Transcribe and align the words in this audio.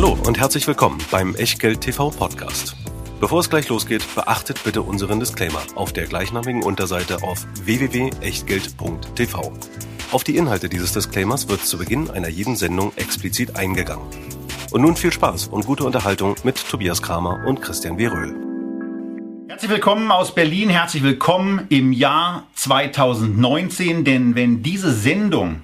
Hallo 0.00 0.16
und 0.28 0.38
herzlich 0.38 0.64
willkommen 0.68 0.98
beim 1.10 1.34
Echtgeld 1.34 1.80
TV 1.80 2.10
Podcast. 2.10 2.76
Bevor 3.18 3.40
es 3.40 3.50
gleich 3.50 3.68
losgeht, 3.68 4.04
beachtet 4.14 4.62
bitte 4.62 4.82
unseren 4.82 5.18
Disclaimer 5.18 5.60
auf 5.74 5.92
der 5.92 6.06
gleichnamigen 6.06 6.62
Unterseite 6.62 7.24
auf 7.24 7.44
www.echtgeld.tv. 7.64 9.52
Auf 10.12 10.22
die 10.22 10.36
Inhalte 10.36 10.68
dieses 10.68 10.92
Disclaimers 10.92 11.48
wird 11.48 11.62
zu 11.62 11.78
Beginn 11.78 12.10
einer 12.10 12.28
jeden 12.28 12.54
Sendung 12.54 12.92
explizit 12.94 13.56
eingegangen. 13.56 14.06
Und 14.70 14.82
nun 14.82 14.94
viel 14.94 15.12
Spaß 15.12 15.48
und 15.48 15.66
gute 15.66 15.82
Unterhaltung 15.82 16.36
mit 16.44 16.64
Tobias 16.68 17.02
Kramer 17.02 17.44
und 17.44 17.60
Christian 17.60 17.98
W. 17.98 18.06
Röhl. 18.06 18.36
Herzlich 19.48 19.72
willkommen 19.72 20.12
aus 20.12 20.32
Berlin, 20.32 20.70
herzlich 20.70 21.02
willkommen 21.02 21.66
im 21.70 21.92
Jahr 21.92 22.46
2019, 22.54 24.04
denn 24.04 24.36
wenn 24.36 24.62
diese 24.62 24.92
Sendung 24.92 25.62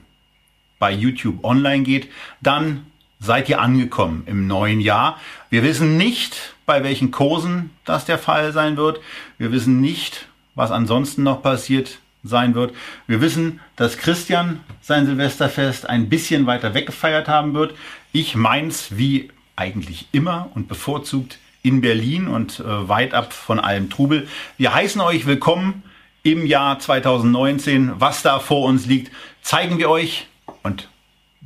bei 0.80 0.91
YouTube 0.91 1.45
online 1.45 1.85
geht, 1.85 2.09
dann 2.43 2.87
seid 3.25 3.48
ihr 3.48 3.61
angekommen 3.61 4.25
im 4.27 4.46
neuen 4.46 4.80
Jahr. 4.80 5.19
Wir 5.51 5.62
wissen 5.62 5.96
nicht, 5.96 6.55
bei 6.66 6.84
welchen 6.84 7.10
Kursen 7.10 7.70
das 7.84 8.05
der 8.05 8.19
Fall 8.19 8.52
sein 8.52 8.77
wird. 8.77 9.01
Wir 9.38 9.51
wissen 9.51 9.80
nicht, 9.80 10.27
was 10.55 10.70
ansonsten 10.70 11.23
noch 11.23 11.42
passiert 11.42 11.98
sein 12.23 12.55
wird. 12.55 12.74
Wir 13.06 13.20
wissen, 13.20 13.60
dass 13.77 13.98
Christian 13.98 14.60
sein 14.82 15.06
Silvesterfest 15.06 15.88
ein 15.88 16.09
bisschen 16.09 16.46
weiter 16.46 16.74
weggefeiert 16.74 17.29
haben 17.29 17.55
wird. 17.55 17.74
Ich 18.12 18.34
meins 18.34 18.96
wie 18.96 19.30
eigentlich 19.56 20.06
immer 20.12 20.51
und 20.54 20.68
bevorzugt 20.68 21.38
in 21.62 21.80
Berlin 21.80 22.29
und 22.29 22.60
äh, 22.60 22.88
weit 22.88 23.15
ab 23.15 23.32
von 23.32 23.59
allem 23.59 23.88
Trubel. 23.88 24.29
Wir 24.59 24.74
heißen 24.74 25.01
euch 25.01 25.27
willkommen 25.27 25.82
im 26.23 26.46
Jahr 26.46 26.79
2019. 26.79 27.93
Was 27.98 28.23
da 28.23 28.38
vor 28.38 28.66
uns 28.66 28.87
liegt, 28.87 29.12
zeigen 29.43 29.79
wir 29.79 29.88
euch 29.88 30.27
und 30.62 30.88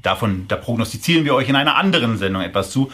davon, 0.03 0.47
da 0.49 0.57
prognostizieren 0.57 1.25
wir 1.25 1.35
euch 1.35 1.49
in 1.49 1.57
einer 1.57 1.77
anderen 1.77 2.19
Sendung 2.19 2.43
etwas 2.43 2.71
zu. 2.71 2.91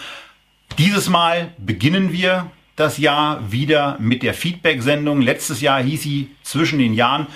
Dieses 0.79 1.09
Mal 1.09 1.53
beginnen 1.59 2.12
wir 2.12 2.51
das 2.77 2.98
Jahr 2.98 3.53
wieder 3.53 3.97
mit 4.01 4.23
der 4.23 4.34
Feedback-Sendung. 4.34 5.20
Letztes 5.20 5.61
Jahr 5.61 5.83
hieß 5.83 6.03
sie 6.03 6.31
zwischen 6.43 6.78
den 6.78 6.95
Jahren. 6.95 7.27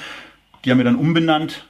Die 0.64 0.70
haben 0.70 0.78
wir 0.78 0.84
dann 0.84 0.96
umbenannt. 0.96 1.64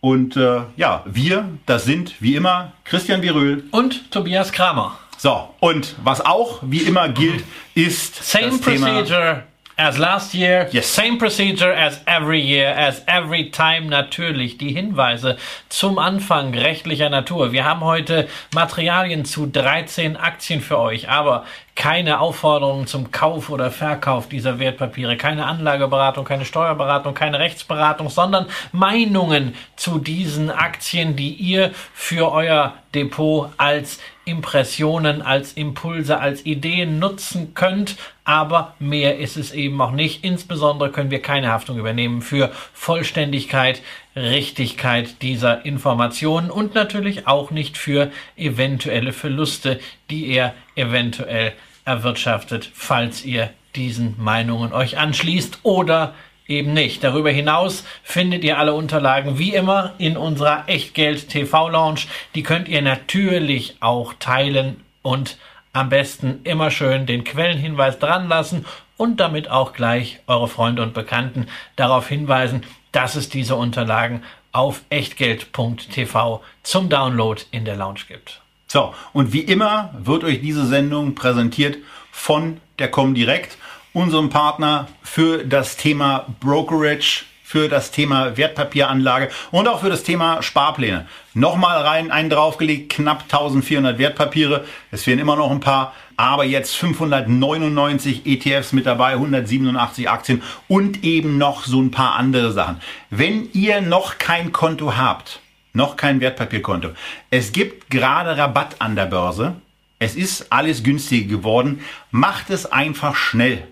Und 0.00 0.36
äh, 0.36 0.60
ja, 0.76 1.02
wir, 1.06 1.48
das 1.66 1.84
sind 1.84 2.20
wie 2.20 2.34
immer 2.34 2.72
Christian 2.84 3.22
Viröl 3.22 3.64
und 3.70 4.10
Tobias 4.10 4.52
Kramer. 4.52 4.98
So, 5.18 5.54
und 5.60 5.94
was 6.04 6.20
auch 6.20 6.60
wie 6.62 6.82
immer 6.82 7.08
gilt, 7.08 7.44
ist 7.74 8.22
Same 8.22 8.50
das 8.50 8.60
procedure. 8.60 9.04
Thema 9.04 9.42
As 9.78 9.98
last 9.98 10.32
year, 10.32 10.68
Yes. 10.72 10.86
same 10.86 11.18
procedure 11.18 11.70
as 11.70 12.00
every 12.06 12.40
year, 12.40 12.74
as 12.74 13.02
every 13.06 13.50
time 13.50 13.90
natürlich. 13.90 14.56
Die 14.56 14.72
Hinweise 14.72 15.36
zum 15.68 15.98
Anfang 15.98 16.54
rechtlicher 16.54 17.10
Natur. 17.10 17.52
Wir 17.52 17.66
haben 17.66 17.82
heute 17.82 18.26
Materialien 18.54 19.26
zu 19.26 19.46
13 19.46 20.16
Aktien 20.16 20.62
für 20.62 20.78
euch, 20.78 21.10
aber 21.10 21.44
keine 21.74 22.20
Aufforderungen 22.20 22.86
zum 22.86 23.10
Kauf 23.10 23.50
oder 23.50 23.70
Verkauf 23.70 24.30
dieser 24.30 24.58
Wertpapiere, 24.58 25.18
keine 25.18 25.44
Anlageberatung, 25.44 26.24
keine 26.24 26.46
Steuerberatung, 26.46 27.12
keine 27.12 27.38
Rechtsberatung, 27.38 28.08
sondern 28.08 28.46
Meinungen 28.72 29.54
zu 29.76 29.98
diesen 29.98 30.50
Aktien, 30.50 31.16
die 31.16 31.34
ihr 31.34 31.70
für 31.92 32.32
euer 32.32 32.72
Depot 32.94 33.50
als 33.58 33.98
Impressionen, 34.26 35.22
als 35.22 35.52
Impulse, 35.52 36.18
als 36.18 36.44
Ideen 36.44 36.98
nutzen 36.98 37.54
könnt. 37.54 37.96
Aber 38.24 38.74
mehr 38.80 39.18
ist 39.18 39.36
es 39.36 39.52
eben 39.52 39.80
auch 39.80 39.92
nicht. 39.92 40.24
Insbesondere 40.24 40.90
können 40.90 41.12
wir 41.12 41.22
keine 41.22 41.48
Haftung 41.48 41.78
übernehmen 41.78 42.20
für 42.20 42.50
Vollständigkeit, 42.74 43.80
Richtigkeit 44.16 45.22
dieser 45.22 45.64
Informationen 45.64 46.50
und 46.50 46.74
natürlich 46.74 47.26
auch 47.26 47.50
nicht 47.52 47.78
für 47.78 48.10
eventuelle 48.36 49.12
Verluste, 49.12 49.78
die 50.10 50.26
ihr 50.26 50.52
eventuell 50.74 51.52
erwirtschaftet, 51.84 52.68
falls 52.74 53.24
ihr 53.24 53.50
diesen 53.76 54.16
Meinungen 54.18 54.72
euch 54.72 54.98
anschließt 54.98 55.60
oder 55.62 56.14
eben 56.48 56.72
nicht. 56.72 57.02
Darüber 57.02 57.30
hinaus 57.30 57.84
findet 58.02 58.44
ihr 58.44 58.58
alle 58.58 58.74
Unterlagen 58.74 59.38
wie 59.38 59.54
immer 59.54 59.94
in 59.98 60.16
unserer 60.16 60.68
Echtgeld 60.68 61.28
TV 61.28 61.68
Lounge. 61.68 62.02
Die 62.34 62.42
könnt 62.42 62.68
ihr 62.68 62.82
natürlich 62.82 63.76
auch 63.80 64.14
teilen 64.18 64.82
und 65.02 65.38
am 65.72 65.88
besten 65.88 66.40
immer 66.44 66.70
schön 66.70 67.06
den 67.06 67.24
Quellenhinweis 67.24 67.98
dran 67.98 68.28
lassen 68.28 68.64
und 68.96 69.20
damit 69.20 69.50
auch 69.50 69.72
gleich 69.72 70.20
eure 70.26 70.48
Freunde 70.48 70.82
und 70.82 70.94
Bekannten 70.94 71.48
darauf 71.76 72.08
hinweisen, 72.08 72.62
dass 72.92 73.14
es 73.14 73.28
diese 73.28 73.56
Unterlagen 73.56 74.22
auf 74.52 74.82
echtgeld.tv 74.88 76.42
zum 76.62 76.88
Download 76.88 77.42
in 77.50 77.66
der 77.66 77.76
Lounge 77.76 78.00
gibt. 78.08 78.40
So, 78.66 78.94
und 79.12 79.32
wie 79.32 79.40
immer 79.40 79.94
wird 79.98 80.24
euch 80.24 80.40
diese 80.40 80.66
Sendung 80.66 81.14
präsentiert 81.14 81.76
von 82.10 82.60
der 82.78 82.90
Comdirect, 82.90 83.58
unserem 83.96 84.28
Partner 84.28 84.88
für 85.02 85.42
das 85.42 85.78
Thema 85.78 86.26
Brokerage, 86.40 87.24
für 87.42 87.70
das 87.70 87.92
Thema 87.92 88.36
Wertpapieranlage 88.36 89.30
und 89.52 89.68
auch 89.68 89.80
für 89.80 89.88
das 89.88 90.02
Thema 90.02 90.42
Sparpläne. 90.42 91.06
Nochmal 91.32 91.80
rein, 91.80 92.10
einen 92.10 92.28
draufgelegt, 92.28 92.92
knapp 92.92 93.22
1400 93.22 93.98
Wertpapiere. 93.98 94.66
Es 94.90 95.04
fehlen 95.04 95.18
immer 95.18 95.36
noch 95.36 95.50
ein 95.50 95.60
paar, 95.60 95.94
aber 96.18 96.44
jetzt 96.44 96.76
599 96.76 98.26
ETFs 98.26 98.74
mit 98.74 98.84
dabei, 98.84 99.12
187 99.12 100.10
Aktien 100.10 100.42
und 100.68 101.02
eben 101.02 101.38
noch 101.38 101.64
so 101.64 101.80
ein 101.80 101.90
paar 101.90 102.16
andere 102.16 102.52
Sachen. 102.52 102.82
Wenn 103.08 103.48
ihr 103.54 103.80
noch 103.80 104.18
kein 104.18 104.52
Konto 104.52 104.94
habt, 104.94 105.40
noch 105.72 105.96
kein 105.96 106.20
Wertpapierkonto. 106.20 106.90
Es 107.30 107.50
gibt 107.52 107.88
gerade 107.88 108.36
Rabatt 108.36 108.76
an 108.78 108.94
der 108.94 109.06
Börse. 109.06 109.54
Es 109.98 110.16
ist 110.16 110.52
alles 110.52 110.82
günstiger 110.82 111.28
geworden. 111.28 111.80
Macht 112.10 112.50
es 112.50 112.70
einfach 112.70 113.16
schnell. 113.16 113.66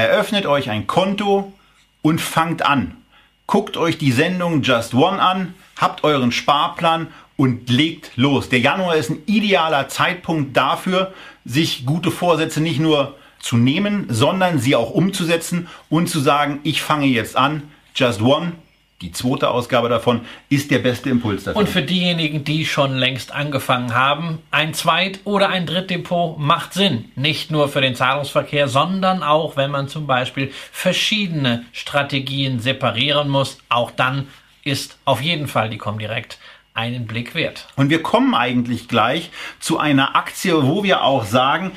Eröffnet 0.00 0.46
euch 0.46 0.70
ein 0.70 0.86
Konto 0.86 1.52
und 2.00 2.22
fangt 2.22 2.62
an. 2.62 2.96
Guckt 3.46 3.76
euch 3.76 3.98
die 3.98 4.12
Sendung 4.12 4.62
Just 4.62 4.94
One 4.94 5.20
an, 5.20 5.54
habt 5.76 6.04
euren 6.04 6.32
Sparplan 6.32 7.08
und 7.36 7.68
legt 7.68 8.12
los. 8.16 8.48
Der 8.48 8.60
Januar 8.60 8.96
ist 8.96 9.10
ein 9.10 9.22
idealer 9.26 9.88
Zeitpunkt 9.88 10.56
dafür, 10.56 11.12
sich 11.44 11.84
gute 11.84 12.10
Vorsätze 12.10 12.62
nicht 12.62 12.80
nur 12.80 13.18
zu 13.40 13.58
nehmen, 13.58 14.06
sondern 14.08 14.58
sie 14.58 14.74
auch 14.74 14.90
umzusetzen 14.90 15.68
und 15.90 16.08
zu 16.08 16.20
sagen, 16.20 16.60
ich 16.62 16.80
fange 16.80 17.06
jetzt 17.06 17.36
an. 17.36 17.64
Just 17.94 18.22
One, 18.22 18.52
die 19.00 19.12
zweite 19.12 19.50
Ausgabe 19.50 19.88
davon, 19.88 20.22
ist 20.50 20.70
der 20.70 20.78
beste 20.78 21.08
Impuls 21.08 21.44
dafür. 21.44 21.60
Und 21.60 21.68
für 21.68 21.82
diejenigen, 21.82 22.44
die 22.44 22.66
schon 22.66 22.96
längst 22.96 23.32
angefangen 23.32 23.94
haben, 23.94 24.40
ein 24.50 24.74
Zweit- 24.74 25.20
oder 25.24 25.48
ein 25.48 25.66
Drittdepot 25.66 26.38
macht 26.38 26.74
Sinn. 26.74 27.10
Nicht 27.16 27.50
nur 27.50 27.68
für 27.68 27.80
den 27.80 27.94
Zahlungsverkehr, 27.94 28.68
sondern 28.68 29.22
auch, 29.22 29.56
wenn 29.56 29.70
man 29.70 29.88
zum 29.88 30.06
Beispiel 30.06 30.52
verschiedene 30.70 31.64
Strategien 31.72 32.60
separieren 32.60 33.28
muss. 33.28 33.58
Auch 33.70 33.90
dann 33.90 34.28
ist 34.64 34.98
auf 35.06 35.22
jeden 35.22 35.48
Fall 35.48 35.70
die 35.70 35.78
Comdirect 35.78 36.38
einen 36.74 37.06
Blick 37.06 37.34
wert. 37.34 37.66
Und 37.76 37.90
wir 37.90 38.02
kommen 38.02 38.34
eigentlich 38.34 38.86
gleich 38.86 39.30
zu 39.58 39.78
einer 39.78 40.14
Aktie, 40.16 40.66
wo 40.66 40.82
wir 40.84 41.02
auch 41.02 41.24
sagen, 41.24 41.72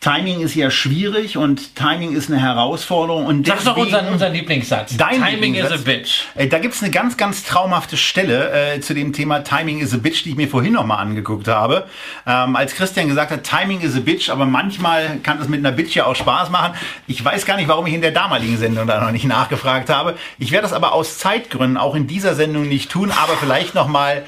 Timing 0.00 0.40
ist 0.40 0.54
ja 0.54 0.70
schwierig 0.70 1.36
und 1.36 1.74
Timing 1.74 2.14
ist 2.14 2.30
eine 2.30 2.40
Herausforderung. 2.40 3.26
Und 3.26 3.46
Sag 3.46 3.56
doch 3.64 3.74
deswegen- 3.74 3.86
unseren, 3.86 4.08
unseren 4.12 4.32
Lieblingssatz. 4.34 4.96
Dein 4.96 5.14
Timing 5.22 5.54
is 5.54 5.64
a 5.64 5.74
Lieblingssatz. 5.74 5.84
bitch. 5.84 6.20
Äh, 6.36 6.46
Da 6.46 6.58
gibt's 6.60 6.80
eine 6.82 6.92
ganz, 6.92 7.16
ganz 7.16 7.44
traumhafte 7.44 7.96
Stelle 7.96 8.74
äh, 8.74 8.80
zu 8.80 8.94
dem 8.94 9.12
Thema 9.12 9.40
Timing 9.42 9.80
is 9.80 9.92
a 9.94 9.96
Bitch, 9.96 10.22
die 10.24 10.30
ich 10.30 10.36
mir 10.36 10.48
vorhin 10.48 10.74
nochmal 10.74 10.98
angeguckt 10.98 11.48
habe. 11.48 11.86
Ähm, 12.26 12.54
als 12.54 12.74
Christian 12.76 13.08
gesagt 13.08 13.32
hat, 13.32 13.42
Timing 13.42 13.80
is 13.80 13.96
a 13.96 14.00
Bitch, 14.00 14.28
aber 14.30 14.46
manchmal 14.46 15.18
kann 15.24 15.38
das 15.38 15.48
mit 15.48 15.58
einer 15.60 15.72
Bitch 15.72 15.96
ja 15.96 16.04
auch 16.06 16.14
Spaß 16.14 16.50
machen. 16.50 16.74
Ich 17.08 17.24
weiß 17.24 17.44
gar 17.46 17.56
nicht, 17.56 17.66
warum 17.68 17.86
ich 17.86 17.94
in 17.94 18.02
der 18.02 18.12
damaligen 18.12 18.58
Sendung 18.58 18.86
da 18.86 19.00
noch 19.00 19.10
nicht 19.10 19.24
nachgefragt 19.26 19.88
habe. 19.90 20.14
Ich 20.38 20.52
werde 20.52 20.62
das 20.62 20.72
aber 20.72 20.92
aus 20.92 21.18
Zeitgründen 21.18 21.78
auch 21.78 21.96
in 21.96 22.06
dieser 22.06 22.34
Sendung 22.36 22.68
nicht 22.68 22.90
tun, 22.92 23.10
aber 23.10 23.32
vielleicht 23.40 23.74
nochmal 23.74 24.24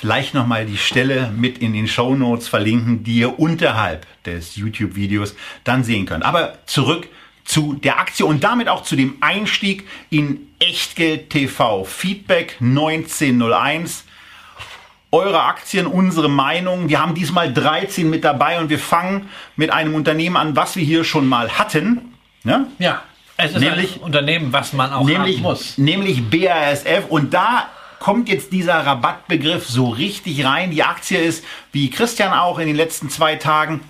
vielleicht 0.00 0.34
nochmal 0.34 0.66
die 0.66 0.76
Stelle 0.76 1.32
mit 1.34 1.58
in 1.58 1.72
den 1.72 1.88
Show 1.88 2.14
Notes 2.14 2.48
verlinken, 2.48 3.02
die 3.04 3.18
ihr 3.18 3.38
unterhalb 3.38 4.06
des 4.24 4.56
YouTube-Videos 4.56 5.34
dann 5.64 5.84
sehen 5.84 6.06
könnt. 6.06 6.24
Aber 6.24 6.58
zurück 6.66 7.08
zu 7.44 7.74
der 7.74 7.98
Aktie 8.00 8.26
und 8.26 8.42
damit 8.44 8.68
auch 8.68 8.82
zu 8.82 8.96
dem 8.96 9.14
Einstieg 9.20 9.86
in 10.10 10.48
Echtgeld 10.58 11.30
TV. 11.30 11.84
Feedback 11.84 12.56
1901. 12.60 14.04
Eure 15.12 15.44
Aktien, 15.44 15.86
unsere 15.86 16.28
Meinung. 16.28 16.88
Wir 16.88 17.00
haben 17.00 17.14
diesmal 17.14 17.52
13 17.52 18.10
mit 18.10 18.24
dabei 18.24 18.58
und 18.58 18.68
wir 18.68 18.78
fangen 18.78 19.28
mit 19.54 19.70
einem 19.70 19.94
Unternehmen 19.94 20.36
an, 20.36 20.56
was 20.56 20.76
wir 20.76 20.84
hier 20.84 21.04
schon 21.04 21.26
mal 21.28 21.48
hatten. 21.50 22.12
Ja? 22.44 22.66
Ja, 22.78 23.02
es 23.36 23.52
ist 23.52 23.60
Nämlich- 23.60 23.96
ein 23.96 24.02
Unternehmen, 24.02 24.52
was 24.52 24.72
man 24.72 24.92
auch 24.92 25.06
nämlich, 25.06 25.36
haben 25.36 25.42
muss. 25.42 25.78
nämlich 25.78 26.28
BASF. 26.28 27.04
Und 27.08 27.32
da 27.32 27.68
kommt 27.98 28.28
jetzt 28.28 28.52
dieser 28.52 28.74
Rabattbegriff 28.74 29.66
so 29.66 29.88
richtig 29.88 30.44
rein. 30.44 30.70
Die 30.70 30.82
Aktie 30.82 31.18
ist, 31.18 31.44
wie 31.72 31.90
Christian 31.90 32.32
auch 32.32 32.58
in 32.58 32.66
den 32.66 32.76
letzten 32.76 33.10
zwei 33.10 33.36
Tagen, 33.36 33.80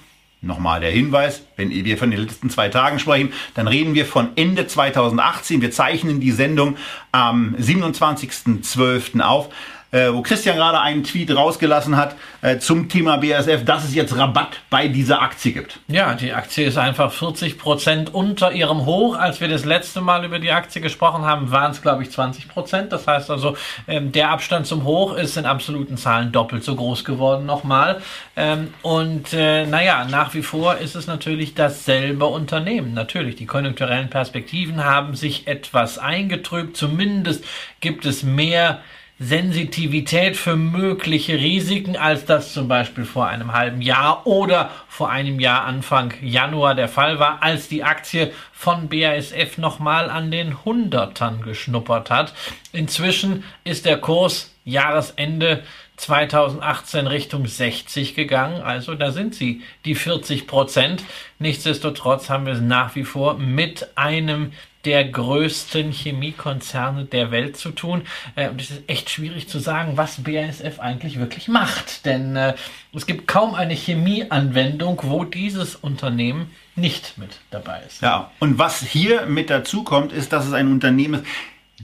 nochmal 0.43 0.81
der 0.81 0.91
Hinweis, 0.91 1.43
wenn 1.57 1.71
wir 1.71 1.99
von 1.99 2.11
den 2.11 2.21
letzten 2.21 2.51
zwei 2.51 2.69
Tagen 2.69 2.99
sprechen, 2.99 3.33
dann 3.55 3.69
reden 3.69 3.95
wir 3.95 4.07
von 4.07 4.31
Ende 4.37 4.67
2018. 4.67 5.61
Wir 5.61 5.71
zeichnen 5.71 6.21
die 6.21 6.31
Sendung 6.31 6.77
am 7.13 7.55
27.12. 7.57 9.21
auf. 9.21 9.49
Äh, 9.93 10.13
wo 10.13 10.23
Christian 10.23 10.57
gerade 10.57 10.81
einen 10.81 11.05
Tweet 11.05 11.35
rausgelassen 11.35 11.97
hat 11.97 12.17
äh, 12.43 12.59
zum 12.59 12.89
Thema 12.89 13.19
BASF, 13.19 13.65
dass 13.65 13.85
es 13.85 13.95
jetzt 13.95 14.17
Rabatt 14.17 14.61
bei 14.71 14.89
dieser 14.89 15.23
Aktie 15.23 15.53
gibt. 15.53 15.79
Ja, 15.89 16.15
die 16.15 16.33
Aktie 16.33 16.67
ist 16.67 16.77
einfach 16.77 17.13
40 17.13 17.59
Prozent 17.59 18.13
unter 18.13 18.53
ihrem 18.53 18.85
Hoch. 18.85 19.17
Als 19.17 19.41
wir 19.41 19.49
das 19.49 19.65
letzte 19.65 20.01
Mal 20.01 20.25
über 20.25 20.39
die 20.39 20.51
Aktie 20.51 20.81
gesprochen 20.81 21.25
haben, 21.25 21.51
waren 21.51 21.71
es, 21.71 21.83
glaube 21.83 22.03
ich, 22.03 22.11
20 22.11 22.49
Prozent. 22.49 22.93
Das 22.93 23.07
heißt 23.07 23.31
also, 23.31 23.57
ähm, 23.87 24.13
der 24.13 24.31
Abstand 24.31 24.67
zum 24.67 24.85
Hoch 24.85 25.17
ist 25.17 25.37
in 25.37 25.47
absoluten 25.47 25.97
Zahlen 25.97 26.33
doppelt 26.33 26.65
so 26.65 26.75
groß 26.75 27.05
geworden 27.05 27.47
nochmal. 27.47 28.01
Ähm, 28.37 28.75
und 28.83 29.33
äh, 29.33 29.67
naja, 29.67 30.07
nach 30.11 30.35
wie 30.35 30.43
vor 30.43 30.77
ist 30.77 30.97
es 30.97 31.07
natürlich 31.07 31.55
dasselbe 31.55 32.27
Unternehmen. 32.27 32.93
Natürlich, 32.95 33.37
die 33.37 33.47
konjunkturellen 33.47 34.11
Perspektiven 34.11 34.85
haben 34.85 35.15
sich 35.15 35.47
etwas 35.47 35.99
eingetrübt. 35.99 36.77
Zumindest 36.77 37.45
gibt 37.81 38.05
es 38.05 38.23
mehr 38.23 38.81
Sensitivität 39.19 40.37
für 40.37 40.57
mögliche 40.57 41.39
Risiken, 41.39 41.97
als 41.97 42.27
das 42.27 42.53
zum 42.53 42.69
Beispiel 42.69 43.07
vor 43.07 43.27
einem 43.27 43.55
halben 43.55 43.81
Jahr 43.81 44.27
oder 44.27 44.71
vor 44.89 45.09
einem 45.09 45.41
Jahr 45.41 45.65
Anfang 45.65 46.13
Januar 46.21 46.75
der 46.75 46.89
Fall 46.89 47.19
war, 47.19 47.43
als 47.43 47.69
die 47.69 47.83
Aktie 47.83 48.31
von 48.53 48.91
BASF 48.91 49.57
nochmal 49.57 50.11
an 50.11 50.31
den 50.31 50.65
Hundertern 50.67 51.41
geschnuppert 51.41 52.11
hat. 52.11 52.35
Inzwischen 52.73 53.45
ist 53.65 53.87
der 53.87 53.97
Kurs 53.99 54.55
Jahresende 54.67 55.63
2018 55.97 57.07
Richtung 57.07 57.47
60 57.47 58.15
gegangen. 58.15 58.61
Also 58.61 58.95
da 58.97 59.13
sind 59.13 59.35
sie, 59.35 59.63
die 59.87 59.95
40 59.95 60.47
Prozent. 60.47 61.03
Nichtsdestotrotz 61.39 62.29
haben 62.29 62.45
wir 62.45 62.53
es 62.53 62.61
nach 62.61 62.95
wie 62.97 63.05
vor 63.05 63.39
mit 63.39 63.97
einem 63.97 64.53
der 64.87 65.05
größten 65.05 65.91
Chemiekonzerne 65.91 67.05
der 67.05 67.31
Welt 67.31 67.57
zu 67.57 67.73
tun. 67.73 68.03
Äh, 68.37 68.49
und 68.49 68.61
es 68.61 68.71
ist 68.71 68.89
echt 68.89 69.11
schwierig 69.11 69.49
zu 69.49 69.59
sagen, 69.59 69.97
was 69.97 70.23
BASF 70.23 70.79
eigentlich 70.79 71.19
wirklich 71.19 71.49
macht. 71.49 72.07
Denn 72.07 72.37
äh, 72.37 72.55
es 72.95 73.07
gibt 73.07 73.27
kaum 73.27 73.55
eine 73.55 73.75
Chemieanwendung, 73.75 75.01
wo 75.03 75.25
dieses 75.25 75.75
Unternehmen 75.75 76.51
nicht 76.77 77.19
mit 77.19 77.41
dabei 77.51 77.83
ist. 77.87 78.01
Ja, 78.01 78.31
und 78.39 78.59
was 78.59 78.81
hier 78.81 79.27
mit 79.27 79.51
dazu 79.51 79.83
kommt, 79.83 80.13
ist, 80.13 80.33
dass 80.33 80.47
es 80.47 80.53
ein 80.53 80.71
Unternehmen 80.71 81.23
ist, 81.23 81.27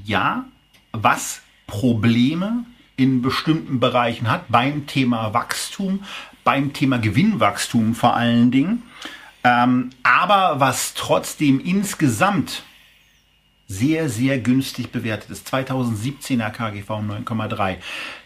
ja, 0.04 0.44
was 0.92 1.42
Probleme 1.66 2.64
in 2.96 3.20
bestimmten 3.22 3.80
Bereichen 3.80 4.30
hat, 4.30 4.44
beim 4.48 4.86
Thema 4.86 5.34
Wachstum, 5.34 6.04
beim 6.44 6.72
Thema 6.72 6.98
Gewinnwachstum 6.98 7.94
vor 7.94 8.14
allen 8.14 8.50
Dingen, 8.50 8.82
ähm, 9.44 9.90
aber 10.02 10.60
was 10.60 10.94
trotzdem 10.94 11.60
insgesamt 11.60 12.62
sehr, 13.68 14.08
sehr 14.08 14.38
günstig 14.38 14.90
bewertet 14.92 15.30
ist. 15.30 15.52
2017er 15.52 16.50
KGV 16.50 16.90
9,3, 16.90 17.76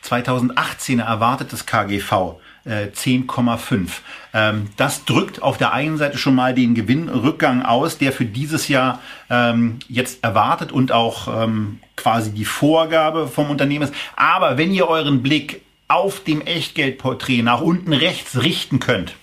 2018er 0.02 1.02
erwartetes 1.02 1.66
KGV 1.66 2.36
äh, 2.66 2.88
10,5. 2.88 3.88
Ähm, 4.34 4.68
das 4.76 5.04
drückt 5.04 5.40
auf 5.42 5.56
der 5.56 5.72
einen 5.72 5.96
Seite 5.96 6.18
schon 6.18 6.34
mal 6.34 6.54
den 6.54 6.74
Gewinnrückgang 6.74 7.62
aus, 7.62 7.98
der 7.98 8.12
für 8.12 8.24
dieses 8.24 8.68
Jahr 8.68 9.00
ähm, 9.30 9.78
jetzt 9.88 10.22
erwartet 10.22 10.72
und 10.72 10.92
auch 10.92 11.44
ähm, 11.44 11.80
quasi 11.96 12.32
die 12.32 12.44
Vorgabe 12.44 13.28
vom 13.28 13.50
Unternehmen 13.50 13.84
ist. 13.84 13.94
Aber 14.16 14.58
wenn 14.58 14.72
ihr 14.72 14.88
euren 14.88 15.22
Blick 15.22 15.62
auf 15.88 16.24
dem 16.24 16.40
Echtgeldporträt 16.40 17.42
nach 17.42 17.60
unten 17.60 17.92
rechts 17.92 18.42
richten 18.42 18.80
könnt, 18.80 19.14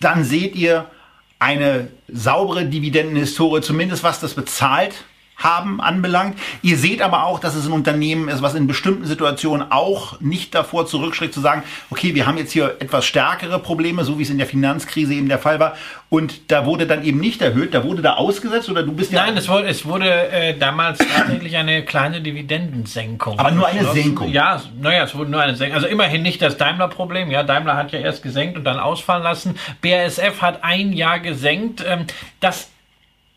dann 0.00 0.24
seht 0.24 0.56
ihr 0.56 0.90
eine 1.38 1.88
saubere 2.08 2.66
Dividendenhistorie, 2.66 3.62
zumindest 3.62 4.02
was 4.02 4.20
das 4.20 4.34
bezahlt 4.34 5.04
haben 5.42 5.80
anbelangt. 5.80 6.38
Ihr 6.62 6.76
seht 6.76 7.02
aber 7.02 7.24
auch, 7.24 7.40
dass 7.40 7.54
es 7.54 7.66
ein 7.66 7.72
Unternehmen 7.72 8.28
ist, 8.28 8.42
was 8.42 8.54
in 8.54 8.66
bestimmten 8.66 9.06
Situationen 9.06 9.70
auch 9.70 10.20
nicht 10.20 10.54
davor 10.54 10.86
zurückschreckt 10.86 11.34
zu 11.34 11.40
sagen, 11.40 11.62
okay, 11.90 12.14
wir 12.14 12.26
haben 12.26 12.38
jetzt 12.38 12.52
hier 12.52 12.76
etwas 12.78 13.04
stärkere 13.04 13.58
Probleme, 13.58 14.04
so 14.04 14.18
wie 14.18 14.22
es 14.22 14.30
in 14.30 14.38
der 14.38 14.46
Finanzkrise 14.46 15.14
eben 15.14 15.28
der 15.28 15.38
Fall 15.38 15.60
war. 15.60 15.74
Und 16.08 16.50
da 16.50 16.66
wurde 16.66 16.86
dann 16.86 17.04
eben 17.04 17.20
nicht 17.20 17.40
erhöht, 17.40 17.72
da 17.72 17.84
wurde 17.84 18.02
da 18.02 18.14
ausgesetzt 18.14 18.68
oder 18.68 18.82
du 18.82 18.92
bist 18.92 19.12
ja. 19.12 19.24
Nein, 19.24 19.36
es 19.36 19.48
wurde, 19.48 19.66
es 19.66 19.86
wurde 19.86 20.10
äh, 20.30 20.58
damals 20.58 20.98
tatsächlich 20.98 21.56
eine 21.56 21.84
kleine 21.84 22.20
Dividendensenkung. 22.20 23.38
Aber 23.38 23.50
nur 23.50 23.66
eine 23.66 23.86
Senkung. 23.92 24.28
Ja, 24.30 24.60
naja, 24.78 25.04
es 25.04 25.14
wurde 25.14 25.30
nur 25.30 25.40
eine 25.40 25.56
Senkung. 25.56 25.76
Also 25.76 25.86
immerhin 25.86 26.22
nicht 26.22 26.42
das 26.42 26.58
Daimler-Problem. 26.58 27.30
Ja, 27.30 27.42
Daimler 27.42 27.76
hat 27.76 27.92
ja 27.92 27.98
erst 27.98 28.22
gesenkt 28.22 28.58
und 28.58 28.64
dann 28.64 28.78
ausfallen 28.78 29.22
lassen. 29.22 29.56
BASF 29.80 30.42
hat 30.42 30.62
ein 30.62 30.92
Jahr 30.92 31.18
gesenkt. 31.18 31.82
Ähm, 31.86 32.06
das 32.40 32.68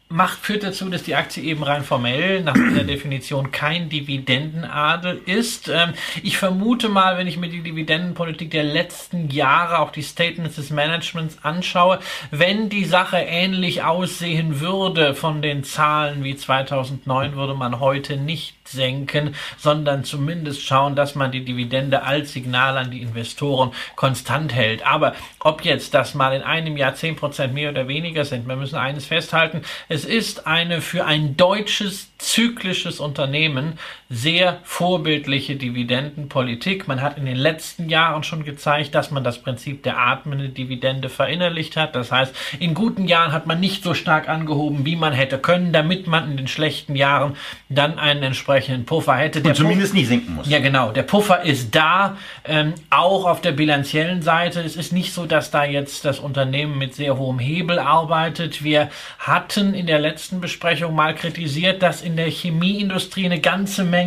macht, 0.08 0.40
führt 0.40 0.64
dazu, 0.64 0.90
dass 0.90 1.04
die 1.04 1.16
Aktie 1.16 1.44
eben 1.44 1.64
rein 1.64 1.84
formell 1.84 2.42
nach 2.42 2.54
der 2.54 2.84
Definition 2.84 3.52
kein 3.52 3.90
Dividendenadel 3.90 5.20
ist. 5.26 5.68
Ähm, 5.68 5.94
ich 6.22 6.38
vermute 6.38 6.90
mal, 6.90 7.18
wenn 7.18 7.28
ich 7.28 7.38
mir 7.38 7.50
die 7.50 7.62
Dividendenpolitik 7.62 8.52
der 8.52 8.64
letzten 8.64 9.30
Jahre, 9.30 9.80
auch 9.80 9.92
die 9.92 10.04
Statements 10.04 10.58
des 10.58 10.70
Managements 10.70 11.40
anschaue, 11.42 12.00
wenn 12.30 12.70
die 12.70 12.86
Sache 12.86 13.18
ähnlich 13.18 13.84
aussehen 13.84 14.60
würde 14.60 15.16
von 15.16 15.42
den 15.42 15.64
Zahlen 15.64 16.24
wie 16.24 16.36
2009, 16.36 17.36
würde 17.36 17.56
man 17.56 17.80
heute 17.80 18.18
nicht 18.18 18.65
senken, 18.68 19.36
sondern 19.58 20.04
zumindest 20.04 20.62
schauen, 20.62 20.96
dass 20.96 21.16
man 21.16 21.32
die 21.32 21.46
Dividende 21.46 22.04
als 22.04 22.34
Signal 22.34 22.78
an 22.78 22.92
die 22.92 23.02
Investoren 23.02 23.72
konstant 23.96 24.54
hält. 24.54 24.86
Aber 24.86 25.16
ob 25.40 25.64
jetzt 25.64 25.94
das 25.94 26.14
mal 26.16 26.34
in 26.36 26.42
einem 26.42 26.78
Jahr 26.78 26.94
10% 26.94 27.50
mehr 27.50 27.70
oder 27.70 27.88
weniger 27.88 28.26
sind, 28.26 28.48
wir 28.48 28.56
müssen 28.56 28.78
eines 28.78 29.06
festhalten, 29.06 29.62
es 29.90 30.06
ist 30.06 30.48
eine 30.48 30.82
für 30.82 31.06
ein 31.06 31.38
deutsches 31.38 32.16
zyklisches 32.18 33.00
Unternehmen 33.00 33.78
sehr 34.16 34.60
vorbildliche 34.64 35.58
Dividendenpolitik. 35.58 36.88
Man 36.88 37.02
hat 37.02 37.18
in 37.18 37.26
den 37.26 37.36
letzten 37.36 37.90
Jahren 37.90 38.24
schon 38.24 38.46
gezeigt, 38.46 38.96
dass 38.96 39.12
man 39.12 39.26
das 39.26 39.42
Prinzip 39.42 39.84
der 39.84 39.98
atmenden 39.98 40.54
Dividende 40.54 41.10
verinnerlicht 41.10 41.76
hat. 41.76 41.96
Das 41.96 42.14
heißt, 42.14 42.34
in 42.60 42.74
guten 42.74 43.08
Jahren 43.08 43.34
hat 43.34 43.46
man 43.46 43.60
nicht 43.60 43.84
so 43.84 43.94
stark 43.94 44.30
angehoben, 44.30 44.86
wie 44.86 44.96
man 44.96 45.12
hätte 45.12 45.38
können, 45.38 45.74
damit 45.74 46.08
man 46.08 46.32
in 46.32 46.38
den 46.38 46.48
schlechten 46.48 46.96
Jahren 46.96 47.36
dann 47.68 48.00
einen 48.00 48.24
entsprechenden 48.24 48.86
Puffer 48.86 49.16
hätte. 49.16 49.42
Der 49.42 49.52
Und 49.52 49.58
zumindest 49.58 49.92
Puff 49.92 50.00
nicht 50.00 50.08
sinken 50.08 50.36
muss. 50.36 50.50
Ja, 50.50 50.60
genau. 50.60 50.92
Der 50.92 51.04
Puffer 51.04 51.44
ist 51.44 51.76
da, 51.76 52.18
ähm, 52.46 52.74
auch 52.90 53.26
auf 53.26 53.42
der 53.42 53.52
bilanziellen 53.52 54.22
Seite. 54.22 54.62
Es 54.62 54.78
ist 54.78 54.94
nicht 54.94 55.14
so, 55.14 55.26
dass 55.26 55.52
da 55.52 55.66
jetzt 55.66 56.06
das 56.06 56.20
Unternehmen 56.20 56.78
mit 56.78 56.96
sehr 56.96 57.18
hohem 57.18 57.40
Hebel 57.40 57.80
arbeitet. 57.80 58.64
Wir 58.64 58.90
hatten 59.20 59.74
in 59.74 59.88
der 59.88 60.00
letzten 60.00 60.40
Besprechung 60.40 60.96
mal 60.96 61.14
kritisiert, 61.14 61.84
dass 61.84 62.02
in 62.02 62.16
der 62.16 62.30
Chemieindustrie 62.30 63.26
eine 63.26 63.42
ganze 63.42 63.84
Menge 63.84 64.05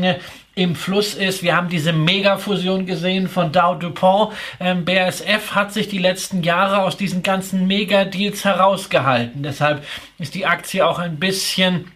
im 0.54 0.74
Fluss 0.74 1.14
ist. 1.14 1.42
Wir 1.42 1.56
haben 1.56 1.68
diese 1.68 1.92
Megafusion 1.92 2.84
gesehen 2.84 3.28
von 3.28 3.52
Dow 3.52 3.74
DuPont. 3.74 4.32
Ähm, 4.58 4.84
BASF 4.84 5.54
hat 5.54 5.72
sich 5.72 5.88
die 5.88 5.98
letzten 5.98 6.42
Jahre 6.42 6.82
aus 6.82 6.96
diesen 6.96 7.22
ganzen 7.22 7.66
Megadeals 7.66 8.44
herausgehalten. 8.44 9.42
Deshalb 9.44 9.84
ist 10.18 10.34
die 10.34 10.46
Aktie 10.46 10.84
auch 10.86 10.98
ein 10.98 11.16
bisschen 11.16 11.92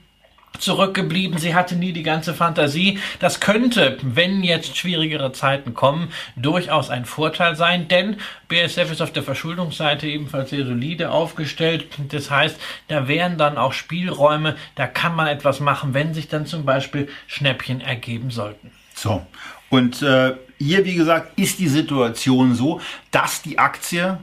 zurückgeblieben. 0.59 1.38
Sie 1.38 1.54
hatte 1.54 1.76
nie 1.76 1.92
die 1.92 2.02
ganze 2.02 2.35
Fantasie. 2.35 2.99
Das 3.18 3.40
könnte, 3.40 3.99
wenn 4.02 4.42
jetzt 4.42 4.76
schwierigere 4.76 5.32
Zeiten 5.32 5.75
kommen, 5.75 6.12
durchaus 6.37 6.90
ein 6.90 7.04
Vorteil 7.04 7.56
sein, 7.56 7.88
denn 7.88 8.16
BSF 8.49 8.92
ist 8.92 9.02
auf 9.02 9.12
der 9.12 9.23
Verschuldungsseite 9.23 10.06
ebenfalls 10.06 10.50
sehr 10.50 10.66
solide 10.66 11.11
aufgestellt. 11.11 11.87
Das 12.11 12.30
heißt, 12.30 12.59
da 12.88 13.09
wären 13.09 13.38
dann 13.38 13.56
auch 13.59 13.73
Spielräume, 13.73 14.56
da 14.75 14.87
kann 14.87 15.14
man 15.14 15.26
etwas 15.26 15.61
machen, 15.61 15.94
wenn 15.94 16.14
sich 16.14 16.28
dann 16.28 16.47
zum 16.47 16.64
Beispiel 16.64 17.09
Schnäppchen 17.26 17.80
ergeben 17.80 18.30
sollten. 18.30 18.71
So, 18.94 19.26
und 19.71 20.02
äh, 20.02 20.35
hier, 20.59 20.85
wie 20.85 20.94
gesagt, 20.94 21.38
ist 21.38 21.59
die 21.59 21.68
Situation 21.68 22.54
so, 22.54 22.80
dass 23.11 23.42
die 23.42 23.59
Aktie 23.59 24.18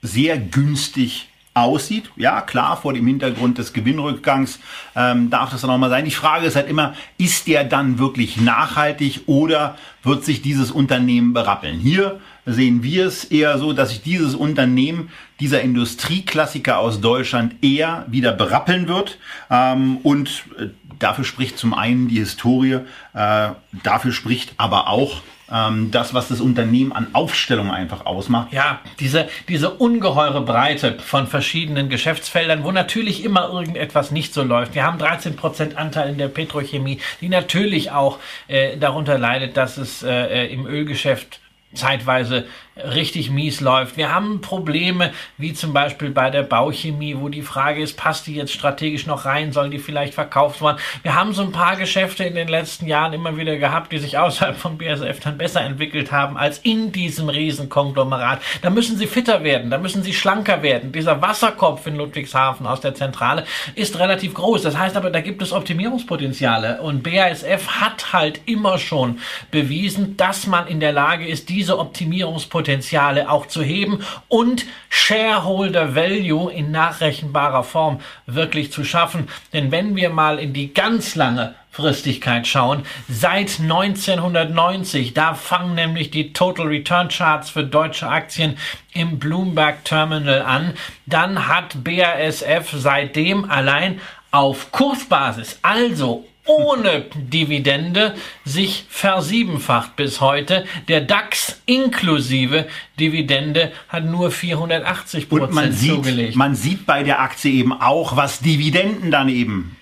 sehr 0.00 0.38
günstig 0.38 1.27
aussieht. 1.62 2.10
Ja, 2.16 2.40
klar, 2.40 2.76
vor 2.76 2.92
dem 2.92 3.06
Hintergrund 3.06 3.58
des 3.58 3.72
Gewinnrückgangs 3.72 4.58
ähm, 4.96 5.30
darf 5.30 5.50
das 5.50 5.60
dann 5.60 5.70
auch 5.70 5.78
mal 5.78 5.90
sein. 5.90 6.04
Die 6.04 6.10
Frage 6.10 6.46
ist 6.46 6.56
halt 6.56 6.68
immer, 6.68 6.94
ist 7.16 7.46
der 7.46 7.64
dann 7.64 7.98
wirklich 7.98 8.40
nachhaltig 8.40 9.22
oder 9.26 9.76
wird 10.02 10.24
sich 10.24 10.42
dieses 10.42 10.70
Unternehmen 10.70 11.32
berappeln? 11.32 11.78
Hier 11.78 12.20
sehen 12.46 12.82
wir 12.82 13.06
es 13.06 13.24
eher 13.24 13.58
so, 13.58 13.72
dass 13.72 13.90
sich 13.90 14.02
dieses 14.02 14.34
Unternehmen, 14.34 15.10
dieser 15.40 15.60
Industrieklassiker 15.60 16.78
aus 16.78 17.00
Deutschland 17.00 17.62
eher 17.62 18.06
wieder 18.08 18.32
berappeln 18.32 18.88
wird. 18.88 19.18
Ähm, 19.50 19.98
und 19.98 20.44
äh, 20.58 20.68
dafür 20.98 21.24
spricht 21.24 21.58
zum 21.58 21.74
einen 21.74 22.08
die 22.08 22.18
Historie, 22.18 22.80
äh, 23.14 23.50
dafür 23.82 24.12
spricht 24.12 24.54
aber 24.56 24.88
auch 24.88 25.22
ähm, 25.52 25.90
das, 25.90 26.14
was 26.14 26.28
das 26.28 26.40
Unternehmen 26.40 26.92
an 26.92 27.08
Aufstellung 27.12 27.70
einfach 27.70 28.06
ausmacht. 28.06 28.52
Ja, 28.52 28.80
diese, 29.00 29.28
diese 29.48 29.70
ungeheure 29.70 30.42
Breite 30.42 30.98
von 30.98 31.26
verschiedenen 31.26 31.88
Geschäftsfeldern, 31.88 32.64
wo 32.64 32.72
natürlich 32.72 33.24
immer 33.24 33.48
irgendetwas 33.48 34.10
nicht 34.10 34.34
so 34.34 34.42
läuft. 34.42 34.74
Wir 34.74 34.84
haben 34.84 34.98
13% 34.98 35.74
Anteil 35.74 36.10
in 36.10 36.18
der 36.18 36.28
Petrochemie, 36.28 37.00
die 37.20 37.28
natürlich 37.28 37.90
auch 37.90 38.18
äh, 38.46 38.76
darunter 38.76 39.18
leidet, 39.18 39.56
dass 39.56 39.76
es 39.76 40.02
äh, 40.02 40.46
im 40.46 40.66
Ölgeschäft 40.66 41.40
zeitweise 41.74 42.46
richtig 42.76 43.30
mies 43.30 43.60
läuft. 43.60 43.96
Wir 43.96 44.14
haben 44.14 44.40
Probleme, 44.40 45.12
wie 45.36 45.52
zum 45.52 45.72
Beispiel 45.72 46.10
bei 46.10 46.30
der 46.30 46.42
Bauchemie, 46.42 47.16
wo 47.18 47.28
die 47.28 47.42
Frage 47.42 47.82
ist, 47.82 47.96
passt 47.96 48.26
die 48.26 48.34
jetzt 48.34 48.52
strategisch 48.52 49.06
noch 49.06 49.24
rein, 49.24 49.52
sollen 49.52 49.70
die 49.70 49.78
vielleicht 49.78 50.14
verkauft 50.14 50.62
werden? 50.62 50.78
Wir 51.02 51.14
haben 51.14 51.32
so 51.32 51.42
ein 51.42 51.52
paar 51.52 51.76
Geschäfte 51.76 52.24
in 52.24 52.34
den 52.34 52.48
letzten 52.48 52.86
Jahren 52.86 53.12
immer 53.12 53.36
wieder 53.36 53.56
gehabt, 53.56 53.92
die 53.92 53.98
sich 53.98 54.18
außerhalb 54.18 54.56
von 54.56 54.78
BSF 54.78 55.20
dann 55.20 55.38
besser 55.38 55.60
entwickelt 55.62 56.12
haben 56.12 56.36
als 56.36 56.58
in 56.58 56.92
diesem 56.92 57.28
Riesenkonglomerat. 57.28 58.40
Da 58.62 58.70
müssen 58.70 58.96
sie 58.96 59.06
fitter 59.06 59.42
werden, 59.42 59.70
da 59.70 59.78
müssen 59.78 60.02
sie 60.02 60.14
schlanker 60.14 60.62
werden. 60.62 60.92
Dieser 60.92 61.20
Wasserkopf 61.20 61.86
in 61.86 61.96
Ludwigshafen 61.96 62.66
aus 62.66 62.80
der 62.80 62.94
Zentrale 62.94 63.44
ist 63.74 63.98
relativ 63.98 64.34
groß. 64.34 64.62
Das 64.62 64.78
heißt 64.78 64.96
aber, 64.96 65.10
da 65.10 65.20
gibt 65.20 65.42
es 65.42 65.52
Optimierungspotenziale 65.52 66.80
und 66.80 67.02
BASF 67.02 67.66
hat 67.80 68.12
halt 68.12 68.40
immer 68.46 68.78
schon 68.78 69.18
bewiesen, 69.50 70.16
dass 70.16 70.46
man 70.46 70.68
in 70.68 70.80
der 70.80 70.92
Lage 70.92 71.26
ist, 71.26 71.48
diese 71.58 71.78
Optimierungspotenziale 71.78 72.68
Potenziale 72.78 73.28
auch 73.28 73.46
zu 73.46 73.62
heben 73.62 74.04
und 74.28 74.64
Shareholder 74.88 75.96
Value 75.96 76.52
in 76.52 76.70
nachrechenbarer 76.70 77.64
Form 77.64 78.00
wirklich 78.26 78.70
zu 78.70 78.84
schaffen. 78.84 79.28
Denn 79.52 79.72
wenn 79.72 79.96
wir 79.96 80.10
mal 80.10 80.38
in 80.38 80.52
die 80.52 80.72
ganz 80.72 81.16
lange 81.16 81.54
Fristigkeit 81.70 82.46
schauen. 82.46 82.82
Seit 83.08 83.60
1990, 83.60 85.14
da 85.14 85.34
fangen 85.34 85.74
nämlich 85.74 86.10
die 86.10 86.32
Total 86.32 86.66
Return 86.66 87.08
Charts 87.08 87.50
für 87.50 87.62
deutsche 87.62 88.08
Aktien 88.08 88.56
im 88.94 89.18
Bloomberg 89.18 89.84
Terminal 89.84 90.42
an. 90.42 90.74
Dann 91.06 91.46
hat 91.46 91.84
BASF 91.84 92.70
seitdem 92.72 93.48
allein 93.48 94.00
auf 94.30 94.72
Kursbasis, 94.72 95.58
also 95.62 96.24
ohne 96.48 97.04
Dividende 97.14 98.14
sich 98.44 98.86
versiebenfacht 98.88 99.94
bis 99.94 100.20
heute. 100.20 100.64
Der 100.88 101.02
DAX 101.02 101.60
inklusive 101.66 102.66
Dividende 102.98 103.70
hat 103.88 104.04
nur 104.04 104.30
480 104.30 105.28
Prozent 105.28 105.52
man 105.52 105.72
sieht, 105.72 105.94
zugelegt. 105.94 106.36
Man 106.36 106.54
sieht 106.54 106.86
bei 106.86 107.02
der 107.02 107.20
Aktie 107.20 107.52
eben 107.52 107.72
auch, 107.72 108.16
was 108.16 108.40
Dividenden 108.40 109.10
dann 109.10 109.28
eben 109.28 109.76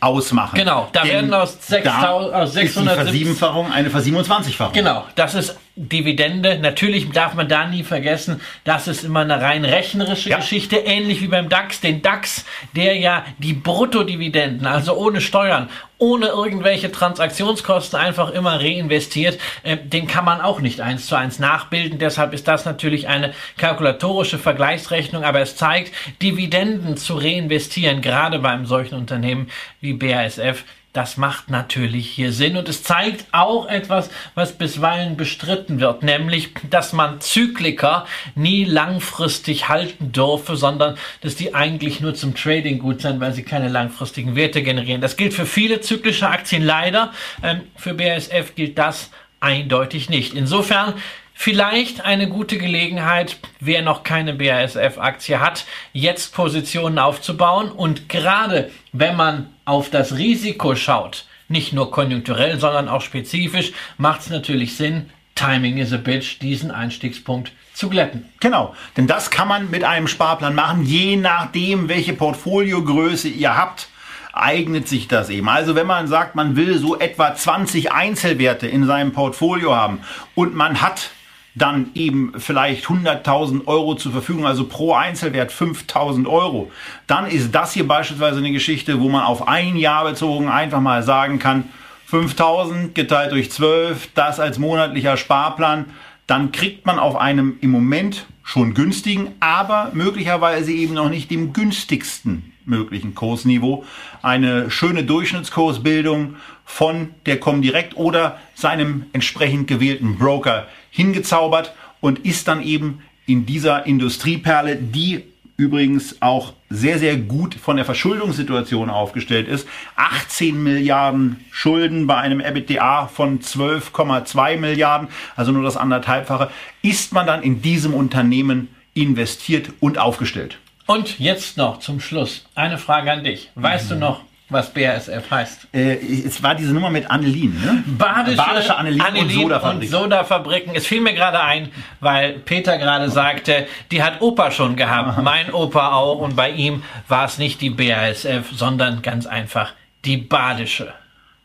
ausmachen. 0.00 0.56
Genau, 0.56 0.88
da 0.92 1.02
Denn 1.02 1.12
werden 1.12 1.34
aus, 1.34 1.58
6, 1.66 1.84
da 1.84 2.10
aus 2.10 2.48
ist 2.50 2.56
die 2.56 2.66
670 2.68 3.04
Versiebenfachung 3.04 3.72
eine 3.72 3.90
Versiebenundzwanzigfachung. 3.90 4.72
Genau, 4.74 5.04
das 5.14 5.34
ist 5.34 5.58
Dividende. 5.88 6.58
Natürlich 6.58 7.10
darf 7.10 7.34
man 7.34 7.48
da 7.48 7.66
nie 7.66 7.82
vergessen, 7.82 8.40
das 8.64 8.86
ist 8.86 9.02
immer 9.02 9.20
eine 9.20 9.40
rein 9.40 9.64
rechnerische 9.64 10.28
Ja. 10.28 10.36
Geschichte, 10.36 10.76
ähnlich 10.76 11.22
wie 11.22 11.28
beim 11.28 11.48
DAX. 11.48 11.80
Den 11.80 12.02
DAX, 12.02 12.44
der 12.76 12.96
ja 12.96 13.24
die 13.38 13.54
Bruttodividenden, 13.54 14.66
also 14.66 14.94
ohne 14.94 15.22
Steuern, 15.22 15.70
ohne 15.96 16.26
irgendwelche 16.26 16.92
Transaktionskosten 16.92 17.98
einfach 17.98 18.30
immer 18.30 18.60
reinvestiert, 18.60 19.38
äh, 19.62 19.76
den 19.76 20.06
kann 20.06 20.24
man 20.26 20.40
auch 20.40 20.60
nicht 20.60 20.80
eins 20.82 21.06
zu 21.06 21.16
eins 21.16 21.38
nachbilden. 21.38 21.98
Deshalb 21.98 22.34
ist 22.34 22.46
das 22.46 22.66
natürlich 22.66 23.08
eine 23.08 23.32
kalkulatorische 23.56 24.38
Vergleichsrechnung, 24.38 25.24
aber 25.24 25.40
es 25.40 25.56
zeigt, 25.56 25.94
Dividenden 26.20 26.96
zu 26.98 27.16
reinvestieren, 27.16 28.02
gerade 28.02 28.38
beim 28.38 28.66
solchen 28.66 28.96
Unternehmen 28.96 29.48
wie 29.80 29.94
BASF, 29.94 30.64
das 30.92 31.16
macht 31.16 31.50
natürlich 31.50 32.10
hier 32.10 32.32
Sinn 32.32 32.56
und 32.56 32.68
es 32.68 32.82
zeigt 32.82 33.26
auch 33.30 33.68
etwas, 33.68 34.10
was 34.34 34.52
bisweilen 34.52 35.16
bestritten 35.16 35.78
wird, 35.78 36.02
nämlich, 36.02 36.50
dass 36.68 36.92
man 36.92 37.20
Zykliker 37.20 38.06
nie 38.34 38.64
langfristig 38.64 39.68
halten 39.68 40.10
dürfe, 40.10 40.56
sondern 40.56 40.96
dass 41.20 41.36
die 41.36 41.54
eigentlich 41.54 42.00
nur 42.00 42.14
zum 42.14 42.34
Trading 42.34 42.80
gut 42.80 43.02
sind, 43.02 43.20
weil 43.20 43.32
sie 43.32 43.44
keine 43.44 43.68
langfristigen 43.68 44.34
Werte 44.34 44.62
generieren. 44.62 45.00
Das 45.00 45.16
gilt 45.16 45.32
für 45.32 45.46
viele 45.46 45.80
zyklische 45.80 46.28
Aktien 46.28 46.64
leider. 46.64 47.12
Ähm, 47.42 47.60
für 47.76 47.94
BASF 47.94 48.56
gilt 48.56 48.76
das 48.76 49.10
eindeutig 49.38 50.10
nicht. 50.10 50.34
Insofern 50.34 50.94
Vielleicht 51.42 52.04
eine 52.04 52.28
gute 52.28 52.58
Gelegenheit, 52.58 53.38
wer 53.60 53.80
noch 53.80 54.02
keine 54.02 54.34
BASF-Aktie 54.34 55.40
hat, 55.40 55.64
jetzt 55.94 56.34
Positionen 56.34 56.98
aufzubauen. 56.98 57.72
Und 57.72 58.10
gerade 58.10 58.70
wenn 58.92 59.16
man 59.16 59.48
auf 59.64 59.88
das 59.88 60.18
Risiko 60.18 60.74
schaut, 60.74 61.24
nicht 61.48 61.72
nur 61.72 61.90
konjunkturell, 61.90 62.60
sondern 62.60 62.90
auch 62.90 63.00
spezifisch, 63.00 63.72
macht 63.96 64.20
es 64.20 64.28
natürlich 64.28 64.76
Sinn, 64.76 65.08
Timing 65.34 65.78
is 65.78 65.94
a 65.94 65.96
bitch, 65.96 66.40
diesen 66.42 66.70
Einstiegspunkt 66.70 67.52
zu 67.72 67.88
glätten. 67.88 68.28
Genau, 68.40 68.74
denn 68.98 69.06
das 69.06 69.30
kann 69.30 69.48
man 69.48 69.70
mit 69.70 69.82
einem 69.82 70.08
Sparplan 70.08 70.54
machen, 70.54 70.84
je 70.84 71.16
nachdem, 71.16 71.88
welche 71.88 72.12
Portfoliogröße 72.12 73.28
ihr 73.28 73.56
habt 73.56 73.88
eignet 74.32 74.86
sich 74.86 75.08
das 75.08 75.30
eben. 75.30 75.48
Also 75.48 75.74
wenn 75.74 75.86
man 75.86 76.06
sagt, 76.06 76.34
man 76.36 76.54
will 76.54 76.78
so 76.78 76.98
etwa 76.98 77.34
20 77.34 77.92
Einzelwerte 77.92 78.68
in 78.68 78.86
seinem 78.86 79.12
Portfolio 79.12 79.74
haben 79.74 80.02
und 80.34 80.54
man 80.54 80.82
hat 80.82 81.10
dann 81.54 81.90
eben 81.94 82.32
vielleicht 82.38 82.86
100.000 82.86 83.66
Euro 83.66 83.94
zur 83.94 84.12
Verfügung, 84.12 84.46
also 84.46 84.66
pro 84.66 84.94
Einzelwert 84.94 85.52
5.000 85.52 86.28
Euro, 86.28 86.70
dann 87.06 87.26
ist 87.26 87.54
das 87.54 87.72
hier 87.72 87.86
beispielsweise 87.86 88.38
eine 88.38 88.52
Geschichte, 88.52 89.00
wo 89.00 89.08
man 89.08 89.24
auf 89.24 89.48
ein 89.48 89.76
Jahr 89.76 90.04
bezogen 90.04 90.48
einfach 90.48 90.80
mal 90.80 91.02
sagen 91.02 91.38
kann, 91.38 91.64
5.000 92.10 92.92
geteilt 92.92 93.32
durch 93.32 93.50
12, 93.50 94.10
das 94.14 94.40
als 94.40 94.58
monatlicher 94.58 95.16
Sparplan, 95.16 95.86
dann 96.26 96.52
kriegt 96.52 96.86
man 96.86 96.98
auf 96.98 97.16
einem 97.16 97.56
im 97.60 97.70
Moment 97.70 98.26
schon 98.42 98.74
günstigen, 98.74 99.28
aber 99.40 99.90
möglicherweise 99.94 100.72
eben 100.72 100.94
noch 100.94 101.08
nicht 101.08 101.30
dem 101.30 101.52
günstigsten 101.52 102.52
möglichen 102.64 103.14
Kursniveau. 103.14 103.84
Eine 104.22 104.70
schöne 104.70 105.04
Durchschnittskursbildung 105.04 106.36
von 106.64 107.10
der 107.26 107.38
Comdirect 107.40 107.96
oder 107.96 108.38
seinem 108.54 109.06
entsprechend 109.12 109.66
gewählten 109.66 110.18
Broker 110.18 110.66
hingezaubert 110.90 111.74
und 112.00 112.20
ist 112.20 112.48
dann 112.48 112.62
eben 112.62 113.02
in 113.26 113.46
dieser 113.46 113.86
Industrieperle, 113.86 114.76
die 114.76 115.24
übrigens 115.56 116.16
auch 116.20 116.54
sehr, 116.70 116.98
sehr 116.98 117.16
gut 117.16 117.54
von 117.54 117.76
der 117.76 117.84
Verschuldungssituation 117.84 118.88
aufgestellt 118.88 119.46
ist. 119.46 119.68
18 119.96 120.60
Milliarden 120.62 121.44
Schulden 121.50 122.06
bei 122.06 122.16
einem 122.16 122.40
EBITDA 122.40 123.08
von 123.08 123.40
12,2 123.40 124.56
Milliarden, 124.56 125.08
also 125.36 125.52
nur 125.52 125.62
das 125.62 125.76
anderthalbfache, 125.76 126.50
ist 126.82 127.12
man 127.12 127.26
dann 127.26 127.42
in 127.42 127.60
diesem 127.60 127.92
Unternehmen 127.92 128.68
investiert 128.94 129.70
und 129.80 129.98
aufgestellt. 129.98 130.58
Und 130.86 131.20
jetzt 131.20 131.56
noch 131.56 131.78
zum 131.78 132.00
Schluss 132.00 132.46
eine 132.54 132.78
Frage 132.78 133.12
an 133.12 133.22
dich. 133.22 133.50
Weißt 133.54 133.90
du 133.90 133.96
noch, 133.96 134.22
was 134.50 134.70
BASF 134.70 135.30
heißt? 135.30 135.68
Äh, 135.72 135.94
es 136.26 136.42
war 136.42 136.54
diese 136.54 136.72
Nummer 136.72 136.90
mit 136.90 137.10
Annelien, 137.10 137.60
ne? 137.60 137.82
Badische, 137.86 138.36
Badische 138.36 138.76
Annelien, 138.76 139.00
und 139.00 139.06
Anilin 139.06 139.40
Sodafabrik. 139.42 139.82
und 139.82 139.88
Sodafabriken. 139.88 140.74
Es 140.74 140.86
fiel 140.86 141.00
mir 141.00 141.14
gerade 141.14 141.40
ein, 141.40 141.70
weil 142.00 142.34
Peter 142.40 142.78
gerade 142.78 143.10
sagte, 143.10 143.66
die 143.90 144.02
hat 144.02 144.20
Opa 144.20 144.50
schon 144.50 144.76
gehabt, 144.76 145.22
mein 145.22 145.52
Opa 145.52 145.92
auch. 145.92 146.18
Und 146.18 146.36
bei 146.36 146.50
ihm 146.50 146.82
war 147.08 147.24
es 147.26 147.38
nicht 147.38 147.60
die 147.60 147.70
BASF, 147.70 148.50
sondern 148.52 149.02
ganz 149.02 149.26
einfach 149.26 149.72
die 150.04 150.16
Badische. 150.16 150.92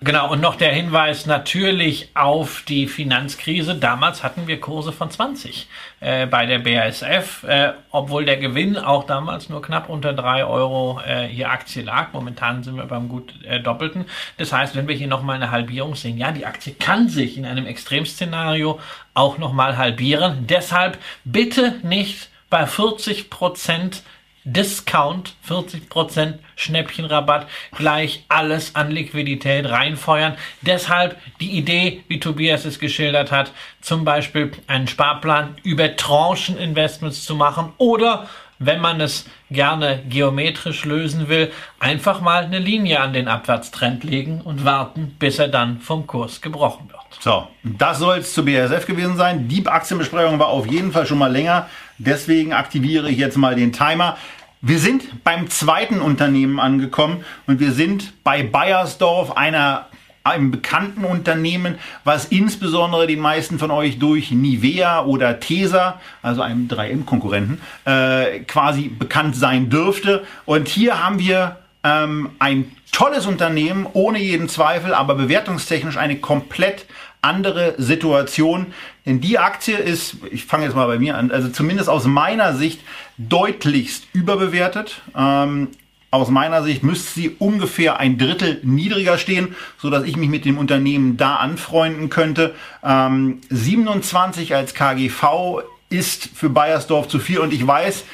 Genau, 0.06 0.32
und 0.32 0.40
noch 0.40 0.56
der 0.56 0.72
Hinweis 0.72 1.26
natürlich 1.26 2.10
auf 2.14 2.62
die 2.68 2.86
Finanzkrise. 2.86 3.74
Damals 3.74 4.22
hatten 4.22 4.46
wir 4.46 4.62
Kurse 4.62 4.92
von 4.92 5.10
20 5.10 5.68
äh, 6.00 6.28
bei 6.28 6.46
der 6.46 6.60
BASF, 6.60 7.44
äh, 7.44 7.74
obwohl 7.90 8.24
der 8.24 8.38
Gewinn 8.38 8.78
auch 8.78 9.06
damals 9.06 9.50
nur 9.50 9.64
knapp 9.64 9.90
unter 9.90 10.14
3 10.14 10.46
Euro 10.46 11.02
äh, 11.04 11.26
je 11.32 11.46
Aktie 11.46 11.82
lag. 11.82 12.14
Momentan 12.14 12.62
sind 12.62 12.76
wir 12.78 12.86
beim 12.86 13.10
gut 13.10 13.34
äh, 13.46 13.60
Doppelten. 13.60 14.06
Das 14.38 14.54
heißt, 14.54 14.76
wenn 14.76 14.88
wir 14.88 14.94
hier 14.94 15.08
nochmal 15.08 15.38
eine 15.38 15.50
Halbierung 15.50 15.96
sehen, 15.96 16.20
ja, 16.20 16.32
die 16.32 16.46
Aktie 16.46 16.76
kann 16.76 17.10
sich 17.10 17.36
in 17.36 17.48
einem 17.48 17.66
Extremszenario 17.66 18.80
auch 19.16 19.40
nochmal 19.40 19.76
halbieren. 19.76 20.46
Deshalb 20.48 21.00
bitte 21.24 21.80
nicht 21.82 22.30
bei 22.52 22.68
40 22.68 23.32
Prozent 23.32 24.04
Discount, 24.46 25.34
40% 25.48 26.36
Schnäppchenrabatt, 26.56 27.48
gleich 27.76 28.24
alles 28.30 28.76
an 28.76 28.92
Liquidität 28.92 29.70
reinfeuern. 29.70 30.36
Deshalb 30.62 31.18
die 31.42 31.58
Idee, 31.58 32.04
wie 32.08 32.20
Tobias 32.20 32.64
es 32.64 32.80
geschildert 32.80 33.32
hat, 33.32 33.52
zum 33.82 34.06
Beispiel 34.06 34.52
einen 34.68 34.88
Sparplan 34.88 35.56
über 35.64 35.96
Trancheninvestments 35.96 37.26
zu 37.26 37.36
machen 37.36 37.74
oder 37.78 38.28
wenn 38.60 38.80
man 38.80 39.02
es 39.02 39.26
gerne 39.52 40.02
geometrisch 40.08 40.86
lösen 40.86 41.28
will, 41.28 41.52
einfach 41.80 42.22
mal 42.22 42.46
eine 42.46 42.60
Linie 42.60 43.02
an 43.02 43.14
den 43.14 43.28
Abwärtstrend 43.28 44.04
legen 44.04 44.42
und 44.42 44.64
warten, 44.64 45.16
bis 45.20 45.40
er 45.40 45.50
dann 45.50 45.80
vom 45.82 46.08
Kurs 46.08 46.42
gebrochen 46.42 46.90
wird. 46.90 47.02
So, 47.20 47.48
das 47.64 48.00
soll 48.00 48.20
es 48.20 48.34
zu 48.34 48.46
BASF 48.46 48.86
gewesen 48.86 49.18
sein. 49.18 49.48
Die 49.48 49.66
Aktienbesprechung 49.66 50.40
war 50.40 50.48
auf 50.48 50.68
jeden 50.68 50.92
Fall 50.92 51.06
schon 51.06 51.18
mal 51.18 51.32
länger. 51.32 51.68
Deswegen 51.98 52.54
aktiviere 52.54 53.10
ich 53.10 53.18
jetzt 53.18 53.38
mal 53.38 53.56
den 53.56 53.72
Timer. 53.72 54.18
Wir 54.62 54.80
sind 54.80 55.24
beim 55.24 55.50
zweiten 55.50 56.02
Unternehmen 56.02 56.60
angekommen 56.60 57.24
und 57.48 57.60
wir 57.60 57.72
sind 57.72 58.14
bei 58.24 58.44
Bayersdorf, 58.44 59.38
einer 59.38 59.88
einem 60.26 60.50
bekannten 60.50 61.06
Unternehmen, 61.06 61.78
was 62.04 62.26
insbesondere 62.26 63.06
den 63.06 63.20
meisten 63.20 63.60
von 63.60 63.70
euch 63.70 64.00
durch 64.00 64.32
Nivea 64.32 65.06
oder 65.06 65.40
Tesa, 65.40 66.02
also 66.24 66.42
einem 66.42 66.68
3M-Konkurrenten, 66.68 67.62
äh, 67.86 68.40
quasi 68.40 68.88
bekannt 68.88 69.36
sein 69.36 69.70
dürfte. 69.70 70.26
Und 70.46 70.68
hier 70.68 71.04
haben 71.04 71.20
wir 71.20 71.58
ähm, 71.84 72.32
ein 72.40 72.72
tolles 72.92 73.28
Unternehmen, 73.28 73.86
ohne 73.94 74.18
jeden 74.18 74.50
Zweifel, 74.50 74.96
aber 74.96 75.14
bewertungstechnisch 75.14 75.98
eine 75.98 76.16
komplett 76.16 76.86
andere 77.22 77.76
Situation. 77.78 78.74
Denn 79.06 79.22
die 79.22 79.38
Aktie 79.38 79.78
ist, 79.78 80.18
ich 80.32 80.46
fange 80.46 80.66
jetzt 80.66 80.76
mal 80.76 80.88
bei 80.88 80.98
mir 80.98 81.18
an, 81.18 81.32
also 81.32 81.50
zumindest 81.50 81.90
aus 81.90 82.06
meiner 82.06 82.56
Sicht 82.56 82.82
deutlichst 83.18 84.08
überbewertet. 84.14 85.02
Ähm, 85.16 85.70
aus 86.10 86.30
meiner 86.30 86.64
Sicht 86.64 86.82
müsste 86.82 87.12
sie 87.12 87.30
ungefähr 87.40 88.00
ein 88.00 88.18
Drittel 88.18 88.62
niedriger 88.64 89.18
stehen, 89.18 89.56
so 89.78 89.90
dass 89.90 90.06
ich 90.06 90.18
mich 90.18 90.30
mit 90.30 90.46
dem 90.46 90.58
Unternehmen 90.58 91.18
da 91.18 91.36
anfreunden 91.36 92.10
könnte. 92.10 92.56
Ähm, 92.84 93.42
27 93.50 94.56
als 94.56 94.74
KGV 94.74 95.62
ist 95.90 96.30
für 96.34 96.50
Bayersdorf 96.50 97.08
zu 97.08 97.20
viel 97.20 97.40
und 97.40 97.54
ich 97.54 97.66
weiß, 97.66 98.06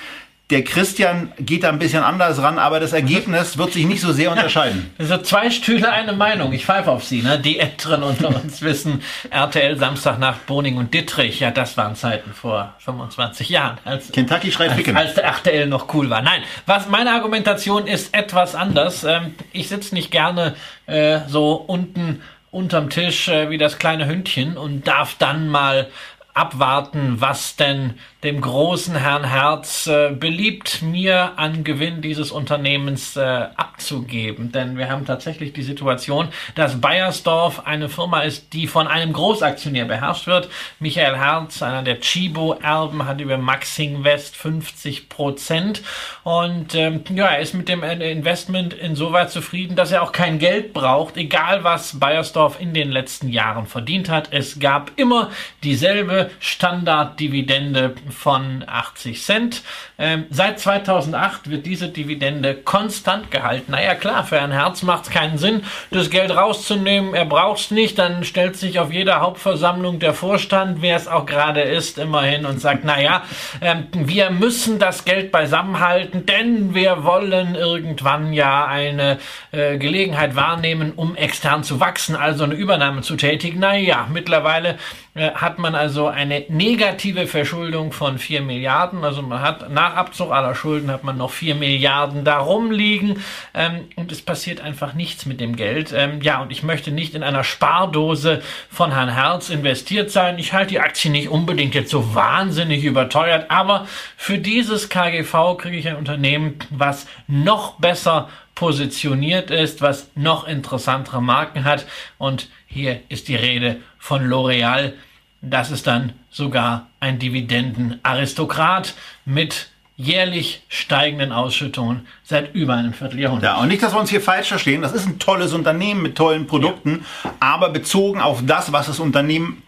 der 0.51 0.63
Christian 0.63 1.31
geht 1.39 1.63
da 1.63 1.69
ein 1.69 1.79
bisschen 1.79 2.03
anders 2.03 2.41
ran, 2.41 2.59
aber 2.59 2.79
das 2.79 2.91
Ergebnis 2.91 3.57
wird 3.57 3.71
sich 3.71 3.85
nicht 3.85 4.01
so 4.01 4.11
sehr 4.11 4.31
unterscheiden. 4.31 4.91
Also 4.99 5.17
zwei 5.19 5.49
Stühle, 5.49 5.91
eine 5.91 6.13
Meinung. 6.13 6.51
Ich 6.51 6.65
pfeife 6.65 6.91
auf 6.91 7.05
Sie. 7.05 7.21
Ne? 7.21 7.39
Die 7.39 7.59
Älteren 7.59 8.03
unter 8.03 8.27
uns 8.43 8.61
wissen, 8.61 9.01
RTL 9.29 9.77
Samstag 9.77 10.19
nach 10.19 10.37
Boning 10.39 10.77
und 10.77 10.93
Dittrich, 10.93 11.39
ja, 11.39 11.51
das 11.51 11.77
waren 11.77 11.95
Zeiten 11.95 12.33
vor 12.33 12.75
25 12.79 13.49
Jahren. 13.49 13.77
Als, 13.85 14.11
Kentucky 14.11 14.51
schreit 14.51 14.71
als, 14.71 14.87
als 14.95 15.13
der 15.15 15.23
RTL 15.23 15.67
noch 15.67 15.93
cool 15.93 16.09
war. 16.09 16.21
Nein, 16.21 16.41
was 16.65 16.89
meine 16.89 17.11
Argumentation 17.11 17.87
ist 17.87 18.13
etwas 18.13 18.53
anders. 18.53 19.05
Ähm, 19.05 19.33
ich 19.53 19.69
sitze 19.69 19.95
nicht 19.95 20.11
gerne 20.11 20.55
äh, 20.85 21.19
so 21.27 21.53
unten 21.53 22.21
unterm 22.51 22.89
Tisch 22.89 23.29
äh, 23.29 23.49
wie 23.49 23.57
das 23.57 23.79
kleine 23.79 24.05
Hündchen 24.05 24.57
und 24.57 24.85
darf 24.85 25.15
dann 25.17 25.47
mal 25.47 25.87
abwarten, 26.33 27.15
was 27.19 27.55
denn 27.55 27.95
dem 28.23 28.39
großen 28.39 28.95
Herrn 28.95 29.23
Herz 29.23 29.87
äh, 29.87 30.11
beliebt, 30.11 30.83
mir 30.83 31.39
an 31.39 31.63
Gewinn 31.63 32.01
dieses 32.01 32.31
Unternehmens 32.31 33.15
äh, 33.17 33.21
abzugeben. 33.21 34.51
Denn 34.51 34.77
wir 34.77 34.89
haben 34.89 35.05
tatsächlich 35.05 35.53
die 35.53 35.63
Situation, 35.63 36.27
dass 36.53 36.79
Bayersdorf 36.79 37.65
eine 37.65 37.89
Firma 37.89 38.21
ist, 38.21 38.53
die 38.53 38.67
von 38.67 38.87
einem 38.87 39.13
Großaktionär 39.13 39.85
beherrscht 39.85 40.27
wird. 40.27 40.49
Michael 40.79 41.17
Herz, 41.17 41.63
einer 41.63 41.81
der 41.81 41.99
Chibo-Erben, 41.99 43.07
hat 43.07 43.21
über 43.21 43.39
Maxing 43.39 44.03
West 44.03 44.35
50 44.35 45.09
Prozent. 45.09 45.81
Und 46.23 46.75
ähm, 46.75 47.03
ja, 47.15 47.25
er 47.25 47.39
ist 47.39 47.55
mit 47.55 47.69
dem 47.69 47.81
Investment 47.81 48.75
insoweit 48.75 49.31
zufrieden, 49.31 49.75
dass 49.75 49.91
er 49.91 50.03
auch 50.03 50.11
kein 50.11 50.37
Geld 50.37 50.73
braucht, 50.73 51.17
egal 51.17 51.63
was 51.63 51.99
Bayersdorf 51.99 52.61
in 52.61 52.75
den 52.75 52.91
letzten 52.91 53.29
Jahren 53.29 53.65
verdient 53.65 54.09
hat. 54.09 54.27
Es 54.31 54.59
gab 54.59 54.91
immer 54.97 55.31
dieselbe 55.63 56.29
Standarddividende 56.39 57.95
von 58.11 58.63
80 58.67 59.23
Cent. 59.23 59.61
Ähm, 59.97 60.25
seit 60.29 60.59
2008 60.59 61.49
wird 61.49 61.65
diese 61.65 61.89
Dividende 61.89 62.55
konstant 62.55 63.31
gehalten. 63.31 63.71
Naja, 63.71 63.95
klar, 63.95 64.23
für 64.23 64.39
ein 64.39 64.51
Herz 64.51 64.83
macht 64.83 65.05
es 65.05 65.09
keinen 65.09 65.37
Sinn, 65.37 65.63
das 65.91 66.09
Geld 66.09 66.35
rauszunehmen. 66.35 67.13
Er 67.13 67.25
braucht 67.25 67.59
es 67.59 67.71
nicht. 67.71 67.97
Dann 67.99 68.23
stellt 68.23 68.55
sich 68.57 68.79
auf 68.79 68.91
jeder 68.91 69.21
Hauptversammlung 69.21 69.99
der 69.99 70.13
Vorstand, 70.13 70.81
wer 70.81 70.95
es 70.95 71.07
auch 71.07 71.25
gerade 71.25 71.61
ist, 71.61 71.97
immerhin 71.97 72.45
und 72.45 72.59
sagt, 72.59 72.83
naja, 72.83 73.23
ähm, 73.61 73.87
wir 73.91 74.29
müssen 74.29 74.79
das 74.79 75.05
Geld 75.05 75.31
beisammenhalten, 75.31 76.25
denn 76.25 76.73
wir 76.73 77.03
wollen 77.03 77.55
irgendwann 77.55 78.33
ja 78.33 78.65
eine 78.65 79.17
äh, 79.51 79.77
Gelegenheit 79.77 80.35
wahrnehmen, 80.35 80.93
um 80.95 81.15
extern 81.15 81.63
zu 81.63 81.79
wachsen, 81.79 82.15
also 82.15 82.43
eine 82.43 82.55
Übernahme 82.55 83.01
zu 83.01 83.15
tätigen. 83.15 83.59
Naja, 83.59 84.07
mittlerweile 84.11 84.77
hat 85.13 85.59
man 85.59 85.75
also 85.75 86.07
eine 86.07 86.45
negative 86.47 87.27
Verschuldung 87.27 87.91
von 87.91 88.17
4 88.17 88.41
Milliarden. 88.41 89.03
Also 89.03 89.21
man 89.21 89.41
hat 89.41 89.69
nach 89.69 89.95
Abzug 89.95 90.31
aller 90.31 90.55
Schulden 90.55 90.89
hat 90.89 91.03
man 91.03 91.17
noch 91.17 91.31
4 91.31 91.55
Milliarden 91.55 92.23
darum 92.23 92.71
liegen 92.71 93.21
ähm, 93.53 93.89
und 93.97 94.13
es 94.13 94.21
passiert 94.21 94.61
einfach 94.61 94.93
nichts 94.93 95.25
mit 95.25 95.41
dem 95.41 95.57
Geld. 95.57 95.93
Ähm, 95.93 96.21
ja, 96.21 96.41
und 96.41 96.51
ich 96.51 96.63
möchte 96.63 96.91
nicht 96.91 97.13
in 97.13 97.23
einer 97.23 97.43
Spardose 97.43 98.41
von 98.69 98.93
Herrn 98.93 99.09
Herz 99.09 99.49
investiert 99.49 100.11
sein. 100.11 100.39
Ich 100.39 100.53
halte 100.53 100.69
die 100.69 100.79
Aktie 100.79 101.11
nicht 101.11 101.27
unbedingt 101.27 101.75
jetzt 101.75 101.91
so 101.91 102.15
wahnsinnig 102.15 102.85
überteuert, 102.85 103.51
aber 103.51 103.87
für 104.15 104.37
dieses 104.37 104.87
KGV 104.87 105.57
kriege 105.57 105.75
ich 105.75 105.89
ein 105.89 105.97
Unternehmen, 105.97 106.57
was 106.69 107.05
noch 107.27 107.73
besser 107.79 108.29
positioniert 108.55 109.51
ist, 109.51 109.81
was 109.81 110.09
noch 110.15 110.47
interessantere 110.47 111.21
Marken 111.21 111.65
hat 111.65 111.85
und 112.17 112.47
hier 112.67 113.01
ist 113.09 113.27
die 113.27 113.35
Rede 113.35 113.77
von 114.01 114.27
L'Oreal. 114.27 114.93
Das 115.41 115.71
ist 115.71 115.87
dann 115.87 116.13
sogar 116.29 116.87
ein 116.99 117.19
Dividendenaristokrat 117.19 118.95
mit 119.25 119.69
jährlich 119.95 120.63
steigenden 120.67 121.31
Ausschüttungen 121.31 122.07
seit 122.23 122.55
über 122.55 122.73
einem 122.73 122.93
Vierteljahrhundert. 122.93 123.55
Ja, 123.55 123.61
und 123.61 123.67
nicht, 123.67 123.83
dass 123.83 123.93
wir 123.93 123.99
uns 123.99 124.09
hier 124.09 124.21
falsch 124.21 124.47
verstehen. 124.47 124.81
Das 124.81 124.93
ist 124.93 125.05
ein 125.05 125.19
tolles 125.19 125.53
Unternehmen 125.53 126.01
mit 126.01 126.15
tollen 126.15 126.47
Produkten, 126.47 127.05
ja. 127.23 127.33
aber 127.39 127.69
bezogen 127.69 128.19
auf 128.19 128.41
das, 128.45 128.73
was 128.73 128.87
das 128.87 128.99
Unternehmen 128.99 129.61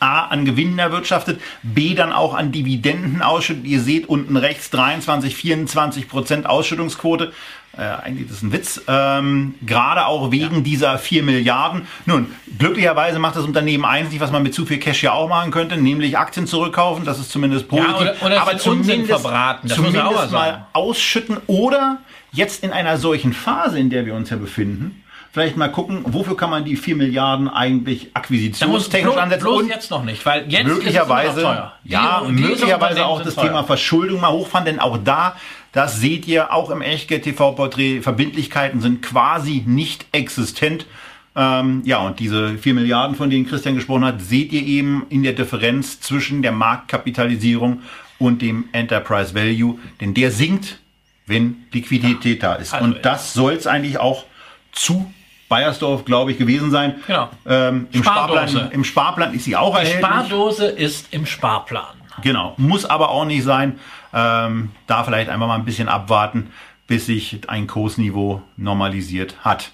A 0.00 0.26
an 0.26 0.44
Gewinnen 0.44 0.78
erwirtschaftet, 0.78 1.40
B 1.62 1.94
dann 1.94 2.12
auch 2.12 2.34
an 2.34 2.52
Dividenden 2.52 3.22
ausschüttet. 3.22 3.64
Ihr 3.64 3.80
seht 3.80 4.08
unten 4.08 4.36
rechts 4.36 4.70
23, 4.70 5.34
24 5.34 6.08
Prozent 6.08 6.46
Ausschüttungsquote. 6.46 7.32
Äh, 7.76 7.82
eigentlich 7.82 8.26
ist 8.26 8.36
das 8.36 8.42
ein 8.42 8.52
Witz. 8.52 8.82
Ähm, 8.88 9.54
Gerade 9.64 10.06
auch 10.06 10.32
wegen 10.32 10.56
ja. 10.56 10.60
dieser 10.62 10.98
4 10.98 11.22
Milliarden. 11.22 11.86
Nun, 12.06 12.26
glücklicherweise 12.58 13.18
macht 13.18 13.36
das 13.36 13.44
Unternehmen 13.44 13.84
eins 13.84 14.10
nicht, 14.10 14.20
was 14.20 14.32
man 14.32 14.42
mit 14.42 14.52
zu 14.52 14.66
viel 14.66 14.78
Cash 14.78 15.02
ja 15.02 15.12
auch 15.12 15.28
machen 15.28 15.52
könnte, 15.52 15.76
nämlich 15.76 16.18
Aktien 16.18 16.46
zurückkaufen. 16.46 17.04
Das 17.04 17.20
ist 17.20 17.30
zumindest 17.30 17.68
positiv. 17.68 17.90
Ja, 17.90 18.00
oder, 18.00 18.16
oder 18.24 18.42
Aber 18.42 18.58
zumindest, 18.58 19.10
verbraten. 19.10 19.68
Das 19.68 19.76
zumindest 19.76 20.04
mal, 20.04 20.30
mal 20.30 20.66
ausschütten 20.72 21.36
oder 21.46 21.98
jetzt 22.32 22.64
in 22.64 22.72
einer 22.72 22.98
solchen 22.98 23.32
Phase, 23.32 23.78
in 23.78 23.90
der 23.90 24.06
wir 24.06 24.14
uns 24.14 24.30
ja 24.30 24.36
befinden, 24.36 25.04
vielleicht 25.38 25.56
mal 25.56 25.68
gucken, 25.68 26.02
wofür 26.04 26.36
kann 26.36 26.50
man 26.50 26.64
die 26.64 26.74
4 26.74 26.96
Milliarden 26.96 27.48
eigentlich 27.48 28.10
akquisitionstechnisch 28.14 29.16
ansetzen. 29.16 29.44
Bloß 29.44 29.62
und 29.62 29.68
jetzt 29.68 29.88
noch 29.88 30.02
nicht, 30.02 30.26
weil 30.26 30.50
jetzt 30.50 30.66
möglicherweise, 30.66 31.70
ja, 31.84 32.22
die, 32.26 32.32
möglicherweise 32.32 33.06
auch 33.06 33.22
das 33.22 33.36
teuer. 33.36 33.44
Thema 33.44 33.62
Verschuldung 33.62 34.20
mal 34.20 34.32
hochfahren, 34.32 34.64
denn 34.64 34.80
auch 34.80 34.98
da, 34.98 35.36
das 35.70 36.00
seht 36.00 36.26
ihr 36.26 36.52
auch 36.52 36.70
im 36.70 36.82
Echtgeld 36.82 37.22
TV 37.22 37.52
Porträt, 37.52 38.00
Verbindlichkeiten 38.00 38.80
sind 38.80 39.00
quasi 39.00 39.62
nicht 39.64 40.06
existent. 40.10 40.86
Ähm, 41.36 41.82
ja, 41.84 41.98
und 41.98 42.18
diese 42.18 42.58
4 42.58 42.74
Milliarden, 42.74 43.14
von 43.14 43.30
denen 43.30 43.46
Christian 43.46 43.76
gesprochen 43.76 44.04
hat, 44.04 44.20
seht 44.20 44.52
ihr 44.52 44.62
eben 44.62 45.06
in 45.08 45.22
der 45.22 45.34
Differenz 45.34 46.00
zwischen 46.00 46.42
der 46.42 46.50
Marktkapitalisierung 46.50 47.82
und 48.18 48.42
dem 48.42 48.64
Enterprise 48.72 49.36
Value, 49.36 49.78
denn 50.00 50.14
der 50.14 50.32
sinkt, 50.32 50.80
wenn 51.26 51.58
Liquidität 51.70 52.42
da 52.42 52.54
ist. 52.54 52.74
Also 52.74 52.84
und 52.84 53.04
das 53.04 53.34
soll 53.34 53.52
es 53.52 53.68
eigentlich 53.68 53.98
auch 53.98 54.24
zu 54.72 55.12
Bayersdorf, 55.48 56.04
glaube 56.04 56.32
ich, 56.32 56.38
gewesen 56.38 56.70
sein. 56.70 56.96
Genau. 57.06 57.28
Ähm, 57.46 57.88
im, 57.92 58.02
Sparplan, 58.04 58.70
Im 58.70 58.84
Sparplan 58.84 59.34
ist 59.34 59.44
sie 59.44 59.56
auch 59.56 59.74
Die 59.78 59.86
erhältlich. 59.86 60.06
Spardose 60.06 60.66
ist 60.66 61.12
im 61.12 61.26
Sparplan. 61.26 61.84
Genau. 62.22 62.54
Muss 62.56 62.84
aber 62.84 63.10
auch 63.10 63.24
nicht 63.24 63.44
sein. 63.44 63.78
Ähm, 64.12 64.70
da 64.86 65.04
vielleicht 65.04 65.28
einfach 65.30 65.46
mal 65.46 65.54
ein 65.54 65.64
bisschen 65.64 65.88
abwarten, 65.88 66.50
bis 66.86 67.06
sich 67.06 67.40
ein 67.48 67.66
Kursniveau 67.66 68.42
normalisiert 68.56 69.36
hat. 69.44 69.70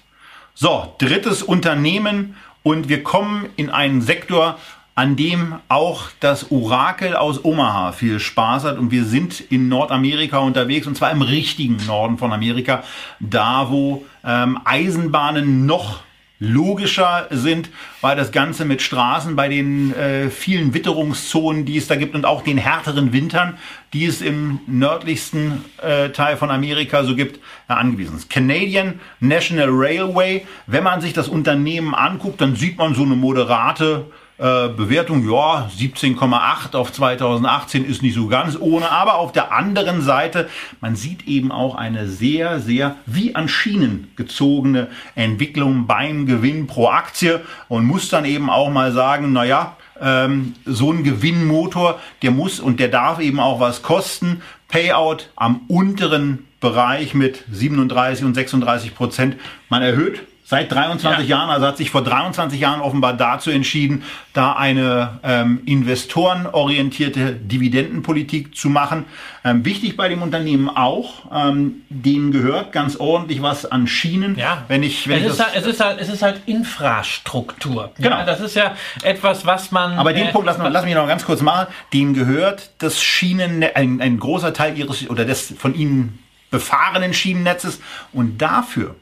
So, 0.53 0.93
drittes 0.99 1.43
Unternehmen 1.43 2.35
und 2.63 2.89
wir 2.89 3.03
kommen 3.03 3.47
in 3.55 3.69
einen 3.69 4.01
Sektor, 4.01 4.57
an 4.95 5.17
dem 5.17 5.55
auch 5.67 6.09
das 6.21 6.51
Orakel 6.51 7.15
aus 7.15 7.43
Omaha 7.43 7.91
viel 7.91 8.19
Spaß 8.19 8.63
hat. 8.63 8.77
Und 8.77 8.91
wir 8.91 9.03
sind 9.03 9.41
in 9.41 9.67
Nordamerika 9.67 10.37
unterwegs, 10.39 10.87
und 10.87 10.95
zwar 10.95 11.11
im 11.11 11.21
richtigen 11.21 11.77
Norden 11.85 12.17
von 12.17 12.31
Amerika, 12.31 12.83
da 13.19 13.69
wo 13.69 14.05
ähm, 14.23 14.57
Eisenbahnen 14.63 15.65
noch 15.65 15.99
logischer 16.39 17.27
sind, 17.29 17.69
weil 18.01 18.15
das 18.15 18.31
Ganze 18.31 18.65
mit 18.65 18.81
Straßen 18.81 19.35
bei 19.35 19.47
den 19.47 19.93
äh, 19.93 20.29
vielen 20.29 20.73
Witterungszonen, 20.73 21.65
die 21.65 21.77
es 21.77 21.87
da 21.87 21.95
gibt 21.95 22.13
und 22.13 22.25
auch 22.25 22.43
den 22.43 22.57
härteren 22.57 23.13
Wintern, 23.13 23.57
die 23.93 24.05
es 24.05 24.21
im 24.21 24.59
nördlichsten 24.67 25.63
äh, 25.81 26.09
Teil 26.09 26.35
von 26.35 26.51
Amerika 26.51 27.03
so 27.03 27.15
gibt, 27.15 27.37
äh, 27.69 27.73
angewiesen 27.73 28.17
ist. 28.17 28.29
Canadian 28.29 28.99
National 29.21 29.69
Railway, 29.71 30.45
wenn 30.67 30.83
man 30.83 30.99
sich 30.99 31.13
das 31.13 31.29
Unternehmen 31.29 31.95
anguckt, 31.95 32.41
dann 32.41 32.55
sieht 32.55 32.77
man 32.77 32.95
so 32.95 33.03
eine 33.03 33.15
moderate 33.15 34.05
äh, 34.37 34.67
Bewertung, 34.67 35.23
ja, 35.29 35.69
17,8 35.79 36.75
auf 36.75 36.91
2018 36.91 37.85
ist 37.85 38.01
nicht 38.01 38.15
so 38.15 38.27
ganz 38.27 38.57
ohne, 38.59 38.91
aber 38.91 39.15
auf 39.15 39.31
der 39.31 39.53
anderen 39.53 40.01
Seite, 40.01 40.49
man 40.81 40.97
sieht 40.97 41.25
eben 41.25 41.53
auch 41.53 41.75
eine 41.75 42.09
sehr, 42.09 42.59
sehr 42.59 42.97
wie 43.05 43.33
an 43.33 43.47
Schienen 43.47 44.11
gezogene 44.17 44.87
Entwicklung 45.15 45.87
beim 45.87 46.25
Gewinn 46.25 46.67
pro 46.67 46.89
Aktie 46.89 47.41
und 47.69 47.85
muss 47.85 48.09
dann 48.09 48.25
eben 48.25 48.49
auch 48.49 48.69
mal 48.69 48.91
sagen, 48.91 49.31
naja, 49.31 49.77
ähm, 50.01 50.53
so 50.65 50.91
ein 50.91 51.05
Gewinnmotor, 51.05 52.01
der 52.21 52.31
muss 52.31 52.59
und 52.59 52.81
der 52.81 52.89
darf 52.89 53.19
eben 53.19 53.39
auch 53.39 53.61
was 53.61 53.83
kosten. 53.83 54.41
Payout 54.67 55.29
am 55.37 55.61
unteren 55.69 56.45
Bereich 56.59 57.13
mit 57.13 57.45
37 57.51 58.25
und 58.25 58.33
36 58.33 58.95
Prozent. 58.95 59.37
Man 59.69 59.81
erhöht 59.81 60.23
Seit 60.47 60.71
23 60.71 61.27
ja. 61.27 61.37
Jahren, 61.37 61.49
also 61.49 61.65
hat 61.65 61.77
sich 61.77 61.89
vor 61.89 62.03
23 62.03 62.59
Jahren 62.59 62.79
offenbar 62.79 63.13
dazu 63.13 63.49
entschieden, 63.49 64.03
da 64.33 64.53
eine 64.53 65.17
ähm, 65.23 65.61
investorenorientierte 65.65 67.31
Dividendenpolitik 67.31 68.55
zu 68.55 68.69
machen. 68.69 69.05
Ähm, 69.43 69.65
wichtig 69.65 69.97
bei 69.97 70.07
dem 70.07 70.21
Unternehmen 70.21 70.69
auch, 70.69 71.23
ähm, 71.33 71.81
denen 71.89 72.31
gehört 72.31 72.73
ganz 72.73 72.95
ordentlich 72.97 73.41
was 73.41 73.65
an 73.65 73.87
Schienen. 73.87 74.37
Ja. 74.37 74.63
Wenn 74.67 74.83
ich, 74.83 75.07
wenn 75.07 75.23
es, 75.23 75.23
ich 75.23 75.31
ist 75.31 75.39
halt, 75.39 75.55
es, 75.55 75.65
ist 75.65 75.83
halt, 75.83 75.99
es 75.99 76.09
ist 76.09 76.21
halt 76.21 76.41
Infrastruktur. 76.45 77.91
Genau. 77.97 78.17
Ja, 78.17 78.23
das 78.23 78.39
ist 78.39 78.55
ja 78.55 78.75
etwas, 79.01 79.47
was 79.47 79.71
man. 79.71 79.97
Aber 79.97 80.13
den 80.13 80.27
äh, 80.27 80.31
Punkt, 80.31 80.45
lass, 80.45 80.59
lass 80.59 80.85
mich 80.85 80.93
noch 80.93 81.07
ganz 81.07 81.25
kurz 81.25 81.41
machen. 81.41 81.65
Denen 81.91 82.13
gehört 82.13 82.69
das 82.77 83.01
Schienen, 83.01 83.65
ein, 83.73 83.99
ein 83.99 84.19
großer 84.19 84.53
Teil 84.53 84.77
ihres 84.77 85.09
oder 85.09 85.25
des 85.25 85.55
von 85.57 85.73
ihnen 85.73 86.19
befahrenen 86.51 87.15
Schienennetzes 87.15 87.81
und 88.13 88.39
dafür 88.39 88.95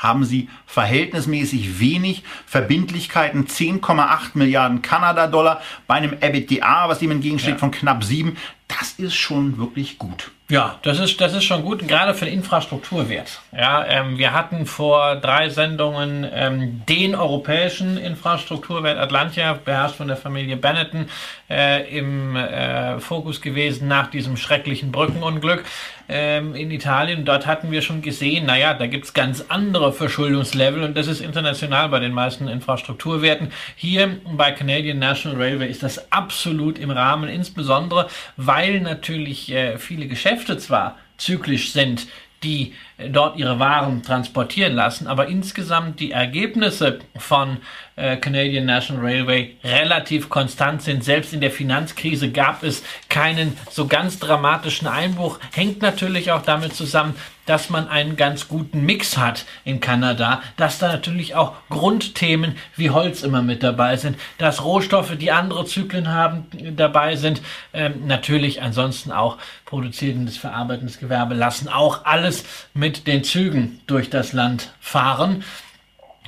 haben 0.00 0.24
sie 0.24 0.48
verhältnismäßig 0.64 1.78
wenig 1.78 2.24
Verbindlichkeiten, 2.46 3.46
10,8 3.46 4.30
Milliarden 4.32 4.80
Kanada-Dollar 4.80 5.60
bei 5.86 5.96
einem 5.96 6.14
EBITDA, 6.20 6.88
was 6.88 7.00
dem 7.00 7.10
entgegensteht, 7.10 7.54
ja. 7.54 7.58
von 7.58 7.70
knapp 7.70 8.02
7. 8.02 8.36
Das 8.78 8.92
ist 8.92 9.14
schon 9.14 9.58
wirklich 9.58 9.98
gut. 9.98 10.30
Ja, 10.50 10.80
das 10.82 10.98
ist, 10.98 11.20
das 11.20 11.32
ist 11.32 11.44
schon 11.44 11.62
gut, 11.62 11.86
gerade 11.86 12.12
für 12.12 12.24
den 12.24 12.34
Infrastrukturwert. 12.34 13.40
Ja, 13.56 13.86
ähm, 13.86 14.18
wir 14.18 14.32
hatten 14.32 14.66
vor 14.66 15.14
drei 15.14 15.48
Sendungen 15.48 16.26
ähm, 16.32 16.82
den 16.88 17.14
europäischen 17.14 17.96
Infrastrukturwert 17.96 18.98
Atlantia, 18.98 19.52
beherrscht 19.64 19.94
von 19.94 20.08
der 20.08 20.16
Familie 20.16 20.56
Benetton, 20.56 21.06
äh, 21.48 21.96
im 21.96 22.34
äh, 22.34 22.98
Fokus 22.98 23.40
gewesen 23.40 23.86
nach 23.86 24.10
diesem 24.10 24.36
schrecklichen 24.36 24.90
Brückenunglück 24.90 25.64
ähm, 26.08 26.56
in 26.56 26.72
Italien. 26.72 27.24
Dort 27.24 27.46
hatten 27.46 27.70
wir 27.70 27.80
schon 27.80 28.02
gesehen, 28.02 28.46
naja, 28.46 28.74
da 28.74 28.88
gibt's 28.88 29.14
ganz 29.14 29.44
andere 29.48 29.92
Verschuldungslevel 29.92 30.82
und 30.82 30.96
das 30.96 31.06
ist 31.06 31.20
international 31.20 31.88
bei 31.90 32.00
den 32.00 32.12
meisten 32.12 32.48
Infrastrukturwerten. 32.48 33.52
Hier 33.76 34.16
bei 34.24 34.50
Canadian 34.50 34.98
National 34.98 35.40
Railway 35.40 35.70
ist 35.70 35.84
das 35.84 36.10
absolut 36.10 36.76
im 36.76 36.90
Rahmen, 36.90 37.28
insbesondere 37.28 38.08
weil 38.36 38.59
natürlich 38.80 39.50
äh, 39.52 39.78
viele 39.78 40.06
Geschäfte 40.06 40.58
zwar 40.58 40.98
zyklisch 41.16 41.72
sind, 41.72 42.06
die 42.42 42.74
dort 43.08 43.36
ihre 43.36 43.58
Waren 43.58 44.02
transportieren 44.02 44.74
lassen, 44.74 45.06
aber 45.06 45.28
insgesamt 45.28 46.00
die 46.00 46.12
Ergebnisse 46.12 46.98
von 47.16 47.58
äh, 47.96 48.16
Canadian 48.16 48.66
National 48.66 49.04
Railway 49.04 49.56
relativ 49.64 50.28
konstant 50.28 50.82
sind. 50.82 51.04
Selbst 51.04 51.32
in 51.32 51.40
der 51.40 51.50
Finanzkrise 51.50 52.30
gab 52.30 52.62
es 52.62 52.82
keinen 53.08 53.56
so 53.70 53.86
ganz 53.86 54.18
dramatischen 54.18 54.88
Einbruch. 54.88 55.38
Hängt 55.52 55.82
natürlich 55.82 56.32
auch 56.32 56.42
damit 56.42 56.74
zusammen, 56.74 57.14
dass 57.46 57.68
man 57.68 57.88
einen 57.88 58.16
ganz 58.16 58.48
guten 58.48 58.84
Mix 58.86 59.18
hat 59.18 59.44
in 59.64 59.80
Kanada, 59.80 60.40
dass 60.56 60.78
da 60.78 60.88
natürlich 60.88 61.34
auch 61.34 61.54
Grundthemen 61.68 62.56
wie 62.76 62.90
Holz 62.90 63.22
immer 63.22 63.42
mit 63.42 63.62
dabei 63.62 63.96
sind, 63.96 64.16
dass 64.38 64.64
Rohstoffe, 64.64 65.16
die 65.16 65.32
andere 65.32 65.64
Zyklen 65.64 66.08
haben, 66.08 66.46
dabei 66.76 67.16
sind. 67.16 67.42
Ähm, 67.72 68.06
natürlich 68.06 68.62
ansonsten 68.62 69.10
auch 69.10 69.36
produzierendes, 69.64 70.36
verarbeitendes 70.36 70.98
Gewerbe 70.98 71.34
lassen 71.34 71.68
auch 71.68 72.04
alles 72.04 72.44
mit 72.74 72.89
den 73.06 73.24
Zügen 73.24 73.80
durch 73.86 74.10
das 74.10 74.32
Land 74.32 74.72
fahren. 74.80 75.44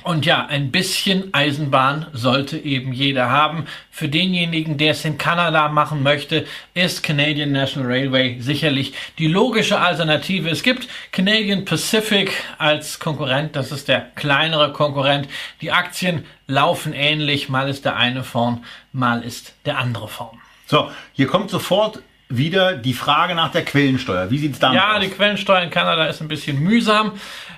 Und 0.03 0.25
ja, 0.25 0.45
ein 0.45 0.69
bisschen 0.69 1.33
Eisenbahn 1.33 2.07
sollte 2.11 2.57
eben 2.57 2.91
jeder 2.91 3.29
haben. 3.29 3.65
Für 3.89 4.09
denjenigen, 4.09 4.77
der 4.77 4.91
es 4.91 5.05
in 5.05 5.17
Kanada 5.17 5.69
machen 5.69 6.03
möchte, 6.03 6.45
ist 6.73 7.03
Canadian 7.03 7.53
National 7.53 7.89
Railway 7.89 8.37
sicherlich 8.41 8.93
die 9.17 9.27
logische 9.27 9.79
Alternative. 9.79 10.49
Es 10.49 10.61
gibt 10.61 10.89
Canadian 11.13 11.63
Pacific 11.63 12.33
als 12.57 12.99
Konkurrent, 12.99 13.55
das 13.55 13.71
ist 13.71 13.87
der 13.87 14.01
kleinere 14.15 14.73
Konkurrent. 14.73 15.29
Die 15.61 15.71
Aktien 15.71 16.25
laufen 16.47 16.91
ähnlich, 16.91 17.47
mal 17.47 17.69
ist 17.69 17.85
der 17.85 17.95
eine 17.95 18.25
vorn, 18.25 18.65
mal 18.91 19.23
ist 19.23 19.53
der 19.65 19.77
andere 19.77 20.09
vorn. 20.09 20.37
So, 20.65 20.91
hier 21.13 21.27
kommt 21.27 21.49
sofort 21.49 22.01
wieder 22.37 22.75
die 22.75 22.93
Frage 22.93 23.35
nach 23.35 23.51
der 23.51 23.63
Quellensteuer. 23.63 24.29
Wie 24.29 24.37
sieht 24.37 24.53
es 24.53 24.59
damit 24.59 24.77
ja, 24.77 24.89
aus? 24.89 24.93
Ja, 24.95 24.99
die 24.99 25.09
Quellensteuer 25.09 25.61
in 25.61 25.69
Kanada 25.69 26.05
ist 26.05 26.21
ein 26.21 26.27
bisschen 26.27 26.59
mühsam. 26.59 27.13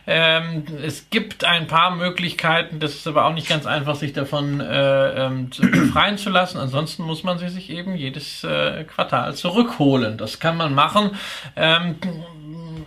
Ähm, 0.08 0.66
es 0.84 1.10
gibt 1.10 1.44
ein 1.46 1.68
paar 1.68 1.96
Möglichkeiten, 1.96 2.80
das 2.80 2.94
ist 2.94 3.08
aber 3.08 3.26
auch 3.26 3.34
nicht 3.34 3.50
ganz 3.50 3.66
einfach, 3.66 3.96
sich 3.96 4.14
davon 4.14 4.60
äh, 4.62 5.26
ähm, 5.26 5.52
zu 5.52 5.62
befreien 5.72 6.18
zu 6.18 6.30
lassen. 6.30 6.60
Ansonsten 6.60 7.04
muss 7.04 7.24
man 7.24 7.40
sie 7.40 7.50
sich 7.50 7.70
eben 7.70 7.96
jedes 7.96 8.44
äh, 8.44 8.84
Quartal 8.84 9.34
zurückholen. 9.36 10.18
Das 10.18 10.40
kann 10.40 10.58
man 10.58 10.76
machen. 10.76 11.12
Ähm, 11.56 11.96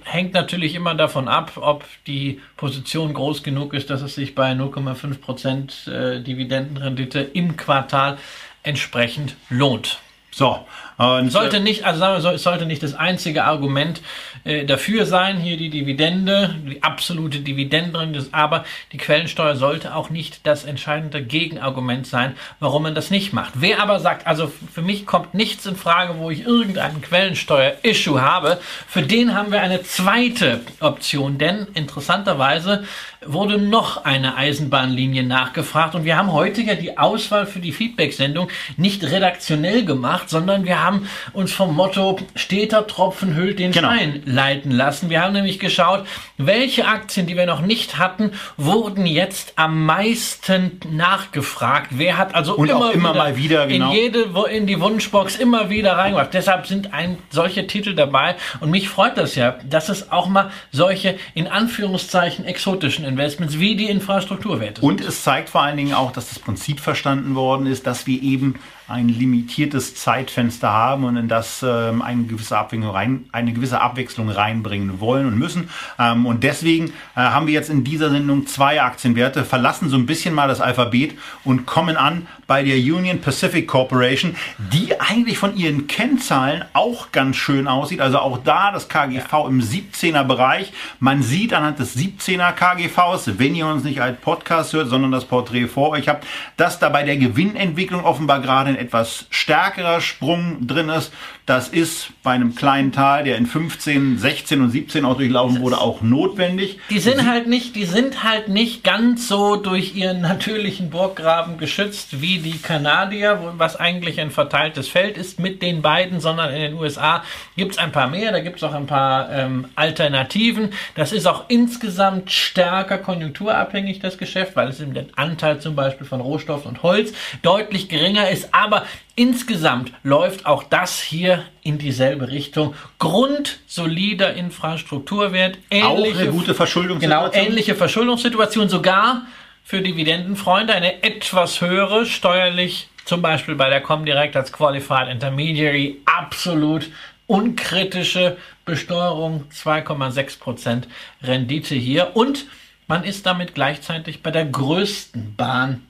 hängt 0.05 0.35
natürlich 0.35 0.75
immer 0.75 0.95
davon 0.95 1.29
ab, 1.29 1.53
ob 1.57 1.85
die 2.07 2.41
Position 2.57 3.15
groß 3.15 3.43
genug 3.43 3.75
ist, 3.75 3.91
dass 3.91 4.03
es 4.03 4.15
sich 4.15 4.35
bei 4.35 4.53
0,5 4.53 5.21
Prozent 5.21 5.87
äh, 5.87 6.21
Dividendenrendite 6.21 7.21
im 7.21 7.57
Quartal 7.57 8.19
entsprechend 8.63 9.37
lohnt. 9.49 10.01
So. 10.39 10.65
Und 10.99 11.31
sollte 11.31 11.59
nicht, 11.59 11.85
also 11.85 11.99
sagen 11.99 12.23
wir 12.23 12.39
sollte 12.39 12.65
nicht 12.65 12.81
das 12.85 12.95
einzige 12.95 13.43
Argument 13.43 14.01
äh, 14.49 14.65
dafür 14.65 15.05
sein, 15.05 15.37
hier 15.37 15.59
die 15.59 15.69
Dividende, 15.69 16.57
die 16.67 16.83
absolute 16.83 17.41
Dividende, 17.41 18.27
aber 18.33 18.65
die 18.93 18.97
Quellensteuer 18.97 19.57
sollte 19.57 19.95
auch 19.95 20.09
nicht 20.09 20.47
das 20.47 20.65
entscheidende 20.65 21.23
Gegenargument 21.23 22.07
sein, 22.07 22.35
warum 22.59 22.85
man 22.85 22.95
das 22.95 23.11
nicht 23.11 23.35
macht. 23.35 23.53
Wer 23.57 23.83
aber 23.83 24.01
sagt, 24.01 24.27
also 24.27 24.51
für 24.73 24.81
mich 24.81 25.05
kommt 25.05 25.35
nichts 25.35 25.67
in 25.67 25.77
Frage, 25.77 26.15
wo 26.17 26.31
ich 26.31 26.47
irgendeinen 26.47 27.03
Quellensteuer-Issue 27.03 28.23
habe, 28.23 28.59
für 28.87 29.03
den 29.03 29.35
haben 29.35 29.53
wir 29.53 29.61
eine 29.61 29.83
zweite 29.83 30.63
Option, 30.81 31.37
denn 31.37 31.67
interessanterweise 31.75 32.85
wurde 33.25 33.59
noch 33.59 34.05
eine 34.05 34.37
Eisenbahnlinie 34.37 35.25
nachgefragt 35.25 35.95
und 35.95 36.05
wir 36.05 36.17
haben 36.17 36.33
heute 36.33 36.63
ja 36.63 36.75
die 36.75 36.97
Auswahl 36.97 37.47
für 37.47 37.59
die 37.59 37.73
Feedback-Sendung 37.73 38.49
nicht 38.77 39.03
redaktionell 39.05 39.85
gemacht, 39.85 40.31
sondern 40.31 40.65
wir 40.65 40.83
haben 40.83 41.09
uns 41.33 41.53
vom 41.53 41.75
Motto 41.75 42.19
steter 42.35 42.87
Tropfen 42.87 43.35
hüllt 43.35 43.59
den 43.59 43.73
genau. 43.73 43.93
Stein 43.93 44.23
leiten 44.39 44.71
lassen. 44.71 45.11
Wir 45.11 45.21
haben 45.21 45.33
nämlich 45.33 45.59
geschaut, 45.59 46.07
welche 46.37 46.87
Aktien, 46.87 47.27
die 47.27 47.37
wir 47.37 47.45
noch 47.45 47.61
nicht 47.61 47.99
hatten, 47.99 48.31
wurden 48.57 49.05
jetzt 49.05 49.55
am 49.57 49.85
meisten 49.85 50.79
nachgefragt. 50.93 51.89
Wer 51.91 52.17
hat 52.17 52.37
also 52.37 52.55
und 52.55 52.71
immer, 52.71 52.93
immer 52.93 53.11
wieder 53.11 53.19
mal 53.25 53.37
wieder 53.37 53.67
genau. 53.67 53.91
in 53.91 53.97
jede 53.97 54.29
in 54.53 54.69
die 54.69 54.81
Wunschbox 54.81 55.37
immer 55.37 55.71
wieder 55.71 55.97
reingemacht. 55.97 56.33
Deshalb 56.33 56.69
sind 56.69 56.95
ein 56.95 57.19
solche 57.31 57.67
Titel 57.67 57.97
dabei 57.97 58.37
und 58.61 58.71
mich 58.71 58.89
freut 58.89 59.19
das 59.19 59.35
ja, 59.35 59.57
dass 59.69 59.89
es 59.89 60.13
auch 60.13 60.29
mal 60.29 60.53
solche 60.71 61.19
in 61.35 61.49
Anführungszeichen 61.49 62.45
exotischen 62.45 63.05
Investments 63.05 63.59
wie 63.59 63.75
die 63.75 63.87
Infrastrukturwerte. 63.87 64.83
Und 64.83 65.01
es 65.01 65.25
zeigt 65.25 65.49
vor 65.49 65.63
allen 65.63 65.77
Dingen 65.77 65.95
auch, 65.95 66.13
dass 66.13 66.29
das 66.29 66.39
Prinzip 66.39 66.79
verstanden 66.79 67.35
worden 67.35 67.67
ist, 67.67 67.89
dass 67.89 68.07
wir 68.07 68.23
eben 68.23 68.55
ein 68.89 69.09
limitiertes 69.09 69.95
Zeitfenster 69.95 70.73
haben 70.73 71.05
und 71.05 71.17
in 71.17 71.29
das 71.29 71.63
ähm, 71.63 72.01
eine, 72.01 72.25
gewisse 72.25 72.57
Abwechslung 72.57 72.91
rein, 72.91 73.27
eine 73.33 73.53
gewisse 73.53 73.81
Abwechslung 73.81 74.31
reinbringen 74.31 74.99
wollen 74.99 75.27
und 75.27 75.39
müssen. 75.39 75.69
Ähm, 75.99 76.25
und 76.25 76.43
deswegen 76.43 76.87
äh, 77.15 77.21
haben 77.21 77.47
wir 77.47 77.55
jetzt 77.55 77.69
in 77.69 77.85
dieser 77.85 78.11
Sendung 78.11 78.47
zwei 78.47 78.83
Aktienwerte, 78.83 79.45
verlassen 79.45 79.91
so 79.91 79.97
ein 79.97 80.07
bisschen 80.07 80.35
mal 80.35 80.49
das 80.49 80.63
Alphabet 80.63 81.19
und 81.45 81.67
kommen 81.67 81.97
an 81.97 82.27
bei 82.49 82.63
der 82.63 82.77
Union 82.77 83.21
Pacific 83.21 83.69
Corporation, 83.69 84.35
die 84.73 84.99
eigentlich 84.99 85.37
von 85.37 85.55
ihren 85.55 85.87
Kennzahlen 85.87 86.65
auch 86.73 87.13
ganz 87.13 87.37
schön 87.37 87.69
aussieht. 87.69 88.01
Also 88.01 88.19
auch 88.19 88.39
da 88.39 88.73
das 88.73 88.89
KGV 88.89 89.33
ja. 89.33 89.47
im 89.47 89.61
17er 89.61 90.25
Bereich. 90.25 90.73
Man 90.99 91.23
sieht 91.23 91.53
anhand 91.53 91.79
des 91.79 91.95
17er 91.95 92.53
KGVs, 92.53 93.39
wenn 93.39 93.55
ihr 93.55 93.67
uns 93.67 93.85
nicht 93.85 94.01
als 94.01 94.19
Podcast 94.21 94.73
hört, 94.73 94.89
sondern 94.89 95.13
das 95.13 95.27
Porträt 95.27 95.69
vor 95.69 95.91
euch 95.91 96.09
habt, 96.09 96.27
dass 96.57 96.79
da 96.79 96.89
bei 96.89 97.03
der 97.03 97.19
Gewinnentwicklung 97.19 98.03
offenbar 98.05 98.41
gerade 98.41 98.79
etwas 98.79 99.27
stärkerer 99.29 100.01
Sprung 100.01 100.67
drin 100.67 100.89
ist. 100.89 101.13
Das 101.49 101.69
ist 101.69 102.11
bei 102.23 102.33
einem 102.33 102.55
kleinen 102.55 102.93
Tal, 102.93 103.25
der 103.25 103.39
in 103.39 103.47
15, 103.47 104.19
16 104.19 104.61
und 104.61 104.71
17 104.71 105.07
auch 105.07 105.17
durchlaufen 105.17 105.63
wurde, 105.63 105.81
auch 105.81 106.03
notwendig. 106.03 106.79
Die 106.91 106.99
sind 106.99 107.27
halt 107.27 107.47
nicht, 107.47 107.75
die 107.75 107.87
sind 107.87 108.23
halt 108.23 108.51
nicht 108.51 108.85
ganz 108.85 109.29
so 109.29 109.57
durch 109.57 109.97
ihren 109.97 110.21
natürlichen 110.21 110.91
Burggraben 110.91 111.57
geschützt 111.57 112.21
wie 112.21 112.41
die 112.41 112.59
Kanadier, 112.59 113.55
was 113.57 113.77
eigentlich 113.77 114.21
ein 114.21 114.31
verteiltes 114.31 114.89
Feld 114.89 115.17
ist 115.17 115.41
mit 115.41 115.63
den 115.63 115.81
beiden, 115.81 116.21
sondern 116.21 116.53
in 116.53 116.61
den 116.61 116.75
USA 116.75 117.25
gibt 117.57 117.73
es 117.73 117.79
ein 117.79 117.93
paar 117.93 118.09
mehr, 118.09 118.31
da 118.31 118.41
gibt 118.41 118.59
es 118.59 118.63
auch 118.63 118.75
ein 118.75 118.87
paar 118.87 119.33
ähm, 119.33 119.69
Alternativen. 119.75 120.75
Das 120.97 121.13
ist 121.13 121.27
auch 121.27 121.47
insgesamt 121.49 122.31
stärker 122.31 122.99
konjunkturabhängig, 122.99 124.01
das 124.01 124.19
Geschäft, 124.19 124.55
weil 124.55 124.69
es 124.69 124.83
eben 124.83 124.93
der 124.93 125.07
Anteil 125.17 125.61
zum 125.61 125.75
Beispiel 125.75 126.07
von 126.07 126.21
Rohstoff 126.21 126.67
und 126.67 126.83
Holz 126.83 127.15
deutlich 127.41 127.89
geringer 127.89 128.29
ist, 128.29 128.53
aber 128.53 128.85
Insgesamt 129.19 129.91
läuft 130.05 130.47
auch 130.47 130.63
das 130.63 131.01
hier 131.01 131.38
in 131.63 131.79
dieselbe 131.79 132.31
Richtung. 132.31 132.75
Grundsolider 132.99 134.35
Infrastrukturwert, 134.35 135.59
ähnliche, 135.71 136.17
auch 136.17 136.21
eine 136.21 136.31
gute 136.31 136.55
Verschuldungssituation. 136.55 137.31
Genau, 137.33 137.47
ähnliche 137.47 137.75
Verschuldungssituation, 137.75 138.69
sogar 138.69 139.23
für 139.65 139.83
Dividendenfreunde 139.83 140.73
eine 140.73 141.03
etwas 141.03 141.61
höhere, 141.61 142.07
steuerlich 142.07 142.89
zum 143.05 143.23
Beispiel 143.23 143.55
bei 143.55 143.69
der 143.71 143.81
Comdirect 143.81 144.37
als 144.37 144.53
Qualified 144.53 145.09
Intermediary 145.09 146.01
absolut 146.05 146.91
unkritische 147.27 148.37
Besteuerung, 148.65 149.45
2,6% 149.53 150.85
Rendite 151.23 151.75
hier 151.75 152.17
und 152.17 152.47
man 152.87 153.05
ist 153.05 153.27
damit 153.27 153.55
gleichzeitig 153.55 154.23
bei 154.23 154.31
der 154.31 154.47
größten 154.47 155.37
Bahn 155.37 155.83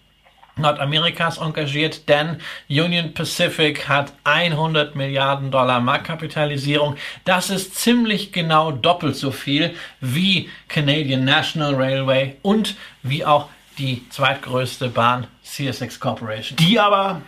Nordamerikas 0.59 1.39
engagiert, 1.39 2.09
denn 2.09 2.39
Union 2.69 3.15
Pacific 3.15 3.89
hat 3.89 4.13
100 4.25 4.95
Milliarden 4.95 5.51
Dollar 5.51 5.81
Marktkapitalisierung. 5.81 6.97
Das 7.25 7.51
ist 7.51 7.75
ziemlich 7.77 8.33
genau 8.33 8.73
doppelt 8.73 9.17
so 9.17 9.31
viel 9.31 9.75
wie 10.01 10.49
Canadian 10.69 11.25
National 11.25 11.75
Railway 11.75 12.37
und 12.43 12.77
wie 13.03 13.25
auch 13.25 13.49
die 13.79 14.09
zweitgrößte 14.11 14.89
Bahn 14.89 15.27
CSX 15.45 16.01
Corporation. 16.01 16.57
Die 16.57 16.79
aber, 16.79 17.23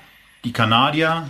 die 0.44 0.52
Kanadier, 0.52 1.28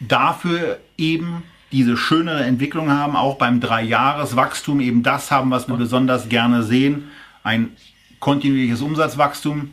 dafür 0.00 0.78
eben 0.98 1.44
diese 1.72 1.96
schönere 1.96 2.44
Entwicklung 2.44 2.90
haben, 2.90 3.16
auch 3.16 3.36
beim 3.36 3.60
Dreijahreswachstum 3.60 4.80
eben 4.80 5.02
das 5.02 5.30
haben, 5.30 5.50
was 5.50 5.68
wir 5.68 5.76
besonders 5.76 6.28
gerne 6.28 6.62
sehen. 6.62 7.10
Ein 7.42 7.76
kontinuierliches 8.18 8.82
Umsatzwachstum, 8.82 9.70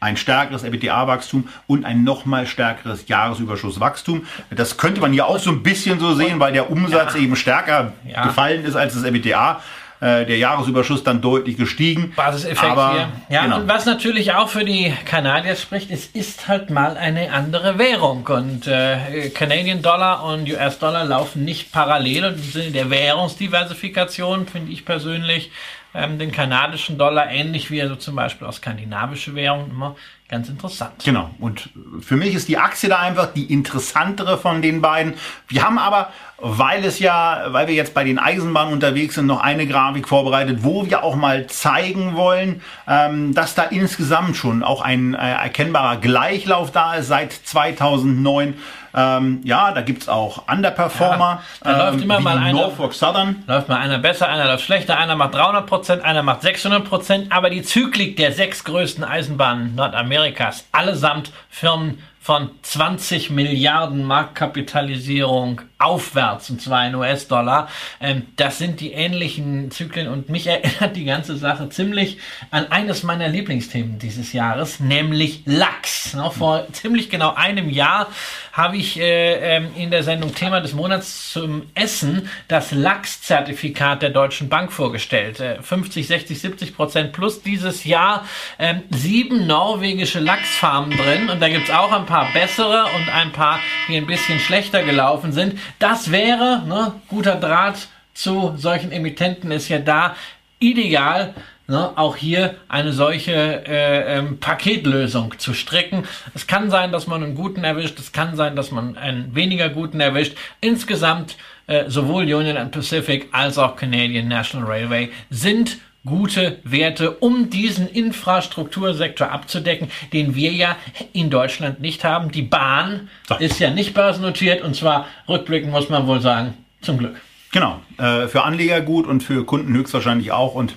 ein 0.00 0.16
stärkeres 0.16 0.64
EBITDA-Wachstum 0.64 1.48
und 1.66 1.84
ein 1.84 2.04
nochmal 2.04 2.46
stärkeres 2.46 3.08
Jahresüberschusswachstum. 3.08 4.26
Das 4.50 4.76
könnte 4.76 5.00
man 5.00 5.12
ja 5.12 5.24
auch 5.24 5.38
so 5.38 5.50
ein 5.50 5.62
bisschen 5.62 5.98
so 5.98 6.14
sehen, 6.14 6.38
weil 6.40 6.52
der 6.52 6.70
Umsatz 6.70 7.14
ja. 7.14 7.20
eben 7.20 7.36
stärker 7.36 7.92
ja. 8.06 8.26
gefallen 8.26 8.64
ist 8.64 8.76
als 8.76 8.94
das 8.94 9.04
EBITDA. 9.04 9.60
Äh, 10.00 10.26
der 10.26 10.38
Jahresüberschuss 10.38 11.02
dann 11.02 11.20
deutlich 11.20 11.56
gestiegen. 11.56 12.12
Basiseffekt 12.14 12.62
Aber, 12.62 12.92
hier. 12.92 13.08
Ja, 13.30 13.42
genau. 13.42 13.56
und 13.56 13.68
was 13.68 13.84
natürlich 13.84 14.32
auch 14.32 14.48
für 14.48 14.64
die 14.64 14.94
Kanadier 15.04 15.56
spricht, 15.56 15.90
es 15.90 16.06
ist 16.06 16.46
halt 16.46 16.70
mal 16.70 16.96
eine 16.96 17.32
andere 17.32 17.78
Währung. 17.78 18.24
Und 18.24 18.68
äh, 18.68 19.30
Canadian 19.30 19.82
Dollar 19.82 20.22
und 20.22 20.48
US 20.48 20.78
Dollar 20.78 21.04
laufen 21.04 21.44
nicht 21.44 21.72
parallel. 21.72 22.26
Und 22.26 22.34
im 22.34 22.42
Sinne 22.42 22.70
der 22.70 22.90
Währungsdiversifikation 22.90 24.46
finde 24.46 24.70
ich 24.70 24.84
persönlich 24.84 25.50
ähm, 25.98 26.18
den 26.18 26.32
kanadischen 26.32 26.98
Dollar, 26.98 27.30
ähnlich 27.30 27.70
wie 27.70 27.78
er 27.78 27.88
so 27.88 27.96
zum 27.96 28.16
Beispiel 28.16 28.46
aus 28.46 28.56
skandinavische 28.56 29.34
Währungen 29.34 29.70
immer 29.70 29.96
ganz 30.28 30.50
interessant. 30.50 31.04
Genau. 31.04 31.30
Und 31.38 31.70
für 32.00 32.16
mich 32.16 32.34
ist 32.34 32.48
die 32.48 32.58
Aktie 32.58 32.88
da 32.88 32.98
einfach 32.98 33.32
die 33.32 33.50
interessantere 33.50 34.36
von 34.36 34.60
den 34.60 34.82
beiden. 34.82 35.14
Wir 35.48 35.64
haben 35.64 35.78
aber, 35.78 36.12
weil 36.36 36.84
es 36.84 36.98
ja, 36.98 37.46
weil 37.48 37.66
wir 37.66 37.74
jetzt 37.74 37.94
bei 37.94 38.04
den 38.04 38.18
Eisenbahnen 38.18 38.74
unterwegs 38.74 39.14
sind, 39.14 39.26
noch 39.26 39.40
eine 39.40 39.66
Grafik 39.66 40.06
vorbereitet, 40.06 40.58
wo 40.62 40.84
wir 40.84 41.02
auch 41.02 41.16
mal 41.16 41.46
zeigen 41.46 42.14
wollen, 42.14 42.60
ähm, 42.86 43.32
dass 43.32 43.54
da 43.54 43.62
insgesamt 43.64 44.36
schon 44.36 44.62
auch 44.62 44.82
ein 44.82 45.14
äh, 45.14 45.32
erkennbarer 45.32 45.96
Gleichlauf 45.96 46.72
da 46.72 46.96
ist 46.96 47.08
seit 47.08 47.32
2009 47.32 48.54
ähm, 48.94 49.40
ja, 49.44 49.72
da 49.72 49.80
gibt 49.82 50.02
es 50.02 50.08
auch 50.08 50.48
Underperformer. 50.50 51.42
Ja, 51.64 51.72
da 51.72 51.72
ähm, 51.72 51.92
läuft 51.92 52.04
immer 52.04 52.20
mal 52.20 52.38
einer. 52.38 52.52
Norfolk 52.52 52.94
Southern. 52.94 53.42
Läuft 53.46 53.68
mal 53.68 53.78
einer 53.78 53.98
besser, 53.98 54.28
einer 54.28 54.46
läuft 54.46 54.64
schlechter, 54.64 54.98
einer 54.98 55.16
macht 55.16 55.34
300 55.34 55.66
Prozent, 55.66 56.04
einer 56.04 56.22
macht 56.22 56.42
600 56.42 56.84
Prozent. 56.84 57.32
Aber 57.32 57.50
die 57.50 57.62
Zyklik 57.62 58.16
der 58.16 58.32
sechs 58.32 58.64
größten 58.64 59.04
Eisenbahnen 59.04 59.74
Nordamerikas, 59.74 60.66
allesamt 60.72 61.32
Firmen 61.50 62.02
von 62.28 62.50
20 62.60 63.30
Milliarden 63.30 64.04
Marktkapitalisierung 64.04 65.62
aufwärts, 65.78 66.50
und 66.50 66.60
zwar 66.60 66.86
in 66.86 66.94
US-Dollar. 66.94 67.68
Ähm, 68.02 68.26
das 68.36 68.58
sind 68.58 68.80
die 68.80 68.92
ähnlichen 68.92 69.70
Zyklen 69.70 70.08
und 70.08 70.28
mich 70.28 70.46
erinnert 70.46 70.94
die 70.94 71.06
ganze 71.06 71.38
Sache 71.38 71.70
ziemlich 71.70 72.18
an 72.50 72.70
eines 72.70 73.02
meiner 73.02 73.28
Lieblingsthemen 73.28 73.98
dieses 73.98 74.34
Jahres, 74.34 74.78
nämlich 74.78 75.44
Lachs. 75.46 76.12
No, 76.12 76.28
vor 76.28 76.66
ziemlich 76.72 77.08
genau 77.08 77.32
einem 77.34 77.70
Jahr 77.70 78.08
habe 78.52 78.76
ich 78.76 78.98
äh, 78.98 79.56
ähm, 79.56 79.68
in 79.76 79.90
der 79.90 80.02
Sendung 80.02 80.34
Thema 80.34 80.60
des 80.60 80.74
Monats 80.74 81.32
zum 81.32 81.62
Essen 81.74 82.28
das 82.48 82.72
Lachs-Zertifikat 82.72 84.02
der 84.02 84.10
Deutschen 84.10 84.48
Bank 84.48 84.72
vorgestellt. 84.72 85.40
Äh, 85.40 85.62
50, 85.62 86.06
60, 86.08 86.40
70 86.40 86.76
Prozent 86.76 87.12
plus 87.12 87.40
dieses 87.40 87.84
Jahr 87.84 88.26
ähm, 88.58 88.82
sieben 88.90 89.46
norwegische 89.46 90.18
Lachsfarmen 90.18 90.90
drin 90.90 91.30
und 91.30 91.40
da 91.40 91.48
gibt 91.48 91.68
es 91.68 91.74
auch 91.74 91.92
ein 91.92 92.04
paar 92.04 92.17
bessere 92.32 92.84
und 92.96 93.08
ein 93.14 93.32
paar, 93.32 93.60
die 93.88 93.96
ein 93.96 94.06
bisschen 94.06 94.38
schlechter 94.38 94.82
gelaufen 94.82 95.32
sind. 95.32 95.58
Das 95.78 96.10
wäre, 96.10 96.62
ne, 96.66 96.92
guter 97.08 97.36
Draht 97.36 97.88
zu 98.14 98.54
solchen 98.56 98.92
Emittenten 98.92 99.50
ist 99.50 99.68
ja 99.68 99.78
da, 99.78 100.16
ideal, 100.58 101.34
ne, 101.68 101.96
auch 101.96 102.16
hier 102.16 102.56
eine 102.68 102.92
solche 102.92 103.32
äh, 103.32 104.18
ähm, 104.18 104.38
Paketlösung 104.40 105.38
zu 105.38 105.54
stricken. 105.54 106.04
Es 106.34 106.46
kann 106.46 106.70
sein, 106.70 106.90
dass 106.90 107.06
man 107.06 107.22
einen 107.22 107.34
guten 107.34 107.64
erwischt, 107.64 107.98
es 107.98 108.12
kann 108.12 108.36
sein, 108.36 108.56
dass 108.56 108.70
man 108.70 108.96
einen 108.96 109.34
weniger 109.34 109.68
guten 109.68 110.00
erwischt. 110.00 110.36
Insgesamt 110.60 111.36
äh, 111.66 111.84
sowohl 111.88 112.24
Union 112.24 112.70
Pacific 112.70 113.28
als 113.32 113.58
auch 113.58 113.76
Canadian 113.76 114.26
National 114.28 114.66
Railway 114.66 115.10
sind 115.30 115.78
gute 116.08 116.58
Werte, 116.64 117.12
um 117.12 117.50
diesen 117.50 117.88
Infrastruktursektor 117.88 119.30
abzudecken, 119.30 119.90
den 120.12 120.34
wir 120.34 120.52
ja 120.52 120.76
in 121.12 121.30
Deutschland 121.30 121.80
nicht 121.80 122.04
haben. 122.04 122.30
Die 122.30 122.42
Bahn 122.42 123.08
ist 123.38 123.58
ja 123.60 123.70
nicht 123.70 123.94
börsennotiert 123.94 124.62
und 124.62 124.74
zwar 124.74 125.06
rückblickend 125.28 125.70
muss 125.70 125.88
man 125.88 126.06
wohl 126.06 126.20
sagen, 126.20 126.54
zum 126.80 126.98
Glück. 126.98 127.20
Genau, 127.52 127.80
äh, 127.98 128.28
für 128.28 128.44
Anleger 128.44 128.80
gut 128.80 129.06
und 129.06 129.22
für 129.22 129.44
Kunden 129.44 129.74
höchstwahrscheinlich 129.74 130.32
auch 130.32 130.54
und 130.54 130.74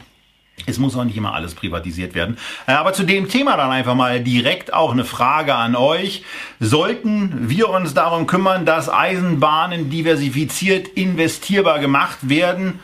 es 0.67 0.77
muss 0.77 0.95
auch 0.95 1.03
nicht 1.03 1.17
immer 1.17 1.33
alles 1.33 1.55
privatisiert 1.55 2.13
werden. 2.13 2.37
Äh, 2.67 2.73
aber 2.73 2.93
zu 2.93 3.03
dem 3.03 3.27
Thema 3.29 3.57
dann 3.57 3.71
einfach 3.71 3.95
mal 3.95 4.21
direkt 4.21 4.73
auch 4.73 4.91
eine 4.91 5.05
Frage 5.05 5.55
an 5.55 5.75
euch. 5.75 6.23
Sollten 6.59 7.49
wir 7.49 7.69
uns 7.69 7.93
darum 7.93 8.27
kümmern, 8.27 8.65
dass 8.65 8.89
Eisenbahnen 8.89 9.89
diversifiziert 9.89 10.87
investierbar 10.89 11.79
gemacht 11.79 12.29
werden? 12.29 12.79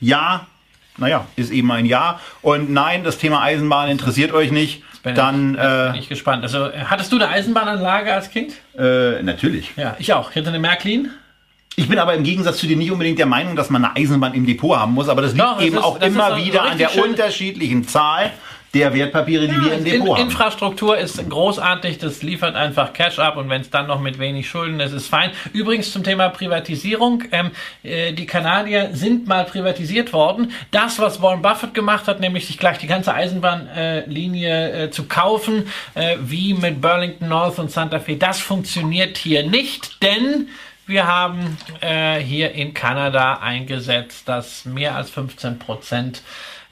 Ja, 0.00 0.46
naja, 1.00 1.26
ist 1.36 1.50
eben 1.50 1.70
ein 1.72 1.86
Ja. 1.86 2.20
Und 2.42 2.70
nein, 2.70 3.02
das 3.04 3.18
Thema 3.18 3.42
Eisenbahn 3.42 3.90
interessiert 3.90 4.32
euch 4.32 4.50
nicht. 4.52 4.82
Bin 5.02 5.14
dann 5.14 5.54
ich, 5.54 5.60
äh, 5.60 5.90
bin 5.92 6.00
ich 6.02 6.08
gespannt. 6.08 6.42
Also 6.42 6.70
hattest 6.72 7.10
du 7.10 7.16
eine 7.16 7.28
Eisenbahnanlage 7.28 8.12
als 8.12 8.30
Kind? 8.30 8.52
Äh, 8.78 9.22
natürlich. 9.22 9.72
Ja, 9.76 9.96
ich 9.98 10.12
auch. 10.12 10.34
Hatte 10.34 10.48
eine 10.48 10.58
Märklin. 10.58 11.10
Ich 11.76 11.88
bin 11.88 11.98
aber 11.98 12.14
im 12.14 12.24
Gegensatz 12.24 12.58
zu 12.58 12.66
dir 12.66 12.76
nicht 12.76 12.90
unbedingt 12.90 13.18
der 13.18 13.26
Meinung, 13.26 13.56
dass 13.56 13.70
man 13.70 13.82
eine 13.82 13.96
Eisenbahn 13.96 14.34
im 14.34 14.44
Depot 14.44 14.76
haben 14.76 14.92
muss, 14.92 15.08
aber 15.08 15.22
das 15.22 15.32
liegt 15.32 15.44
Doch, 15.44 15.62
eben 15.62 15.76
ist, 15.76 15.82
auch 15.82 16.00
immer 16.00 16.36
wieder 16.36 16.64
an 16.64 16.76
der 16.76 17.02
unterschiedlichen 17.02 17.88
Zahl 17.88 18.32
der 18.74 18.94
Wertpapiere, 18.94 19.48
die 19.48 19.54
ja, 19.54 19.64
wir 19.64 19.72
im 19.74 19.84
Depot 19.84 20.06
in, 20.06 20.14
haben. 20.14 20.22
Infrastruktur 20.22 20.96
ist 20.96 21.28
großartig, 21.28 21.98
das 21.98 22.22
liefert 22.22 22.54
einfach 22.54 22.92
Cash 22.92 23.18
ab 23.18 23.36
und 23.36 23.48
wenn 23.48 23.60
es 23.60 23.70
dann 23.70 23.86
noch 23.86 24.00
mit 24.00 24.18
wenig 24.18 24.48
Schulden 24.48 24.78
ist, 24.80 24.92
ist 24.92 25.08
fein. 25.08 25.30
Übrigens 25.52 25.92
zum 25.92 26.04
Thema 26.04 26.28
Privatisierung, 26.28 27.24
ähm, 27.32 27.50
äh, 27.82 28.12
die 28.12 28.26
Kanadier 28.26 28.90
sind 28.92 29.26
mal 29.26 29.44
privatisiert 29.44 30.12
worden. 30.12 30.52
Das, 30.70 30.98
was 30.98 31.20
Warren 31.20 31.42
Buffett 31.42 31.74
gemacht 31.74 32.06
hat, 32.06 32.20
nämlich 32.20 32.46
sich 32.46 32.58
gleich 32.58 32.78
die 32.78 32.86
ganze 32.86 33.12
Eisenbahnlinie 33.12 34.70
äh, 34.70 34.84
äh, 34.84 34.90
zu 34.90 35.04
kaufen, 35.04 35.66
äh, 35.94 36.16
wie 36.20 36.54
mit 36.54 36.80
Burlington 36.80 37.28
North 37.28 37.58
und 37.58 37.70
Santa 37.70 37.98
Fe, 37.98 38.16
das 38.16 38.40
funktioniert 38.40 39.18
hier 39.18 39.46
nicht, 39.46 40.02
denn 40.02 40.48
wir 40.86 41.06
haben 41.06 41.56
äh, 41.80 42.18
hier 42.18 42.52
in 42.52 42.74
Kanada 42.74 43.34
eingesetzt, 43.34 44.28
dass 44.28 44.64
mehr 44.64 44.96
als 44.96 45.10
15 45.10 45.58
Prozent 45.58 46.22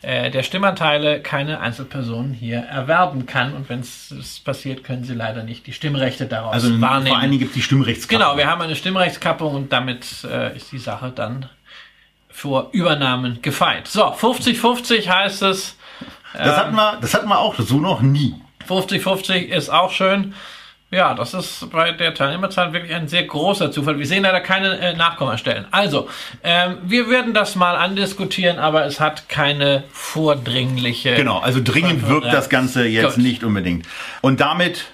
äh, 0.03 0.31
der 0.31 0.45
Stimmanteile 0.45 1.21
keine 1.21 1.61
Einzelperson 1.61 2.33
hier 2.33 2.59
erwerben 2.59 3.27
kann. 3.27 3.55
Und 3.55 3.69
wenn 3.69 3.81
es 3.81 4.41
passiert, 4.45 4.85
können 4.85 5.03
sie 5.03 5.15
leider 5.15 5.43
nicht 5.43 5.67
die 5.67 5.73
Stimmrechte 5.73 6.27
daraus 6.27 6.53
also 6.53 6.81
wahrnehmen. 6.81 7.09
Vor 7.09 7.19
allen 7.19 7.31
Dingen 7.31 7.41
gibt 7.41 7.51
es 7.51 7.57
die 7.57 7.63
Stimmrechtskappung. 7.63 8.25
Genau, 8.25 8.37
wir 8.37 8.49
haben 8.49 8.63
eine 8.63 8.77
Stimmrechtskappung 8.77 9.55
und 9.55 9.73
damit 9.73 10.25
äh, 10.25 10.57
ist 10.57 10.71
die 10.71 10.79
Sache 10.79 11.11
dann 11.15 11.49
vor 12.29 12.69
Übernahmen 12.71 13.43
gefeit. 13.43 13.89
So, 13.89 14.05
50-50 14.05 15.09
heißt 15.09 15.43
es. 15.43 15.77
Das, 16.33 16.47
ähm, 16.47 16.57
hatten 16.57 16.75
wir, 16.77 16.99
das 17.01 17.15
hatten 17.15 17.29
wir 17.29 17.39
auch 17.39 17.57
so 17.59 17.81
noch 17.81 18.01
nie. 18.01 18.35
50-50 18.69 19.47
ist 19.47 19.71
auch 19.71 19.91
schön. 19.91 20.35
Ja, 20.91 21.13
das 21.13 21.35
ist 21.35 21.71
bei 21.71 21.93
der 21.93 22.15
Teilnehmerzahl 22.15 22.73
wirklich 22.73 22.95
ein 22.95 23.09
sehr 23.09 23.25
großer 23.25 23.71
Zufall. 23.71 23.99
Wir 23.99 24.07
sehen 24.07 24.23
leider 24.23 24.41
keine 24.41 24.79
äh, 24.79 24.97
Nachkommastellen. 24.97 25.67
Also, 25.71 26.09
ähm, 26.43 26.79
wir 26.83 27.11
werden 27.11 27.35
das 27.35 27.57
mal 27.57 27.77
andiskutieren, 27.77 28.59
aber 28.59 28.87
es 28.87 28.99
hat 28.99 29.29
keine 29.29 29.85
vordringliche. 29.93 31.15
Genau, 31.15 31.41
also 31.41 31.61
dringend 31.63 32.09
wirkt 32.09 32.33
das 32.33 32.49
Ganze 32.49 32.87
jetzt 32.87 33.17
Gut. 33.17 33.25
nicht 33.25 33.45
unbedingt. 33.45 33.87
Und 34.23 34.41
damit 34.41 34.87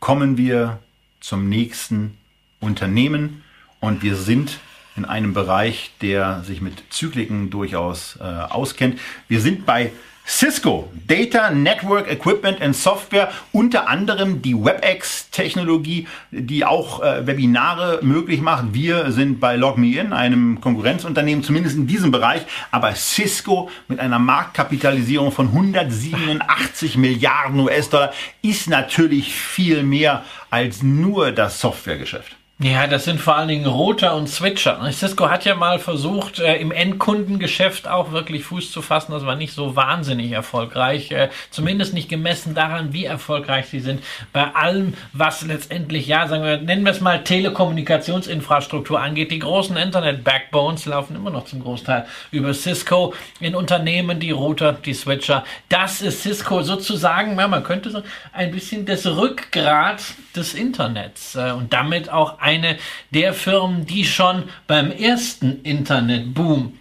kommen 0.00 0.38
wir 0.38 0.78
zum 1.20 1.50
nächsten 1.50 2.16
Unternehmen 2.60 3.44
und 3.80 4.02
wir 4.02 4.16
sind 4.16 4.58
in 4.96 5.04
einem 5.04 5.34
Bereich, 5.34 5.90
der 6.00 6.42
sich 6.44 6.62
mit 6.62 6.82
Zykliken 6.88 7.50
durchaus 7.50 8.16
äh, 8.20 8.22
auskennt. 8.22 8.98
Wir 9.28 9.42
sind 9.42 9.66
bei 9.66 9.92
Cisco, 10.26 10.90
Data 11.06 11.50
Network 11.50 12.10
Equipment 12.10 12.62
and 12.62 12.74
Software, 12.74 13.30
unter 13.52 13.88
anderem 13.88 14.40
die 14.40 14.54
WebEx-Technologie, 14.54 16.08
die 16.30 16.64
auch 16.64 17.02
äh, 17.02 17.26
Webinare 17.26 18.00
möglich 18.02 18.40
macht. 18.40 18.72
Wir 18.72 19.12
sind 19.12 19.38
bei 19.38 19.56
LogMeIn, 19.56 20.14
einem 20.14 20.62
Konkurrenzunternehmen, 20.62 21.44
zumindest 21.44 21.76
in 21.76 21.86
diesem 21.86 22.10
Bereich. 22.10 22.42
Aber 22.70 22.94
Cisco 22.94 23.70
mit 23.86 24.00
einer 24.00 24.18
Marktkapitalisierung 24.18 25.30
von 25.30 25.48
187 25.48 26.96
Milliarden 26.96 27.60
US-Dollar 27.60 28.14
ist 28.40 28.68
natürlich 28.68 29.34
viel 29.34 29.82
mehr 29.82 30.24
als 30.48 30.82
nur 30.82 31.32
das 31.32 31.60
Softwaregeschäft. 31.60 32.34
Ja, 32.60 32.86
das 32.86 33.04
sind 33.04 33.20
vor 33.20 33.34
allen 33.34 33.48
Dingen 33.48 33.66
Router 33.66 34.14
und 34.14 34.28
Switcher. 34.28 34.80
Cisco 34.92 35.28
hat 35.28 35.44
ja 35.44 35.56
mal 35.56 35.80
versucht, 35.80 36.38
äh, 36.38 36.54
im 36.58 36.70
Endkundengeschäft 36.70 37.88
auch 37.88 38.12
wirklich 38.12 38.44
Fuß 38.44 38.70
zu 38.70 38.80
fassen. 38.80 39.10
Das 39.10 39.26
war 39.26 39.34
nicht 39.34 39.52
so 39.52 39.74
wahnsinnig 39.74 40.30
erfolgreich. 40.30 41.10
Äh, 41.10 41.30
zumindest 41.50 41.94
nicht 41.94 42.08
gemessen 42.08 42.54
daran, 42.54 42.92
wie 42.92 43.06
erfolgreich 43.06 43.66
sie 43.66 43.80
sind. 43.80 44.04
Bei 44.32 44.54
allem, 44.54 44.94
was 45.12 45.42
letztendlich, 45.42 46.06
ja, 46.06 46.28
sagen 46.28 46.44
wir, 46.44 46.58
nennen 46.58 46.84
wir 46.84 46.92
es 46.92 47.00
mal 47.00 47.24
Telekommunikationsinfrastruktur 47.24 49.00
angeht. 49.00 49.32
Die 49.32 49.40
großen 49.40 49.76
Internet-Backbones 49.76 50.86
laufen 50.86 51.16
immer 51.16 51.30
noch 51.30 51.46
zum 51.46 51.60
Großteil 51.60 52.06
über 52.30 52.54
Cisco. 52.54 53.14
In 53.40 53.56
Unternehmen 53.56 54.20
die 54.20 54.30
Router, 54.30 54.74
die 54.74 54.94
Switcher. 54.94 55.42
Das 55.68 56.02
ist 56.02 56.22
Cisco 56.22 56.62
sozusagen, 56.62 57.36
ja, 57.36 57.48
man 57.48 57.64
könnte 57.64 57.90
sagen, 57.90 58.06
ein 58.32 58.52
bisschen 58.52 58.86
das 58.86 59.04
Rückgrat 59.06 60.04
des 60.36 60.54
Internets. 60.54 61.34
Äh, 61.34 61.50
und 61.50 61.72
damit 61.72 62.10
auch 62.10 62.38
eine 62.44 62.76
der 63.10 63.34
Firmen, 63.34 63.86
die 63.86 64.04
schon 64.04 64.44
beim 64.66 64.92
ersten 64.92 65.62
Internetboom 65.62 66.78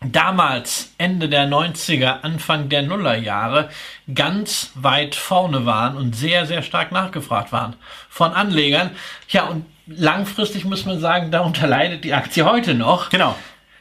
damals 0.00 0.94
Ende 0.98 1.28
der 1.28 1.48
90er, 1.48 2.20
Anfang 2.22 2.68
der 2.68 2.82
Nullerjahre 2.82 3.68
ganz 4.14 4.70
weit 4.74 5.14
vorne 5.16 5.66
waren 5.66 5.96
und 5.96 6.14
sehr, 6.14 6.46
sehr 6.46 6.62
stark 6.62 6.92
nachgefragt 6.92 7.50
waren 7.50 7.74
von 8.08 8.32
Anlegern. 8.32 8.90
Ja, 9.28 9.46
und 9.46 9.66
langfristig 9.86 10.64
muss 10.64 10.84
man 10.84 11.00
sagen, 11.00 11.30
darunter 11.30 11.66
leidet 11.66 12.04
die 12.04 12.14
Aktie 12.14 12.44
heute 12.44 12.74
noch. 12.74 13.10
Genau. 13.10 13.34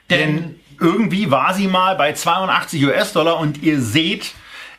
Denn, 0.09 0.35
Denn 0.37 0.59
irgendwie 0.79 1.29
war 1.29 1.53
sie 1.53 1.67
mal 1.67 1.95
bei 1.95 2.13
82 2.13 2.83
US-Dollar 2.85 3.37
und 3.37 3.61
ihr 3.61 3.81
seht 3.81 4.33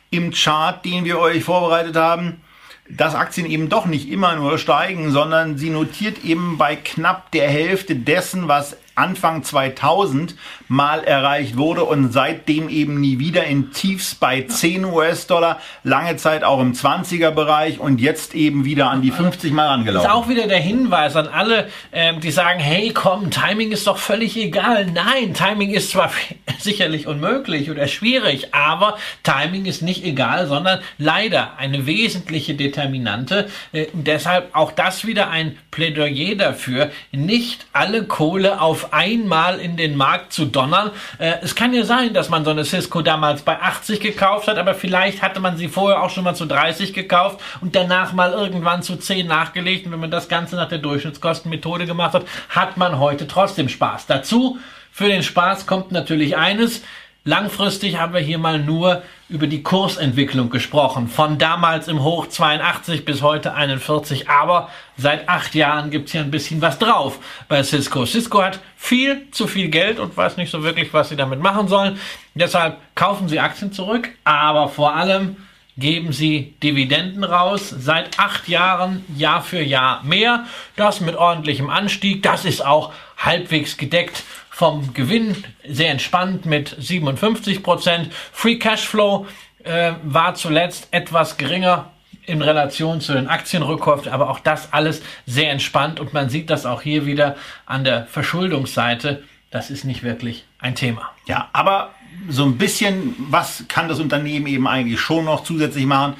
im 0.09 0.31
Chart, 0.31 0.83
den 0.83 1.05
wir 1.05 1.19
euch 1.19 1.43
vorbereitet 1.43 1.95
haben, 1.95 2.41
dass 2.89 3.15
Aktien 3.15 3.45
eben 3.45 3.69
doch 3.69 3.85
nicht 3.85 4.09
immer 4.09 4.35
nur 4.35 4.57
steigen, 4.57 5.11
sondern 5.11 5.57
sie 5.57 5.69
notiert 5.69 6.23
eben 6.25 6.57
bei 6.57 6.75
knapp 6.75 7.31
der 7.31 7.47
Hälfte 7.47 7.95
dessen, 7.95 8.47
was 8.47 8.75
Anfang 8.99 9.43
2000 9.43 10.35
mal 10.67 11.03
erreicht 11.03 11.57
wurde 11.57 11.83
und 11.83 12.11
seitdem 12.11 12.69
eben 12.69 12.99
nie 12.99 13.17
wieder 13.17 13.45
in 13.45 13.71
Tiefs 13.71 14.13
bei 14.13 14.43
10 14.43 14.85
US-Dollar, 14.85 15.59
lange 15.83 16.17
Zeit 16.17 16.43
auch 16.43 16.59
im 16.59 16.73
20er 16.73 17.31
Bereich 17.31 17.79
und 17.79 17.99
jetzt 18.01 18.35
eben 18.35 18.65
wieder 18.65 18.89
an 18.89 19.01
die 19.01 19.11
50 19.11 19.51
mal 19.51 19.69
angelaufen. 19.69 20.03
Das 20.03 20.13
ist 20.13 20.17
auch 20.17 20.29
wieder 20.29 20.47
der 20.47 20.59
Hinweis 20.59 21.15
an 21.15 21.27
alle, 21.27 21.69
ähm, 21.91 22.19
die 22.19 22.31
sagen, 22.31 22.59
hey 22.59 22.91
komm, 22.93 23.31
Timing 23.31 23.71
ist 23.71 23.87
doch 23.87 23.97
völlig 23.97 24.37
egal. 24.37 24.85
Nein, 24.85 25.33
Timing 25.33 25.71
ist 25.71 25.91
zwar 25.91 26.11
sicherlich 26.59 27.07
unmöglich 27.07 27.71
oder 27.71 27.87
schwierig, 27.87 28.53
aber 28.53 28.97
Timing 29.23 29.65
ist 29.65 29.81
nicht 29.81 30.03
egal, 30.03 30.47
sondern 30.47 30.81
leider 30.97 31.57
eine 31.57 31.85
wesentliche 31.85 32.53
Determinante. 32.53 33.47
Äh, 33.71 33.87
deshalb 33.93 34.55
auch 34.55 34.71
das 34.71 35.07
wieder 35.07 35.29
ein 35.29 35.57
Plädoyer 35.71 36.35
dafür, 36.35 36.91
nicht 37.11 37.65
alle 37.73 38.03
Kohle 38.03 38.61
auf 38.61 38.88
einmal 38.91 39.59
in 39.59 39.77
den 39.77 39.95
Markt 39.95 40.33
zu 40.33 40.45
donnern. 40.45 40.91
Äh, 41.17 41.35
es 41.41 41.55
kann 41.55 41.73
ja 41.73 41.83
sein, 41.83 42.13
dass 42.13 42.29
man 42.29 42.45
so 42.45 42.51
eine 42.51 42.65
Cisco 42.65 43.01
damals 43.01 43.41
bei 43.41 43.59
80 43.59 43.99
gekauft 43.99 44.47
hat, 44.47 44.57
aber 44.57 44.73
vielleicht 44.73 45.21
hatte 45.21 45.39
man 45.39 45.57
sie 45.57 45.67
vorher 45.67 46.01
auch 46.03 46.09
schon 46.09 46.23
mal 46.23 46.35
zu 46.35 46.45
30 46.45 46.93
gekauft 46.93 47.39
und 47.61 47.75
danach 47.75 48.13
mal 48.13 48.31
irgendwann 48.31 48.83
zu 48.83 48.95
10 48.95 49.27
nachgelegt. 49.27 49.85
Und 49.85 49.91
wenn 49.91 49.99
man 49.99 50.11
das 50.11 50.27
Ganze 50.27 50.55
nach 50.55 50.69
der 50.69 50.79
Durchschnittskostenmethode 50.79 51.85
gemacht 51.85 52.13
hat, 52.13 52.25
hat 52.49 52.77
man 52.77 52.99
heute 52.99 53.27
trotzdem 53.27 53.69
Spaß. 53.69 54.07
Dazu, 54.07 54.57
für 54.91 55.07
den 55.07 55.23
Spaß 55.23 55.65
kommt 55.65 55.91
natürlich 55.91 56.35
eines, 56.35 56.81
Langfristig 57.29 57.99
haben 57.99 58.15
wir 58.15 58.21
hier 58.21 58.39
mal 58.39 58.57
nur 58.57 59.03
über 59.29 59.45
die 59.45 59.61
Kursentwicklung 59.61 60.49
gesprochen. 60.49 61.07
Von 61.07 61.37
damals 61.37 61.87
im 61.87 62.01
Hoch 62.01 62.25
82 62.25 63.05
bis 63.05 63.21
heute 63.21 63.53
41. 63.53 64.27
Aber 64.27 64.69
seit 64.97 65.29
acht 65.29 65.53
Jahren 65.53 65.91
gibt's 65.91 66.11
hier 66.11 66.21
ein 66.21 66.31
bisschen 66.31 66.59
was 66.59 66.79
drauf 66.79 67.19
bei 67.47 67.61
Cisco. 67.61 68.07
Cisco 68.07 68.41
hat 68.41 68.59
viel 68.75 69.29
zu 69.29 69.45
viel 69.45 69.67
Geld 69.67 69.99
und 69.99 70.17
weiß 70.17 70.37
nicht 70.37 70.49
so 70.49 70.63
wirklich, 70.63 70.91
was 70.91 71.09
sie 71.09 71.15
damit 71.15 71.39
machen 71.39 71.67
sollen. 71.67 71.99
Deshalb 72.33 72.77
kaufen 72.95 73.29
sie 73.29 73.39
Aktien 73.39 73.71
zurück. 73.71 74.09
Aber 74.23 74.67
vor 74.67 74.95
allem 74.95 75.37
geben 75.77 76.11
sie 76.13 76.55
Dividenden 76.63 77.23
raus. 77.23 77.69
Seit 77.69 78.17
acht 78.17 78.47
Jahren 78.47 79.05
Jahr 79.15 79.43
für 79.43 79.61
Jahr 79.61 80.03
mehr. 80.03 80.45
Das 80.77 80.99
mit 80.99 81.15
ordentlichem 81.15 81.69
Anstieg. 81.69 82.23
Das 82.23 82.43
ist 82.43 82.65
auch 82.65 82.91
halbwegs 83.17 83.77
gedeckt 83.77 84.23
vom 84.59 84.93
Gewinn 84.93 85.41
sehr 85.65 85.89
entspannt 85.89 86.45
mit 86.45 86.75
57 86.77 87.63
Prozent. 87.63 88.11
Free 88.33 88.57
Cashflow 88.57 89.25
äh, 89.63 89.93
war 90.03 90.35
zuletzt 90.35 90.89
etwas 90.91 91.37
geringer 91.37 91.93
in 92.25 92.41
Relation 92.41 92.99
zu 92.99 93.13
den 93.13 93.29
Aktienrückkäufen, 93.29 94.11
aber 94.11 94.29
auch 94.29 94.39
das 94.39 94.73
alles 94.73 95.01
sehr 95.25 95.49
entspannt 95.51 96.01
und 96.01 96.13
man 96.13 96.27
sieht 96.27 96.49
das 96.49 96.65
auch 96.65 96.81
hier 96.81 97.05
wieder 97.05 97.37
an 97.65 97.85
der 97.85 98.05
Verschuldungsseite. 98.07 99.23
Das 99.49 99.69
ist 99.69 99.85
nicht 99.85 100.03
wirklich 100.03 100.43
ein 100.59 100.75
Thema. 100.75 101.09
Ja, 101.25 101.47
aber 101.53 101.91
so 102.27 102.43
ein 102.43 102.57
bisschen, 102.57 103.15
was 103.29 103.63
kann 103.69 103.87
das 103.87 104.01
Unternehmen 104.01 104.47
eben 104.47 104.67
eigentlich 104.67 104.99
schon 104.99 105.23
noch 105.23 105.45
zusätzlich 105.45 105.85
machen? 105.85 106.15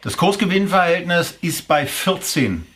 Das 0.00 0.16
Kursgewinnverhältnis 0.16 1.36
ist 1.42 1.68
bei 1.68 1.84
14 1.84 2.66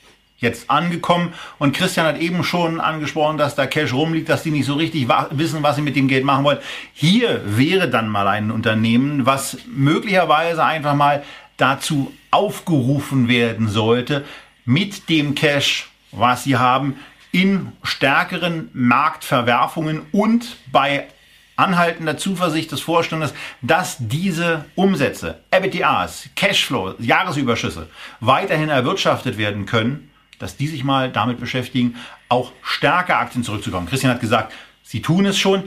jetzt 0.44 0.70
angekommen. 0.70 1.34
Und 1.58 1.76
Christian 1.76 2.06
hat 2.06 2.18
eben 2.18 2.44
schon 2.44 2.80
angesprochen, 2.80 3.36
dass 3.36 3.56
da 3.56 3.66
Cash 3.66 3.92
rumliegt, 3.92 4.28
dass 4.28 4.44
die 4.44 4.52
nicht 4.52 4.66
so 4.66 4.74
richtig 4.74 5.08
wissen, 5.30 5.62
was 5.64 5.76
sie 5.76 5.82
mit 5.82 5.96
dem 5.96 6.06
Geld 6.06 6.24
machen 6.24 6.44
wollen. 6.44 6.58
Hier 6.92 7.42
wäre 7.44 7.88
dann 7.88 8.08
mal 8.08 8.28
ein 8.28 8.52
Unternehmen, 8.52 9.26
was 9.26 9.58
möglicherweise 9.66 10.64
einfach 10.64 10.94
mal 10.94 11.24
dazu 11.56 12.12
aufgerufen 12.30 13.28
werden 13.28 13.68
sollte, 13.68 14.24
mit 14.64 15.08
dem 15.08 15.34
Cash, 15.34 15.90
was 16.12 16.44
sie 16.44 16.56
haben, 16.56 16.96
in 17.32 17.72
stärkeren 17.82 18.70
Marktverwerfungen 18.72 20.02
und 20.12 20.56
bei 20.70 21.08
anhaltender 21.56 22.16
Zuversicht 22.16 22.72
des 22.72 22.80
Vorstandes, 22.80 23.34
dass 23.62 23.96
diese 23.98 24.64
Umsätze, 24.74 25.40
EBITDAs, 25.50 26.28
Cashflow, 26.34 26.94
Jahresüberschüsse 26.98 27.88
weiterhin 28.20 28.68
erwirtschaftet 28.68 29.38
werden 29.38 29.66
können 29.66 30.10
dass 30.38 30.56
die 30.56 30.66
sich 30.66 30.84
mal 30.84 31.10
damit 31.10 31.40
beschäftigen, 31.40 31.96
auch 32.28 32.52
stärker 32.62 33.18
Aktien 33.18 33.44
zurückzukommen. 33.44 33.88
Christian 33.88 34.12
hat 34.12 34.20
gesagt, 34.20 34.52
sie 34.82 35.02
tun 35.02 35.26
es 35.26 35.38
schon. 35.38 35.64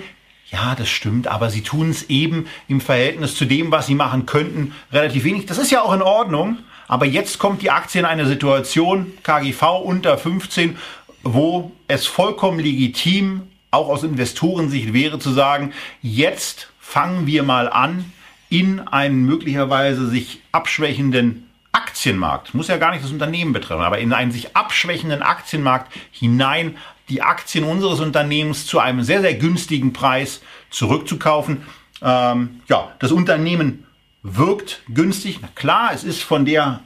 Ja, 0.49 0.75
das 0.75 0.89
stimmt, 0.89 1.27
aber 1.27 1.49
sie 1.49 1.62
tun 1.62 1.89
es 1.89 2.10
eben 2.10 2.47
im 2.67 2.80
Verhältnis 2.80 3.36
zu 3.36 3.45
dem, 3.45 3.71
was 3.71 3.88
sie 3.88 3.95
machen 3.95 4.25
könnten, 4.25 4.73
relativ 4.93 5.25
wenig. 5.25 5.45
Das 5.45 5.58
ist 5.58 5.71
ja 5.71 5.82
auch 5.82 5.93
in 5.93 6.01
Ordnung. 6.01 6.60
Aber 6.88 7.06
jetzt 7.06 7.38
kommt 7.38 7.62
die 7.62 7.71
Aktie 7.71 7.99
in 7.99 8.06
eine 8.06 8.25
Situation, 8.25 9.12
KGV 9.23 9.82
unter 9.84 10.17
15, 10.17 10.77
wo 11.23 11.73
es 11.88 12.08
vollkommen 12.08 12.60
legitim, 12.60 13.43
auch 13.71 13.89
aus 13.89 14.03
Investorensicht 14.03 14.93
wäre 14.93 15.19
zu 15.19 15.32
sagen, 15.32 15.73
jetzt 16.01 16.71
fangen 16.80 17.27
wir 17.27 17.43
mal 17.43 17.69
an, 17.69 18.06
in 18.49 18.80
einen 18.80 19.25
möglicherweise 19.25 20.08
sich 20.08 20.41
abschwächenden 20.53 21.46
Aktienmarkt, 21.71 22.53
muss 22.53 22.67
ja 22.67 22.77
gar 22.77 22.91
nicht 22.91 23.03
das 23.03 23.12
Unternehmen 23.12 23.53
betreffen, 23.53 23.84
aber 23.84 23.99
in 23.99 24.13
einen 24.13 24.32
sich 24.32 24.56
abschwächenden 24.56 25.21
Aktienmarkt 25.21 25.91
hinein 26.12 26.77
die 27.10 27.21
Aktien 27.21 27.63
unseres 27.63 27.99
Unternehmens 27.99 28.65
zu 28.65 28.80
einem 28.80 29.03
sehr, 29.03 29.21
sehr 29.21 29.36
günstigen 29.36 29.93
Preis 29.93 30.41
zurückzukaufen. 30.69 31.63
Ähm, 32.01 32.62
ja, 32.67 32.91
das 32.99 33.12
Unternehmen 33.12 33.86
wirkt 34.23 34.82
günstig. 34.89 35.39
Na 35.41 35.49
klar, 35.56 35.91
es 35.93 36.03
ist 36.03 36.21
von 36.21 36.45
der 36.45 36.82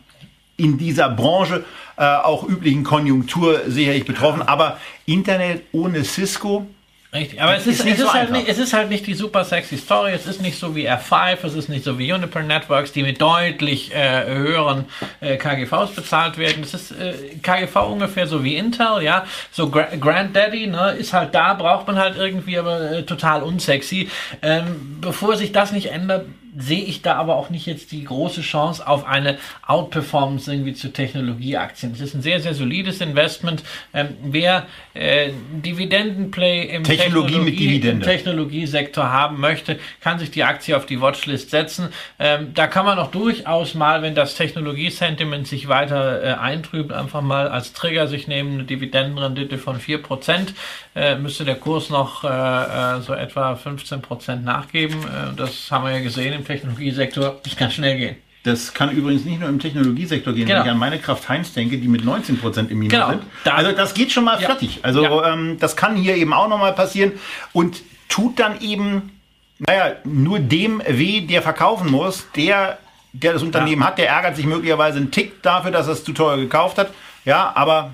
in 0.57 0.77
dieser 0.77 1.09
Branche 1.09 1.65
äh, 1.97 2.03
auch 2.03 2.47
üblichen 2.47 2.83
Konjunktur 2.83 3.61
sicherlich 3.67 4.05
betroffen, 4.05 4.41
aber 4.41 4.79
Internet 5.05 5.63
ohne 5.71 6.03
Cisco 6.03 6.67
Richtig, 7.13 7.41
aber 7.41 7.57
es 7.57 7.67
ist, 7.67 7.81
ist, 7.81 7.85
es, 7.85 7.99
ist 7.99 8.01
so 8.05 8.13
halt 8.13 8.31
nicht, 8.31 8.47
es 8.47 8.57
ist 8.57 8.71
halt 8.71 8.87
nicht 8.87 9.05
die 9.05 9.15
super 9.15 9.43
sexy 9.43 9.75
Story, 9.75 10.13
es 10.13 10.27
ist 10.27 10.41
nicht 10.41 10.57
so 10.57 10.77
wie 10.77 10.89
F5, 10.89 11.39
es 11.43 11.55
ist 11.55 11.67
nicht 11.67 11.83
so 11.83 11.99
wie 11.99 12.07
Juniper 12.07 12.41
Networks, 12.41 12.93
die 12.93 13.03
mit 13.03 13.19
deutlich 13.19 13.93
äh, 13.93 14.25
höheren 14.27 14.85
äh, 15.19 15.35
KGVs 15.35 15.91
bezahlt 15.93 16.37
werden. 16.37 16.63
Es 16.63 16.73
ist 16.73 16.91
äh, 16.91 17.13
KGV 17.43 17.75
ungefähr 17.91 18.27
so 18.27 18.45
wie 18.45 18.55
Intel, 18.55 19.03
ja. 19.03 19.25
So 19.51 19.69
Gra 19.69 19.89
Granddaddy 19.99 20.67
ne, 20.67 20.91
ist 20.91 21.11
halt 21.11 21.35
da, 21.35 21.53
braucht 21.53 21.85
man 21.87 21.97
halt 21.97 22.15
irgendwie, 22.15 22.57
aber 22.57 22.79
äh, 22.91 23.03
total 23.03 23.43
unsexy. 23.43 24.09
Ähm, 24.41 24.99
bevor 25.01 25.35
sich 25.35 25.51
das 25.51 25.73
nicht 25.73 25.91
ändert, 25.91 26.27
sehe 26.57 26.83
ich 26.83 27.01
da 27.01 27.15
aber 27.15 27.35
auch 27.35 27.49
nicht 27.49 27.65
jetzt 27.65 27.91
die 27.91 28.03
große 28.03 28.41
Chance 28.41 28.85
auf 28.85 29.05
eine 29.05 29.37
Outperformance 29.65 30.51
irgendwie 30.51 30.73
zu 30.73 30.91
Technologieaktien. 30.91 31.93
Es 31.93 32.01
ist 32.01 32.13
ein 32.13 32.21
sehr, 32.21 32.39
sehr 32.39 32.53
solides 32.53 32.99
Investment. 32.99 33.63
Ähm, 33.93 34.09
wer 34.23 34.65
äh, 34.93 35.31
Dividendenplay 35.51 36.63
im, 36.75 36.83
Technologie 36.83 37.33
Technologie, 37.33 37.89
im 37.89 38.01
Technologiesektor 38.01 39.11
haben 39.11 39.39
möchte, 39.39 39.79
kann 40.01 40.19
sich 40.19 40.31
die 40.31 40.43
Aktie 40.43 40.75
auf 40.75 40.85
die 40.85 40.99
Watchlist 40.99 41.51
setzen. 41.51 41.89
Ähm, 42.19 42.53
da 42.53 42.67
kann 42.67 42.85
man 42.85 42.99
auch 42.99 43.11
durchaus 43.11 43.73
mal, 43.73 44.01
wenn 44.01 44.15
das 44.15 44.35
Technologiesentiment 44.35 45.47
sich 45.47 45.67
weiter 45.69 46.23
äh, 46.23 46.33
eintrübt, 46.33 46.91
einfach 46.91 47.21
mal 47.21 47.47
als 47.47 47.73
Trigger 47.73 48.07
sich 48.07 48.27
nehmen, 48.27 48.55
eine 48.55 48.63
Dividendenrendite 48.65 49.57
von 49.57 49.79
4%. 49.79 50.53
Äh, 50.95 51.15
müsste 51.15 51.45
der 51.45 51.55
Kurs 51.55 51.89
noch 51.89 52.25
äh, 52.25 52.27
äh 52.27 53.01
so 53.01 53.13
etwa 53.13 53.53
15% 53.53 54.41
nachgeben. 54.41 54.97
Äh, 55.03 55.35
das 55.37 55.71
haben 55.71 55.85
wir 55.85 55.91
ja 55.91 55.99
gesehen 55.99 56.40
im 56.41 56.45
Technologiesektor. 56.47 57.39
Das 57.43 57.55
kann 57.55 57.71
schnell 57.71 57.97
gehen. 57.97 58.15
Das 58.43 58.73
kann 58.73 58.89
übrigens 58.91 59.23
nicht 59.23 59.39
nur 59.39 59.49
im 59.49 59.59
Technologiesektor 59.59 60.33
gehen, 60.33 60.47
Genau. 60.47 60.59
wenn 60.61 60.65
ich 60.65 60.71
an 60.71 60.77
meine 60.79 60.97
Kraft 60.97 61.29
Heinz 61.29 61.53
denke, 61.53 61.77
die 61.77 61.87
mit 61.87 62.03
19% 62.03 62.71
im 62.71 62.79
Minus 62.79 62.91
Genau. 62.93 63.09
sind. 63.11 63.23
Da- 63.43 63.53
also 63.53 63.71
das 63.71 63.93
geht 63.93 64.11
schon 64.11 64.23
mal 64.23 64.39
Ja. 64.41 64.47
fertig. 64.47 64.79
Also 64.81 65.03
Ja. 65.03 65.33
ähm, 65.33 65.57
das 65.59 65.75
kann 65.75 65.95
hier 65.95 66.15
eben 66.15 66.33
auch 66.33 66.47
nochmal 66.49 66.73
passieren 66.73 67.11
und 67.53 67.81
tut 68.09 68.39
dann 68.39 68.59
eben, 68.61 69.11
naja, 69.59 69.93
nur 70.05 70.39
dem 70.39 70.81
weh, 70.87 71.21
der 71.21 71.43
verkaufen 71.43 71.91
muss, 71.91 72.25
der, 72.35 72.79
der 73.13 73.33
das 73.33 73.43
Unternehmen 73.43 73.83
hat, 73.85 73.99
der 73.99 74.09
ärgert 74.09 74.35
sich 74.35 74.45
möglicherweise 74.47 74.97
einen 74.97 75.11
Tick 75.11 75.43
dafür, 75.43 75.69
dass 75.69 75.85
er 75.85 75.93
es 75.93 76.03
zu 76.03 76.11
teuer 76.13 76.37
gekauft 76.37 76.79
hat. 76.79 76.89
Ja, 77.25 77.51
aber 77.55 77.91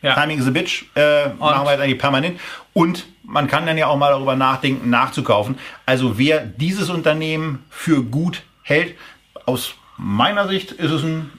Ja. 0.00 0.14
Timing 0.14 0.38
is 0.38 0.46
a 0.46 0.50
bitch, 0.50 0.84
äh, 0.94 1.30
machen 1.40 1.64
wir 1.66 1.72
jetzt 1.72 1.80
eigentlich 1.80 1.98
permanent. 1.98 2.38
Und 2.78 3.06
man 3.24 3.48
kann 3.48 3.66
dann 3.66 3.76
ja 3.76 3.88
auch 3.88 3.96
mal 3.96 4.12
darüber 4.12 4.36
nachdenken, 4.36 4.88
nachzukaufen. 4.88 5.58
Also 5.84 6.16
wer 6.16 6.46
dieses 6.46 6.90
Unternehmen 6.90 7.64
für 7.70 8.04
gut 8.04 8.44
hält, 8.62 8.94
aus 9.46 9.74
meiner 9.96 10.46
Sicht 10.46 10.70
ist 10.70 10.92
es 10.92 11.02
ein 11.02 11.32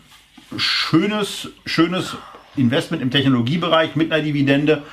schönes, 0.57 1.47
schönes 1.65 2.17
Investment 2.57 3.01
im 3.01 3.09
Technologiebereich 3.09 3.95
mit 3.95 4.11
einer 4.11 4.21
Dividende 4.21 4.83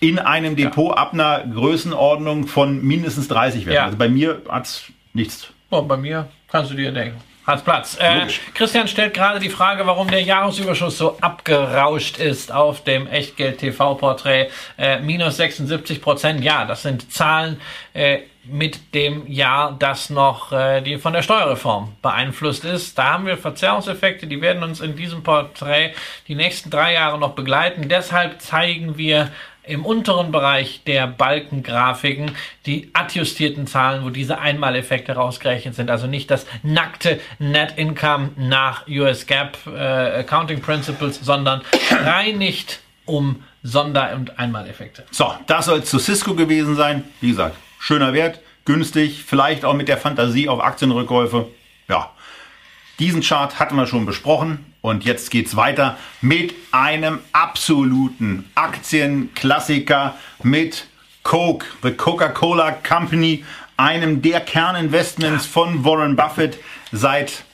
in 0.00 0.18
einem 0.18 0.56
Depot 0.56 0.98
ab 0.98 1.12
einer 1.12 1.44
Größenordnung 1.46 2.48
von 2.48 2.84
mindestens 2.84 3.28
30 3.28 3.64
Werten. 3.66 3.76
Ja. 3.76 3.84
Also 3.84 3.96
bei 3.96 4.08
mir 4.08 4.42
hat's 4.48 4.86
nichts. 5.12 5.52
Oh, 5.70 5.82
bei 5.82 5.96
mir 5.96 6.28
kannst 6.48 6.72
du 6.72 6.74
dir 6.74 6.90
denken. 6.90 7.20
Hat 7.46 7.62
Platz. 7.62 7.98
Äh. 8.00 8.26
Christian 8.54 8.88
stellt 8.88 9.12
gerade 9.12 9.38
die 9.38 9.50
Frage, 9.50 9.86
warum 9.86 10.08
der 10.08 10.22
Jahresüberschuss 10.22 10.96
so 10.96 11.18
abgerauscht 11.20 12.16
ist 12.16 12.50
auf 12.50 12.82
dem 12.84 13.06
Echtgeld-TV-Porträt. 13.06 14.48
Äh, 14.78 15.00
minus 15.00 15.36
76 15.36 16.00
Prozent. 16.00 16.42
Ja, 16.42 16.64
das 16.64 16.82
sind 16.82 17.12
Zahlen 17.12 17.60
äh, 17.92 18.20
mit 18.44 18.94
dem 18.94 19.26
Jahr, 19.30 19.76
das 19.78 20.08
noch 20.08 20.52
äh, 20.52 20.80
die 20.80 20.96
von 20.96 21.12
der 21.12 21.22
Steuerreform 21.22 21.94
beeinflusst 22.00 22.64
ist. 22.64 22.96
Da 22.96 23.12
haben 23.12 23.26
wir 23.26 23.36
Verzerrungseffekte, 23.36 24.26
die 24.26 24.40
werden 24.40 24.62
uns 24.62 24.80
in 24.80 24.96
diesem 24.96 25.22
Porträt 25.22 25.92
die 26.28 26.34
nächsten 26.34 26.70
drei 26.70 26.94
Jahre 26.94 27.18
noch 27.18 27.34
begleiten. 27.34 27.90
Deshalb 27.90 28.40
zeigen 28.40 28.96
wir 28.96 29.30
im 29.66 29.84
unteren 29.84 30.32
Bereich 30.32 30.82
der 30.86 31.06
Balkengrafiken 31.06 32.32
die 32.66 32.90
adjustierten 32.92 33.66
Zahlen, 33.66 34.04
wo 34.04 34.10
diese 34.10 34.38
Einmaleffekte 34.38 35.12
rausgerechnet 35.12 35.74
sind. 35.74 35.90
Also 35.90 36.06
nicht 36.06 36.30
das 36.30 36.46
nackte 36.62 37.20
Net 37.38 37.74
Income 37.76 38.30
nach 38.36 38.86
US 38.88 39.26
GAAP 39.26 39.56
äh, 39.66 40.20
Accounting 40.20 40.60
Principles, 40.60 41.20
sondern 41.22 41.62
reinigt 41.90 42.80
um 43.06 43.42
Sonder- 43.62 44.14
und 44.14 44.38
Einmaleffekte. 44.38 45.04
So, 45.10 45.34
das 45.46 45.66
soll 45.66 45.84
zu 45.84 45.98
Cisco 45.98 46.34
gewesen 46.34 46.76
sein. 46.76 47.04
Wie 47.20 47.28
gesagt, 47.28 47.56
schöner 47.78 48.12
Wert, 48.12 48.40
günstig, 48.64 49.24
vielleicht 49.24 49.64
auch 49.64 49.74
mit 49.74 49.88
der 49.88 49.98
Fantasie 49.98 50.48
auf 50.48 50.60
Aktienrückkäufe. 50.60 51.48
Ja, 51.88 52.10
diesen 52.98 53.22
Chart 53.22 53.58
hatten 53.58 53.76
wir 53.76 53.86
schon 53.86 54.06
besprochen 54.06 54.73
und 54.84 55.02
jetzt 55.06 55.30
geht's 55.30 55.56
weiter 55.56 55.96
mit 56.20 56.54
einem 56.70 57.20
absoluten 57.32 58.44
Aktienklassiker 58.54 60.14
mit 60.42 60.88
Coke, 61.22 61.64
the 61.82 61.92
Coca-Cola 61.92 62.72
Company, 62.72 63.46
einem 63.78 64.20
der 64.20 64.40
Kerninvestments 64.40 65.46
von 65.46 65.86
Warren 65.86 66.16
Buffett 66.16 66.58
seit 66.92 67.44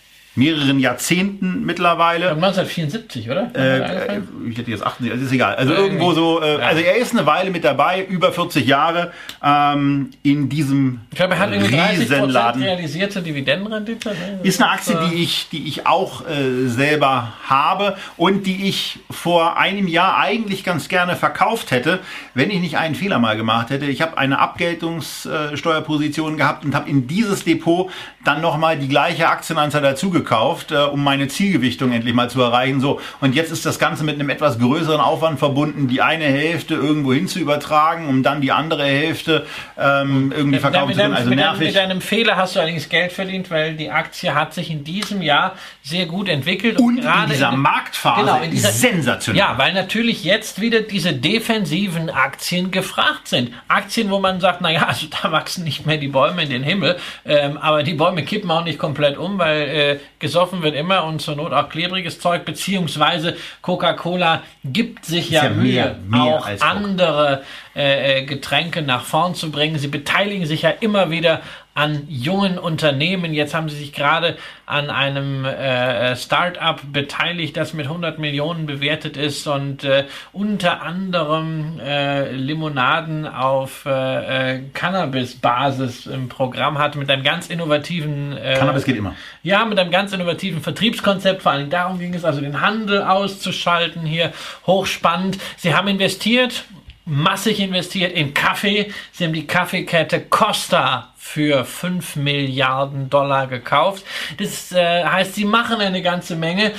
mehreren 0.40 0.80
Jahrzehnten 0.80 1.66
mittlerweile. 1.66 2.30
1974, 2.30 3.30
oder? 3.30 3.50
Äh, 3.54 4.20
ich 4.48 4.56
hätte 4.56 4.70
jetzt 4.70 4.84
80, 4.84 5.12
also 5.12 5.24
ist 5.24 5.32
egal. 5.32 5.54
Also 5.54 5.74
irgendwo 5.74 6.12
so, 6.12 6.42
äh, 6.42 6.56
also 6.56 6.80
er 6.80 6.96
ist 6.96 7.12
eine 7.12 7.26
Weile 7.26 7.50
mit 7.50 7.62
dabei, 7.62 8.02
über 8.02 8.32
40 8.32 8.66
Jahre 8.66 9.12
ähm, 9.44 10.10
in 10.22 10.48
diesem 10.48 11.00
ich 11.10 11.16
glaube, 11.16 11.34
er 11.34 11.40
hat 11.40 11.52
irgendwie 11.52 11.76
30 11.76 12.00
Riesenladen. 12.00 12.62
realisierte 12.62 13.20
Dividendenrendite. 13.20 14.08
ne? 14.08 14.40
Ist 14.42 14.62
eine 14.62 14.70
Aktie, 14.70 14.96
die 15.10 15.22
ich, 15.22 15.48
die 15.50 15.68
ich 15.68 15.86
auch 15.86 16.26
äh, 16.26 16.68
selber 16.68 17.34
habe 17.46 17.96
und 18.16 18.46
die 18.46 18.68
ich 18.68 18.98
vor 19.10 19.58
einem 19.58 19.88
Jahr 19.88 20.18
eigentlich 20.18 20.64
ganz 20.64 20.88
gerne 20.88 21.16
verkauft 21.16 21.70
hätte, 21.70 21.98
wenn 22.32 22.50
ich 22.50 22.60
nicht 22.60 22.78
einen 22.78 22.94
Fehler 22.94 23.18
mal 23.18 23.36
gemacht 23.36 23.68
hätte. 23.68 23.84
Ich 23.84 24.00
habe 24.00 24.16
eine 24.16 24.38
Abgeltungssteuerposition 24.38 26.38
gehabt 26.38 26.64
und 26.64 26.74
habe 26.74 26.88
in 26.88 27.06
dieses 27.06 27.44
Depot 27.44 27.90
dann 28.24 28.40
nochmal 28.40 28.78
die 28.78 28.88
gleiche 28.88 29.28
Aktienanzahl 29.28 29.82
dazu 29.82 30.10
gekauft, 30.30 30.70
äh, 30.70 30.76
um 30.76 31.02
meine 31.02 31.26
Zielgewichtung 31.28 31.90
endlich 31.92 32.14
mal 32.14 32.30
zu 32.30 32.40
erreichen. 32.40 32.80
So 32.80 33.00
und 33.20 33.34
jetzt 33.34 33.50
ist 33.50 33.66
das 33.66 33.78
Ganze 33.80 34.04
mit 34.04 34.14
einem 34.14 34.30
etwas 34.30 34.58
größeren 34.60 35.00
Aufwand 35.00 35.38
verbunden, 35.40 35.88
die 35.88 36.00
eine 36.02 36.24
Hälfte 36.24 36.74
irgendwo 36.74 37.12
hin 37.12 37.26
zu 37.26 37.40
übertragen, 37.40 38.08
um 38.08 38.22
dann 38.22 38.40
die 38.40 38.52
andere 38.52 38.84
Hälfte 38.84 39.46
ähm, 39.76 40.30
irgendwie 40.30 40.52
Mit, 40.52 40.60
verkaufen 40.60 40.86
mit, 40.88 40.96
zu 40.96 41.02
können. 41.02 41.14
Also 41.14 41.28
mit, 41.30 41.38
nervig. 41.38 41.66
mit 41.66 41.76
deinem 41.76 42.00
Fehler 42.00 42.36
hast 42.36 42.54
du 42.54 42.60
allerdings 42.60 42.88
Geld 42.88 43.10
verdient, 43.12 43.50
weil 43.50 43.74
die 43.74 43.90
Aktie 43.90 44.32
hat 44.34 44.54
sich 44.54 44.70
in 44.70 44.84
diesem 44.84 45.20
Jahr 45.20 45.54
sehr 45.82 46.06
gut 46.06 46.28
entwickelt. 46.28 46.78
Und 46.78 46.98
in 46.98 47.02
gerade 47.04 47.32
dieser 47.32 47.52
in- 47.52 47.58
Marktphase 47.60 48.20
Genau, 48.20 48.40
in 48.40 48.50
dieser- 48.52 48.70
sensationell. 48.70 49.38
Ja, 49.40 49.58
weil 49.58 49.72
natürlich 49.72 50.22
jetzt 50.22 50.60
wieder 50.60 50.80
diese 50.82 51.12
defensiven 51.12 52.08
Aktien 52.10 52.70
gefragt 52.70 53.26
sind. 53.28 53.50
Aktien, 53.66 54.10
wo 54.10 54.20
man 54.20 54.40
sagt, 54.40 54.60
naja, 54.60 54.86
also 54.86 55.06
da 55.22 55.32
wachsen 55.32 55.64
nicht 55.64 55.86
mehr 55.86 55.96
die 55.96 56.08
Bäume 56.08 56.42
in 56.44 56.50
den 56.50 56.62
Himmel, 56.62 56.96
ähm, 57.26 57.56
aber 57.58 57.82
die 57.82 57.94
Bäume 57.94 58.22
kippen 58.24 58.50
auch 58.50 58.64
nicht 58.64 58.78
komplett 58.78 59.18
um, 59.18 59.38
weil 59.38 59.60
äh, 59.62 59.98
gesoffen 60.20 60.62
wird 60.62 60.74
immer 60.76 61.04
und 61.04 61.20
zur 61.20 61.34
Not 61.34 61.52
auch 61.52 61.68
klebriges 61.68 62.20
Zeug, 62.20 62.44
beziehungsweise 62.44 63.36
Coca-Cola 63.62 64.42
gibt 64.64 65.04
sich 65.06 65.30
ja, 65.30 65.44
ja 65.44 65.50
Mühe, 65.50 65.64
mehr- 65.72 65.96
mehr 66.06 66.20
auch 66.22 66.46
andere 66.60 67.42
äh, 67.74 68.18
äh, 68.20 68.24
Getränke 68.24 68.82
nach 68.82 69.02
vorn 69.04 69.34
zu 69.34 69.50
bringen. 69.50 69.78
Sie 69.78 69.88
beteiligen 69.88 70.46
sich 70.46 70.62
ja 70.62 70.70
immer 70.70 71.10
wieder 71.10 71.40
an 71.74 72.02
jungen 72.08 72.58
Unternehmen. 72.58 73.32
Jetzt 73.32 73.54
haben 73.54 73.68
sie 73.68 73.76
sich 73.76 73.92
gerade 73.92 74.36
an 74.66 74.90
einem 74.90 75.44
äh, 75.44 76.16
Start-up 76.16 76.80
beteiligt, 76.92 77.56
das 77.56 77.74
mit 77.74 77.86
100 77.86 78.18
Millionen 78.18 78.66
bewertet 78.66 79.16
ist 79.16 79.46
und 79.46 79.84
äh, 79.84 80.04
unter 80.32 80.82
anderem 80.82 81.78
äh, 81.80 82.32
Limonaden 82.32 83.26
auf 83.26 83.86
äh, 83.86 84.56
äh, 84.56 84.62
Cannabis-Basis 84.74 86.06
im 86.06 86.28
Programm 86.28 86.78
hat 86.78 86.96
mit 86.96 87.10
einem 87.10 87.22
ganz 87.22 87.48
innovativen 87.48 88.36
äh, 88.36 88.56
Cannabis 88.58 88.84
geht 88.84 88.96
immer. 88.96 89.14
ja, 89.42 89.64
mit 89.64 89.78
einem 89.78 89.90
ganz 89.90 90.12
innovativen 90.12 90.60
Vertriebskonzept. 90.60 91.42
Vor 91.42 91.52
allem 91.52 91.70
darum 91.70 91.98
ging 91.98 92.14
es 92.14 92.24
also, 92.24 92.40
den 92.40 92.60
Handel 92.60 93.02
auszuschalten 93.02 94.02
hier. 94.02 94.32
Hochspannend. 94.66 95.38
Sie 95.56 95.74
haben 95.74 95.88
investiert, 95.88 96.64
massig 97.10 97.60
investiert 97.60 98.12
in 98.12 98.32
Kaffee. 98.34 98.92
Sie 99.12 99.24
haben 99.24 99.32
die 99.32 99.46
Kaffeekette 99.46 100.20
Costa 100.20 101.12
für 101.16 101.64
5 101.64 102.16
Milliarden 102.16 103.10
Dollar 103.10 103.46
gekauft. 103.46 104.04
Das 104.38 104.72
äh, 104.72 105.04
heißt, 105.04 105.34
sie 105.34 105.44
machen 105.44 105.80
eine 105.80 106.02
ganze 106.02 106.34
Menge. 106.34 106.72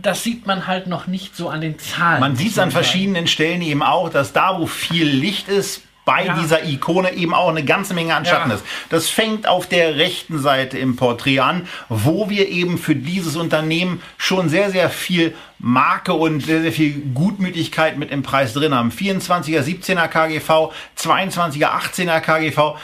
Das 0.00 0.22
sieht 0.22 0.46
man 0.46 0.66
halt 0.66 0.86
noch 0.86 1.06
nicht 1.06 1.36
so 1.36 1.48
an 1.48 1.60
den 1.60 1.78
Zahlen. 1.78 2.20
Man 2.20 2.36
sieht 2.36 2.52
es 2.52 2.58
an 2.58 2.70
verschiedenen 2.70 3.26
Stellen 3.26 3.62
eben 3.62 3.82
auch, 3.82 4.08
dass 4.08 4.32
da, 4.32 4.58
wo 4.58 4.66
viel 4.66 5.06
Licht 5.06 5.48
ist, 5.48 5.82
bei 6.04 6.26
Ja. 6.26 6.34
dieser 6.38 6.64
Ikone 6.64 7.14
eben 7.14 7.32
auch 7.32 7.48
eine 7.48 7.64
ganze 7.64 7.94
Menge 7.94 8.14
an 8.14 8.24
Schatten 8.26 8.50
Ja. 8.50 8.56
ist. 8.56 8.64
Das 8.90 9.08
fängt 9.08 9.46
auf 9.48 9.66
der 9.66 9.96
rechten 9.96 10.38
Seite 10.38 10.78
im 10.78 10.96
Porträt 10.96 11.40
an, 11.40 11.66
wo 11.88 12.28
wir 12.28 12.48
eben 12.48 12.76
für 12.78 12.94
dieses 12.94 13.36
Unternehmen 13.36 14.02
schon 14.18 14.48
sehr, 14.48 14.70
sehr 14.70 14.90
viel 14.90 15.34
Marke 15.58 16.12
und 16.12 16.40
sehr, 16.44 16.60
sehr 16.60 16.72
viel 16.72 16.92
Gutmütigkeit 17.14 17.96
mit 17.96 18.10
im 18.10 18.22
Preis 18.22 18.52
drin 18.52 18.74
haben. 18.74 18.90
24er, 18.90 19.62
17er 19.62 20.08
KGV, 20.08 20.72
22er, 20.98 21.70
18er 21.72 22.20
KGV. 22.20 22.76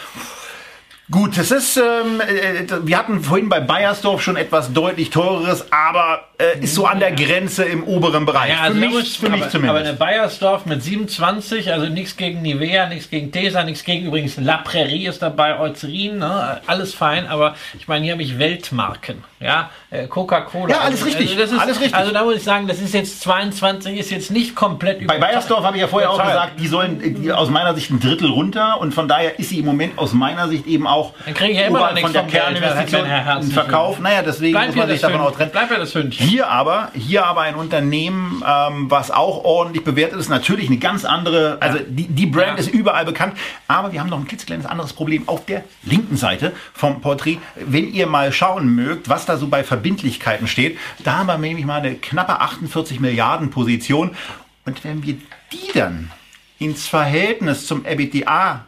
Gut, 1.10 1.36
das 1.36 1.50
ist, 1.50 1.76
ähm, 1.76 2.20
äh, 2.20 2.86
wir 2.86 2.96
hatten 2.96 3.20
vorhin 3.20 3.48
bei 3.48 3.58
Bayersdorf 3.58 4.22
schon 4.22 4.36
etwas 4.36 4.72
deutlich 4.72 5.10
teureres, 5.10 5.66
aber 5.72 6.28
äh, 6.38 6.60
ist 6.60 6.76
so 6.76 6.86
an 6.86 7.00
der 7.00 7.10
Grenze 7.10 7.64
im 7.64 7.82
oberen 7.82 8.26
Bereich. 8.26 8.50
Ja, 8.50 8.60
also 8.60 8.78
für 8.78 8.86
mich, 8.86 9.18
für 9.18 9.28
mich 9.28 9.42
aber, 9.42 9.50
zumindest. 9.50 9.70
Aber 9.70 9.88
eine 9.88 9.94
Bayersdorf 9.94 10.66
mit 10.66 10.84
27, 10.84 11.72
also 11.72 11.88
nichts 11.88 12.16
gegen 12.16 12.42
Nivea, 12.42 12.88
nichts 12.88 13.10
gegen 13.10 13.32
Tesa, 13.32 13.64
nichts 13.64 13.82
gegen 13.82 14.06
übrigens 14.06 14.36
La 14.36 14.58
Prairie 14.58 15.08
ist 15.08 15.20
dabei, 15.20 15.58
Eucerin, 15.58 16.18
ne? 16.18 16.60
alles 16.68 16.94
fein, 16.94 17.26
aber 17.26 17.56
ich 17.76 17.88
meine, 17.88 18.04
hier 18.04 18.12
habe 18.12 18.22
ich 18.22 18.38
Weltmarken, 18.38 19.24
ja, 19.40 19.70
Äh, 19.90 20.06
Coca-Cola. 20.06 20.72
Ja, 20.72 20.80
alles 20.82 21.04
richtig, 21.04 21.30
Also, 21.30 21.40
das 21.40 21.50
ist, 21.52 21.58
alles 21.58 21.80
richtig. 21.80 21.96
Also 21.96 22.12
da 22.12 22.22
muss 22.24 22.36
ich 22.36 22.44
sagen, 22.44 22.68
das 22.68 22.78
ist 22.80 22.94
jetzt 22.94 23.20
22, 23.22 23.98
ist 23.98 24.10
jetzt 24.10 24.30
nicht 24.30 24.54
komplett 24.54 25.04
Bei 25.06 25.18
Bayersdorf 25.18 25.64
habe 25.64 25.76
ich 25.76 25.80
ja 25.80 25.88
vorher 25.88 26.10
auch 26.10 26.22
gesagt, 26.22 26.60
die 26.60 26.68
sollen 26.68 27.00
die 27.22 27.32
aus 27.32 27.50
meiner 27.50 27.74
Sicht 27.74 27.90
ein 27.90 27.98
Drittel 27.98 28.30
runter 28.30 28.80
und 28.80 28.92
von 28.94 29.08
daher 29.08 29.38
ist 29.40 29.48
sie 29.48 29.58
im 29.58 29.64
Moment 29.66 29.98
aus 29.98 30.12
meiner 30.12 30.46
Sicht 30.48 30.66
eben 30.66 30.86
auch 30.86 31.12
Dann 31.24 31.34
kriege 31.34 31.52
ich 31.52 31.58
ja 31.58 31.66
immer 31.66 31.90
noch 31.90 31.98
von 31.98 32.12
der 32.12 32.22
Kerninvestition 32.24 33.08
nicht 33.40 33.52
Verkauf. 33.52 33.98
Naja, 33.98 34.22
deswegen 34.22 34.52
Bleib 34.52 34.66
muss 34.68 34.76
man 34.76 34.88
sich 34.88 35.00
davon 35.00 35.20
auch 35.20 35.32
trennen. 35.32 35.50
Bleib 35.52 35.70
ja 35.70 35.78
das 35.78 35.94
Hündchen. 35.94 36.24
Hier 36.26 36.48
aber, 36.48 36.90
hier 36.94 37.26
aber 37.26 37.40
ein 37.40 37.54
Unternehmen, 37.56 38.44
ähm, 38.46 38.90
was 38.90 39.10
auch 39.10 39.42
ordentlich 39.44 39.82
bewertet 39.84 40.20
ist, 40.20 40.28
natürlich 40.28 40.68
eine 40.68 40.78
ganz 40.78 41.04
andere, 41.04 41.56
also 41.60 41.78
die, 41.88 42.06
die 42.06 42.26
Brand 42.26 42.50
Ja. 42.50 42.54
ist 42.56 42.68
überall 42.68 43.04
bekannt, 43.04 43.34
aber 43.66 43.92
wir 43.92 44.00
haben 44.00 44.10
noch 44.10 44.18
ein 44.18 44.26
klitzekleines 44.28 44.66
anderes 44.66 44.92
Problem 44.92 45.28
auf 45.28 45.44
der 45.46 45.64
linken 45.82 46.16
Seite 46.16 46.52
vom 46.74 47.00
Porträt. 47.00 47.38
Wenn 47.56 47.92
ihr 47.92 48.06
mal 48.06 48.32
schauen 48.32 48.68
mögt, 48.74 49.08
was 49.08 49.26
da 49.30 49.36
so 49.38 49.48
bei 49.48 49.64
Verbindlichkeiten 49.64 50.46
steht, 50.46 50.78
da 51.04 51.18
haben 51.18 51.26
wir 51.26 51.38
nämlich 51.38 51.64
mal 51.64 51.80
eine 51.80 51.94
knappe 51.94 52.40
48 52.40 53.00
Milliarden 53.00 53.50
Position. 53.50 54.16
Und 54.64 54.84
wenn 54.84 55.02
wir 55.04 55.16
die 55.52 55.72
dann 55.72 56.10
ins 56.58 56.86
Verhältnis 56.86 57.66
zum 57.66 57.86
EBITDA 57.86 58.66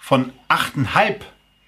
von 0.00 0.32
8,5 0.48 1.16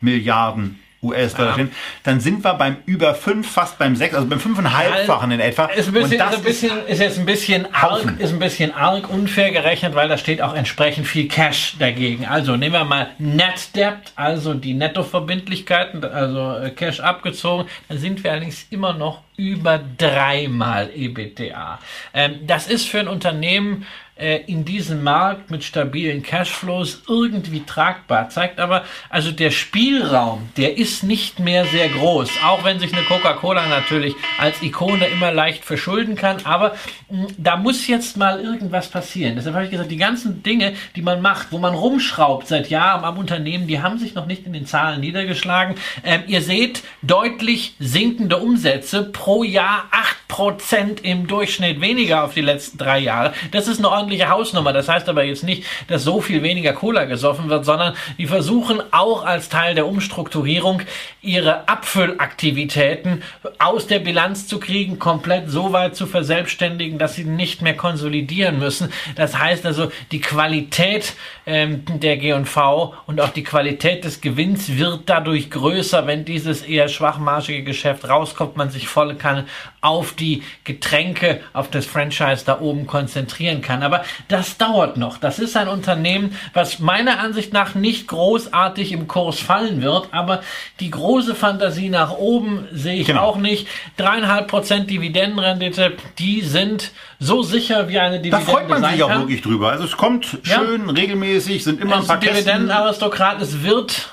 Milliarden 0.01 0.81
US-Dollar 1.03 1.55
stehen, 1.55 1.71
dann 2.03 2.21
sind 2.21 2.45
wir 2.45 2.55
beim 2.55 2.77
über 2.85 3.15
5, 3.15 3.51
fast 3.51 3.79
beim 3.79 3.97
6, 3.97 4.15
also 4.15 4.27
beim 4.27 4.39
5,5-fachen 4.39 5.31
in 5.31 5.41
etwa. 5.41 5.67
Ist, 5.67 5.89
ein 5.89 5.95
bisschen, 5.95 6.21
ist, 6.21 6.21
ein 6.21 6.43
bisschen, 6.43 6.87
ist 6.87 7.01
jetzt 7.01 7.19
ein 7.19 7.27
bisschen 7.27 7.75
arg, 7.75 7.93
Haufen. 7.93 8.21
ist 8.21 8.33
ein 8.33 8.39
bisschen 8.39 8.75
arg 8.75 9.09
unfair 9.09 9.51
gerechnet, 9.51 9.95
weil 9.95 10.09
da 10.09 10.19
steht 10.19 10.43
auch 10.43 10.55
entsprechend 10.55 11.07
viel 11.07 11.27
Cash 11.29 11.77
dagegen. 11.79 12.27
Also 12.27 12.57
nehmen 12.57 12.75
wir 12.75 12.85
mal 12.85 13.09
Net 13.19 13.75
Debt, 13.75 14.13
also 14.15 14.53
die 14.55 14.75
Nettoverbindlichkeiten, 14.75 16.05
also 16.05 16.57
äh, 16.57 16.71
Cash 16.71 17.01
abgezogen, 17.01 17.67
dann 17.89 17.99
sind 17.99 18.23
wir 18.23 18.33
allerdings 18.33 18.67
immer 18.71 18.93
noch 18.93 19.23
über 19.37 19.81
dreimal 19.97 20.91
EBTA. 20.95 21.79
Ähm, 22.13 22.41
das 22.47 22.67
ist 22.67 22.87
für 22.87 23.01
ein 23.01 23.09
Unternehmen 23.09 23.87
in 24.21 24.65
diesem 24.65 25.03
Markt 25.03 25.51
mit 25.51 25.65
stabilen 25.65 26.23
Cashflows 26.23 27.03
irgendwie 27.09 27.63
tragbar. 27.65 28.29
Zeigt 28.29 28.61
aber, 28.61 28.85
also 29.09 29.31
der 29.31 29.51
Spielraum, 29.51 30.49
der 30.57 30.79
ist 30.79 31.03
nicht 31.03 31.39
mehr 31.39 31.65
sehr 31.65 31.89
groß. 31.89 32.31
Auch 32.45 32.65
wenn 32.65 32.79
sich 32.79 32.93
eine 32.93 33.03
Coca-Cola 33.03 33.67
natürlich 33.67 34.15
als 34.39 34.63
Ikone 34.63 35.07
immer 35.07 35.33
leicht 35.33 35.65
verschulden 35.65 36.17
kann. 36.17 36.39
Aber 36.45 36.75
mh, 37.09 37.29
da 37.39 37.57
muss 37.57 37.87
jetzt 37.87 38.17
mal 38.17 38.41
irgendwas 38.41 38.89
passieren. 38.89 39.37
Deshalb 39.37 39.55
habe 39.55 39.65
ich 39.65 39.71
gesagt, 39.71 39.91
die 39.91 39.97
ganzen 39.97 40.43
Dinge, 40.43 40.75
die 40.97 41.03
man 41.03 41.23
macht, 41.23 41.49
wo 41.51 41.59
man 41.59 41.75
rumschraubt 41.75 42.49
seit 42.49 42.71
Jahren 42.71 43.05
am 43.05 43.19
Unternehmen, 43.19 43.67
die 43.67 43.81
haben 43.81 43.99
sich 43.99 44.15
noch 44.15 44.27
nicht 44.27 44.47
in 44.47 44.53
den 44.53 44.67
Zahlen 44.67 45.01
niedergeschlagen. 45.01 45.77
Ähm, 46.05 46.23
ihr 46.27 46.43
seht 46.43 46.83
deutlich 47.03 47.75
sinkende 47.79 48.39
Umsätze 48.39 49.05
pro 49.05 49.45
Jahr 49.45 49.85
8% 50.29 51.03
im 51.03 51.27
Durchschnitt 51.27 51.81
weniger 51.81 52.25
auf 52.25 52.35
die 52.35 52.41
letzten 52.41 52.79
drei 52.79 52.99
Jahre. 52.99 53.33
Das 53.51 53.69
ist 53.69 53.79
eine 53.79 53.91
ordentliche 54.11 54.29
Hausnummer. 54.29 54.73
Das 54.73 54.89
heißt 54.89 55.09
aber 55.09 55.23
jetzt 55.23 55.45
nicht, 55.45 55.65
dass 55.87 56.03
so 56.03 56.21
viel 56.21 56.43
weniger 56.43 56.73
Cola 56.73 57.05
gesoffen 57.05 57.49
wird, 57.49 57.65
sondern 57.65 57.95
die 58.19 58.27
versuchen 58.27 58.83
auch 58.91 59.25
als 59.25 59.49
Teil 59.49 59.77
der 59.77 59.87
Umstrukturierung 59.87 60.83
ihre 61.23 61.69
Abfüllaktivitäten 61.69 63.23
aus 63.61 63.87
der 63.87 64.01
Bilanz 64.01 64.49
zu 64.49 64.59
kriegen, 64.59 64.99
komplett 64.99 65.49
so 65.49 65.73
weit 65.73 65.95
zu 65.95 66.07
verselbstständigen, 66.07 66.99
dass 66.99 67.15
sie 67.15 67.25
nicht 67.25 67.63
mehr 67.63 67.77
konsolidieren 67.77 68.59
müssen. 68.59 68.93
Das 69.15 69.39
heißt 69.39 69.65
also, 69.65 69.93
die 70.11 70.21
Qualität 70.21 71.13
ähm, 71.47 71.85
der 71.87 72.17
G&V 72.17 72.95
und 73.07 73.21
auch 73.21 73.31
die 73.31 73.45
Qualität 73.45 74.05
des 74.05 74.21
Gewinns 74.21 74.77
wird 74.77 75.03
dadurch 75.07 75.51
größer, 75.51 76.09
wenn 76.09 76.25
dieses 76.25 76.63
eher 76.63 76.89
schwachmarschige 76.89 77.63
Geschäft 77.63 78.09
rauskommt, 78.09 78.57
man 78.57 78.71
sich 78.71 78.89
volle 78.89 79.15
Kanne 79.15 79.47
auf 79.81 80.13
die 80.15 80.43
Getränke, 80.65 81.41
auf 81.53 81.71
das 81.71 81.87
Franchise 81.87 82.45
da 82.45 82.61
oben 82.61 82.87
konzentrieren 82.87 83.63
kann. 83.63 83.83
Aber 83.83 84.00
das 84.29 84.57
dauert 84.59 84.97
noch. 84.97 85.19
Das 85.19 85.39
ist 85.39 85.57
ein 85.57 85.69
Unternehmen, 85.69 86.37
was 86.55 86.79
meiner 86.79 87.19
Ansicht 87.21 87.53
nach 87.53 87.75
nicht 87.75 88.07
großartig 88.09 88.93
im 88.93 89.09
Kurs 89.09 89.39
fallen 89.41 89.83
wird, 89.83 90.09
aber 90.13 90.41
die 90.81 90.91
große 90.91 91.35
Fantasie 91.35 91.89
nach 91.89 92.13
oben 92.13 92.67
sehe 92.73 92.95
ich 93.01 93.07
Genau. 93.07 93.23
auch 93.23 93.37
nicht. 93.37 93.67
Dreieinhalb 93.97 94.49
Prozent 94.49 94.89
Dividendenrendite, 94.91 95.95
die 96.19 96.41
sind 96.43 96.93
so 97.19 97.43
sicher 97.43 97.89
wie 97.89 97.99
eine 97.99 98.17
Da 98.17 98.23
Dividende 98.23 98.47
freut 98.51 98.69
man 98.69 98.85
sich 98.85 99.03
auch 99.03 99.11
wirklich 99.11 99.43
drüber. 99.43 99.71
Also 99.71 99.85
es 99.85 99.97
kommt 99.97 100.39
Ja. 100.45 100.59
schön, 100.61 100.89
regelmäßig, 100.91 101.65
sind 101.65 101.81
immer 101.81 101.97
ein 101.97 102.01
Es 102.03 102.07
paar 102.09 102.21
sind 102.21 102.29
Kästen. 102.31 102.45
Dividendenaristokrat, 102.47 103.41
es 103.43 103.63
wird 103.63 104.11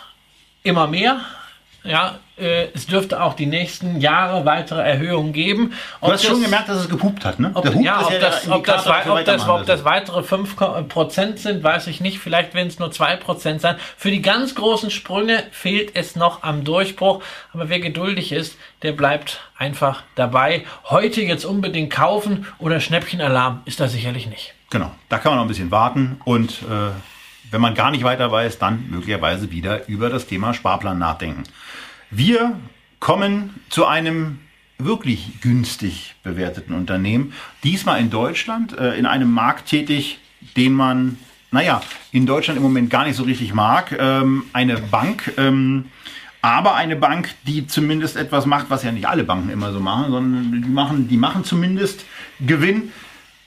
immer 0.63 0.87
mehr. 0.87 1.21
Ja, 1.83 2.19
äh, 2.37 2.67
es 2.73 2.85
dürfte 2.87 3.21
auch 3.21 3.33
die 3.33 3.45
nächsten 3.45 3.99
Jahre 3.99 4.45
weitere 4.45 4.81
Erhöhungen 4.81 5.33
geben. 5.33 5.69
Du 6.01 6.07
Ob 6.07 6.13
hast 6.13 6.23
schon 6.25 6.35
das- 6.35 6.43
gemerkt, 6.43 6.69
dass 6.69 6.77
es 6.79 6.89
gepupt 6.89 7.25
hat, 7.25 7.39
ne? 7.39 7.51
ob, 7.53 7.63
Der 7.63 7.73
ja, 7.81 8.01
ob, 8.01 8.09
der 8.09 8.19
das, 8.19 8.47
ob, 8.49 8.65
das, 8.65 8.85
ob, 8.87 9.25
das, 9.25 9.47
ob 9.49 9.65
das 9.65 9.83
weitere 9.85 10.19
5% 10.21 11.37
sind, 11.37 11.63
weiß 11.63 11.87
ich 11.87 12.01
nicht. 12.01 12.19
Vielleicht 12.19 12.53
werden 12.53 12.67
es 12.67 12.79
nur 12.79 12.89
2% 12.89 13.59
sein. 13.59 13.75
Für 13.97 14.11
die 14.11 14.21
ganz 14.21 14.55
großen 14.55 14.91
Sprünge 14.91 15.43
fehlt 15.51 15.91
es 15.95 16.15
noch 16.15 16.43
am 16.43 16.63
Durchbruch. 16.63 17.21
Aber 17.53 17.69
wer 17.69 17.79
geduldig 17.79 18.31
ist, 18.31 18.57
der 18.83 18.91
bleibt 18.91 19.41
einfach 19.57 20.03
dabei. 20.15 20.65
Heute 20.85 21.21
jetzt 21.21 21.45
unbedingt 21.45 21.91
kaufen 21.91 22.45
oder 22.59 22.79
Schnäppchenalarm 22.79 23.61
ist 23.65 23.79
da 23.79 23.87
sicherlich 23.87 24.27
nicht. 24.27 24.53
Genau, 24.69 24.91
da 25.09 25.17
kann 25.17 25.31
man 25.31 25.37
noch 25.37 25.45
ein 25.45 25.47
bisschen 25.47 25.71
warten 25.71 26.19
und 26.25 26.51
äh, 26.63 26.91
wenn 27.49 27.61
man 27.61 27.73
gar 27.73 27.91
nicht 27.91 28.03
weiter 28.03 28.29
weiß, 28.29 28.59
dann 28.59 28.87
möglicherweise 28.89 29.49
wieder 29.51 29.87
über 29.87 30.09
das 30.09 30.27
Thema 30.27 30.53
Sparplan 30.53 30.99
nachdenken. 30.99 31.43
Wir 32.09 32.57
kommen 32.99 33.55
zu 33.69 33.85
einem 33.85 34.39
wirklich 34.77 35.41
günstig 35.41 36.15
bewerteten 36.23 36.73
Unternehmen, 36.73 37.33
diesmal 37.63 37.99
in 37.99 38.09
Deutschland, 38.09 38.77
äh, 38.77 38.97
in 38.97 39.05
einem 39.05 39.31
Markt 39.31 39.67
tätig, 39.67 40.19
den 40.55 40.73
man, 40.73 41.17
naja, 41.51 41.81
in 42.11 42.25
Deutschland 42.25 42.57
im 42.57 42.63
Moment 42.63 42.89
gar 42.89 43.05
nicht 43.05 43.15
so 43.15 43.23
richtig 43.23 43.53
mag. 43.53 43.95
Ähm, 43.99 44.43
eine 44.53 44.77
Bank, 44.77 45.33
ähm, 45.37 45.85
aber 46.41 46.75
eine 46.75 46.95
Bank, 46.95 47.33
die 47.45 47.67
zumindest 47.67 48.15
etwas 48.15 48.45
macht, 48.45 48.69
was 48.69 48.83
ja 48.83 48.91
nicht 48.91 49.07
alle 49.07 49.23
Banken 49.23 49.49
immer 49.49 49.73
so 49.73 49.79
machen, 49.79 50.11
sondern 50.11 50.61
die 50.61 50.69
machen, 50.69 51.07
die 51.09 51.17
machen 51.17 51.43
zumindest 51.43 52.05
Gewinn. 52.39 52.91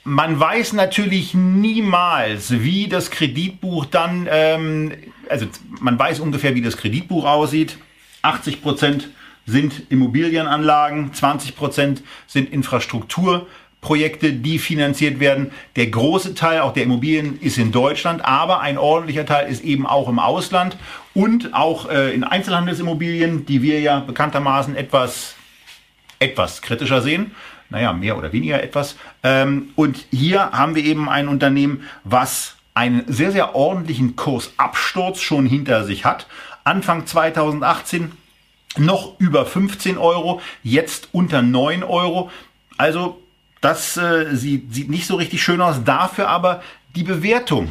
Man 0.03 0.39
weiß 0.39 0.73
natürlich 0.73 1.33
niemals, 1.33 2.61
wie 2.61 2.87
das 2.87 3.09
Kreditbuch 3.09 3.85
dann, 3.85 4.27
ähm, 4.29 4.91
also 5.29 5.47
man 5.79 5.97
weiß 5.97 6.19
ungefähr, 6.19 6.53
wie 6.53 6.61
das 6.61 6.77
Kreditbuch 6.77 7.25
aussieht. 7.25 7.77
80 8.21 8.61
Prozent 8.61 9.09
sind 9.45 9.91
Immobilienanlagen, 9.91 11.13
20 11.13 11.55
Prozent 11.55 12.03
sind 12.27 12.51
Infrastrukturprojekte, 12.51 14.33
die 14.33 14.59
finanziert 14.59 15.19
werden. 15.19 15.51
Der 15.75 15.87
große 15.87 16.35
Teil 16.35 16.61
auch 16.61 16.73
der 16.73 16.83
Immobilien 16.83 17.39
ist 17.41 17.57
in 17.57 17.71
Deutschland, 17.71 18.23
aber 18.23 18.61
ein 18.61 18.77
ordentlicher 18.77 19.25
Teil 19.25 19.51
ist 19.51 19.63
eben 19.63 19.85
auch 19.87 20.07
im 20.07 20.19
Ausland 20.19 20.77
und 21.13 21.53
auch 21.53 21.89
äh, 21.89 22.13
in 22.13 22.23
Einzelhandelsimmobilien, 22.23 23.45
die 23.45 23.61
wir 23.61 23.79
ja 23.79 23.99
bekanntermaßen 23.99 24.75
etwas 24.75 25.35
etwas 26.21 26.61
kritischer 26.61 27.01
sehen. 27.01 27.31
Naja, 27.69 27.93
mehr 27.93 28.17
oder 28.17 28.31
weniger 28.31 28.61
etwas. 28.61 28.95
Ähm, 29.23 29.69
und 29.75 30.05
hier 30.11 30.51
haben 30.51 30.75
wir 30.75 30.83
eben 30.83 31.09
ein 31.09 31.27
Unternehmen, 31.27 31.83
was 32.03 32.55
einen 32.73 33.03
sehr, 33.07 33.31
sehr 33.31 33.55
ordentlichen 33.55 34.15
Kursabsturz 34.15 35.19
schon 35.19 35.45
hinter 35.45 35.83
sich 35.85 36.05
hat. 36.05 36.27
Anfang 36.63 37.05
2018 37.05 38.11
noch 38.77 39.19
über 39.19 39.45
15 39.45 39.97
Euro, 39.97 40.41
jetzt 40.63 41.09
unter 41.11 41.41
9 41.41 41.83
Euro. 41.83 42.31
Also 42.77 43.21
das 43.59 43.97
äh, 43.97 44.35
sieht, 44.35 44.73
sieht 44.73 44.89
nicht 44.89 45.05
so 45.05 45.15
richtig 45.15 45.43
schön 45.43 45.61
aus. 45.61 45.83
Dafür 45.83 46.29
aber 46.29 46.63
die 46.95 47.03
Bewertung 47.03 47.69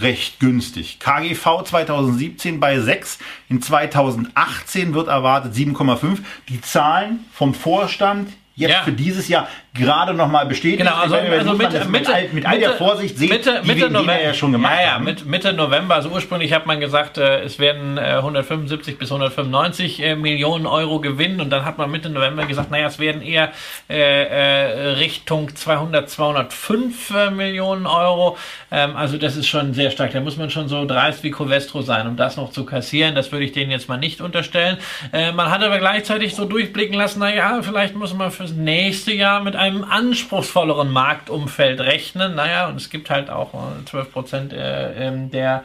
recht 0.00 0.40
günstig. 0.40 0.98
KGV 1.00 1.64
2017 1.64 2.60
bei 2.60 2.80
6, 2.80 3.18
in 3.50 3.60
2018 3.60 4.94
wird 4.94 5.08
erwartet 5.08 5.54
7,5. 5.54 6.18
Die 6.48 6.60
Zahlen 6.62 7.24
vom 7.32 7.54
Vorstand 7.54 8.32
jetzt 8.54 8.70
Ja. 8.70 8.82
für 8.84 8.92
dieses 8.92 9.28
Jahr 9.28 9.48
gerade 9.74 10.12
noch 10.12 10.28
mal 10.28 10.44
bestätigt. 10.44 10.80
Genau, 10.80 10.96
also, 10.96 11.14
meine, 11.14 11.30
also 11.30 11.54
man 11.54 11.56
Mitte, 11.56 11.84
mit, 11.88 12.08
all, 12.08 12.28
mit 12.32 12.46
all 12.46 12.58
der 12.58 12.72
Vorsicht 12.72 13.16
sehen, 13.16 13.30
Mitte, 13.30 13.62
die 13.64 13.68
Mitte 13.68 13.90
November 13.90 14.22
ja 14.22 14.34
schon 14.34 14.52
gemacht 14.52 14.74
ja, 14.78 14.92
ja. 14.92 14.98
Mit, 14.98 15.24
Mitte 15.24 15.54
November, 15.54 15.94
also 15.94 16.10
ursprünglich 16.10 16.52
hat 16.52 16.66
man 16.66 16.78
gesagt, 16.78 17.16
äh, 17.16 17.40
es 17.40 17.58
werden 17.58 17.96
äh, 17.96 18.16
175 18.16 18.98
bis 18.98 19.10
195 19.10 20.02
äh, 20.02 20.14
Millionen 20.14 20.66
Euro 20.66 21.00
Gewinn 21.00 21.40
und 21.40 21.48
dann 21.48 21.64
hat 21.64 21.78
man 21.78 21.90
Mitte 21.90 22.10
November 22.10 22.44
gesagt, 22.44 22.70
naja, 22.70 22.86
es 22.86 22.98
werden 22.98 23.22
eher 23.22 23.50
äh, 23.88 23.96
äh, 23.96 24.88
Richtung 24.90 25.54
200, 25.54 26.08
205 26.08 27.10
äh, 27.10 27.30
Millionen 27.30 27.86
Euro. 27.86 28.36
Ähm, 28.70 28.94
also 28.94 29.16
das 29.16 29.36
ist 29.36 29.48
schon 29.48 29.72
sehr 29.72 29.90
stark. 29.90 30.12
Da 30.12 30.20
muss 30.20 30.36
man 30.36 30.50
schon 30.50 30.68
so 30.68 30.84
dreist 30.84 31.24
wie 31.24 31.30
Covestro 31.30 31.80
sein, 31.80 32.06
um 32.06 32.16
das 32.16 32.36
noch 32.36 32.50
zu 32.50 32.66
kassieren. 32.66 33.14
Das 33.14 33.32
würde 33.32 33.46
ich 33.46 33.52
denen 33.52 33.70
jetzt 33.70 33.88
mal 33.88 33.96
nicht 33.96 34.20
unterstellen. 34.20 34.76
Äh, 35.14 35.32
man 35.32 35.50
hat 35.50 35.62
aber 35.62 35.78
gleichzeitig 35.78 36.34
so 36.34 36.44
durchblicken 36.44 36.94
lassen, 36.94 37.20
naja, 37.20 37.60
vielleicht 37.62 37.94
muss 37.94 38.12
man 38.12 38.30
fürs 38.30 38.52
nächste 38.52 39.14
Jahr 39.14 39.42
mit 39.42 39.56
einem 39.62 39.84
anspruchsvolleren 39.84 40.90
Marktumfeld 40.90 41.80
rechnen. 41.80 42.34
Naja, 42.34 42.66
und 42.66 42.76
es 42.76 42.90
gibt 42.90 43.10
halt 43.10 43.30
auch 43.30 43.54
äh, 43.54 43.84
12 43.84 44.12
Prozent 44.12 44.52
äh, 44.52 45.06
ähm, 45.06 45.30
der 45.30 45.62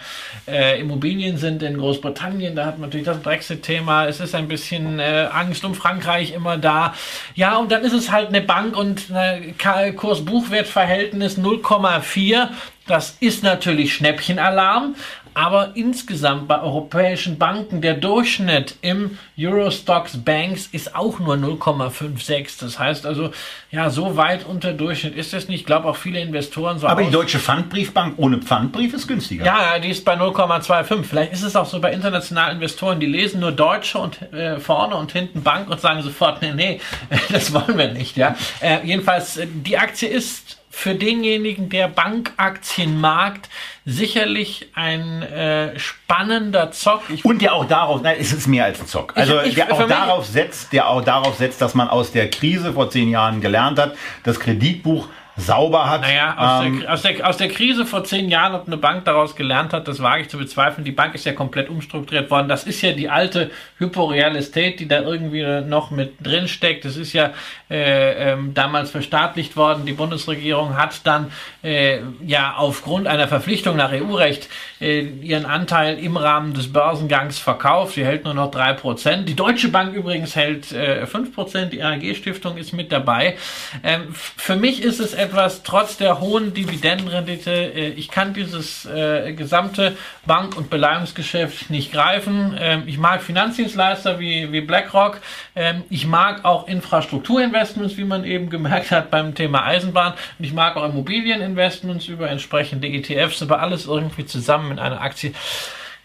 äh, 0.48 0.80
Immobilien 0.80 1.38
sind 1.38 1.64
in 1.64 1.80
Großbritannien. 1.80 2.56
Da 2.56 2.68
hat 2.68 2.78
man 2.78 2.90
natürlich 2.90 3.08
das 3.08 3.20
Brexit-Thema. 3.20 4.06
Es 4.06 4.20
ist 4.20 4.36
ein 4.36 4.48
bisschen 4.48 5.00
äh, 5.00 5.28
Angst 5.32 5.66
um 5.66 5.74
Frankreich 5.74 6.32
immer 6.32 6.58
da. 6.58 6.94
Ja, 7.34 7.58
und 7.58 7.72
dann 7.72 7.84
ist 7.84 7.94
es 7.94 8.12
halt 8.12 8.28
eine 8.28 8.42
Bank 8.42 8.78
und 8.78 9.10
äh, 9.10 9.54
Kurs-Buchwert-Verhältnis 9.94 11.40
0,4. 11.40 12.50
Das 12.88 13.18
ist 13.20 13.44
natürlich 13.44 13.94
Schnäppchenalarm, 13.94 14.96
aber 15.38 15.74
insgesamt 15.76 16.48
bei 16.48 16.60
europäischen 16.60 17.38
Banken 17.38 17.80
der 17.80 17.94
Durchschnitt 17.94 18.76
im 18.82 19.20
Eurostox 19.40 20.18
Banks 20.18 20.66
ist 20.72 20.96
auch 20.96 21.20
nur 21.20 21.36
0,56. 21.36 22.60
Das 22.60 22.80
heißt 22.80 23.06
also, 23.06 23.30
ja, 23.70 23.92
so 23.92 24.18
weit 24.18 24.48
unter 24.48 24.74
Durchschnitt 24.74 25.16
ist 25.16 25.36
es 25.36 25.48
nicht. 25.48 25.60
Ich 25.60 25.66
glaube 25.68 25.90
auch 25.90 25.96
viele 25.96 26.20
Investoren 26.20 26.80
so 26.80 26.88
aber 26.88 27.04
die 27.04 27.12
Deutsche 27.12 27.38
Pfandbriefbank 27.38 28.16
ohne 28.18 28.40
Pfandbrief 28.40 28.96
ist 28.96 29.08
günstiger. 29.08 29.46
ja, 29.46 29.76
ja, 29.76 29.80
die 29.80 29.90
ist 29.90 30.04
bei 30.04 30.16
0,25. 30.16 31.04
Vielleicht 31.04 31.34
ist 31.34 31.44
es 31.44 31.56
auch 31.56 31.68
so 31.68 31.80
bei 31.80 31.94
internationalen 31.94 32.56
Investoren, 32.56 33.00
die 33.00 33.06
lesen 33.06 33.40
nur 33.40 33.52
Deutsche 33.52 34.00
und 34.00 34.20
äh, 34.34 34.60
vorne 34.60 34.96
und 34.96 35.12
hinten 35.12 35.44
Bank 35.44 35.70
und 35.70 35.80
sagen 35.80 36.02
sofort, 36.02 36.42
nee, 36.42 36.54
nee, 36.56 36.82
das 37.30 37.54
wollen 37.54 37.78
wir 37.78 37.94
nicht. 37.94 38.18
Ja, 38.18 38.36
äh, 38.60 38.80
jedenfalls 38.84 39.38
äh, 39.38 39.46
die 39.46 39.78
Aktie 39.78 40.10
ist 40.10 40.58
für 40.78 40.94
denjenigen, 40.94 41.70
der 41.70 41.88
Bankaktienmarkt 41.88 43.50
sicherlich 43.84 44.70
ein 44.76 45.24
äh, 45.24 45.78
spannender 45.80 46.70
Zock. 46.72 47.02
Ich 47.10 47.26
und 47.26 47.42
der 47.42 47.54
auch 47.54 47.66
darauf, 47.66 48.04
nein, 48.04 48.18
es 48.20 48.32
ist 48.32 48.46
mehr 48.46 48.66
als 48.66 48.80
ein 48.80 48.86
Zock. 48.86 49.18
Also 49.18 49.42
ich, 49.42 49.48
ich, 49.48 49.56
der 49.56 49.74
auch 49.74 49.88
darauf 49.88 50.28
setzt, 50.28 50.72
der 50.74 50.88
auch 50.88 51.04
darauf 51.04 51.36
setzt, 51.36 51.62
dass 51.62 51.74
man 51.74 51.88
aus 51.88 52.12
der 52.12 52.30
Krise 52.30 52.74
vor 52.74 52.92
zehn 52.92 53.10
Jahren 53.10 53.42
gelernt 53.42 53.80
hat, 53.80 53.98
das 54.24 54.40
Kreditbuch 54.40 55.08
sauber 55.38 55.90
hat. 55.90 56.02
Naja, 56.02 56.36
aus, 56.38 56.66
ähm, 56.66 56.80
der, 56.82 56.94
aus, 56.94 57.02
der, 57.04 57.28
aus 57.30 57.38
der 57.38 57.48
Krise 57.50 57.86
vor 57.86 58.04
zehn 58.04 58.30
Jahren, 58.30 58.56
ob 58.56 58.66
eine 58.66 58.78
Bank 58.78 59.06
daraus 59.06 59.36
gelernt 59.36 59.72
hat, 59.72 59.88
das 59.88 60.02
wage 60.02 60.24
ich 60.24 60.30
zu 60.30 60.38
bezweifeln. 60.38 60.84
Die 60.84 60.92
Bank 60.92 61.14
ist 61.14 61.26
ja 61.26 61.34
komplett 61.34 61.70
umstrukturiert 61.70 62.32
worden. 62.32 62.50
Das 62.50 62.64
ist 62.64 62.82
ja 62.82 62.92
die 62.92 63.08
alte 63.08 63.52
Hyporeal 63.78 64.36
Estate, 64.36 64.78
die 64.78 64.88
da 64.88 65.02
irgendwie 65.02 65.44
noch 65.62 65.92
mit 65.92 66.26
drin 66.26 66.48
steckt. 66.48 66.86
Das 66.86 66.98
ist 66.98 67.14
ja 67.14 67.34
äh, 67.70 68.32
ähm, 68.32 68.54
damals 68.56 68.90
verstaatlicht 68.90 69.56
worden. 69.56 69.86
Die 69.86 69.94
Bundesregierung 69.94 70.76
hat 70.76 71.06
dann 71.06 71.32
äh, 71.64 72.00
ja 72.26 72.56
aufgrund 72.58 73.06
einer 73.06 73.28
Verpflichtung 73.28 73.76
nach 73.76 73.92
EU-Recht 73.92 74.50
äh, 74.82 75.02
ihren 75.02 75.46
Anteil 75.46 76.00
im 76.00 76.18
Rahmen 76.18 76.56
des 76.56 76.74
Börsengangs 76.74 77.38
verkauft. 77.38 77.94
Sie 77.94 78.06
hält 78.06 78.26
nur 78.26 78.34
noch 78.34 78.50
drei 78.50 78.74
Prozent. 78.74 79.30
Die 79.30 79.36
Deutsche 79.36 79.68
Bank 79.68 79.94
übrigens 79.94 80.36
hält 80.36 80.72
äh, 80.72 81.06
fünf 81.06 81.36
Prozent. 81.36 81.74
Die 81.74 81.84
AG-Stiftung 81.84 82.58
ist 82.58 82.74
mit 82.74 82.92
dabei. 82.92 83.38
Ähm, 83.84 84.08
für 84.12 84.56
mich 84.56 84.82
ist 84.82 85.00
es 85.00 85.14
etwas, 85.14 85.27
trotz 85.64 85.98
der 85.98 86.20
hohen 86.20 86.54
Dividendenrendite, 86.54 87.52
äh, 87.52 87.90
ich 87.90 88.10
kann 88.10 88.34
dieses 88.34 88.86
äh, 88.86 89.34
gesamte 89.34 89.96
Bank- 90.26 90.58
und 90.58 90.70
Beleihungsgeschäft 90.70 91.70
nicht 91.70 91.92
greifen. 91.92 92.56
Ähm, 92.60 92.84
ich 92.86 92.98
mag 92.98 93.22
Finanzdienstleister 93.22 94.20
wie, 94.20 94.52
wie 94.52 94.62
BlackRock. 94.62 95.20
Ähm, 95.56 95.84
ich 95.90 96.08
mag 96.08 96.46
auch 96.46 96.68
Infrastrukturinvestments, 96.68 97.98
wie 97.98 98.06
man 98.06 98.24
eben 98.24 98.50
gemerkt 98.50 98.92
hat 98.92 99.12
beim 99.12 99.36
Thema 99.36 99.64
Eisenbahn. 99.64 100.14
Und 100.38 100.46
ich 100.46 100.54
mag 100.54 100.76
auch 100.76 100.86
Immobilieninvestments 100.86 102.08
über 102.08 102.30
entsprechende 102.30 102.88
ETFs, 102.88 103.42
aber 103.42 103.60
alles 103.60 103.86
irgendwie 103.86 104.26
zusammen 104.26 104.72
in 104.72 104.80
einer 104.80 105.02
Aktie. 105.02 105.34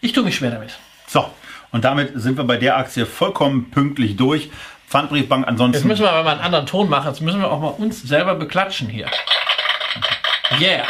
Ich 0.01 0.13
tue 0.13 0.23
mich 0.23 0.35
schwer 0.35 0.51
damit. 0.51 0.77
So, 1.07 1.25
und 1.73 1.85
damit 1.85 2.11
sind 2.15 2.37
wir 2.37 2.43
bei 2.43 2.57
der 2.57 2.77
Aktie 2.77 3.07
vollkommen 3.07 3.71
pünktlich 3.71 4.15
durch. 4.15 4.51
Pfandbriefbank 4.93 5.47
ansonsten. 5.47 5.77
Jetzt 5.77 5.85
müssen 5.85 6.03
wir 6.03 6.11
aber 6.11 6.21
mal 6.21 6.33
einen 6.33 6.41
anderen 6.41 6.67
Ton 6.67 6.87
machen. 6.87 7.07
Jetzt 7.07 7.19
müssen 7.19 7.41
wir 7.41 7.49
auch 7.51 7.59
mal 7.59 7.69
uns 7.69 8.03
selber 8.03 8.35
beklatschen 8.35 8.87
hier. 8.89 9.07
Yeah. 10.61 10.83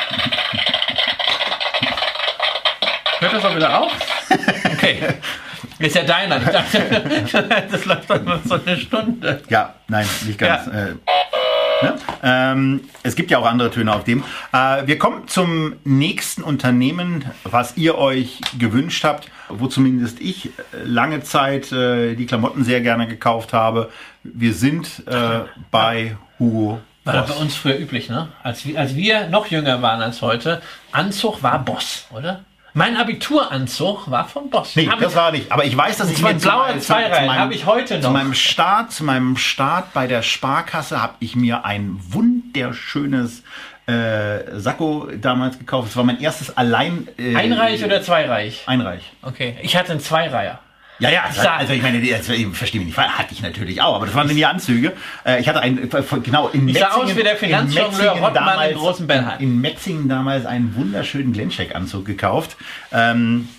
Hört 3.20 3.34
das 3.34 3.46
auch 3.46 3.56
wieder 3.56 3.80
auf? 3.80 3.94
Okay. 4.74 5.00
Ist 5.80 5.96
ja 5.96 6.04
deiner. 6.04 6.36
Ich 6.38 6.50
dachte, 6.50 7.24
das 7.72 7.86
läuft 7.86 8.10
doch 8.10 8.22
nur 8.22 8.42
so 8.44 8.56
eine 8.56 8.76
Stunde. 8.76 9.42
Ja, 9.48 9.74
nein, 9.88 10.06
nicht 10.26 10.38
ganz. 10.38 10.66
Ja. 10.68 10.74
Äh, 10.74 10.96
ne? 11.84 11.96
ähm, 12.24 12.82
es 13.04 13.16
gibt 13.16 13.32
ja 13.32 13.38
auch 13.40 13.46
andere 13.46 13.72
Töne 13.72 13.94
auf 13.94 14.04
dem. 14.04 14.24
Äh, 14.52 14.88
wir 14.88 14.98
kommen 14.98 15.28
zum 15.28 15.76
nächsten 15.84 16.44
Unternehmen, 16.44 17.26
was 17.44 17.78
ihr 17.78 17.98
euch 17.98 18.40
gewünscht 18.58 19.04
habt, 19.04 19.30
wo 19.50 19.68
zumindest 19.68 20.20
ich 20.20 20.52
lange 20.84 21.22
Zeit 21.24 21.72
äh, 21.72 22.16
die 22.16 22.26
Klamotten 22.26 22.64
sehr 22.64 22.82
gerne 22.82 23.08
gekauft 23.08 23.54
habe. 23.54 23.92
Wir 24.24 24.54
sind 24.54 25.04
äh, 25.08 25.42
bei 25.72 26.18
Hugo 26.40 26.80
war 27.04 27.26
Boss. 27.26 27.36
bei 27.36 27.42
uns 27.42 27.56
früher 27.56 27.78
üblich, 27.78 28.10
ne? 28.10 28.30
Als, 28.44 28.64
als 28.76 28.96
wir 28.96 29.28
noch 29.28 29.48
jünger 29.48 29.82
waren 29.82 30.02
als 30.02 30.22
heute, 30.22 30.62
Anzug 30.92 31.44
war 31.44 31.60
Boss, 31.60 32.08
oder? 32.12 32.46
Mein 32.76 32.98
Abituranzug 32.98 34.10
war 34.10 34.28
von 34.28 34.50
Boss. 34.50 34.76
Nee, 34.76 34.88
hab 34.88 35.00
das 35.00 35.12
ich, 35.12 35.18
war 35.18 35.32
nicht. 35.32 35.52
Aber 35.52 35.64
ich 35.64 35.78
weiß, 35.78 35.98
dass 35.98 36.10
ich 36.10 36.22
mir 36.22 36.34
blauer 36.34 36.80
Zweireihen 36.80 37.36
habe 37.36 37.54
ich 37.54 37.66
heute 37.68 37.96
noch. 37.96 38.06
Zu 38.06 38.12
meinem 38.12 38.34
Start, 38.34 38.92
zu 38.92 39.04
meinem 39.04 39.38
Start 39.38 39.94
bei 39.94 40.08
der 40.08 40.24
Sparkasse 40.24 41.02
habe 41.02 41.14
ich 41.20 41.36
mir 41.36 41.66
ein 41.66 42.00
wunderschönes 42.10 43.44
äh, 43.86 44.60
Sakko 44.60 45.10
damals 45.22 45.60
gekauft. 45.60 45.90
Das 45.90 45.98
war 45.98 46.04
mein 46.04 46.20
erstes 46.20 46.56
allein. 46.58 47.08
Äh, 47.18 47.36
Einreich 47.36 47.84
oder 47.84 48.02
zweireich? 48.02 48.64
Einreich. 48.66 49.12
Okay, 49.22 49.56
ich 49.62 49.76
hatte 49.78 49.92
einen 49.92 50.02
Zweireiher. 50.02 50.60
Ja, 51.04 51.10
ja, 51.10 51.56
also 51.58 51.74
ich 51.74 51.82
meine, 51.82 52.02
das, 52.02 52.30
ich 52.30 52.48
verstehe 52.48 52.80
mich 52.80 52.96
nicht, 52.96 52.98
hatte 52.98 53.34
ich 53.34 53.42
natürlich 53.42 53.82
auch, 53.82 53.96
aber 53.96 54.06
das 54.06 54.16
waren 54.16 54.30
die 54.30 54.46
Anzüge. 54.46 54.94
Äh, 55.26 55.42
ich 55.42 55.50
hatte 55.50 55.60
ein, 55.60 55.90
genau, 56.24 56.48
in 56.50 56.68
ich 56.68 56.76
Metzingen, 56.76 56.92
sah 56.92 56.96
aus 56.96 57.16
wie 57.16 57.24
der 57.24 57.36
Finanzjongleur 57.36 58.12
Rottmann 58.12 58.34
damals, 58.34 58.72
in 58.72 58.78
großen 58.78 59.08
Bernhard. 59.08 59.42
In 59.42 59.60
Metzingen 59.60 60.08
damals 60.08 60.46
einen 60.46 60.74
wunderschönen 60.76 61.34
Glencheck-Anzug 61.34 62.06
gekauft. 62.06 62.56
Ähm, 62.94 63.50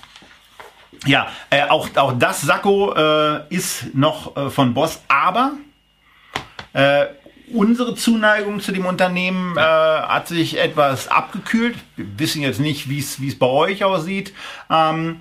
ja, 1.04 1.28
äh, 1.50 1.64
auch, 1.64 1.88
auch 1.96 2.18
das 2.18 2.40
Sakko 2.40 2.94
äh, 2.94 3.54
ist 3.54 3.94
noch 3.94 4.36
äh, 4.36 4.48
von 4.48 4.72
Boss, 4.72 5.02
aber 5.08 5.52
äh, 6.72 7.06
unsere 7.52 7.94
Zuneigung 7.94 8.60
zu 8.60 8.72
dem 8.72 8.86
Unternehmen 8.86 9.56
äh, 9.58 9.60
hat 9.60 10.28
sich 10.28 10.58
etwas 10.58 11.08
abgekühlt. 11.08 11.76
Wir 11.96 12.06
wissen 12.18 12.40
jetzt 12.40 12.58
nicht, 12.58 12.88
wie 12.88 12.98
es 13.00 13.38
bei 13.38 13.46
euch 13.46 13.84
aussieht. 13.84 14.32
Ähm, 14.70 15.20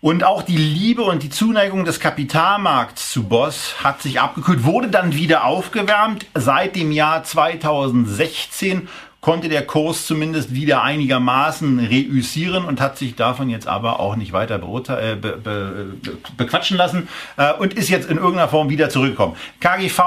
und 0.00 0.24
auch 0.24 0.42
die 0.42 0.56
Liebe 0.56 1.02
und 1.02 1.22
die 1.22 1.28
Zuneigung 1.28 1.84
des 1.84 2.00
Kapitalmarkts 2.00 3.12
zu 3.12 3.24
Boss 3.24 3.74
hat 3.84 4.00
sich 4.00 4.20
abgekühlt, 4.20 4.64
wurde 4.64 4.88
dann 4.88 5.14
wieder 5.14 5.44
aufgewärmt. 5.44 6.26
Seit 6.34 6.74
dem 6.74 6.90
Jahr 6.90 7.22
2016 7.22 8.88
konnte 9.20 9.50
der 9.50 9.66
Kurs 9.66 10.06
zumindest 10.06 10.54
wieder 10.54 10.82
einigermaßen 10.82 11.78
reüssieren 11.78 12.64
und 12.64 12.80
hat 12.80 12.96
sich 12.96 13.14
davon 13.14 13.50
jetzt 13.50 13.66
aber 13.66 14.00
auch 14.00 14.16
nicht 14.16 14.32
weiter 14.32 14.56
äh, 14.56 15.16
be 15.16 15.36
be 15.36 15.94
bequatschen 16.38 16.78
lassen 16.78 17.08
äh, 17.36 17.52
und 17.52 17.74
ist 17.74 17.90
jetzt 17.90 18.08
in 18.08 18.16
irgendeiner 18.16 18.48
Form 18.48 18.70
wieder 18.70 18.88
zurückgekommen. 18.88 19.36
KGV 19.60 20.00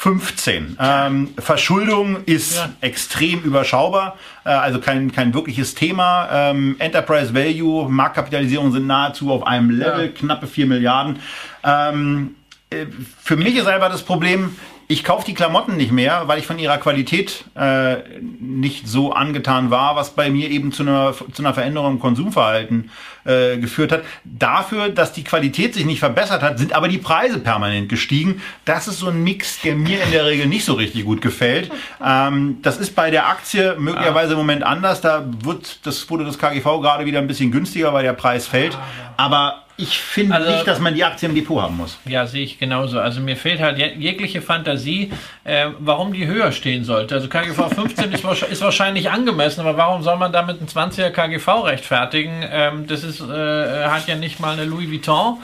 15. 0.00 0.76
Ähm, 0.80 1.30
Verschuldung 1.38 2.18
ist 2.24 2.54
ja. 2.54 2.70
extrem 2.82 3.40
überschaubar, 3.40 4.16
äh, 4.44 4.50
also 4.50 4.78
kein, 4.78 5.10
kein 5.10 5.34
wirkliches 5.34 5.74
Thema. 5.74 6.28
Ähm, 6.30 6.76
Enterprise 6.78 7.34
Value, 7.34 7.90
Marktkapitalisierung 7.90 8.70
sind 8.70 8.86
nahezu 8.86 9.32
auf 9.32 9.44
einem 9.44 9.70
Level, 9.70 10.06
ja. 10.06 10.12
knappe 10.12 10.46
4 10.46 10.66
Milliarden. 10.66 11.18
Ähm, 11.64 12.36
äh, 12.70 12.86
für 13.20 13.34
mich 13.34 13.56
ist 13.56 13.66
einfach 13.66 13.90
das 13.90 14.04
Problem, 14.04 14.54
ich 14.86 15.02
kaufe 15.02 15.26
die 15.26 15.34
Klamotten 15.34 15.76
nicht 15.76 15.90
mehr, 15.90 16.28
weil 16.28 16.38
ich 16.38 16.46
von 16.46 16.60
ihrer 16.60 16.78
Qualität 16.78 17.44
äh, 17.56 17.96
nicht 18.40 18.86
so 18.86 19.12
angetan 19.12 19.72
war, 19.72 19.96
was 19.96 20.14
bei 20.14 20.30
mir 20.30 20.48
eben 20.48 20.70
zu 20.70 20.84
einer, 20.84 21.12
zu 21.12 21.42
einer 21.42 21.54
Veränderung 21.54 21.94
im 21.94 21.98
Konsumverhalten 21.98 22.90
äh, 23.28 23.58
geführt 23.58 23.92
hat. 23.92 24.02
Dafür, 24.24 24.88
dass 24.88 25.12
die 25.12 25.22
Qualität 25.22 25.74
sich 25.74 25.84
nicht 25.84 26.00
verbessert 26.00 26.42
hat, 26.42 26.58
sind 26.58 26.72
aber 26.72 26.88
die 26.88 26.98
Preise 26.98 27.38
permanent 27.38 27.88
gestiegen. 27.88 28.42
Das 28.64 28.88
ist 28.88 28.98
so 28.98 29.08
ein 29.08 29.22
Mix, 29.22 29.60
der 29.60 29.74
mir 29.74 30.02
in 30.02 30.10
der 30.10 30.26
Regel 30.26 30.46
nicht 30.46 30.64
so 30.64 30.74
richtig 30.74 31.04
gut 31.04 31.20
gefällt. 31.20 31.70
Ähm, 32.04 32.58
das 32.62 32.78
ist 32.78 32.96
bei 32.96 33.10
der 33.10 33.28
Aktie 33.28 33.76
möglicherweise 33.78 34.32
im 34.32 34.38
Moment 34.38 34.62
anders. 34.62 35.00
Da 35.00 35.24
wird, 35.44 35.86
das 35.86 36.08
wurde 36.10 36.24
das 36.24 36.38
KGV 36.38 36.80
gerade 36.80 37.04
wieder 37.04 37.18
ein 37.18 37.26
bisschen 37.26 37.50
günstiger, 37.50 37.92
weil 37.92 38.02
der 38.02 38.14
Preis 38.14 38.46
fällt. 38.46 38.76
Aber 39.16 39.64
ich 39.80 39.96
finde 40.00 40.34
also, 40.34 40.50
nicht, 40.50 40.66
dass 40.66 40.80
man 40.80 40.92
die 40.92 41.04
Aktie 41.04 41.28
im 41.28 41.36
Depot 41.36 41.62
haben 41.62 41.76
muss. 41.76 41.98
Ja, 42.04 42.26
sehe 42.26 42.42
ich 42.42 42.58
genauso. 42.58 42.98
Also 42.98 43.20
mir 43.20 43.36
fehlt 43.36 43.60
halt 43.60 43.78
jegliche 43.78 44.42
Fantasie, 44.42 45.12
äh, 45.44 45.68
warum 45.78 46.12
die 46.12 46.26
höher 46.26 46.50
stehen 46.50 46.82
sollte. 46.82 47.14
Also 47.14 47.28
KGV 47.28 47.72
15 47.72 48.12
ist, 48.50 48.60
wahrscheinlich 48.60 49.08
angemessen, 49.08 49.60
aber 49.60 49.76
warum 49.76 50.02
soll 50.02 50.16
man 50.16 50.32
damit 50.32 50.60
ein 50.60 50.66
20er 50.66 51.10
KGV 51.10 51.64
rechtfertigen? 51.64 52.44
Ähm, 52.50 52.88
das 52.88 53.04
ist, 53.04 53.17
äh, 53.20 53.84
hat 53.86 54.06
ja 54.06 54.16
nicht 54.16 54.40
mal 54.40 54.52
eine 54.52 54.64
Louis 54.64 54.90
Vuitton. 54.90 55.38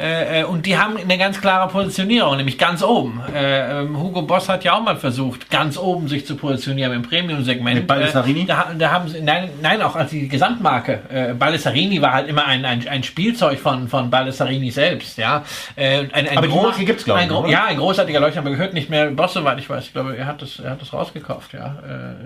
Äh, 0.00 0.40
äh, 0.40 0.44
und 0.44 0.64
die 0.64 0.78
haben 0.78 0.96
eine 0.96 1.18
ganz 1.18 1.40
klare 1.40 1.68
Positionierung, 1.68 2.36
nämlich 2.36 2.56
ganz 2.56 2.82
oben. 2.82 3.20
Äh, 3.34 3.82
ähm, 3.82 4.00
Hugo 4.00 4.22
Boss 4.22 4.48
hat 4.48 4.64
ja 4.64 4.72
auch 4.72 4.82
mal 4.82 4.96
versucht, 4.96 5.50
ganz 5.50 5.76
oben 5.76 6.08
sich 6.08 6.26
zu 6.26 6.36
positionieren 6.36 6.94
im 6.94 7.02
Premium-Segment. 7.02 7.76
Mit 7.80 7.86
Baldessarini? 7.86 8.42
Äh, 8.42 8.46
da, 8.46 8.70
da, 8.78 8.90
haben 8.90 9.08
sie, 9.08 9.20
nein, 9.20 9.50
nein, 9.60 9.82
auch 9.82 9.96
als 9.96 10.10
die 10.10 10.26
Gesamtmarke. 10.26 11.00
Äh, 11.10 11.34
Baldessarini 11.34 12.00
war 12.00 12.14
halt 12.14 12.28
immer 12.28 12.46
ein, 12.46 12.64
ein, 12.64 12.88
ein 12.88 13.02
Spielzeug 13.02 13.58
von, 13.58 13.88
von 13.88 14.08
Baldessarini 14.08 14.70
selbst, 14.70 15.18
ja. 15.18 15.44
Äh, 15.76 15.98
ein, 16.12 16.28
ein 16.28 16.38
aber 16.38 16.46
die 16.46 16.54
Marke 16.54 16.84
gibt's 16.84 17.04
glaube 17.04 17.20
ich. 17.46 17.52
Ja, 17.52 17.64
ein 17.66 17.76
großartiger 17.76 18.20
Leuchter, 18.20 18.40
aber 18.40 18.50
gehört 18.50 18.72
nicht 18.72 18.88
mehr 18.88 19.10
Boss, 19.10 19.34
soweit 19.34 19.58
ich 19.58 19.68
weiß. 19.68 19.84
Ich 19.84 19.92
glaube, 19.92 20.16
er 20.16 20.26
hat 20.26 20.40
das, 20.40 20.60
er 20.60 20.70
hat 20.70 20.80
das 20.80 20.94
rausgekauft, 20.94 21.52
ja, 21.52 21.76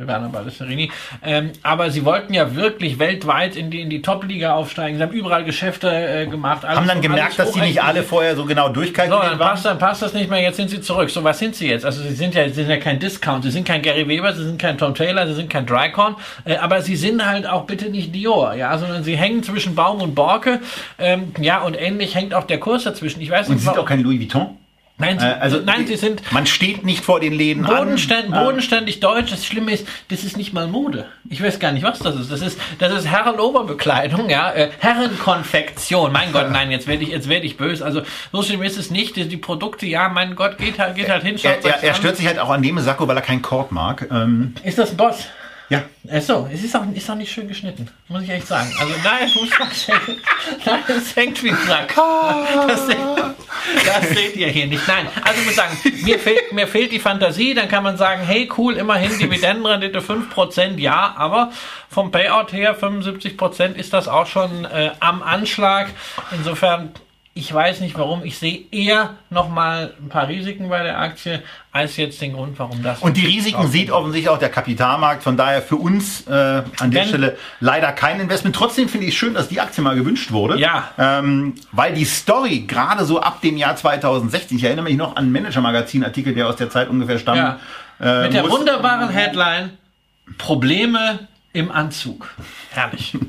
äh, 0.01 0.07
Werner 0.07 0.29
Baldessarini. 0.29 0.93
Ähm, 1.25 1.51
aber 1.65 1.91
sie 1.91 2.05
wollten 2.05 2.35
ja 2.35 2.55
wirklich 2.55 3.01
weltweit 3.01 3.57
in 3.57 3.71
die, 3.73 3.81
in 3.81 3.91
die 3.91 4.01
Top-Liga 4.01 4.55
aufsteigen. 4.55 4.94
Sie 4.97 5.03
haben 5.03 5.13
überall 5.13 5.45
Geschäfte 5.45 5.89
äh, 5.89 6.27
gemacht. 6.27 6.63
haben 6.65 6.87
dann 6.87 7.01
gemerkt, 7.01 7.39
dass 7.39 7.53
die 7.53 7.61
nicht 7.61 7.83
alle 7.83 8.03
vorher 8.03 8.37
so 8.37 8.45
genau 8.45 8.69
durchkalkuliert 8.69 9.25
so, 9.25 9.29
dann 9.31 9.39
passt, 9.39 9.65
dann 9.65 9.79
passt 9.79 10.03
das 10.03 10.13
nicht 10.13 10.31
mehr, 10.31 10.41
jetzt 10.41 10.57
sind 10.57 10.71
sie 10.71 10.81
zurück. 10.81 11.11
So, 11.11 11.23
was 11.25 11.39
sind 11.39 11.55
sie 11.55 11.69
jetzt? 11.69 11.85
Also 11.85 12.03
sie 12.03 12.15
sind 12.15 12.35
ja, 12.35 12.47
sie 12.49 12.55
sind 12.55 12.69
ja 12.69 12.79
kein 12.79 12.99
Discount, 12.99 13.45
sie 13.45 13.51
sind 13.51 13.67
kein 13.67 13.83
Gary 13.83 14.07
Weber, 14.09 14.33
sie 14.33 14.45
sind 14.45 14.61
kein 14.61 14.79
Tom 14.79 14.95
Taylor, 14.95 15.27
sie 15.27 15.35
sind 15.35 15.51
kein 15.51 15.67
Drycorn, 15.67 16.17
äh, 16.45 16.57
aber 16.57 16.83
sie 16.83 16.97
sind 16.97 17.25
halt 17.25 17.47
auch 17.47 17.65
bitte 17.65 17.91
nicht 17.91 18.15
Dior, 18.15 18.55
ja, 18.55 18.77
sondern 18.79 19.05
sie 19.05 19.17
hängen 19.17 19.43
zwischen 19.43 19.75
Baum 19.75 20.01
und 20.01 20.15
Borke, 20.15 20.61
ähm, 20.99 21.33
ja, 21.41 21.63
und 21.63 21.75
ähnlich 21.75 22.15
hängt 22.15 22.35
auch 22.35 22.45
der 22.45 22.61
Kurs 22.61 22.85
dazwischen. 22.85 23.21
Ich 23.21 23.31
weiß 23.31 23.49
nicht, 23.49 23.57
und 23.57 23.59
sie 23.59 23.65
sind 23.65 23.79
auch 23.79 23.87
kein 23.87 24.01
Louis 24.01 24.19
Vuitton? 24.21 24.57
Nein, 24.97 25.19
sie, 25.19 25.27
Äh, 25.27 25.35
also 25.41 25.59
nein, 25.59 25.87
sie 25.89 25.97
sind 25.97 26.23
Man 26.33 26.47
steht 26.47 26.85
nicht 26.85 27.05
vor 27.05 27.19
den 27.19 27.33
Läden 27.33 27.65
bodenständ, 27.65 28.33
an. 28.33 28.45
bodenständig 28.45 29.01
deutsch. 29.01 29.31
Das 29.33 29.45
Schlimme 29.45 29.73
ist, 29.73 29.87
das 30.09 30.23
ist 30.23 30.37
nicht 30.37 30.53
mal 30.53 30.69
Mode. 30.69 31.07
Ich 31.29 31.43
weiß 31.43 31.59
gar 31.59 31.73
nicht, 31.73 31.83
was 31.83 31.99
das 31.99 32.15
ist. 32.15 32.31
Das 32.31 32.41
ist, 32.43 32.61
das 32.79 32.93
ist 32.93 33.07
Herren-Oberbekleidung, 33.09 34.31
ja, 34.31 34.53
äh, 34.53 34.71
Herrenkonfektion. 34.79 36.13
Mein 36.13 36.33
Gott, 36.33 36.51
nein, 36.51 36.71
jetzt 36.71 36.87
werde 36.87 37.03
ich, 37.03 37.09
jetzt 37.11 37.29
werde 37.29 37.47
ich 37.47 37.57
böse. 37.57 37.85
Also 37.85 38.03
so 38.33 38.43
schlimm 38.43 38.63
ist 38.63 38.79
es 38.79 38.91
nicht. 38.91 39.17
Die, 39.17 39.27
die 39.29 39.37
Produkte, 39.37 39.87
ja, 39.87 40.09
mein 40.09 40.37
Gott, 40.37 40.59
geht 40.59 40.79
halt, 40.79 40.95
geht 40.95 41.09
halt 41.09 41.23
hin. 41.25 41.35
Er, 41.43 41.55
schaut 41.55 41.65
er, 41.65 41.83
er 41.83 41.95
stört 41.95 42.17
sich 42.17 42.27
halt 42.27 42.39
auch 42.39 42.51
an 42.51 42.63
dem 42.63 42.79
Sakko, 42.79 43.09
weil 43.09 43.17
er 43.17 43.23
keinen 43.23 43.43
Korb 43.43 43.73
mag. 43.73 44.07
Ähm, 44.11 44.55
Ist 44.63 44.79
das 44.79 44.91
ein 44.91 44.97
Boss? 44.97 45.27
Ja. 45.71 45.83
Ach 46.13 46.21
so, 46.21 46.49
es 46.53 46.63
ist 46.63 46.77
auch, 46.77 46.85
ist 46.93 47.09
auch 47.11 47.15
nicht 47.15 47.33
schön 47.33 47.49
geschnitten, 47.49 47.89
muss 48.09 48.23
ich 48.23 48.31
echt 48.31 48.47
sagen. 48.47 48.71
Also 48.79 48.93
nein, 49.03 49.29
sagen, 49.29 50.19
nein, 50.67 50.81
es 50.89 51.17
hängt 51.17 51.43
wie 51.43 51.51
Sack. 51.67 51.95
Das, 52.69 52.87
seht- 52.87 52.99
das 53.87 54.09
seht 54.11 54.37
ihr 54.37 54.49
hier 54.49 54.67
nicht. 54.67 54.87
Nein, 54.87 55.07
also 55.25 55.41
ich 55.41 55.47
muss 55.47 55.57
sagen, 55.57 55.77
mir 56.03 56.19
fehlt, 56.19 56.53
mir 56.53 56.67
fehlt 56.69 56.93
die 56.93 56.99
Fantasie, 57.01 57.55
dann 57.55 57.69
kann 57.69 57.83
man 57.83 57.97
sagen, 57.97 58.23
hey 58.23 58.49
cool, 58.59 58.75
immerhin 58.77 59.19
Dividendenrendite 59.19 60.01
5%, 60.01 60.79
ja, 60.79 61.15
aber 61.17 61.51
vom 61.89 62.11
Payout 62.11 62.53
her 62.53 62.77
75% 62.79 63.75
ist 63.75 63.93
das 63.95 64.07
auch 64.09 64.27
schon 64.27 64.67
äh, 64.67 64.91
am 65.01 65.23
Anschlag. 65.23 65.89
Insofern, 66.33 66.93
ich 67.37 67.53
weiß 67.53 67.81
nicht 67.81 67.99
warum, 67.99 68.25
ich 68.25 68.39
sehe 68.39 68.61
eher 68.71 69.15
nochmal 69.29 69.93
ein 70.01 70.09
paar 70.09 70.29
Risiken 70.29 70.69
bei 70.69 70.85
der 70.85 71.01
Aktie, 71.01 71.43
als 71.73 71.97
jetzt 71.97 72.21
den 72.21 72.33
Grund, 72.35 72.57
warum 72.61 72.81
das... 72.85 73.01
Und 73.03 73.17
die 73.17 73.27
Risiken 73.27 73.67
sieht 73.67 73.91
offensichtlich 73.91 74.29
auch 74.29 74.39
der 74.39 74.51
Kapitalmarkt. 74.51 75.25
Von 75.25 75.37
daher 75.37 75.61
für 75.61 75.75
uns 75.75 76.27
äh, 76.29 76.31
an 76.31 76.65
der 76.93 76.93
Wenn- 77.03 77.09
Stelle 77.09 77.37
leider 77.59 77.91
kein 77.91 78.21
Investment. 78.21 78.55
Trotzdem 78.55 78.89
finde 78.89 79.09
ich 79.09 79.19
schön, 79.19 79.35
dass 79.35 79.49
die 79.49 79.61
Aktie 79.61 79.83
mal 79.83 79.97
gewünscht 79.97 80.31
wurde. 80.31 80.59
Ja. 80.61 80.91
Ähm, 80.97 81.55
weil 81.73 81.95
die 81.95 82.05
Story 82.05 82.61
gerade 82.61 83.05
so 83.05 83.21
ab 83.21 83.41
dem 83.43 83.57
Jahr 83.57 83.75
2016, 83.75 84.57
ich 84.59 84.63
erinnere 84.65 84.85
mich 84.85 84.97
noch 84.97 85.17
an 85.17 85.25
einen 85.25 85.33
Manager-Magazin-Artikel, 85.33 86.35
der 86.37 86.47
aus 86.47 86.55
der 86.57 86.71
Zeit 86.71 86.89
ungefähr 86.89 87.19
stammt. 87.19 87.39
Ja. 87.39 87.59
äh, 88.01 88.23
Mit 88.27 88.35
der 88.35 88.43
muss- 88.45 88.53
wunderbaren 88.53 89.09
Headline 89.09 89.71
Probleme 90.39 91.27
im 91.53 91.73
Anzug. 91.73 92.29
Herrlich. 92.71 93.17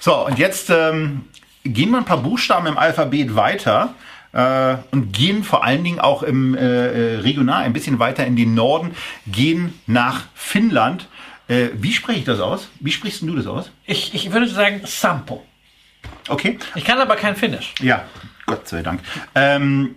So, 0.00 0.26
und 0.26 0.38
jetzt 0.38 0.70
ähm, 0.70 1.26
gehen 1.68 1.90
wir 1.90 1.98
ein 1.98 2.04
paar 2.04 2.22
Buchstaben 2.22 2.66
im 2.66 2.78
Alphabet 2.78 3.34
weiter 3.34 3.94
äh, 4.32 4.76
und 4.90 5.12
gehen 5.12 5.44
vor 5.44 5.64
allen 5.64 5.82
Dingen 5.84 6.00
auch 6.00 6.22
im 6.22 6.54
äh, 6.54 6.60
äh, 6.60 7.18
regional 7.20 7.62
ein 7.62 7.72
bisschen 7.72 7.98
weiter 7.98 8.26
in 8.26 8.36
den 8.36 8.54
Norden, 8.54 8.94
gehen 9.26 9.78
nach 9.86 10.24
Finnland. 10.34 11.08
Äh, 11.48 11.68
wie 11.74 11.92
spreche 11.92 12.18
ich 12.18 12.24
das 12.24 12.40
aus? 12.40 12.68
Wie 12.80 12.92
sprichst 12.92 13.22
du 13.22 13.34
das 13.34 13.46
aus? 13.46 13.70
Ich, 13.84 14.14
ich 14.14 14.32
würde 14.32 14.48
sagen 14.48 14.82
Sampo. 14.84 15.44
Okay. 16.28 16.58
Ich 16.74 16.84
kann 16.84 16.98
aber 16.98 17.16
kein 17.16 17.36
Finnisch. 17.36 17.74
Ja, 17.80 18.04
Gott 18.46 18.68
sei 18.68 18.82
Dank. 18.82 19.00
Ähm, 19.34 19.96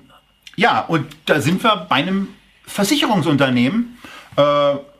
ja, 0.56 0.82
und 0.82 1.08
da 1.26 1.42
sind 1.42 1.64
wir 1.64 1.88
bei 1.90 1.98
einem 1.98 2.30
Versicherungsunternehmen, 2.66 3.98
äh, 4.36 4.42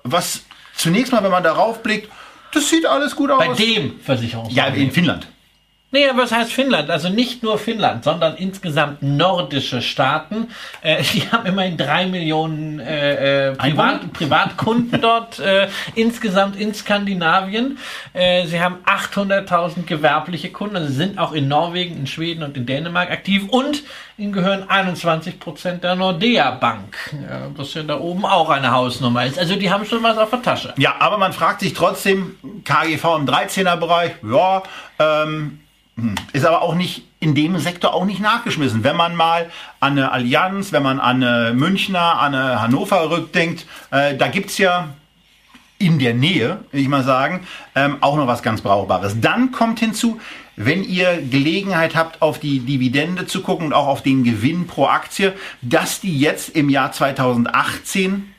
was 0.04 0.44
zunächst 0.76 1.12
mal, 1.12 1.24
wenn 1.24 1.32
man 1.32 1.44
darauf 1.44 1.84
blickt, 1.84 2.10
das 2.52 2.70
sieht 2.70 2.86
alles 2.86 3.16
gut 3.16 3.30
aus. 3.30 3.40
Bei 3.40 3.54
dem 3.54 3.86
ja, 3.88 3.92
Versicherungsunternehmen. 4.04 4.88
in 4.88 4.92
Finnland. 4.92 5.28
Nee, 5.92 6.08
aber 6.08 6.22
was 6.22 6.32
heißt 6.32 6.54
Finnland? 6.54 6.92
Also 6.92 7.10
nicht 7.10 7.42
nur 7.42 7.58
Finnland, 7.58 8.04
sondern 8.04 8.36
insgesamt 8.36 9.02
nordische 9.02 9.82
Staaten. 9.82 10.50
Äh, 10.82 11.02
die 11.14 11.32
haben 11.32 11.48
immerhin 11.48 11.78
drei 11.78 12.06
Millionen 12.06 12.80
äh, 12.80 13.50
äh? 13.50 13.56
Privat, 13.56 14.14
Privatkunden 14.14 15.02
dort, 15.02 15.40
äh, 15.40 15.68
insgesamt 15.96 16.58
in 16.58 16.76
Skandinavien. 16.76 17.80
Äh, 18.14 18.46
sie 18.46 18.62
haben 18.62 18.78
800.000 18.86 19.86
gewerbliche 19.86 20.52
Kunden, 20.52 20.76
also 20.76 20.90
sie 20.90 20.96
sind 20.96 21.18
auch 21.18 21.32
in 21.32 21.48
Norwegen, 21.48 21.98
in 21.98 22.08
Schweden 22.08 22.44
und 22.44 22.56
in 22.56 22.68
Dänemark 22.68 23.10
aktiv 23.10 23.48
und 23.50 23.82
ihnen 24.20 24.32
gehören 24.32 24.70
21 24.70 25.40
Prozent 25.40 25.84
der 25.84 25.96
Nordea 25.96 26.52
Bank, 26.52 27.16
was 27.56 27.74
ja 27.74 27.84
da 27.84 27.98
oben 28.00 28.26
auch 28.26 28.50
eine 28.50 28.72
Hausnummer 28.72 29.26
ist. 29.26 29.40
Also 29.40 29.56
die 29.56 29.72
haben 29.72 29.86
schon 29.86 30.04
was 30.04 30.18
auf 30.18 30.30
der 30.30 30.42
Tasche. 30.42 30.74
Ja, 30.78 30.96
aber 31.00 31.18
man 31.18 31.34
fragt 31.34 31.62
sich 31.62 31.74
trotzdem, 31.74 32.36
KGV 32.66 33.04
im 33.16 33.26
13er-Bereich, 33.26 34.12
ja, 34.24 34.64
ähm, 35.00 35.28
hm, 35.28 35.60
ist 36.34 36.46
aber 36.46 36.62
auch 36.62 36.76
nicht 36.76 37.04
in 37.20 37.36
dem 37.36 37.58
Sektor 37.58 37.94
auch 37.94 38.06
nicht 38.06 38.22
nachgeschmissen. 38.22 38.84
Wenn 38.84 38.96
man 38.96 39.16
mal 39.16 39.50
an 39.80 39.94
eine 39.94 40.12
Allianz, 40.12 40.72
wenn 40.72 40.84
man 40.84 41.00
an 41.00 41.24
eine 41.24 41.54
Münchner, 41.54 42.20
an 42.20 42.34
eine 42.34 42.62
Hannover 42.62 43.10
rückdenkt, 43.10 43.66
äh, 43.92 44.16
da 44.16 44.28
gibt's 44.28 44.58
ja 44.58 44.90
in 45.78 45.98
der 45.98 46.14
Nähe, 46.14 46.60
will 46.72 46.82
ich 46.82 46.90
mal 46.90 47.04
sagen, 47.04 47.48
ähm, 47.76 47.98
auch 48.02 48.18
noch 48.18 48.28
was 48.28 48.44
ganz 48.44 48.62
Brauchbares. 48.62 49.20
Dann 49.22 49.52
kommt 49.52 49.80
hinzu, 49.80 50.20
wenn 50.58 50.84
ihr 50.84 51.22
Gelegenheit 51.22 51.96
habt, 51.96 52.22
auf 52.22 52.38
die 52.38 52.60
Dividende 52.60 53.26
zu 53.26 53.42
gucken 53.42 53.68
und 53.68 53.74
auch 53.74 53.88
auf 53.88 54.04
den 54.04 54.26
Gewinn 54.26 54.68
pro 54.68 54.88
Aktie, 54.88 55.34
dass 55.62 56.02
die 56.02 56.20
jetzt 56.20 56.50
im 56.50 56.70
Jahr 56.70 56.92
2018 56.92 58.34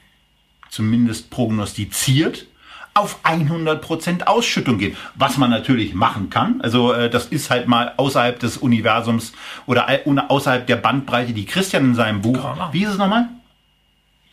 zumindest 0.69 1.31
prognostiziert, 1.31 2.47
auf 3.01 3.19
100% 3.25 4.25
Ausschüttung 4.25 4.79
gehen. 4.79 4.97
Was 5.15 5.37
man 5.37 5.51
natürlich 5.51 5.95
machen 5.95 6.31
kann. 6.31 6.61
Also 6.61 6.93
äh, 6.93 7.11
das 7.11 7.27
ist 7.27 7.51
halt 7.51 7.67
mal 7.67 7.93
außerhalb 7.97 8.39
des 8.39 8.57
Universums 8.59 9.33
oder 9.67 9.89
außerhalb 10.29 10.67
der 10.67 10.77
Bandbreite, 10.77 11.33
die 11.33 11.47
Christian 11.47 11.85
in 11.87 11.95
seinem 11.95 12.23
Buch, 12.23 12.39
wie 12.73 12.85
ist 12.85 12.91
es 12.91 12.99
nochmal? 12.99 13.29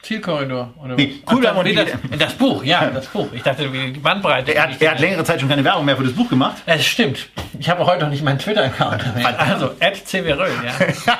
Zielkorridor 0.03 0.73
oder 0.81 0.95
Nee, 0.95 1.21
was? 1.25 1.33
cool, 1.35 1.47
Ach, 1.47 1.63
das, 1.63 2.19
das, 2.19 2.33
Buch, 2.35 2.63
ja, 2.63 2.85
das 2.91 3.07
Buch. 3.07 3.27
Ich 3.33 3.41
dachte, 3.41 3.67
die 3.69 3.99
Bandbreite. 3.99 4.53
Er 4.53 4.63
hat, 4.63 4.81
er 4.81 4.91
hat 4.91 4.99
längere 4.99 5.23
Zeit 5.23 5.39
schon 5.39 5.49
keine 5.49 5.63
Werbung 5.63 5.83
mehr 5.85 5.97
für 5.97 6.03
das 6.03 6.13
Buch 6.13 6.29
gemacht. 6.29 6.57
Es 6.65 6.85
stimmt. 6.85 7.27
Ich 7.59 7.69
habe 7.69 7.85
heute 7.85 8.03
noch 8.03 8.11
nicht 8.11 8.23
meinen 8.23 8.39
Twitter-Account. 8.39 9.03
Also, 9.37 9.71
@cvröll, 9.79 10.51
ja. 10.63 11.17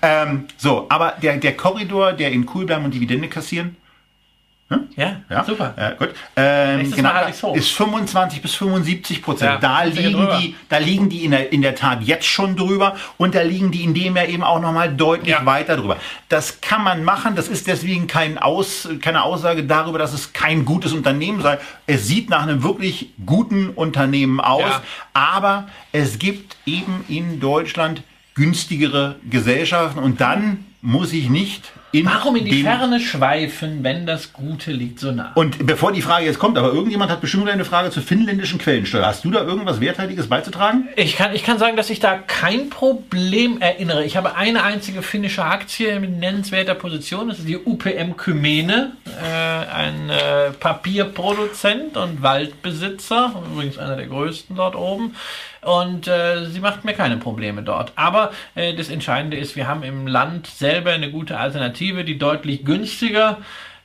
Ähm, 0.00 0.46
so, 0.56 0.86
aber 0.88 1.14
der, 1.22 1.36
der 1.36 1.56
Korridor, 1.56 2.12
der 2.14 2.30
in 2.30 2.48
cool 2.54 2.64
bleiben 2.64 2.84
und 2.86 2.94
Dividende 2.94 3.28
kassieren, 3.28 3.76
Ja, 4.96 5.16
Ja, 5.30 5.44
super. 5.44 5.74
Ja, 5.78 5.90
gut. 5.92 6.10
Ähm, 6.36 6.90
genau, 6.92 7.10
ist 7.54 7.70
25 7.72 8.42
bis 8.42 8.54
75 8.54 9.22
Prozent. 9.22 9.52
Ja, 9.52 9.56
da, 9.58 9.82
liegen 9.84 10.28
die, 10.38 10.54
da 10.68 10.76
liegen 10.78 11.08
die 11.08 11.24
in 11.24 11.30
der, 11.30 11.50
in 11.52 11.62
der 11.62 11.74
Tat 11.74 12.02
jetzt 12.02 12.26
schon 12.26 12.54
drüber 12.54 12.96
und 13.16 13.34
da 13.34 13.40
liegen 13.40 13.70
die 13.70 13.84
in 13.84 13.94
dem 13.94 14.16
Jahr 14.16 14.26
eben 14.26 14.42
auch 14.44 14.60
nochmal 14.60 14.92
deutlich 14.94 15.30
Ja. 15.30 15.46
weiter 15.46 15.76
drüber. 15.78 15.96
Das 16.28 16.60
kann 16.60 16.82
man 16.84 17.02
machen. 17.02 17.34
Das 17.34 17.48
ist 17.48 17.66
deswegen 17.66 18.06
kein 18.08 18.36
Aus, 18.36 18.86
keine 19.00 19.22
Aussage 19.22 19.64
darüber, 19.64 19.98
dass 19.98 20.12
es 20.12 20.34
kein 20.34 20.66
gutes 20.66 20.92
Unternehmen 20.92 21.40
sei. 21.40 21.58
Es 21.86 22.06
sieht 22.06 22.28
nach 22.28 22.42
einem 22.42 22.62
wirklich 22.62 23.10
guten 23.24 23.70
Unternehmen 23.70 24.38
aus, 24.40 24.70
aber 25.14 25.68
es 25.92 26.18
gibt 26.18 26.56
eben 26.66 27.04
in 27.08 27.40
Deutschland 27.40 28.02
günstigere 28.34 29.16
Gesellschaften 29.30 29.98
und 29.98 30.20
dann 30.20 30.66
muss 30.82 31.12
ich 31.12 31.28
nicht 31.30 31.72
in 31.92 32.06
Warum 32.06 32.36
in 32.36 32.44
die 32.44 32.62
Ferne 32.62 33.00
schweifen, 33.00 33.82
wenn 33.82 34.04
das 34.04 34.32
Gute 34.32 34.72
liegt 34.72 35.00
so 35.00 35.10
nah? 35.10 35.32
und 35.34 35.66
bevor 35.66 35.92
die 35.92 36.02
Frage 36.02 36.26
jetzt 36.26 36.38
kommt, 36.38 36.58
aber 36.58 36.72
irgendjemand 36.72 37.10
hat 37.10 37.20
bestimmt 37.20 37.48
eine 37.48 37.64
Frage 37.64 37.90
zur 37.90 38.02
finnländischen 38.02 38.58
Quellensteuer. 38.58 39.06
Hast 39.06 39.24
du 39.24 39.30
da 39.30 39.42
irgendwas 39.42 39.80
Werthaltiges 39.80 40.28
beizutragen? 40.28 40.88
Ich 40.96 41.16
kann, 41.16 41.34
ich 41.34 41.44
kann 41.44 41.58
sagen, 41.58 41.76
dass 41.76 41.88
ich 41.90 42.00
da 42.00 42.16
kein 42.16 42.68
Problem 42.68 43.60
erinnere. 43.60 44.04
Ich 44.04 44.16
habe 44.16 44.36
eine 44.36 44.64
einzige 44.64 45.02
finnische 45.02 45.44
Aktie 45.44 45.98
mit 46.00 46.18
nennenswerter 46.18 46.74
Position. 46.74 47.28
Das 47.28 47.38
ist 47.38 47.48
die 47.48 47.56
UPM 47.56 48.16
Kymene, 48.16 48.92
äh, 49.22 49.72
ein 49.72 50.10
äh, 50.10 50.50
Papierproduzent 50.58 51.96
und 51.96 52.22
Waldbesitzer. 52.22 53.42
Übrigens 53.52 53.78
einer 53.78 53.96
der 53.96 54.06
größten 54.06 54.56
dort 54.56 54.76
oben. 54.76 55.14
Und 55.68 56.08
äh, 56.08 56.46
sie 56.46 56.60
macht 56.60 56.86
mir 56.86 56.94
keine 56.94 57.18
Probleme 57.18 57.62
dort. 57.62 57.92
Aber 57.94 58.30
äh, 58.54 58.72
das 58.72 58.88
Entscheidende 58.88 59.36
ist, 59.36 59.54
wir 59.54 59.66
haben 59.66 59.82
im 59.82 60.06
Land 60.06 60.46
selber 60.46 60.92
eine 60.92 61.10
gute 61.10 61.38
Alternative, 61.38 62.04
die 62.04 62.16
deutlich 62.16 62.64
günstiger 62.64 63.36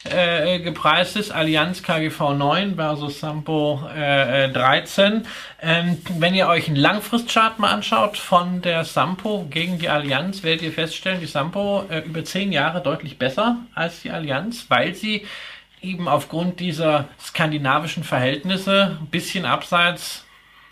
äh, 0.05 0.59
gepreist 0.59 1.17
ist. 1.17 1.31
Allianz 1.31 1.83
KGV 1.83 2.35
9 2.37 2.75
versus 2.75 3.19
Sampo 3.19 3.81
äh, 3.93 4.45
äh, 4.45 4.49
13. 4.49 5.25
Ähm, 5.61 5.97
wenn 6.19 6.33
ihr 6.33 6.47
euch 6.47 6.67
einen 6.67 6.77
Langfristchart 6.77 7.59
mal 7.59 7.71
anschaut 7.71 8.15
von 8.15 8.61
der 8.61 8.85
Sampo 8.85 9.45
gegen 9.49 9.77
die 9.77 9.89
Allianz, 9.89 10.41
werdet 10.41 10.61
ihr 10.61 10.71
feststellen, 10.71 11.19
die 11.19 11.25
Sampo 11.25 11.83
äh, 11.89 11.99
über 11.99 12.23
10 12.23 12.53
Jahre 12.53 12.79
deutlich 12.79 13.17
besser 13.17 13.57
als 13.75 14.03
die 14.03 14.11
Allianz, 14.11 14.67
weil 14.69 14.95
sie 14.95 15.25
eben 15.81 16.07
aufgrund 16.07 16.61
dieser 16.61 17.09
skandinavischen 17.19 18.05
Verhältnisse 18.05 18.99
ein 19.01 19.07
bisschen 19.07 19.43
abseits 19.43 20.23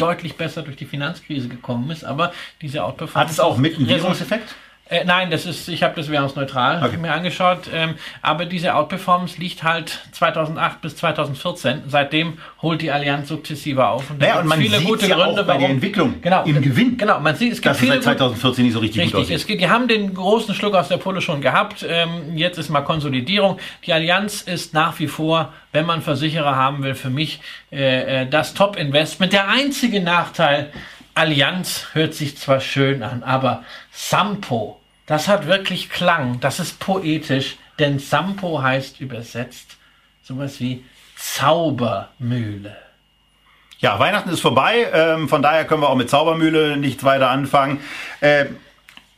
deutlich 0.01 0.35
besser 0.35 0.61
durch 0.63 0.75
die 0.77 0.85
Finanzkrise 0.85 1.47
gekommen 1.47 1.89
ist, 1.91 2.03
aber 2.03 2.33
diese 2.61 2.83
Outperformance 2.83 3.19
Hat 3.27 3.31
es 3.31 3.39
auch 3.39 3.57
mit 3.57 3.75
einem 3.75 3.85
Result- 3.85 4.03
Währungseffekt? 4.03 4.55
Äh, 4.91 5.03
nein, 5.05 5.31
das 5.31 5.45
ist, 5.45 5.67
ich 5.67 5.81
habe 5.83 5.95
das 5.95 6.09
währungsneutral 6.11 6.83
Okay. 6.85 6.97
mir 6.97 7.11
angeschaut, 7.13 7.61
ähm, 7.73 7.95
aber 8.21 8.45
diese 8.45 8.75
Outperformance 8.75 9.39
liegt 9.39 9.63
halt 9.63 9.99
2008 10.11 10.81
bis 10.81 10.95
2014. 10.97 11.83
Seitdem 11.87 12.37
holt 12.61 12.81
die 12.81 12.91
Allianz 12.91 13.29
sukzessive 13.29 13.87
auf. 13.87 14.09
Und 14.11 14.21
da 14.21 14.27
Naja, 14.27 14.39
und 14.41 14.47
man 14.47 14.59
viele 14.59 14.77
sieht 14.77 14.87
gute 14.87 15.07
ja 15.07 15.15
Gründe, 15.15 15.31
auch 15.41 15.47
bei 15.47 15.53
der 15.53 15.61
warum. 15.61 15.71
Entwicklung 15.71 16.21
genau, 16.21 16.43
im 16.43 16.61
Gewinn, 16.61 16.97
Genau, 16.97 17.19
man 17.19 17.35
sieht, 17.35 17.53
es 17.53 17.61
gibt 17.61 17.75
viele 17.77 17.93
seit 17.93 18.03
2014 18.03 18.65
nicht 18.65 18.73
so 18.73 18.79
richtig, 18.79 18.97
gut 18.97 19.05
Richtig, 19.05 19.21
aussieht. 19.21 19.35
es 19.37 19.47
geht, 19.47 19.61
die 19.61 19.69
haben 19.69 19.87
den 19.87 20.13
großen 20.13 20.53
Schluck 20.53 20.75
aus 20.75 20.89
der 20.89 20.97
Pulle 20.97 21.21
schon 21.21 21.39
gehabt. 21.41 21.85
Ähm, 21.87 22.35
jetzt 22.37 22.57
ist 22.57 22.69
mal 22.69 22.81
Konsolidierung. 22.81 23.57
Die 23.85 23.93
Allianz 23.93 24.41
ist 24.41 24.73
nach 24.73 24.99
wie 24.99 25.07
vor, 25.07 25.53
wenn 25.71 25.85
man 25.85 26.01
Versicherer 26.01 26.57
haben 26.57 26.83
will, 26.83 26.95
für 26.95 27.09
mich 27.09 27.39
äh, 27.71 28.23
äh, 28.23 28.27
das 28.29 28.53
Top-Investment. 28.53 29.31
Der 29.31 29.47
einzige 29.47 30.01
Nachteil, 30.01 30.71
Allianz 31.15 31.87
hört 31.93 32.13
sich 32.13 32.37
zwar 32.37 32.59
schön 32.59 33.03
an, 33.03 33.23
aber 33.23 33.63
Sampo, 33.91 34.80
Das 35.11 35.27
hat 35.27 35.45
wirklich 35.45 35.89
Klang, 35.89 36.39
das 36.39 36.61
ist 36.61 36.79
poetisch, 36.79 37.57
denn 37.79 37.99
Sampo 37.99 38.61
heißt 38.61 39.01
übersetzt 39.01 39.75
sowas 40.23 40.61
wie 40.61 40.85
Zaubermühle. 41.17 42.77
Ja, 43.79 43.99
Weihnachten 43.99 44.29
ist 44.29 44.39
vorbei, 44.39 44.87
ähm, 44.93 45.27
von 45.27 45.41
daher 45.41 45.65
können 45.65 45.81
wir 45.81 45.89
auch 45.89 45.97
mit 45.97 46.09
Zaubermühle 46.09 46.77
nicht 46.77 47.03
weiter 47.03 47.29
anfangen. 47.29 47.81
Äh, 48.21 48.45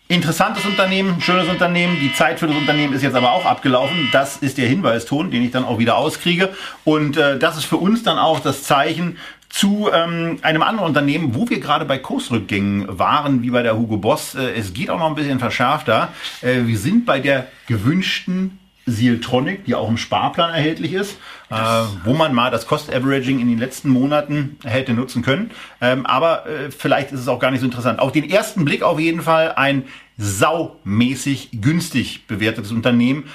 interessantes 0.08 0.66
Unternehmen, 0.66 1.22
schönes 1.22 1.48
Unternehmen. 1.48 2.00
Die 2.00 2.12
Zeit 2.12 2.40
für 2.40 2.48
das 2.48 2.56
Unternehmen 2.56 2.94
ist 2.94 3.04
jetzt 3.04 3.16
aber 3.16 3.32
auch 3.32 3.46
abgelaufen. 3.46 4.10
Das 4.12 4.38
ist 4.38 4.58
der 4.58 4.68
Hinweiston, 4.68 5.30
den 5.30 5.44
ich 5.44 5.52
dann 5.52 5.64
auch 5.64 5.78
wieder 5.78 5.98
auskriege. 5.98 6.50
Und 6.84 7.18
äh, 7.18 7.38
das 7.38 7.56
ist 7.56 7.66
für 7.66 7.78
uns 7.78 8.02
dann 8.02 8.18
auch 8.18 8.40
das 8.40 8.64
Zeichen 8.64 9.18
zu 9.54 9.88
ähm, 9.94 10.40
einem 10.42 10.64
anderen 10.64 10.90
Unternehmen, 10.90 11.36
wo 11.36 11.48
wir 11.48 11.60
gerade 11.60 11.86
bei 11.86 12.00
Kursrückgängen 12.00 12.98
waren, 12.98 13.44
wie 13.44 13.52
bei 13.52 13.62
der 13.62 13.78
Hugo 13.78 13.98
Boss. 13.98 14.34
Äh, 14.34 14.54
es 14.56 14.74
geht 14.74 14.90
auch 14.90 14.98
noch 14.98 15.08
ein 15.08 15.14
bisschen 15.14 15.38
verschärfter. 15.38 16.10
Äh, 16.42 16.66
wir 16.66 16.78
sind 16.80 17.06
bei 17.06 17.20
der 17.20 17.46
gewünschten 17.68 18.58
Sealtronic, 18.88 19.66
die 19.66 19.76
auch 19.76 19.88
im 19.88 19.98
Sparplan 19.98 20.50
erhältlich 20.50 20.94
ist, 20.94 21.20
äh, 21.52 21.56
wo 22.04 22.16
man 22.16 22.34
mal 22.34 22.50
das 22.50 22.66
Cost 22.66 22.92
Averaging 22.92 23.40
in 23.40 23.48
den 23.48 23.60
letzten 23.60 23.90
Monaten 23.90 24.58
hätte 24.64 24.96
nutzen 24.96 25.22
können. 25.22 25.52
Ähm, 25.82 26.08
aber 26.08 26.48
äh, 26.48 26.72
vielleicht 26.72 27.12
ist 27.12 27.20
es 27.20 27.28
auch 27.28 27.40
gar 27.40 27.52
nicht 27.52 27.60
so 27.60 27.68
interessant. 27.68 28.00
Auf 28.00 28.12
den 28.12 28.28
ersten 28.28 28.66
Blick 28.66 28.82
auf 28.82 29.00
jeden 29.00 29.22
Fall 29.22 29.52
ein 29.52 29.84
saumäßig 30.18 31.50
günstig 31.62 32.26
bewertetes 32.26 32.72
Unternehmen. 32.72 33.26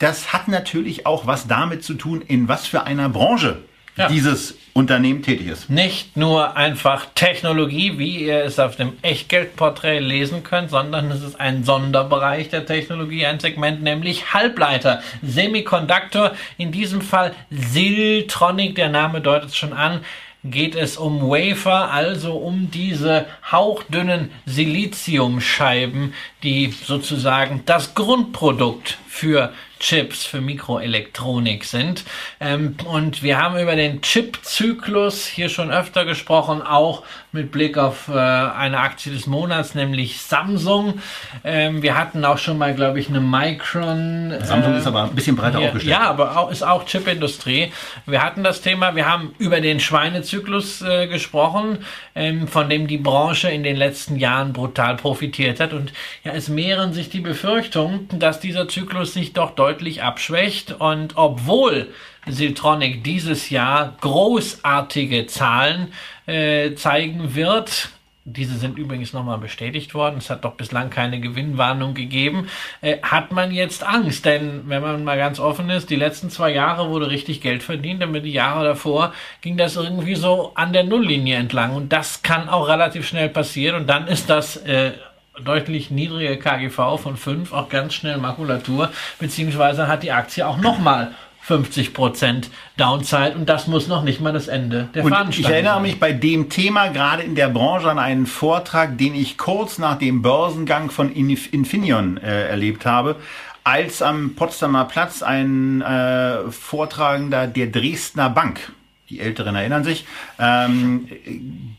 Das 0.00 0.32
hat 0.32 0.48
natürlich 0.48 1.06
auch 1.06 1.28
was 1.28 1.46
damit 1.46 1.84
zu 1.84 1.94
tun, 1.94 2.20
in 2.20 2.48
was 2.48 2.66
für 2.66 2.82
einer 2.82 3.08
Branche 3.08 3.58
ja. 3.96 4.08
dieses 4.08 4.56
Unternehmen 4.74 5.22
tätig 5.22 5.48
ist. 5.48 5.68
Nicht 5.68 6.16
nur 6.16 6.56
einfach 6.56 7.06
Technologie, 7.14 7.98
wie 7.98 8.24
ihr 8.24 8.42
es 8.44 8.58
auf 8.58 8.76
dem 8.76 8.94
Echtgeldporträt 9.02 9.98
lesen 9.98 10.42
könnt, 10.44 10.70
sondern 10.70 11.10
es 11.10 11.22
ist 11.22 11.38
ein 11.38 11.64
Sonderbereich 11.64 12.48
der 12.48 12.64
Technologie, 12.64 13.26
ein 13.26 13.38
Segment, 13.38 13.82
nämlich 13.82 14.32
Halbleiter, 14.32 15.02
Semiconductor, 15.22 16.32
in 16.56 16.72
diesem 16.72 17.02
Fall 17.02 17.34
Siltronic, 17.50 18.74
der 18.76 18.88
Name 18.88 19.20
deutet 19.20 19.50
es 19.50 19.56
schon 19.56 19.74
an, 19.74 20.00
geht 20.44 20.74
es 20.74 20.96
um 20.96 21.20
Wafer, 21.20 21.90
also 21.92 22.32
um 22.32 22.70
diese 22.70 23.26
hauchdünnen 23.50 24.30
Siliziumscheiben, 24.46 26.14
die 26.42 26.74
sozusagen 26.84 27.62
das 27.66 27.94
Grundprodukt 27.94 28.98
für 29.06 29.52
Chips 29.82 30.24
für 30.24 30.40
Mikroelektronik 30.40 31.64
sind. 31.64 32.04
Ähm, 32.40 32.76
und 32.86 33.22
wir 33.22 33.42
haben 33.42 33.58
über 33.58 33.76
den 33.76 34.00
Chip-Zyklus 34.00 35.26
hier 35.26 35.48
schon 35.48 35.70
öfter 35.70 36.04
gesprochen, 36.04 36.62
auch 36.62 37.02
mit 37.32 37.50
Blick 37.50 37.76
auf 37.78 38.08
äh, 38.08 38.12
eine 38.12 38.78
Aktie 38.78 39.12
des 39.12 39.26
Monats, 39.26 39.74
nämlich 39.74 40.20
Samsung. 40.20 41.00
Ähm, 41.44 41.82
wir 41.82 41.98
hatten 41.98 42.24
auch 42.24 42.38
schon 42.38 42.58
mal, 42.58 42.74
glaube 42.74 43.00
ich, 43.00 43.08
eine 43.08 43.20
Micron. 43.20 44.34
Samsung 44.42 44.74
äh, 44.74 44.78
ist 44.78 44.86
aber 44.86 45.04
ein 45.04 45.14
bisschen 45.14 45.34
breiter 45.34 45.58
hier, 45.58 45.68
aufgestellt. 45.68 45.90
Ja, 45.90 46.08
aber 46.08 46.38
auch, 46.38 46.50
ist 46.50 46.62
auch 46.62 46.86
Chipindustrie. 46.86 47.72
Wir 48.06 48.22
hatten 48.22 48.44
das 48.44 48.60
Thema, 48.60 48.94
wir 48.94 49.10
haben 49.10 49.34
über 49.38 49.60
den 49.60 49.80
Schweinezyklus 49.80 50.82
äh, 50.82 51.08
gesprochen, 51.08 51.78
ähm, 52.14 52.46
von 52.46 52.70
dem 52.70 52.86
die 52.86 52.98
Branche 52.98 53.48
in 53.50 53.64
den 53.64 53.76
letzten 53.76 54.16
Jahren 54.16 54.52
brutal 54.52 54.96
profitiert 54.96 55.58
hat. 55.58 55.72
Und 55.72 55.92
ja, 56.22 56.32
es 56.32 56.48
mehren 56.48 56.92
sich 56.92 57.10
die 57.10 57.20
Befürchtungen, 57.20 58.08
dass 58.12 58.38
dieser 58.38 58.68
Zyklus 58.68 59.14
sich 59.14 59.32
doch 59.32 59.52
deutlich 59.52 59.71
deutlich 59.72 60.02
abschwächt. 60.02 60.72
Und 60.72 61.16
obwohl 61.16 61.88
Siltronic 62.26 63.02
dieses 63.04 63.50
Jahr 63.50 63.96
großartige 64.00 65.26
Zahlen 65.26 65.92
äh, 66.26 66.74
zeigen 66.74 67.34
wird, 67.34 67.90
diese 68.24 68.56
sind 68.56 68.78
übrigens 68.78 69.12
nochmal 69.12 69.38
bestätigt 69.38 69.94
worden. 69.94 70.18
Es 70.18 70.30
hat 70.30 70.44
doch 70.44 70.54
bislang 70.54 70.90
keine 70.90 71.20
Gewinnwarnung 71.20 71.94
gegeben. 71.94 72.48
Äh, 72.80 72.98
hat 73.02 73.32
man 73.32 73.50
jetzt 73.50 73.82
Angst? 73.84 74.24
Denn 74.24 74.62
wenn 74.66 74.82
man 74.82 75.02
mal 75.02 75.16
ganz 75.16 75.40
offen 75.40 75.70
ist, 75.70 75.90
die 75.90 75.96
letzten 75.96 76.30
zwei 76.30 76.52
Jahre 76.52 76.88
wurde 76.90 77.10
richtig 77.10 77.40
Geld 77.40 77.64
verdient, 77.64 78.02
aber 78.02 78.20
die 78.20 78.32
Jahre 78.32 78.64
davor 78.64 79.12
ging 79.40 79.56
das 79.56 79.74
irgendwie 79.74 80.14
so 80.14 80.52
an 80.54 80.72
der 80.72 80.84
Nulllinie 80.84 81.36
entlang. 81.36 81.74
Und 81.74 81.92
das 81.92 82.22
kann 82.22 82.48
auch 82.48 82.68
relativ 82.68 83.08
schnell 83.08 83.28
passieren. 83.28 83.80
Und 83.80 83.86
dann 83.88 84.06
ist 84.06 84.30
das 84.30 84.56
äh, 84.58 84.92
deutlich 85.40 85.90
niedrige 85.90 86.36
KGV 86.36 86.98
von 87.00 87.16
5 87.16 87.52
auch 87.52 87.68
ganz 87.68 87.94
schnell 87.94 88.18
Makulatur, 88.18 88.90
beziehungsweise 89.18 89.88
hat 89.88 90.02
die 90.02 90.12
Aktie 90.12 90.46
auch 90.46 90.58
nochmal 90.58 91.14
50% 91.46 92.44
Downside 92.76 93.34
und 93.34 93.48
das 93.48 93.66
muss 93.66 93.88
noch 93.88 94.04
nicht 94.04 94.20
mal 94.20 94.32
das 94.32 94.46
Ende 94.46 94.88
der 94.94 95.04
und 95.04 95.30
Ich 95.30 95.44
erinnere 95.44 95.74
sein. 95.74 95.82
mich 95.82 95.98
bei 95.98 96.12
dem 96.12 96.48
Thema 96.48 96.88
gerade 96.88 97.22
in 97.22 97.34
der 97.34 97.48
Branche 97.48 97.90
an 97.90 97.98
einen 97.98 98.26
Vortrag, 98.26 98.96
den 98.96 99.14
ich 99.14 99.38
kurz 99.38 99.78
nach 99.78 99.98
dem 99.98 100.22
Börsengang 100.22 100.90
von 100.90 101.12
Infineon 101.12 102.18
äh, 102.18 102.48
erlebt 102.48 102.86
habe, 102.86 103.16
als 103.64 104.02
am 104.02 104.34
Potsdamer 104.36 104.84
Platz 104.84 105.22
ein 105.22 105.82
äh, 105.82 106.50
Vortragender 106.50 107.48
der 107.48 107.66
Dresdner 107.68 108.30
Bank 108.30 108.72
die 109.12 109.20
Älteren 109.20 109.54
erinnern 109.54 109.84
sich, 109.84 110.06
ähm, 110.38 111.06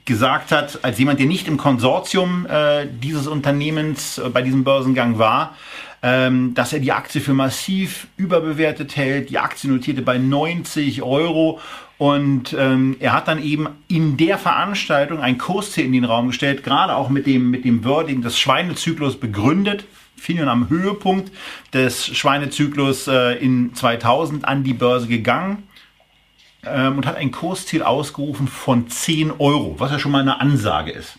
gesagt 0.05 0.51
hat, 0.51 0.83
als 0.83 0.99
jemand, 0.99 1.19
der 1.19 1.25
nicht 1.25 1.47
im 1.47 1.57
Konsortium 1.57 2.45
äh, 2.45 2.85
dieses 3.01 3.25
Unternehmens 3.27 4.19
äh, 4.19 4.29
bei 4.29 4.43
diesem 4.43 4.63
Börsengang 4.63 5.17
war, 5.17 5.55
ähm, 6.03 6.53
dass 6.53 6.73
er 6.73 6.79
die 6.79 6.91
Aktie 6.91 7.21
für 7.21 7.33
massiv 7.33 8.07
überbewertet 8.17 8.95
hält. 8.97 9.31
Die 9.31 9.39
Aktie 9.39 9.69
notierte 9.69 10.03
bei 10.03 10.17
90 10.17 11.01
Euro 11.01 11.59
und 11.97 12.53
ähm, 12.53 12.97
er 12.99 13.13
hat 13.13 13.27
dann 13.27 13.41
eben 13.41 13.67
in 13.87 14.17
der 14.17 14.37
Veranstaltung 14.37 15.19
ein 15.19 15.37
Kursziel 15.37 15.85
in 15.85 15.93
den 15.93 16.05
Raum 16.05 16.27
gestellt, 16.27 16.63
gerade 16.63 16.95
auch 16.95 17.09
mit 17.09 17.25
dem, 17.25 17.49
mit 17.49 17.65
dem 17.65 17.83
Wording 17.83 18.21
des 18.21 18.37
Schweinezyklus 18.37 19.19
begründet. 19.19 19.85
Finion 20.17 20.49
am 20.49 20.69
Höhepunkt 20.69 21.31
des 21.73 22.05
Schweinezyklus 22.15 23.07
äh, 23.07 23.37
in 23.43 23.73
2000 23.73 24.45
an 24.45 24.63
die 24.63 24.73
Börse 24.73 25.07
gegangen 25.07 25.63
ähm, 26.65 26.97
und 26.97 27.05
hat 27.05 27.17
ein 27.17 27.31
Kursziel 27.31 27.83
ausgerufen 27.83 28.47
von 28.47 28.89
10 28.89 29.31
Euro, 29.39 29.75
was 29.79 29.91
ja 29.91 29.99
schon 29.99 30.11
mal 30.11 30.21
eine 30.21 30.39
Ansage 30.39 30.91
ist. 30.91 31.17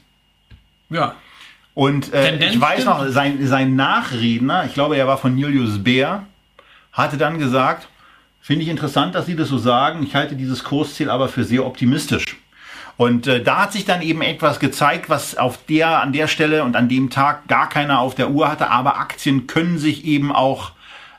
Ja. 0.91 1.15
Und 1.75 2.13
äh, 2.13 2.37
ich 2.37 2.61
weiß 2.61 2.85
noch, 2.85 3.09
sein, 3.09 3.45
sein 3.47 3.75
Nachredner, 3.75 4.65
ich 4.65 4.75
glaube, 4.75 4.97
er 4.97 5.07
war 5.07 5.19
von 5.19 5.37
Julius 5.37 5.83
Bär, 5.83 6.25
hatte 6.93 7.17
dann 7.17 7.39
gesagt, 7.39 7.89
finde 8.41 8.63
ich 8.63 8.69
interessant, 8.69 9.15
dass 9.15 9.27
Sie 9.27 9.35
das 9.35 9.49
so 9.49 9.59
sagen, 9.59 10.05
ich 10.05 10.15
halte 10.15 10.37
dieses 10.37 10.63
Kursziel 10.63 11.11
aber 11.11 11.29
für 11.29 11.43
sehr 11.43 11.67
optimistisch. 11.67 12.37
Und 12.97 13.27
äh, 13.27 13.43
da 13.43 13.63
hat 13.63 13.73
sich 13.73 13.85
dann 13.85 14.03
eben 14.03 14.23
etwas 14.23 14.61
gezeigt, 14.61 15.11
was 15.11 15.37
auf 15.37 15.59
der, 15.67 16.01
an 16.01 16.13
der 16.13 16.29
Stelle 16.29 16.63
und 16.63 16.77
an 16.77 16.89
dem 16.89 17.11
Tag 17.11 17.49
gar 17.49 17.69
keiner 17.69 17.99
auf 17.99 18.15
der 18.15 18.31
Uhr 18.31 18.49
hatte, 18.49 18.71
aber 18.71 18.99
Aktien 18.99 19.49
können 19.49 19.79
sich 19.79 20.05
eben 20.05 20.31
auch 20.31 20.73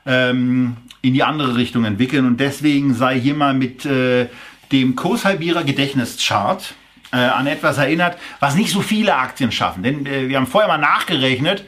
ähm, 0.06 0.76
in 1.02 1.14
die 1.14 1.22
andere 1.22 1.56
Richtung 1.56 1.84
entwickeln. 1.84 2.26
Und 2.26 2.40
deswegen 2.40 2.94
sei 2.94 3.18
hier 3.20 3.34
mal 3.34 3.54
mit 3.54 3.84
äh, 3.84 4.28
dem 4.72 4.96
Kurshalbierer 4.96 5.64
Gedächtnischart 5.64 6.74
äh, 7.12 7.16
an 7.16 7.46
etwas 7.46 7.78
erinnert, 7.78 8.18
was 8.40 8.54
nicht 8.54 8.70
so 8.70 8.80
viele 8.80 9.14
Aktien 9.14 9.52
schaffen. 9.52 9.82
Denn 9.82 10.06
äh, 10.06 10.28
wir 10.28 10.36
haben 10.36 10.46
vorher 10.46 10.68
mal 10.68 10.78
nachgerechnet, 10.78 11.64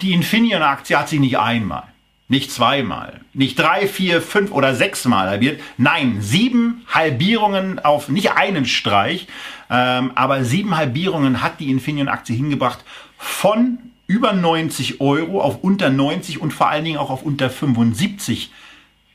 die 0.00 0.12
Infineon-Aktie 0.12 0.98
hat 0.98 1.08
sich 1.08 1.20
nicht 1.20 1.38
einmal, 1.38 1.84
nicht 2.28 2.50
zweimal, 2.50 3.20
nicht 3.34 3.58
drei, 3.58 3.86
vier, 3.86 4.22
fünf 4.22 4.50
oder 4.50 4.74
sechsmal 4.74 5.28
halbiert. 5.28 5.60
Nein, 5.76 6.18
sieben 6.20 6.82
Halbierungen 6.88 7.78
auf 7.78 8.08
nicht 8.08 8.32
einen 8.32 8.64
Streich, 8.64 9.26
ähm, 9.70 10.12
aber 10.14 10.44
sieben 10.44 10.76
Halbierungen 10.76 11.42
hat 11.42 11.60
die 11.60 11.70
Infineon-Aktie 11.70 12.34
hingebracht 12.34 12.80
von 13.18 13.78
über 14.12 14.34
90 14.34 15.00
Euro 15.00 15.40
auf 15.40 15.64
unter 15.64 15.88
90 15.88 16.38
und 16.38 16.52
vor 16.52 16.68
allen 16.68 16.84
Dingen 16.84 16.98
auch 16.98 17.08
auf 17.08 17.22
unter 17.22 17.48
75 17.48 18.52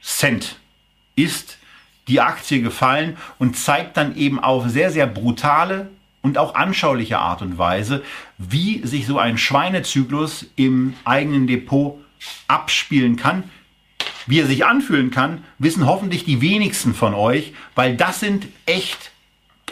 Cent 0.01 0.55
ist 1.15 1.59
die 2.07 2.19
Aktie 2.19 2.63
gefallen 2.63 3.15
und 3.37 3.55
zeigt 3.55 3.95
dann 3.95 4.15
eben 4.15 4.39
auf 4.39 4.67
sehr, 4.69 4.89
sehr 4.89 5.05
brutale 5.05 5.91
und 6.23 6.39
auch 6.39 6.55
anschauliche 6.55 7.19
Art 7.19 7.43
und 7.43 7.59
Weise, 7.59 8.03
wie 8.39 8.81
sich 8.87 9.05
so 9.05 9.19
ein 9.19 9.37
Schweinezyklus 9.37 10.47
im 10.55 10.95
eigenen 11.05 11.45
Depot 11.45 11.99
abspielen 12.47 13.17
kann. 13.17 13.43
Wie 14.25 14.39
er 14.39 14.47
sich 14.47 14.65
anfühlen 14.65 15.11
kann, 15.11 15.43
wissen 15.59 15.85
hoffentlich 15.85 16.25
die 16.25 16.41
wenigsten 16.41 16.95
von 16.95 17.13
euch, 17.13 17.53
weil 17.75 17.95
das 17.95 18.19
sind 18.19 18.47
echt 18.65 19.11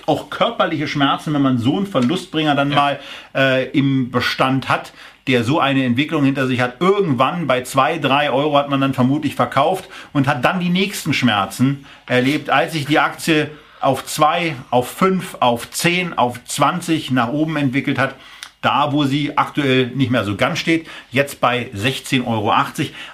auch 0.06 0.30
körperliche 0.30 0.88
Schmerzen, 0.88 1.34
wenn 1.34 1.42
man 1.42 1.58
so 1.58 1.78
einen 1.78 1.88
Verlustbringer 1.88 2.54
dann 2.54 2.70
ja. 2.70 2.76
mal 2.76 3.00
äh, 3.34 3.70
im 3.72 4.12
Bestand 4.12 4.70
hat 4.70 4.94
der 5.28 5.44
so 5.44 5.60
eine 5.60 5.84
Entwicklung 5.84 6.24
hinter 6.24 6.48
sich 6.48 6.62
hat. 6.62 6.80
Irgendwann 6.80 7.48
bei 7.48 7.64
zwei, 7.64 7.98
drei 7.98 8.30
Euro 8.30 8.58
hat 8.58 8.70
man 8.70 8.82
dann 8.82 8.94
vermutlich 8.94 9.36
verkauft 9.36 9.90
und 10.14 10.28
hat 10.28 10.46
dann 10.46 10.60
die 10.60 10.70
nächsten 10.70 11.14
Schmerzen 11.14 11.86
erlebt, 12.06 12.50
als 12.50 12.74
sich 12.74 12.86
die 12.86 13.00
Aktie 13.00 13.50
auf 13.82 14.06
zwei, 14.06 14.56
auf 14.70 14.90
fünf, 14.90 15.38
auf 15.40 15.70
zehn, 15.72 16.18
auf 16.18 16.44
zwanzig 16.46 17.12
nach 17.12 17.30
oben 17.30 17.56
entwickelt 17.58 17.98
hat. 17.98 18.16
Da, 18.62 18.92
wo 18.92 19.04
sie 19.04 19.38
aktuell 19.38 19.88
nicht 19.88 20.10
mehr 20.10 20.24
so 20.24 20.36
ganz 20.36 20.58
steht, 20.58 20.88
jetzt 21.12 21.40
bei 21.40 21.70
16,80 21.76 22.26
Euro. 22.26 22.52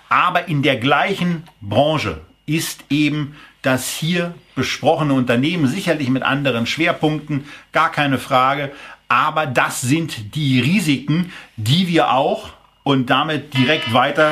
Aber 0.08 0.48
in 0.48 0.62
der 0.62 0.78
gleichen 0.78 1.44
Branche 1.60 2.22
ist 2.46 2.86
eben 2.90 3.36
das 3.62 3.90
hier 3.90 4.34
besprochene 4.56 5.14
Unternehmen, 5.14 5.68
sicherlich 5.68 6.10
mit 6.10 6.24
anderen 6.24 6.66
Schwerpunkten, 6.66 7.46
gar 7.72 7.92
keine 7.92 8.18
Frage, 8.18 8.72
aber 9.12 9.46
das 9.46 9.82
sind 9.82 10.36
die 10.36 10.62
Risiken, 10.62 11.34
die 11.58 11.88
wir 11.90 12.14
auch 12.14 12.50
und 12.84 13.10
damit 13.10 13.54
direkt 13.54 13.94
weiter 13.94 14.32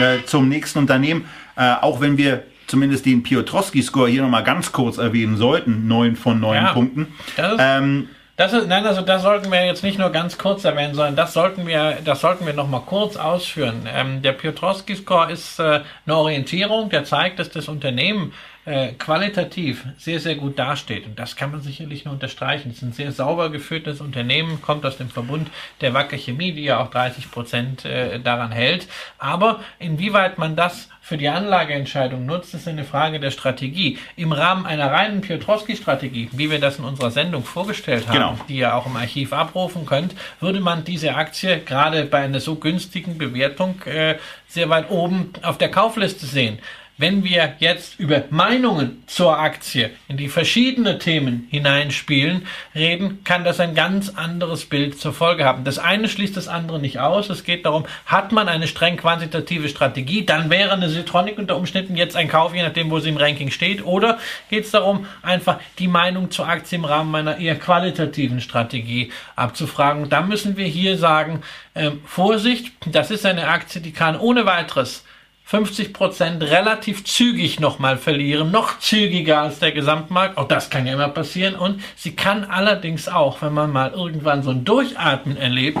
äh, 0.00 0.24
zum 0.26 0.48
nächsten 0.48 0.80
Unternehmen. 0.80 1.26
Äh, 1.56 1.74
auch 1.80 2.00
wenn 2.00 2.18
wir 2.18 2.42
zumindest 2.66 3.06
den 3.06 3.22
Piotrowski-Score 3.22 4.08
hier 4.10 4.22
nochmal 4.22 4.42
ganz 4.42 4.72
kurz 4.72 4.98
erwähnen 4.98 5.36
sollten, 5.36 5.86
neun 5.86 6.16
von 6.16 6.40
neun 6.40 6.56
Ja. 6.56 6.72
Punkten. 6.72 7.06
Das 7.36 7.52
ist- 7.52 7.58
Ähm, 7.62 8.08
Das 8.36 8.52
ist, 8.52 8.68
nein, 8.68 8.86
also 8.86 9.00
das 9.02 9.22
sollten 9.22 9.50
wir 9.50 9.64
jetzt 9.66 9.82
nicht 9.82 9.98
nur 9.98 10.10
ganz 10.10 10.36
kurz 10.38 10.64
erwähnen, 10.64 10.94
sondern 10.94 11.16
das 11.16 11.32
sollten 11.32 11.66
wir, 11.66 11.98
das 12.04 12.20
sollten 12.20 12.46
wir 12.46 12.52
noch 12.54 12.68
mal 12.68 12.82
kurz 12.82 13.16
ausführen. 13.16 13.88
Ähm, 13.92 14.22
der 14.22 14.30
Piotrowski-Score 14.32 15.32
ist 15.32 15.58
äh, 15.58 15.80
eine 16.06 16.16
Orientierung, 16.16 16.88
der 16.88 17.02
zeigt, 17.04 17.38
dass 17.40 17.50
das 17.50 17.66
Unternehmen 17.68 18.32
äh, 18.68 18.92
qualitativ 18.92 19.84
sehr, 19.96 20.20
sehr 20.20 20.34
gut 20.34 20.58
dasteht. 20.58 21.06
Und 21.06 21.18
das 21.18 21.36
kann 21.36 21.50
man 21.50 21.62
sicherlich 21.62 22.04
nur 22.04 22.12
unterstreichen. 22.12 22.70
Es 22.70 22.76
ist 22.76 22.82
ein 22.82 22.92
sehr 22.92 23.12
sauber 23.12 23.50
geführtes 23.50 24.00
Unternehmen, 24.02 24.60
kommt 24.60 24.84
aus 24.84 24.98
dem 24.98 25.08
Verbund 25.08 25.48
der 25.80 25.94
Wacker 25.94 26.18
Chemie, 26.18 26.52
die 26.52 26.64
ja 26.64 26.78
auch 26.80 26.90
30 26.90 27.30
Prozent 27.30 27.84
äh, 27.86 28.20
daran 28.20 28.52
hält. 28.52 28.86
Aber 29.18 29.60
inwieweit 29.78 30.36
man 30.36 30.54
das 30.54 30.88
für 31.00 31.16
die 31.16 31.28
Anlageentscheidung 31.30 32.26
nutzt, 32.26 32.52
ist 32.52 32.68
eine 32.68 32.84
Frage 32.84 33.18
der 33.18 33.30
Strategie. 33.30 33.98
Im 34.16 34.32
Rahmen 34.32 34.66
einer 34.66 34.90
reinen 34.92 35.22
Piotrowski-Strategie, 35.22 36.28
wie 36.32 36.50
wir 36.50 36.60
das 36.60 36.78
in 36.78 36.84
unserer 36.84 37.10
Sendung 37.10 37.44
vorgestellt 37.44 38.06
haben, 38.08 38.14
Genau. 38.14 38.38
die 38.48 38.58
ihr 38.58 38.74
auch 38.74 38.84
im 38.84 38.96
Archiv 38.96 39.32
abrufen 39.32 39.86
könnt, 39.86 40.14
würde 40.40 40.60
man 40.60 40.84
diese 40.84 41.14
Aktie 41.14 41.60
gerade 41.60 42.04
bei 42.04 42.18
einer 42.18 42.40
so 42.40 42.56
günstigen 42.56 43.16
Bewertung 43.16 43.80
äh, 43.86 44.16
sehr 44.46 44.68
weit 44.68 44.90
oben 44.90 45.32
auf 45.42 45.56
der 45.56 45.70
Kaufliste 45.70 46.26
sehen. 46.26 46.58
Wenn 47.00 47.22
wir 47.22 47.54
jetzt 47.60 48.00
über 48.00 48.24
Meinungen 48.30 49.04
zur 49.06 49.38
Aktie 49.38 49.90
in 50.08 50.16
die 50.16 50.28
verschiedenen 50.28 50.98
Themen 50.98 51.46
hineinspielen, 51.48 52.48
reden, 52.74 53.22
kann 53.22 53.44
das 53.44 53.60
ein 53.60 53.76
ganz 53.76 54.08
anderes 54.16 54.64
Bild 54.64 54.98
zur 54.98 55.12
Folge 55.12 55.44
haben. 55.44 55.62
Das 55.62 55.78
eine 55.78 56.08
schließt 56.08 56.36
das 56.36 56.48
andere 56.48 56.80
nicht 56.80 56.98
aus. 56.98 57.30
Es 57.30 57.44
geht 57.44 57.64
darum, 57.64 57.86
hat 58.04 58.32
man 58.32 58.48
eine 58.48 58.66
streng 58.66 58.96
quantitative 58.96 59.68
Strategie, 59.68 60.26
dann 60.26 60.50
wäre 60.50 60.72
eine 60.72 60.88
Citronic 60.88 61.38
unter 61.38 61.56
Umständen 61.56 61.94
jetzt 61.94 62.16
ein 62.16 62.26
Kauf, 62.26 62.52
je 62.52 62.64
nachdem, 62.64 62.90
wo 62.90 62.98
sie 62.98 63.10
im 63.10 63.16
Ranking 63.16 63.52
steht. 63.52 63.86
Oder 63.86 64.18
geht 64.50 64.64
es 64.64 64.72
darum, 64.72 65.06
einfach 65.22 65.60
die 65.78 65.86
Meinung 65.86 66.32
zur 66.32 66.48
Aktie 66.48 66.78
im 66.78 66.84
Rahmen 66.84 67.14
einer 67.14 67.38
eher 67.38 67.54
qualitativen 67.54 68.40
Strategie 68.40 69.12
abzufragen. 69.36 70.08
Da 70.08 70.22
müssen 70.22 70.56
wir 70.56 70.66
hier 70.66 70.98
sagen, 70.98 71.42
ähm, 71.76 72.00
Vorsicht, 72.04 72.72
das 72.86 73.12
ist 73.12 73.24
eine 73.24 73.46
Aktie, 73.46 73.80
die 73.80 73.92
kann 73.92 74.18
ohne 74.18 74.46
weiteres 74.46 75.04
50 75.48 75.94
Prozent 75.94 76.42
relativ 76.42 77.06
zügig 77.06 77.58
nochmal 77.58 77.96
verlieren, 77.96 78.50
noch 78.50 78.80
zügiger 78.80 79.40
als 79.40 79.60
der 79.60 79.72
Gesamtmarkt. 79.72 80.36
Auch 80.36 80.46
das 80.46 80.68
kann 80.68 80.86
ja 80.86 80.92
immer 80.92 81.08
passieren. 81.08 81.54
Und 81.54 81.82
sie 81.96 82.14
kann 82.14 82.44
allerdings 82.44 83.08
auch, 83.08 83.40
wenn 83.40 83.54
man 83.54 83.72
mal 83.72 83.92
irgendwann 83.92 84.42
so 84.42 84.50
ein 84.50 84.66
Durchatmen 84.66 85.38
erlebt, 85.38 85.78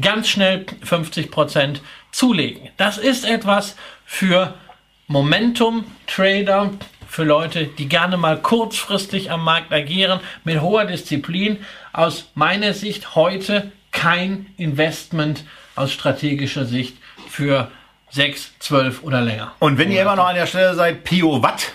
ganz 0.00 0.28
schnell 0.28 0.66
50 0.84 1.32
Prozent 1.32 1.82
zulegen. 2.12 2.68
Das 2.76 2.96
ist 2.96 3.28
etwas 3.28 3.74
für 4.04 4.54
Momentum-Trader, 5.08 6.70
für 7.08 7.24
Leute, 7.24 7.64
die 7.66 7.88
gerne 7.88 8.18
mal 8.18 8.40
kurzfristig 8.40 9.32
am 9.32 9.42
Markt 9.42 9.72
agieren, 9.72 10.20
mit 10.44 10.60
hoher 10.60 10.84
Disziplin. 10.84 11.58
Aus 11.92 12.30
meiner 12.36 12.72
Sicht 12.72 13.16
heute 13.16 13.72
kein 13.90 14.46
Investment 14.56 15.42
aus 15.74 15.90
strategischer 15.90 16.66
Sicht 16.66 16.96
für 17.28 17.72
sechs, 18.10 18.52
zwölf 18.58 19.02
oder 19.02 19.20
länger. 19.20 19.54
Und 19.58 19.78
wenn 19.78 19.90
ihr 19.90 20.02
immer 20.02 20.16
noch 20.16 20.26
an 20.26 20.34
der 20.34 20.46
Stelle 20.46 20.74
seid, 20.74 21.04
Pio 21.04 21.42
Watt, 21.42 21.72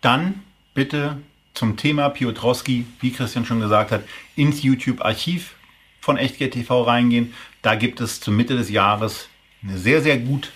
dann 0.00 0.42
bitte 0.74 1.18
zum 1.54 1.76
Thema 1.76 2.08
Piotrowski, 2.08 2.86
wie 3.00 3.12
Christian 3.12 3.44
schon 3.44 3.60
gesagt 3.60 3.90
hat, 3.90 4.02
ins 4.36 4.62
YouTube-Archiv 4.62 5.54
von 6.00 6.16
Echtgeld 6.16 6.54
TV 6.54 6.82
reingehen. 6.82 7.34
Da 7.62 7.74
gibt 7.74 8.00
es 8.00 8.20
zur 8.20 8.32
Mitte 8.32 8.56
des 8.56 8.70
Jahres 8.70 9.28
eine 9.62 9.76
sehr, 9.76 10.00
sehr 10.00 10.18
gut 10.18 10.52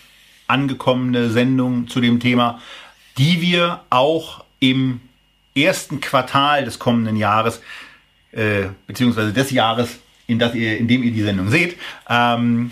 angekommene 0.46 1.30
Sendung 1.30 1.88
zu 1.88 2.00
dem 2.00 2.20
Thema, 2.20 2.60
die 3.18 3.40
wir 3.40 3.82
auch 3.90 4.44
im 4.60 5.00
ersten 5.54 6.00
Quartal 6.00 6.64
des 6.64 6.78
kommenden 6.78 7.16
Jahres 7.16 7.60
äh, 8.32 8.68
beziehungsweise 8.86 9.32
des 9.32 9.50
Jahres, 9.50 9.98
in, 10.26 10.38
das 10.38 10.54
ihr, 10.54 10.78
in 10.78 10.88
dem 10.88 11.02
ihr 11.02 11.12
die 11.12 11.22
Sendung 11.22 11.48
seht, 11.50 11.76
ähm, 12.08 12.70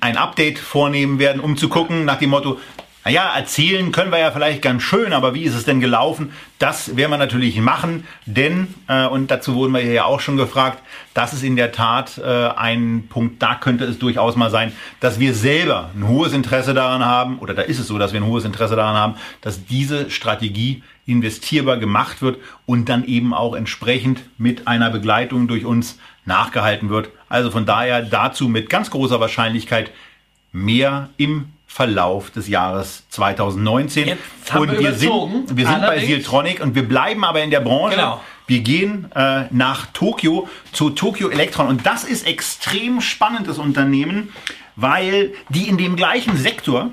ein 0.00 0.16
Update 0.16 0.58
vornehmen 0.58 1.18
werden, 1.18 1.40
um 1.40 1.56
zu 1.56 1.68
gucken 1.68 2.04
nach 2.04 2.18
dem 2.18 2.30
Motto, 2.30 2.58
naja, 3.06 3.34
erzählen 3.36 3.92
können 3.92 4.10
wir 4.10 4.18
ja 4.18 4.30
vielleicht 4.30 4.62
ganz 4.62 4.82
schön, 4.82 5.12
aber 5.12 5.34
wie 5.34 5.42
ist 5.42 5.54
es 5.54 5.66
denn 5.66 5.78
gelaufen? 5.78 6.32
Das 6.58 6.96
werden 6.96 7.10
wir 7.10 7.18
natürlich 7.18 7.60
machen, 7.60 8.06
denn, 8.24 8.68
äh, 8.88 9.04
und 9.04 9.30
dazu 9.30 9.56
wurden 9.56 9.74
wir 9.74 9.84
ja 9.84 10.04
auch 10.04 10.20
schon 10.20 10.38
gefragt, 10.38 10.82
das 11.12 11.34
ist 11.34 11.42
in 11.42 11.54
der 11.54 11.70
Tat 11.70 12.16
äh, 12.16 12.48
ein 12.56 13.04
Punkt, 13.10 13.42
da 13.42 13.56
könnte 13.56 13.84
es 13.84 13.98
durchaus 13.98 14.36
mal 14.36 14.50
sein, 14.50 14.72
dass 15.00 15.20
wir 15.20 15.34
selber 15.34 15.90
ein 15.94 16.08
hohes 16.08 16.32
Interesse 16.32 16.72
daran 16.72 17.04
haben, 17.04 17.40
oder 17.40 17.52
da 17.52 17.60
ist 17.60 17.78
es 17.78 17.88
so, 17.88 17.98
dass 17.98 18.14
wir 18.14 18.20
ein 18.22 18.26
hohes 18.26 18.46
Interesse 18.46 18.74
daran 18.74 18.96
haben, 18.96 19.14
dass 19.42 19.66
diese 19.66 20.10
Strategie 20.10 20.82
investierbar 21.04 21.76
gemacht 21.76 22.22
wird 22.22 22.38
und 22.64 22.88
dann 22.88 23.04
eben 23.04 23.34
auch 23.34 23.54
entsprechend 23.54 24.22
mit 24.38 24.66
einer 24.66 24.88
Begleitung 24.88 25.46
durch 25.46 25.66
uns 25.66 25.98
nachgehalten 26.24 26.90
wird. 26.90 27.10
Also 27.28 27.50
von 27.50 27.66
daher 27.66 28.02
dazu 28.02 28.48
mit 28.48 28.70
ganz 28.70 28.90
großer 28.90 29.20
Wahrscheinlichkeit 29.20 29.90
mehr 30.52 31.10
im 31.16 31.48
Verlauf 31.66 32.30
des 32.30 32.46
Jahres 32.46 33.04
2019. 33.10 34.06
Jetzt 34.06 34.52
haben 34.52 34.70
wir 34.70 34.78
überzogen. 34.78 35.46
sind, 35.48 35.56
wir 35.56 35.66
sind 35.66 35.80
bei 35.80 35.98
Siltronic 35.98 36.60
und 36.60 36.74
wir 36.76 36.86
bleiben 36.86 37.24
aber 37.24 37.42
in 37.42 37.50
der 37.50 37.60
Branche. 37.60 37.96
Genau. 37.96 38.20
Wir 38.46 38.60
gehen 38.60 39.10
äh, 39.14 39.46
nach 39.50 39.86
Tokio 39.86 40.48
zu 40.72 40.90
Tokyo 40.90 41.30
Electron 41.30 41.66
und 41.66 41.84
das 41.84 42.04
ist 42.04 42.26
extrem 42.26 43.00
spannendes 43.00 43.58
Unternehmen, 43.58 44.32
weil 44.76 45.32
die 45.48 45.66
in 45.68 45.78
dem 45.78 45.96
gleichen 45.96 46.36
Sektor 46.36 46.90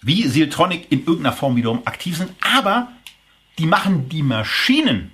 wie 0.00 0.26
Siltronic 0.28 0.86
in 0.90 1.00
irgendeiner 1.00 1.32
Form 1.32 1.56
wiederum 1.56 1.82
aktiv 1.84 2.16
sind, 2.16 2.32
aber 2.40 2.88
die 3.58 3.66
machen 3.66 4.08
die 4.08 4.22
Maschinen, 4.22 5.12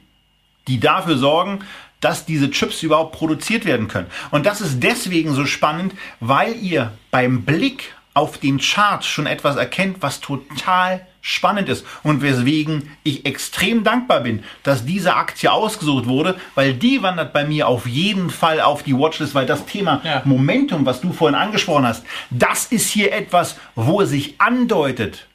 die 0.68 0.78
dafür 0.78 1.16
sorgen, 1.16 1.60
dass 2.00 2.24
diese 2.24 2.50
Chips 2.50 2.82
überhaupt 2.82 3.16
produziert 3.16 3.64
werden 3.64 3.88
können. 3.88 4.06
Und 4.30 4.46
das 4.46 4.60
ist 4.60 4.82
deswegen 4.82 5.34
so 5.34 5.46
spannend, 5.46 5.94
weil 6.20 6.54
ihr 6.56 6.92
beim 7.10 7.42
Blick 7.42 7.94
auf 8.14 8.38
den 8.38 8.58
Chart 8.58 9.04
schon 9.04 9.26
etwas 9.26 9.56
erkennt, 9.56 9.98
was 10.00 10.20
total 10.20 11.06
spannend 11.20 11.68
ist 11.68 11.84
und 12.02 12.22
weswegen 12.22 12.90
ich 13.04 13.26
extrem 13.26 13.84
dankbar 13.84 14.20
bin, 14.20 14.42
dass 14.62 14.84
diese 14.84 15.14
Aktie 15.14 15.52
ausgesucht 15.52 16.06
wurde, 16.06 16.36
weil 16.54 16.74
die 16.74 17.02
wandert 17.02 17.32
bei 17.32 17.44
mir 17.44 17.68
auf 17.68 17.86
jeden 17.86 18.30
Fall 18.30 18.60
auf 18.60 18.82
die 18.82 18.96
Watchlist, 18.96 19.34
weil 19.34 19.46
das 19.46 19.66
Thema 19.66 20.00
Ja. 20.04 20.22
Momentum, 20.24 20.86
was 20.86 21.00
du 21.00 21.12
vorhin 21.12 21.38
angesprochen 21.38 21.86
hast, 21.86 22.04
das 22.30 22.66
ist 22.66 22.88
hier 22.88 23.12
etwas, 23.12 23.56
wo 23.74 24.00
es 24.00 24.10
sich 24.10 24.40
andeutet, 24.40 25.26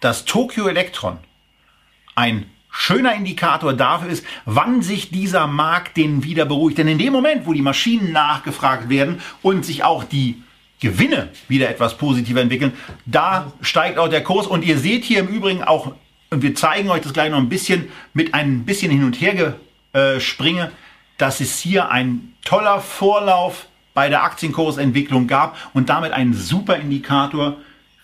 dass 0.00 0.24
Tokyo 0.24 0.68
Electron 0.68 1.18
ein 2.14 2.50
schöner 2.78 3.14
Indikator 3.14 3.72
dafür 3.72 4.10
ist, 4.10 4.24
wann 4.44 4.82
sich 4.82 5.10
dieser 5.10 5.46
Markt 5.46 5.96
denn 5.96 6.22
wieder 6.24 6.44
beruhigt. 6.44 6.76
Denn 6.78 6.88
in 6.88 6.98
dem 6.98 7.12
Moment, 7.12 7.46
wo 7.46 7.54
die 7.54 7.62
Maschinen 7.62 8.12
nachgefragt 8.12 8.90
werden 8.90 9.20
und 9.42 9.64
sich 9.64 9.82
auch 9.82 10.04
die 10.04 10.42
Gewinne 10.78 11.30
wieder 11.48 11.70
etwas 11.70 11.96
positiver 11.96 12.42
entwickeln, 12.42 12.72
da 13.06 13.52
steigt 13.62 13.98
auch 13.98 14.08
der 14.08 14.22
Kurs. 14.22 14.46
Und 14.46 14.62
ihr 14.62 14.78
seht 14.78 15.04
hier 15.04 15.20
im 15.20 15.28
Übrigen 15.28 15.64
auch, 15.64 15.94
und 16.30 16.42
wir 16.42 16.54
zeigen 16.54 16.90
euch 16.90 17.00
das 17.00 17.14
gleich 17.14 17.30
noch 17.30 17.38
ein 17.38 17.48
bisschen 17.48 17.88
mit 18.12 18.34
ein 18.34 18.66
bisschen 18.66 18.90
hin 18.90 19.04
und 19.04 19.20
her 19.20 19.56
gespringe, 19.92 20.70
dass 21.16 21.40
es 21.40 21.58
hier 21.58 21.90
ein 21.90 22.34
toller 22.44 22.80
Vorlauf 22.80 23.68
bei 23.94 24.10
der 24.10 24.22
Aktienkursentwicklung 24.22 25.26
gab 25.26 25.56
und 25.72 25.88
damit 25.88 26.12
ein 26.12 26.34
super 26.34 26.76
Indikator 26.76 27.56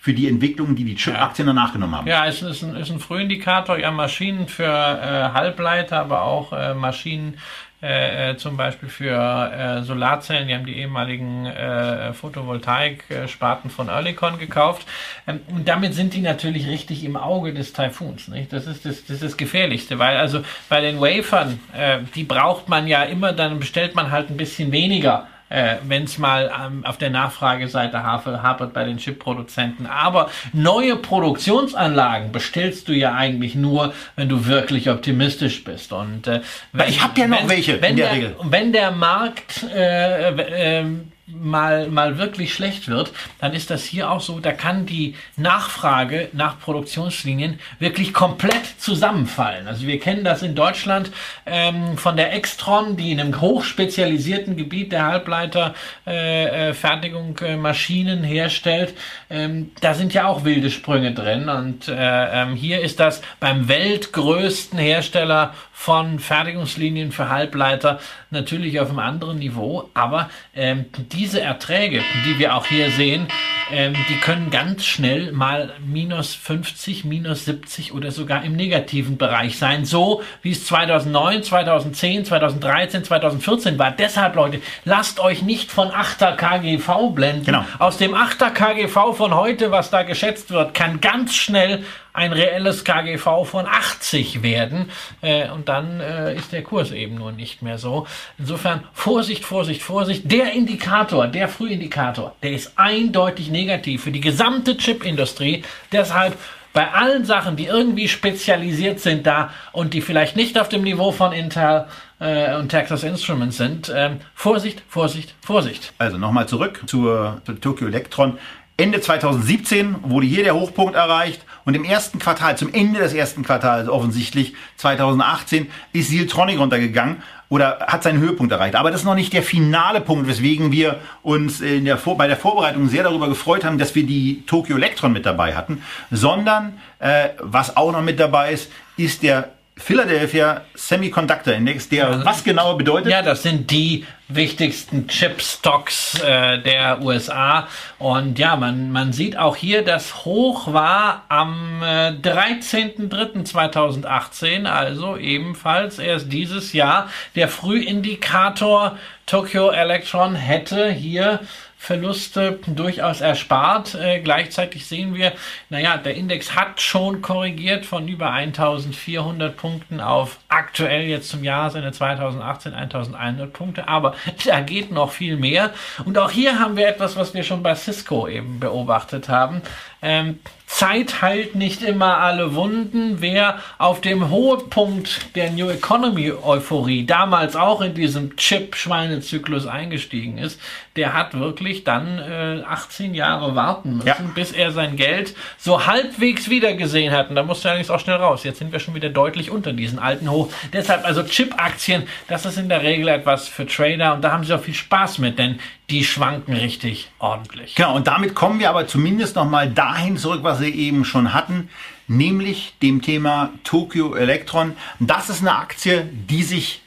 für 0.03 0.13
die 0.13 0.27
Entwicklung, 0.27 0.75
die 0.75 0.83
die 0.83 0.95
Chip-Aktien 0.95 1.47
danach 1.47 1.71
genommen 1.71 1.95
haben. 1.95 2.07
Ja, 2.09 2.27
es 2.27 2.41
ist 2.41 2.61
ein, 2.61 2.75
ist 2.75 2.91
ein 2.91 2.99
Frühindikator, 2.99 3.79
ja, 3.79 3.89
Maschinen 3.89 4.49
für 4.49 4.65
äh, 4.65 5.33
Halbleiter, 5.33 6.01
aber 6.01 6.23
auch 6.23 6.51
äh, 6.51 6.73
Maschinen 6.73 7.37
äh, 7.81 8.31
äh, 8.31 8.37
zum 8.37 8.57
Beispiel 8.57 8.89
für 8.89 9.13
äh, 9.13 9.81
Solarzellen. 9.83 10.49
Die 10.49 10.55
haben 10.55 10.65
die 10.65 10.75
ehemaligen 10.75 11.45
äh, 11.45 12.11
Photovoltaik-Sparten 12.11 13.69
von 13.69 13.87
Oerlikon 13.87 14.39
gekauft. 14.39 14.85
Ähm, 15.25 15.39
und 15.47 15.69
damit 15.69 15.93
sind 15.93 16.13
die 16.13 16.21
natürlich 16.21 16.67
richtig 16.67 17.05
im 17.05 17.15
Auge 17.15 17.53
des 17.53 17.71
Taifuns. 17.71 18.27
Nicht? 18.27 18.51
Das, 18.51 18.67
ist 18.67 18.83
das, 18.83 19.05
das 19.05 19.15
ist 19.15 19.23
das 19.23 19.37
Gefährlichste, 19.37 19.99
weil 19.99 20.17
also 20.17 20.43
bei 20.67 20.81
den 20.81 20.99
Wafern, 20.99 21.61
äh, 21.73 21.99
die 22.13 22.25
braucht 22.25 22.67
man 22.67 22.87
ja 22.87 23.03
immer, 23.03 23.31
dann 23.31 23.57
bestellt 23.57 23.95
man 23.95 24.11
halt 24.11 24.29
ein 24.29 24.35
bisschen 24.35 24.73
weniger 24.73 25.29
äh, 25.53 25.75
wenn 25.87 26.05
es 26.05 26.17
mal 26.17 26.51
ähm, 26.65 26.83
auf 26.83 26.97
der 26.97 27.11
Nachfrageseite 27.11 28.01
hapert 28.01 28.73
bei 28.73 28.83
den 28.85 28.97
Chip-Produzenten. 28.97 29.85
Aber 29.85 30.31
neue 30.51 30.95
Produktionsanlagen 30.95 32.31
bestellst 32.31 32.87
du 32.87 32.93
ja 32.93 33.13
eigentlich 33.13 33.53
nur, 33.53 33.93
wenn 34.15 34.29
du 34.29 34.47
wirklich 34.47 34.89
optimistisch 34.89 35.63
bist. 35.63 35.93
Und 35.93 36.27
äh, 36.27 36.41
wenn, 36.71 36.89
ich 36.89 37.03
hab 37.03 37.15
ja 37.19 37.27
noch 37.27 37.47
welche 37.47 37.73
in 37.73 37.81
wenn 37.83 37.95
der 37.95 38.07
der, 38.07 38.15
Regel. 38.15 38.35
Wenn 38.41 38.73
der 38.73 38.91
Markt 38.91 39.63
äh, 39.71 40.79
äh, 40.79 40.85
mal, 41.25 41.87
mal 41.87 42.17
wirklich 42.17 42.53
schlecht 42.53 42.89
wird, 42.89 43.13
dann 43.39 43.53
ist 43.53 43.69
das 43.69 43.83
hier 43.83 44.11
auch 44.11 44.19
so, 44.19 44.39
da 44.39 44.51
kann 44.51 44.85
die 44.85 45.15
Nachfrage 45.37 46.27
nach 46.33 46.59
Produktionslinien 46.59 47.59
wirklich 47.79 48.13
komplett 48.13 48.65
zusammenfallen. 48.77 49.65
Also 49.67 49.87
wir 49.87 49.99
kennen 49.99 50.25
das 50.25 50.43
in 50.43 50.55
Deutschland 50.55 51.11
ähm, 51.45 51.97
von 51.97 52.17
der 52.17 52.33
Extron, 52.33 52.97
die 52.97 53.11
in 53.11 53.19
einem 53.19 53.39
hochspezialisierten 53.39 54.57
Gebiet 54.57 54.91
der 54.91 55.05
Halbleiterfertigung 55.05 57.37
äh, 57.39 57.53
äh, 57.53 57.57
Maschinen 57.57 58.23
herstellt. 58.23 58.93
Ähm, 59.29 59.71
da 59.79 59.93
sind 59.93 60.13
ja 60.13 60.27
auch 60.27 60.43
wilde 60.43 60.69
Sprünge 60.69 61.13
drin 61.13 61.47
und 61.47 61.87
äh, 61.87 62.41
ähm, 62.41 62.55
hier 62.55 62.81
ist 62.81 62.99
das 62.99 63.21
beim 63.39 63.69
weltgrößten 63.69 64.77
Hersteller 64.77 65.53
von 65.73 66.19
Fertigungslinien 66.19 67.11
für 67.11 67.29
Halbleiter 67.29 67.99
natürlich 68.29 68.79
auf 68.79 68.89
einem 68.89 68.99
anderen 68.99 69.39
Niveau, 69.39 69.89
aber 69.93 70.29
ähm, 70.55 70.85
diese 71.11 71.41
Erträge, 71.41 72.01
die 72.25 72.39
wir 72.39 72.55
auch 72.55 72.67
hier 72.67 72.91
sehen, 72.91 73.27
ähm, 73.71 73.95
die 74.07 74.17
können 74.17 74.51
ganz 74.51 74.85
schnell 74.85 75.31
mal 75.31 75.73
minus 75.83 76.35
50, 76.35 77.05
minus 77.05 77.45
70 77.45 77.93
oder 77.93 78.11
sogar 78.11 78.43
im 78.43 78.55
negativen 78.55 79.17
Bereich 79.17 79.57
sein, 79.57 79.83
so 79.85 80.21
wie 80.41 80.51
es 80.51 80.65
2009, 80.65 81.43
2010, 81.43 82.25
2013, 82.25 83.03
2014 83.03 83.79
war. 83.79 83.91
Deshalb, 83.91 84.35
Leute, 84.35 84.61
lasst 84.85 85.19
euch 85.19 85.41
nicht 85.41 85.71
von 85.71 85.89
8er 85.89 86.35
KGV 86.35 87.13
blenden. 87.13 87.45
Genau. 87.45 87.65
Aus 87.79 87.97
dem 87.97 88.13
8er 88.13 88.51
KGV 88.51 89.15
von 89.15 89.33
heute, 89.33 89.71
was 89.71 89.89
da 89.89 90.03
geschätzt 90.03 90.51
wird, 90.51 90.73
kann 90.73 91.01
ganz 91.01 91.33
schnell 91.33 91.83
ein 92.13 92.31
reelles 92.31 92.83
KGV 92.83 93.43
von 93.45 93.65
80 93.65 94.43
werden 94.43 94.89
äh, 95.21 95.49
und 95.49 95.67
dann 95.67 95.99
äh, 95.99 96.35
ist 96.35 96.51
der 96.51 96.63
Kurs 96.63 96.91
eben 96.91 97.15
nur 97.15 97.31
nicht 97.31 97.61
mehr 97.61 97.79
so. 97.79 98.05
Insofern 98.37 98.83
Vorsicht, 98.93 99.43
Vorsicht, 99.43 99.81
Vorsicht. 99.81 100.31
Der 100.31 100.53
Indikator, 100.53 101.27
der 101.27 101.49
Frühindikator, 101.49 102.35
der 102.43 102.51
ist 102.51 102.73
eindeutig 102.75 103.49
negativ 103.49 104.03
für 104.03 104.11
die 104.11 104.21
gesamte 104.21 104.77
Chipindustrie. 104.77 105.63
Deshalb 105.91 106.37
bei 106.73 106.91
allen 106.91 107.23
Sachen, 107.23 107.55
die 107.55 107.65
irgendwie 107.65 108.07
spezialisiert 108.07 108.99
sind 108.99 109.25
da 109.25 109.51
und 109.71 109.93
die 109.93 110.01
vielleicht 110.01 110.35
nicht 110.35 110.59
auf 110.59 110.69
dem 110.69 110.81
Niveau 110.81 111.11
von 111.11 111.31
Intel 111.31 111.85
äh, 112.19 112.55
und 112.55 112.69
Texas 112.69 113.03
Instruments 113.03 113.57
sind, 113.57 113.91
ähm, 113.95 114.17
Vorsicht, 114.33 114.81
Vorsicht, 114.87 115.35
Vorsicht. 115.41 115.93
Also 115.99 116.17
nochmal 116.17 116.47
zurück 116.47 116.81
zur, 116.87 117.41
zur 117.45 117.61
Tokyo 117.61 117.87
Electron. 117.87 118.37
Ende 118.75 118.99
2017 119.01 119.97
wurde 120.01 120.25
hier 120.25 120.43
der 120.43 120.55
Hochpunkt 120.55 120.95
erreicht 120.95 121.45
und 121.65 121.75
im 121.75 121.83
ersten 121.83 122.19
Quartal, 122.19 122.57
zum 122.57 122.73
Ende 122.73 122.99
des 122.99 123.13
ersten 123.13 123.43
Quartals 123.43 123.87
offensichtlich 123.87 124.53
2018, 124.77 125.69
ist 125.93 126.09
Siltronic 126.09 126.59
runtergegangen 126.59 127.23
oder 127.49 127.79
hat 127.87 128.03
seinen 128.03 128.19
Höhepunkt 128.19 128.51
erreicht. 128.51 128.75
Aber 128.75 128.91
das 128.91 129.01
ist 129.01 129.05
noch 129.05 129.15
nicht 129.15 129.31
der 129.31 129.43
finale 129.43 130.01
Punkt, 130.01 130.27
weswegen 130.27 130.71
wir 130.71 130.99
uns 131.21 131.59
der 131.59 131.95
bei 131.95 132.27
der 132.27 132.37
Vorbereitung 132.37 132.87
sehr 132.87 133.03
darüber 133.03 133.29
gefreut 133.29 133.63
haben, 133.63 133.77
dass 133.77 133.93
wir 133.95 134.05
die 134.05 134.43
Tokyo 134.45 134.75
Electron 134.75 135.13
mit 135.13 135.25
dabei 135.25 135.55
hatten, 135.55 135.81
sondern 136.09 136.79
äh, 136.99 137.29
was 137.39 137.77
auch 137.77 137.91
noch 137.91 138.01
mit 138.01 138.19
dabei 138.19 138.53
ist, 138.53 138.71
ist 138.97 139.23
der 139.23 139.51
Philadelphia 139.75 140.61
Semiconductor 140.75 141.51
Index, 141.53 141.89
der 141.89 142.07
Also- 142.07 142.25
was 142.25 142.43
genau 142.43 142.75
bedeutet? 142.75 143.11
Ja, 143.11 143.21
das 143.23 143.41
sind 143.43 143.69
die 143.71 144.05
wichtigsten 144.27 145.07
Chip-Stocks 145.07 146.19
äh, 146.21 146.59
der 146.61 147.01
USA. 147.01 147.67
Und 147.99 148.37
ja, 148.39 148.55
man, 148.55 148.91
man 148.91 149.11
sieht 149.13 149.37
auch 149.37 149.55
hier, 149.55 149.83
das 149.83 150.25
Hoch 150.25 150.71
war 150.73 151.23
am 151.27 151.81
äh, 151.83 152.09
13.03.2018, 152.11 154.65
also 154.65 155.17
ebenfalls 155.17 155.99
erst 155.99 156.31
dieses 156.31 156.73
Jahr. 156.73 157.09
Der 157.35 157.47
Frühindikator 157.47 158.97
Tokyo 159.25 159.69
Electron 159.71 160.35
hätte 160.35 160.91
hier 160.91 161.39
Verluste 161.83 162.59
durchaus 162.65 163.19
erspart. 163.19 163.93
Äh, 163.95 164.21
gleichzeitig 164.21 164.85
sehen 164.85 165.15
wir, 165.15 165.33
naja, 165.69 165.97
der 165.97 166.15
Index 166.15 166.55
hat 166.55 166.79
schon 166.79 167.21
korrigiert 167.21 167.85
von 167.85 168.07
über 168.07 168.31
1400 168.31 169.57
Punkten 169.57 169.99
auf 169.99 170.39
aktuell 170.47 171.03
jetzt 171.09 171.27
zum 171.27 171.43
Jahresende 171.43 171.91
2018 171.91 172.73
1100 172.73 173.51
Punkte, 173.51 173.89
aber 173.89 174.15
da 174.45 174.61
geht 174.61 174.93
noch 174.93 175.11
viel 175.11 175.35
mehr. 175.35 175.71
Und 176.05 176.17
auch 176.17 176.31
hier 176.31 176.57
haben 176.57 176.77
wir 176.77 176.87
etwas, 176.87 177.17
was 177.17 177.33
wir 177.33 177.43
schon 177.43 177.61
bei 177.61 177.75
Cisco 177.75 178.29
eben 178.29 178.61
beobachtet 178.61 179.27
haben. 179.27 179.61
Ähm, 180.03 180.39
Zeit 180.67 181.21
heilt 181.21 181.53
nicht 181.55 181.83
immer 181.83 182.17
alle 182.17 182.55
Wunden. 182.55 183.17
Wer 183.21 183.59
auf 183.77 184.01
dem 184.01 184.29
Hohepunkt 184.31 185.35
der 185.35 185.51
New 185.51 185.69
Economy 185.69 186.31
Euphorie 186.31 187.05
damals 187.05 187.55
auch 187.55 187.81
in 187.81 187.93
diesem 187.93 188.35
Chip-Schweinezyklus 188.35 189.67
eingestiegen 189.67 190.37
ist, 190.39 190.59
der 190.95 191.13
hat 191.13 191.37
wirklich 191.39 191.83
dann 191.83 192.17
äh, 192.19 192.63
18 192.67 193.13
Jahre 193.13 193.55
warten 193.55 193.97
müssen, 193.97 194.07
Ja. 194.07 194.15
bis 194.33 194.51
er 194.51 194.71
sein 194.71 194.95
Geld 194.95 195.35
so 195.57 195.85
halbwegs 195.85 196.49
wiedergesehen 196.49 197.13
hat. 197.13 197.29
Und 197.29 197.35
da 197.35 197.43
musste 197.43 197.67
er 197.67 197.71
allerdings 197.71 197.91
auch 197.91 197.99
schnell 197.99 198.17
raus. 198.17 198.43
Jetzt 198.43 198.59
sind 198.59 198.71
wir 198.71 198.79
schon 198.79 198.95
wieder 198.95 199.09
deutlich 199.09 199.51
unter 199.51 199.73
diesen 199.73 199.99
alten 199.99 200.29
Hoch. 200.29 200.51
Deshalb 200.73 201.05
also 201.05 201.23
Chip-Aktien, 201.23 202.03
das 202.27 202.45
ist 202.45 202.57
in 202.57 202.67
der 202.69 202.81
Regel 202.81 203.07
etwas 203.09 203.47
für 203.47 203.67
Trader 203.67 204.15
und 204.15 204.23
da 204.23 204.31
haben 204.31 204.43
sie 204.43 204.53
auch 204.53 204.61
viel 204.61 204.73
Spaß 204.73 205.19
mit, 205.19 205.37
denn 205.37 205.59
die 205.89 206.03
schwanken 206.03 206.55
richtig 206.55 207.11
ordentlich. 207.19 207.75
Genau, 207.75 207.95
und 207.95 208.07
damit 208.07 208.33
kommen 208.33 208.59
wir 208.59 208.69
aber 208.69 208.87
zumindest 208.87 209.35
noch 209.35 209.47
mal 209.47 209.69
dahin 209.93 210.17
zurück, 210.17 210.39
was 210.43 210.59
wir 210.59 210.73
eben 210.73 211.05
schon 211.05 211.33
hatten, 211.33 211.69
nämlich 212.07 212.73
dem 212.81 213.01
Thema 213.01 213.51
Tokyo 213.63 214.15
Electron. 214.15 214.73
Das 214.99 215.29
ist 215.29 215.41
eine 215.41 215.55
Aktie, 215.55 216.07
die 216.11 216.43
sich 216.43 216.81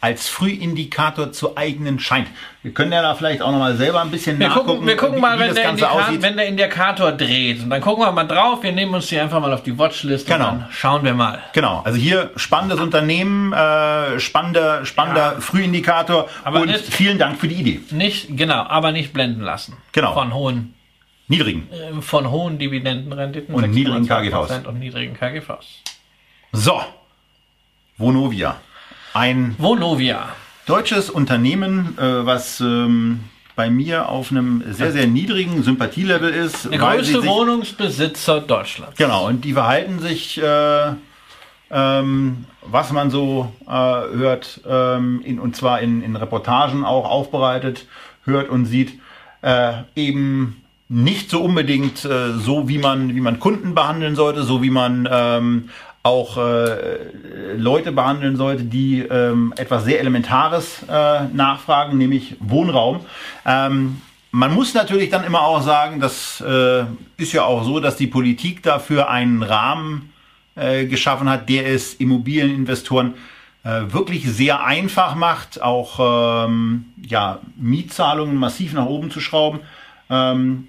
als 0.00 0.28
Frühindikator 0.28 1.32
zu 1.32 1.56
eignen 1.56 1.98
scheint. 1.98 2.28
Wir 2.62 2.74
können 2.74 2.92
ja 2.92 3.00
da 3.00 3.14
vielleicht 3.14 3.40
auch 3.40 3.50
noch 3.50 3.58
mal 3.58 3.74
selber 3.74 4.02
ein 4.02 4.10
bisschen 4.10 4.38
Wir 4.38 4.48
nachgucken, 4.48 4.66
gucken, 4.68 4.86
wir 4.86 4.96
gucken 4.98 5.16
wie, 5.16 5.20
mal, 5.22 5.36
wie 5.36 5.40
wenn 5.40 5.46
das 5.48 5.54
der, 5.54 5.64
Ganze 5.64 5.84
Indikator, 5.84 6.06
aussieht. 6.08 6.22
wenn 6.22 6.36
der 6.36 6.46
Indikator 6.46 7.12
dreht. 7.12 7.62
Und 7.62 7.70
dann 7.70 7.80
gucken 7.80 8.04
wir 8.04 8.12
mal 8.12 8.24
drauf. 8.24 8.62
Wir 8.62 8.72
nehmen 8.72 8.92
uns 8.94 9.06
die 9.06 9.18
einfach 9.18 9.40
mal 9.40 9.50
auf 9.54 9.62
die 9.62 9.78
Watchlist 9.78 10.26
Genau. 10.26 10.50
und 10.50 10.60
dann 10.60 10.68
schauen 10.70 11.04
wir 11.04 11.14
mal. 11.14 11.38
Genau, 11.54 11.80
also 11.86 11.98
hier 11.98 12.32
spannendes 12.36 12.80
Unternehmen, 12.80 13.54
äh, 13.54 14.20
spannender, 14.20 14.84
spannender 14.84 15.32
Ja. 15.36 15.40
Frühindikator 15.40 16.28
Aber 16.44 16.60
und 16.60 16.66
nicht- 16.66 16.84
vielen 16.84 17.16
Dank 17.18 17.40
für 17.40 17.48
die 17.48 17.54
Idee. 17.54 17.80
Nicht, 17.90 18.36
genau, 18.36 18.62
aber 18.64 18.92
nicht 18.92 19.14
blenden 19.14 19.40
lassen. 19.40 19.78
Genau. 19.92 20.12
Von 20.12 20.34
hohen, 20.34 20.73
Niedrigen. 21.28 21.68
äh, 21.72 22.00
von 22.02 22.30
hohen 22.30 22.58
Dividendenrenditen. 22.58 23.54
Und 23.54 23.70
niedrigen 23.70 24.04
6,2% 24.04 24.66
Und 24.66 24.78
niedrigen 24.78 25.14
KGVs. 25.14 25.82
So, 26.52 26.80
Vonovia. 27.96 28.60
Ein 29.14 29.54
Vonovia. 29.58 30.28
deutsches 30.66 31.08
Unternehmen, 31.10 31.96
äh, 31.98 32.26
was 32.26 32.60
ähm, 32.60 33.20
bei 33.56 33.70
mir 33.70 34.08
auf 34.08 34.30
einem 34.30 34.62
sehr, 34.72 34.92
sehr 34.92 35.06
niedrigen 35.06 35.62
Sympathielevel 35.62 36.30
ist. 36.30 36.70
Der 36.72 36.80
weil 36.80 37.04
sie 37.04 37.12
größte 37.12 37.28
Wohnungsbesitzer 37.28 38.40
Deutschlands. 38.40 38.96
Genau, 38.96 39.28
und 39.28 39.44
die 39.44 39.52
verhalten 39.52 40.00
sich, 40.00 40.42
äh, 40.42 40.92
ähm, 41.70 42.44
was 42.62 42.92
man 42.92 43.10
so 43.10 43.52
äh, 43.66 43.70
hört, 43.70 44.60
ähm, 44.66 45.22
in, 45.24 45.38
und 45.38 45.54
zwar 45.56 45.80
in, 45.80 46.02
in 46.02 46.16
Reportagen 46.16 46.84
auch 46.84 47.08
aufbereitet, 47.08 47.86
hört 48.24 48.48
und 48.48 48.66
sieht, 48.66 48.98
äh, 49.42 49.82
eben 49.94 50.63
nicht 50.88 51.30
so 51.30 51.42
unbedingt 51.42 52.04
äh, 52.04 52.32
so, 52.32 52.68
wie 52.68 52.78
man, 52.78 53.14
wie 53.14 53.20
man 53.20 53.40
Kunden 53.40 53.74
behandeln 53.74 54.16
sollte, 54.16 54.42
so 54.42 54.62
wie 54.62 54.70
man 54.70 55.08
ähm, 55.10 55.70
auch 56.02 56.36
äh, 56.36 57.56
Leute 57.56 57.90
behandeln 57.90 58.36
sollte, 58.36 58.64
die 58.64 59.00
ähm, 59.00 59.54
etwas 59.56 59.84
sehr 59.84 60.00
Elementares 60.00 60.82
äh, 60.88 61.24
nachfragen, 61.32 61.96
nämlich 61.96 62.36
Wohnraum. 62.40 63.00
Ähm, 63.46 64.02
man 64.30 64.52
muss 64.52 64.74
natürlich 64.74 65.10
dann 65.10 65.24
immer 65.24 65.42
auch 65.42 65.62
sagen, 65.62 66.00
das 66.00 66.42
äh, 66.46 66.84
ist 67.16 67.32
ja 67.32 67.44
auch 67.44 67.64
so, 67.64 67.80
dass 67.80 67.96
die 67.96 68.06
Politik 68.06 68.62
dafür 68.62 69.08
einen 69.08 69.42
Rahmen 69.42 70.12
äh, 70.56 70.84
geschaffen 70.84 71.28
hat, 71.28 71.48
der 71.48 71.66
es 71.68 71.94
Immobilieninvestoren 71.94 73.14
äh, 73.62 73.82
wirklich 73.88 74.28
sehr 74.28 74.62
einfach 74.62 75.14
macht, 75.14 75.62
auch 75.62 76.46
ähm, 76.46 76.84
ja, 77.00 77.38
Mietzahlungen 77.56 78.36
massiv 78.36 78.74
nach 78.74 78.86
oben 78.86 79.10
zu 79.10 79.20
schrauben. 79.20 79.60
Ähm, 80.10 80.66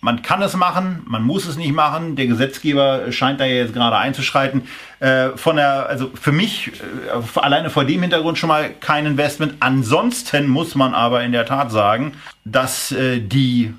man 0.00 0.22
kann 0.22 0.42
es 0.42 0.54
machen, 0.54 1.02
man 1.06 1.22
muss 1.22 1.46
es 1.46 1.56
nicht 1.56 1.72
machen. 1.72 2.14
Der 2.14 2.26
Gesetzgeber 2.26 3.10
scheint 3.10 3.40
da 3.40 3.44
jetzt 3.44 3.74
gerade 3.74 3.96
einzuschreiten. 3.96 4.62
Äh, 5.00 5.30
von 5.36 5.56
der, 5.56 5.88
also 5.88 6.10
für 6.14 6.32
mich 6.32 6.68
äh, 6.68 7.38
alleine 7.40 7.70
vor 7.70 7.84
dem 7.84 8.02
Hintergrund 8.02 8.38
schon 8.38 8.48
mal 8.48 8.70
kein 8.70 9.06
Investment. 9.06 9.54
Ansonsten 9.60 10.46
muss 10.46 10.74
man 10.74 10.94
aber 10.94 11.24
in 11.24 11.32
der 11.32 11.46
Tat 11.46 11.72
sagen, 11.72 12.14
dass 12.44 12.92
äh, 12.92 13.20
die 13.20 13.74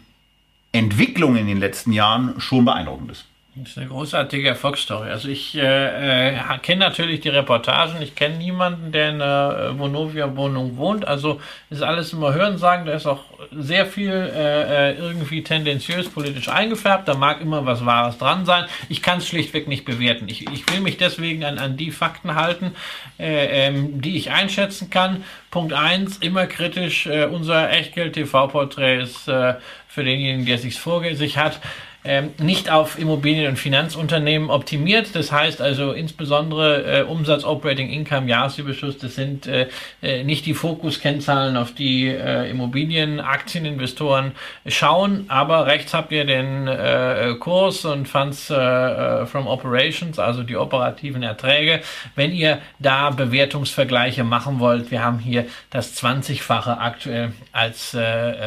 Entwicklung 0.71 1.37
in 1.37 1.47
den 1.47 1.59
letzten 1.59 1.93
Jahren 1.93 2.39
schon 2.39 2.65
beeindruckend 2.65 3.11
ist. 3.11 3.25
Das 3.55 3.69
ist 3.69 3.77
eine 3.79 3.87
großartige 3.87 4.47
Erfolgsstory. 4.47 5.09
Also 5.09 5.27
ich 5.27 5.55
äh, 5.55 6.35
äh, 6.35 6.37
kenne 6.61 6.81
natürlich 6.81 7.21
die 7.21 7.29
Reportagen. 7.29 7.99
Ich 7.99 8.13
kenne 8.13 8.37
niemanden, 8.37 8.91
der 8.91 9.09
in 9.09 9.15
einer 9.15 9.71
äh, 9.71 9.79
Vonovia-Wohnung 9.79 10.77
wohnt. 10.77 11.07
Also 11.07 11.41
ist 11.71 11.81
alles 11.81 12.13
immer 12.13 12.31
Hören 12.35 12.59
sagen. 12.59 12.85
Da 12.85 12.93
ist 12.93 13.07
auch 13.07 13.23
sehr 13.51 13.87
viel 13.87 14.11
äh, 14.11 14.91
äh, 14.91 14.97
irgendwie 14.99 15.43
tendenziös 15.43 16.09
politisch 16.09 16.47
eingefärbt. 16.47 17.07
Da 17.07 17.15
mag 17.15 17.41
immer 17.41 17.65
was 17.65 17.83
Wahres 17.83 18.19
dran 18.19 18.45
sein. 18.45 18.65
Ich 18.87 19.01
kann 19.01 19.17
es 19.17 19.27
schlichtweg 19.27 19.67
nicht 19.67 19.83
bewerten. 19.83 20.29
Ich, 20.29 20.47
ich 20.51 20.71
will 20.71 20.81
mich 20.81 20.97
deswegen 20.97 21.43
an, 21.43 21.57
an 21.57 21.75
die 21.75 21.89
Fakten 21.89 22.35
halten, 22.35 22.75
äh, 23.17 23.67
ähm, 23.67 23.99
die 23.99 24.15
ich 24.15 24.29
einschätzen 24.29 24.91
kann. 24.91 25.23
Punkt 25.49 25.73
eins 25.73 26.17
immer 26.17 26.45
kritisch. 26.45 27.07
Äh, 27.07 27.25
unser 27.25 27.71
Echtgeld-TV-Porträt 27.71 29.01
ist 29.01 29.27
äh, 29.27 29.55
für 29.87 30.03
denjenigen, 30.03 30.45
der 30.45 30.59
sich 30.59 30.79
vor 30.79 31.03
sich 31.15 31.37
hat, 31.37 31.59
ähm, 32.05 32.31
nicht 32.39 32.71
auf 32.71 32.97
Immobilien- 32.97 33.49
und 33.49 33.57
Finanzunternehmen 33.57 34.49
optimiert. 34.49 35.15
Das 35.15 35.31
heißt 35.31 35.61
also 35.61 35.91
insbesondere 35.91 36.99
äh, 36.99 37.03
Umsatz, 37.03 37.43
Operating 37.43 37.89
Income, 37.89 38.29
Jahresüberschuss, 38.29 38.97
das 38.97 39.15
sind 39.15 39.47
äh, 39.47 39.67
äh, 40.01 40.23
nicht 40.23 40.45
die 40.45 40.53
Fokuskennzahlen, 40.53 41.57
auf 41.57 41.73
die 41.73 42.07
äh, 42.07 42.49
Immobilien, 42.49 43.19
Aktieninvestoren 43.19 44.31
schauen. 44.65 45.25
Aber 45.27 45.65
rechts 45.65 45.93
habt 45.93 46.11
ihr 46.13 46.23
den 46.23 46.67
äh, 46.67 47.35
Kurs 47.39 47.83
und 47.83 48.07
Funds 48.07 48.49
äh, 48.49 49.25
from 49.25 49.47
Operations, 49.47 50.19
also 50.19 50.43
die 50.43 50.55
operativen 50.55 51.21
Erträge. 51.21 51.81
Wenn 52.15 52.31
ihr 52.31 52.59
da 52.79 53.09
Bewertungsvergleiche 53.09 54.23
machen 54.23 54.59
wollt, 54.59 54.89
wir 54.91 55.03
haben 55.03 55.19
hier 55.19 55.47
das 55.69 56.01
20-fache 56.01 56.77
aktuell 56.77 57.33
als 57.51 57.93
äh, 57.93 57.99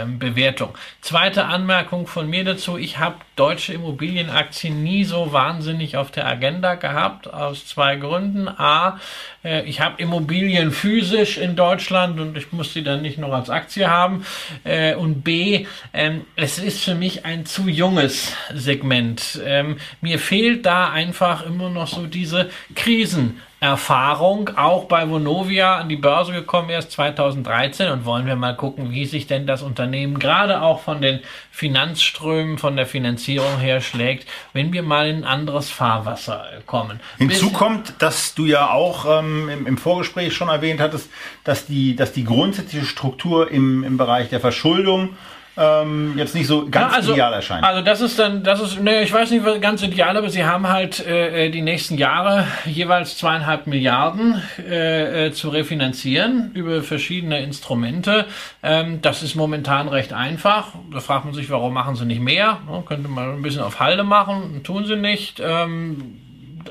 ähm, 0.02 0.18
Bewertung. 0.18 0.70
Zweite 1.02 1.44
Anmerkung 1.44 2.06
von 2.06 2.30
mir 2.30 2.44
dazu. 2.44 2.78
Ich 2.78 2.98
habe 2.98 3.16
deutsche 3.42 3.72
Immobilienaktien 3.72 4.84
nie 4.84 5.02
so 5.02 5.32
wahnsinnig 5.32 5.96
auf 5.96 6.12
der 6.12 6.28
Agenda 6.28 6.76
gehabt, 6.76 7.26
aus 7.26 7.66
zwei 7.66 7.96
Gründen. 7.96 8.46
A, 8.46 9.00
äh, 9.42 9.64
ich 9.64 9.80
habe 9.80 10.00
Immobilien 10.00 10.70
physisch 10.70 11.38
in 11.38 11.56
Deutschland 11.56 12.20
und 12.20 12.36
ich 12.36 12.52
muss 12.52 12.72
sie 12.72 12.84
dann 12.84 13.02
nicht 13.02 13.18
noch 13.18 13.32
als 13.32 13.50
Aktie 13.50 13.90
haben. 13.90 14.24
Äh, 14.62 14.94
und 14.94 15.24
B, 15.24 15.66
ähm, 15.92 16.24
es 16.36 16.60
ist 16.60 16.84
für 16.84 16.94
mich 16.94 17.24
ein 17.24 17.44
zu 17.44 17.66
junges 17.68 18.32
Segment. 18.54 19.40
Ähm, 19.44 19.78
mir 20.00 20.20
fehlt 20.20 20.64
da 20.64 20.92
einfach 20.92 21.44
immer 21.44 21.68
noch 21.68 21.88
so 21.88 22.06
diese 22.06 22.48
Krisen. 22.76 23.40
Erfahrung, 23.62 24.50
auch 24.56 24.86
bei 24.86 25.08
Vonovia 25.08 25.76
an 25.76 25.88
die 25.88 25.94
Börse 25.94 26.32
gekommen 26.32 26.68
erst 26.68 26.90
2013 26.90 27.92
und 27.92 28.04
wollen 28.04 28.26
wir 28.26 28.34
mal 28.34 28.56
gucken, 28.56 28.90
wie 28.90 29.06
sich 29.06 29.28
denn 29.28 29.46
das 29.46 29.62
Unternehmen 29.62 30.18
gerade 30.18 30.62
auch 30.62 30.80
von 30.80 31.00
den 31.00 31.20
Finanzströmen, 31.52 32.58
von 32.58 32.74
der 32.74 32.86
Finanzierung 32.86 33.60
her 33.60 33.80
schlägt, 33.80 34.26
wenn 34.52 34.72
wir 34.72 34.82
mal 34.82 35.06
in 35.08 35.18
ein 35.18 35.24
anderes 35.24 35.70
Fahrwasser 35.70 36.44
kommen. 36.66 36.98
Hinzu 37.18 37.50
Bis 37.50 37.56
kommt, 37.56 37.94
dass 38.00 38.34
du 38.34 38.46
ja 38.46 38.72
auch 38.72 39.20
ähm, 39.20 39.48
im, 39.48 39.66
im, 39.68 39.78
Vorgespräch 39.78 40.34
schon 40.34 40.48
erwähnt 40.48 40.80
hattest, 40.80 41.08
dass 41.44 41.64
die, 41.64 41.94
dass 41.94 42.10
die 42.10 42.24
grundsätzliche 42.24 42.84
Struktur 42.84 43.48
im, 43.48 43.84
im 43.84 43.96
Bereich 43.96 44.28
der 44.28 44.40
Verschuldung 44.40 45.10
ähm, 45.56 46.14
jetzt 46.16 46.34
nicht 46.34 46.46
so 46.46 46.66
ganz 46.70 46.92
ja, 46.92 46.96
also, 46.98 47.12
ideal 47.12 47.32
erscheint. 47.32 47.64
Also 47.64 47.82
das 47.82 48.00
ist 48.00 48.18
dann, 48.18 48.42
das 48.42 48.60
ist, 48.60 48.80
ne, 48.80 49.02
ich 49.02 49.12
weiß 49.12 49.30
nicht 49.30 49.44
was 49.44 49.60
ganz 49.60 49.82
ideal, 49.82 50.16
aber 50.16 50.30
sie 50.30 50.44
haben 50.44 50.68
halt 50.68 51.06
äh, 51.06 51.50
die 51.50 51.60
nächsten 51.60 51.98
Jahre 51.98 52.46
jeweils 52.64 53.18
zweieinhalb 53.18 53.66
Milliarden 53.66 54.40
äh, 54.58 55.26
äh, 55.26 55.32
zu 55.32 55.50
refinanzieren 55.50 56.52
über 56.54 56.82
verschiedene 56.82 57.42
Instrumente. 57.42 58.24
Ähm, 58.62 59.02
das 59.02 59.22
ist 59.22 59.34
momentan 59.34 59.88
recht 59.88 60.14
einfach. 60.14 60.68
Da 60.90 61.00
fragt 61.00 61.26
man 61.26 61.34
sich, 61.34 61.50
warum 61.50 61.74
machen 61.74 61.96
sie 61.96 62.06
nicht 62.06 62.22
mehr? 62.22 62.58
Ne, 62.66 62.82
könnte 62.86 63.08
man 63.08 63.34
ein 63.34 63.42
bisschen 63.42 63.62
auf 63.62 63.78
Halde 63.78 64.04
machen, 64.04 64.62
tun 64.64 64.86
sie 64.86 64.96
nicht. 64.96 65.40
Ähm, 65.44 66.18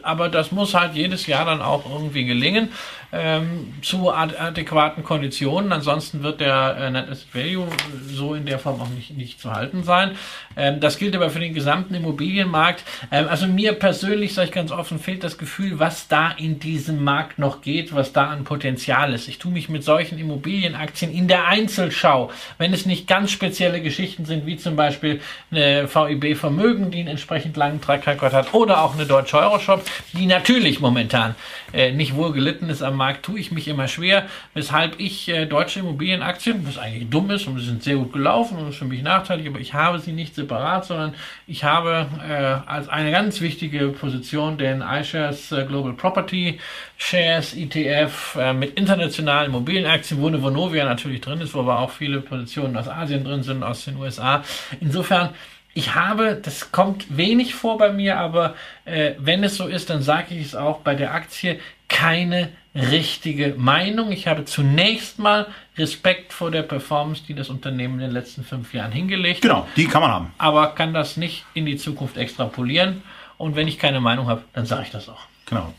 aber 0.04 0.30
das 0.30 0.52
muss 0.52 0.74
halt 0.74 0.96
jedes 0.96 1.28
Jahr 1.28 1.46
dann 1.46 1.62
auch 1.62 1.84
irgendwie 1.90 2.26
gelingen 2.26 2.70
ähm, 3.12 3.74
zu 3.82 4.12
ad 4.12 4.38
adäquaten 4.38 5.04
Konditionen. 5.04 5.72
Ansonsten 5.72 6.24
wird 6.24 6.40
der 6.40 6.78
äh, 6.78 6.92
Net 6.92 7.10
Asset 7.10 7.34
Value 7.34 7.68
so 8.08 8.34
in 8.34 8.46
der 8.46 8.60
Form 8.60 8.82
auch 8.82 8.90
nicht, 8.90 9.18
nicht 9.18 9.42
zu 9.42 9.52
halten 9.52 9.84
sein. 9.84 10.12
Ähm, 10.56 10.80
das 10.80 10.98
gilt 10.98 11.16
aber 11.16 11.30
für 11.30 11.40
den 11.40 11.54
gesamten 11.54 11.94
Immobilienmarkt. 11.94 12.84
Ähm, 13.12 13.28
also 13.28 13.48
mir 13.48 13.74
persönlich, 13.74 14.34
sage 14.34 14.48
ich 14.48 14.54
ganz 14.54 14.72
offen, 14.72 15.00
fehlt 15.00 15.24
das 15.24 15.38
Gefühl, 15.38 15.80
was 15.80 16.08
da 16.08 16.32
in 16.32 16.60
diesem 16.60 17.04
Markt 17.04 17.40
noch 17.40 17.62
geht, 17.62 17.94
was 17.94 18.14
da 18.14 18.28
an 18.28 18.44
Potenzial 18.44 19.14
ist. 19.14 19.28
Ich 19.28 19.40
tue 19.40 19.52
mich 19.52 19.70
mit 19.70 19.84
solchen 19.84 20.18
Immobilienaktien 20.18 21.12
in 21.12 21.28
der 21.28 21.48
Einzelschau, 21.48 22.32
wenn 22.58 22.74
es 22.74 22.86
nicht 22.86 23.08
ganz 23.08 23.32
spezielle 23.32 23.82
Geschichten 23.82 24.26
sind, 24.26 24.46
wie 24.46 24.58
zum 24.58 24.76
Beispiel 24.76 25.22
eine 25.52 25.88
VIB 25.94 26.38
Vermögen, 26.38 26.92
die 26.92 27.00
einen 27.00 27.10
entsprechend 27.10 27.58
langen 27.58 27.82
Track 27.82 28.08
Record 28.08 28.34
hat, 28.34 28.54
oder 28.54 28.84
auch 28.84 28.94
eine 28.94 29.06
Deutsche 29.06 29.38
Euroshop, 29.38 29.84
die 30.14 30.26
natürlich 30.26 30.80
momentan 30.80 31.36
äh, 31.74 31.92
nicht 31.92 32.16
wohl 32.16 32.32
gelitten 32.32 32.70
ist 32.70 32.82
am 32.82 33.01
Markt, 33.02 33.26
tue 33.26 33.40
ich 33.40 33.52
mich 33.52 33.68
immer 33.68 33.88
schwer, 33.88 34.28
weshalb 34.54 35.00
ich 35.00 35.28
äh, 35.28 35.48
deutsche 35.48 35.80
Immobilienaktien, 35.80 36.68
was 36.68 36.78
eigentlich 36.78 37.10
dumm 37.10 37.32
ist 37.32 37.48
und 37.48 37.58
sie 37.58 37.66
sind 37.66 37.82
sehr 37.82 37.96
gut 37.96 38.14
gelaufen 38.14 38.60
und 38.60 38.70
ist 38.70 38.78
für 38.78 38.86
mich 38.86 39.02
nachteilig, 39.02 39.48
aber 39.48 39.60
ich 39.60 39.74
habe 39.74 39.98
sie 39.98 40.12
nicht 40.12 40.36
separat, 40.36 40.86
sondern 40.86 41.16
ich 41.48 41.64
habe 41.64 42.06
äh, 42.28 42.70
als 42.70 42.90
eine 42.90 43.10
ganz 43.10 43.42
wichtige 43.42 43.88
Position 43.88 44.60
den 44.60 44.82
iShares 44.82 45.52
äh, 45.52 45.66
Global 45.66 45.94
Property 45.94 46.60
Shares 46.98 47.56
ETF 47.56 48.38
äh, 48.40 48.54
mit 48.54 48.78
internationalen 48.78 49.48
Immobilienaktien, 49.48 50.22
wo 50.22 50.28
eine 50.28 50.42
Vonovia 50.44 50.86
natürlich 50.86 51.22
drin 51.22 51.42
ist, 51.42 51.56
wo 51.56 51.62
aber 51.62 51.80
auch 51.80 51.90
viele 51.90 52.22
Positionen 52.22 52.78
aus 52.78 52.88
Asien 52.88 53.24
drin 53.24 53.42
sind, 53.42 53.64
aus 53.64 53.86
den 53.86 53.98
USA. 53.98 54.44
Insofern 54.80 55.32
ich 55.74 55.96
habe, 55.96 56.36
das 56.36 56.72
kommt 56.72 57.18
wenig 57.18 57.56
vor 57.56 57.78
bei 57.78 57.92
mir, 57.92 58.18
aber 58.18 58.56
äh, 58.86 59.14
wenn 59.20 59.44
es 59.44 59.56
so 59.56 59.68
ist, 59.68 59.90
dann 59.90 60.02
sage 60.02 60.36
ich 60.36 60.48
es 60.48 60.56
auch 60.56 60.80
bei 60.80 60.96
der 60.96 61.14
Aktie, 61.14 61.60
keine 61.88 62.50
richtige 62.74 63.56
Meinung. 63.58 64.12
Ich 64.12 64.28
habe 64.28 64.46
zunächst 64.46 65.20
mal 65.20 65.48
Respekt 65.78 66.34
vor 66.34 66.52
der 66.52 66.64
Performance, 66.64 67.24
die 67.28 67.34
das 67.34 67.50
Unternehmen 67.50 67.96
in 67.96 68.00
den 68.02 68.12
letzten 68.12 68.44
fünf 68.44 68.74
Jahren 68.74 68.92
hingelegt 68.92 69.42
genau, 69.42 69.58
hat. 69.58 69.64
Genau, 69.64 69.76
die 69.76 69.86
kann 69.86 70.02
man 70.02 70.12
haben. 70.12 70.34
Aber 70.38 70.68
kann 70.68 70.94
das 70.94 71.18
nicht 71.18 71.46
in 71.54 71.66
die 71.66 71.78
Zukunft 71.78 72.18
extrapolieren. 72.18 73.04
Und 73.38 73.56
wenn 73.56 73.68
ich 73.68 73.80
keine 73.80 74.00
Meinung 74.00 74.28
habe, 74.28 74.44
dann 74.54 74.66
sage 74.66 74.84
ich 74.84 74.92
das 74.92 75.10
auch. 75.10 75.22
Genau. 75.48 75.74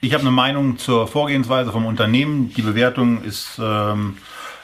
Ich 0.00 0.12
habe 0.12 0.20
eine 0.20 0.30
Meinung 0.30 0.76
zur 0.76 1.08
Vorgehensweise 1.08 1.72
vom 1.72 1.86
Unternehmen. 1.86 2.52
Die 2.54 2.62
Bewertung 2.62 3.24
ist, 3.24 3.58
ähm, 3.58 4.18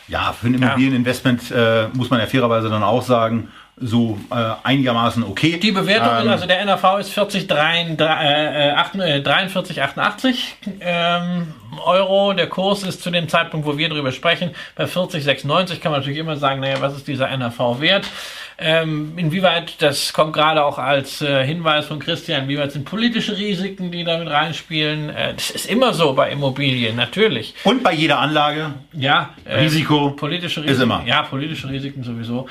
ja, 0.06 0.34
für 0.34 0.48
ein 0.48 0.54
Immobilieninvestment 0.54 1.50
äh, 1.50 1.88
muss 1.94 2.10
man 2.10 2.20
ja 2.20 2.26
fairerweise 2.26 2.68
dann 2.68 2.82
auch 2.82 3.02
sagen, 3.02 3.48
so 3.80 4.18
äh, 4.30 4.52
einigermaßen 4.62 5.24
okay. 5.24 5.58
Die 5.58 5.72
Bewertung, 5.72 6.22
ähm, 6.22 6.28
also 6.28 6.46
der 6.46 6.62
NAV 6.64 7.00
ist 7.00 7.10
40, 7.10 7.46
43, 7.46 9.82
88 9.82 10.56
ähm, 10.80 11.54
Euro. 11.84 12.32
Der 12.34 12.48
Kurs 12.48 12.82
ist 12.82 13.02
zu 13.02 13.10
dem 13.10 13.28
Zeitpunkt, 13.28 13.66
wo 13.66 13.78
wir 13.78 13.88
darüber 13.88 14.12
sprechen, 14.12 14.50
bei 14.76 14.86
40, 14.86 15.24
96. 15.24 15.80
Kann 15.80 15.92
man 15.92 16.02
natürlich 16.02 16.18
immer 16.18 16.36
sagen, 16.36 16.60
naja, 16.60 16.76
was 16.80 16.94
ist 16.96 17.08
dieser 17.08 17.34
NAV 17.34 17.80
wert? 17.80 18.06
Ähm, 18.62 19.14
inwieweit, 19.16 19.80
das 19.80 20.12
kommt 20.12 20.34
gerade 20.34 20.62
auch 20.62 20.76
als 20.76 21.22
äh, 21.22 21.46
Hinweis 21.46 21.86
von 21.86 21.98
Christian, 21.98 22.42
inwieweit 22.42 22.72
sind 22.72 22.84
politische 22.84 23.38
Risiken, 23.38 23.90
die 23.90 24.04
damit 24.04 24.28
reinspielen. 24.28 25.08
Äh, 25.08 25.32
das 25.32 25.50
ist 25.50 25.64
immer 25.64 25.94
so 25.94 26.12
bei 26.12 26.30
Immobilien, 26.30 26.94
natürlich. 26.94 27.54
Und 27.64 27.82
bei 27.82 27.94
jeder 27.94 28.18
Anlage. 28.18 28.74
Ja. 28.92 29.30
Äh, 29.46 29.60
Risiko. 29.60 30.10
Politische 30.10 30.60
Risiken. 30.60 30.76
Ist 30.76 30.82
immer. 30.82 31.02
Ja, 31.06 31.22
politische 31.22 31.70
Risiken 31.70 32.02
sowieso. 32.02 32.48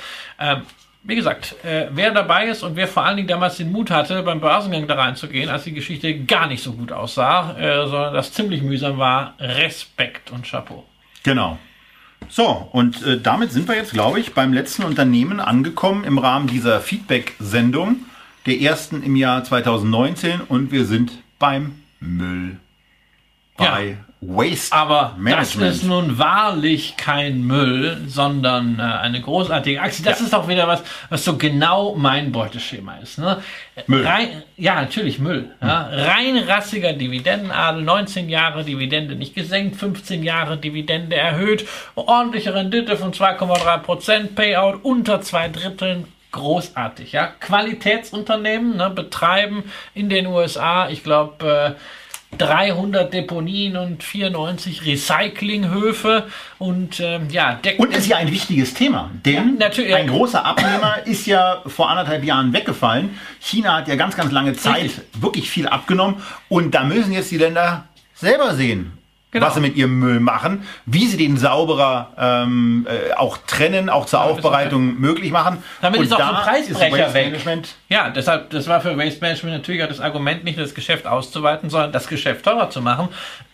Wie 1.02 1.16
gesagt, 1.16 1.56
äh, 1.64 1.88
wer 1.92 2.12
dabei 2.12 2.48
ist 2.48 2.62
und 2.62 2.76
wer 2.76 2.88
vor 2.88 3.06
allen 3.06 3.16
Dingen 3.16 3.30
damals 3.30 3.58
den 3.58 3.72
Mut 3.72 3.90
hatte, 3.90 4.22
beim 4.22 4.42
Börsengang 4.42 4.86
da 4.86 4.96
reinzugehen, 4.96 5.50
als 5.50 5.64
die 5.64 5.74
Geschichte 5.74 6.26
gar 6.26 6.48
nicht 6.48 6.62
so 6.62 6.74
gut 6.74 6.92
aussah, 6.92 7.58
äh, 7.58 7.88
sondern 7.88 8.14
das 8.14 8.34
ziemlich 8.34 8.62
mühsam 8.62 8.98
war, 8.98 9.34
Respekt 9.40 10.32
und 10.32 10.46
Chapeau. 10.46 10.84
Genau. 11.24 11.58
So, 12.28 12.70
und 12.74 13.02
äh, 13.06 13.20
damit 13.20 13.54
sind 13.54 13.68
wir 13.70 13.76
jetzt, 13.76 13.94
glaube 13.94 14.20
ich, 14.20 14.34
beim 14.34 14.52
letzten 14.52 14.84
Unternehmen 14.84 15.40
angekommen 15.40 16.04
im 16.04 16.18
Rahmen 16.18 16.48
dieser 16.48 16.82
Feedback-Sendung, 16.82 18.06
der 18.46 18.60
ersten 18.60 19.02
im 19.02 19.16
Jahr 19.16 19.44
2019 19.44 20.42
und 20.42 20.72
wir 20.72 20.86
sind 20.86 21.12
beim 21.40 21.82
Müll. 22.02 22.58
Bei 23.58 23.86
ja. 23.86 23.96
Waste 24.22 24.76
Aber 24.76 25.16
Management. 25.18 25.70
das 25.70 25.76
ist 25.78 25.84
nun 25.86 26.18
wahrlich 26.18 26.98
kein 26.98 27.42
Müll, 27.42 28.02
sondern 28.08 28.78
äh, 28.78 28.82
eine 28.82 29.22
großartige 29.22 29.82
Aktie. 29.82 30.04
Das 30.04 30.20
ja. 30.20 30.26
ist 30.26 30.36
auch 30.36 30.50
wieder 30.50 30.68
was, 30.68 30.84
was 31.10 31.24
so 31.24 31.38
genau 31.38 31.96
mein 31.96 32.34
Beuteschema 32.34 32.98
ist. 32.98 33.18
Ne? 33.18 33.42
Müll. 33.88 34.06
Rein, 34.06 34.44
ja, 34.58 34.76
natürlich 34.76 35.20
Müll. 35.20 35.50
Hm. 35.62 35.68
Ja? 35.70 35.90
Reinrassiger 35.90 36.92
Dividendenadel, 36.92 37.82
19 37.82 38.28
Jahre 38.28 38.66
Dividende 38.66 39.16
nicht 39.16 39.36
gesenkt, 39.36 39.78
15 39.78 40.22
Jahre 40.22 40.58
Dividende 40.58 41.16
erhöht, 41.16 41.66
ordentliche 41.96 42.54
Rendite 42.54 42.98
von 42.98 43.14
2,3 43.14 43.78
Prozent, 43.78 44.36
Payout 44.36 44.84
unter 44.84 45.22
zwei 45.22 45.48
Dritteln, 45.48 46.06
großartig. 46.34 47.14
Ja? 47.14 47.28
Qualitätsunternehmen 47.40 48.76
ne, 48.76 48.90
betreiben 48.90 49.64
in 49.94 50.10
den 50.10 50.28
USA, 50.28 50.90
ich 50.90 51.06
glaube, 51.06 51.76
äh, 51.78 51.80
300 52.38 53.12
Deponien 53.12 53.76
und 53.76 54.04
94 54.04 54.86
Recyclinghöfe 54.86 56.28
und 56.60 57.00
ähm, 57.00 57.28
ja, 57.32 57.60
und 57.78 57.96
ist 57.96 58.08
ja 58.08 58.18
ein 58.18 58.32
wichtiges 58.32 58.74
Thema, 58.76 59.10
denn 59.26 59.58
ja, 59.60 59.96
ein 59.96 60.08
großer 60.08 60.46
Abnehmer 60.46 61.00
ist 61.06 61.26
ja 61.26 61.64
vor 61.66 61.90
anderthalb 61.90 62.24
Jahren 62.24 62.54
weggefallen. 62.54 63.18
China 63.40 63.78
hat 63.78 63.88
ja 63.88 63.96
ganz, 63.96 64.16
ganz 64.16 64.32
lange 64.32 64.54
Zeit 64.54 64.84
Richtig. 64.84 65.04
wirklich 65.20 65.50
viel 65.50 65.68
abgenommen 65.68 66.22
und 66.50 66.76
da 66.76 66.84
müssen 66.84 67.12
jetzt 67.12 67.32
die 67.32 67.38
Länder 67.38 67.86
selber 68.14 68.54
sehen, 68.54 68.99
Genau. 69.32 69.46
was 69.46 69.54
sie 69.54 69.60
mit 69.62 69.76
ihrem 69.76 70.00
Müll 70.00 70.20
machen, 70.20 70.64
wie 70.88 71.06
sie 71.06 71.16
den 71.16 71.38
sauberer 71.38 72.14
ähm, 72.18 72.88
äh, 72.90 73.14
auch 73.14 73.38
trennen, 73.46 73.88
auch 73.88 74.08
zur 74.08 74.20
Damit 74.20 74.40
ist 74.40 74.44
Aufbereitung 74.44 75.00
möglich 75.00 75.32
machen. 75.32 75.64
Damit 75.82 76.00
Und 76.00 76.06
ist 76.08 76.14
auch 76.14 76.18
da 76.18 76.30
so 76.30 76.34
ein 76.34 76.42
Preisbrecher 76.42 76.88
ist 76.88 77.00
Waste 77.00 77.14
weg. 77.14 77.26
Management 77.28 77.76
Ja, 77.90 78.10
deshalb, 78.10 78.50
das 78.50 78.68
war 78.68 78.82
für 78.82 78.98
Waste 78.98 79.22
Management 79.22 79.58
natürlich 79.58 79.84
auch 79.84 79.88
das 79.88 80.00
Argument, 80.00 80.46
nicht 80.46 80.58
das 80.58 80.74
Geschäft 80.74 81.06
auszuweiten, 81.06 81.70
sondern 81.70 81.92
das 81.92 82.08
Geschäft 82.08 82.44
teurer 82.44 82.72
zu 82.72 82.82
machen. 82.82 83.10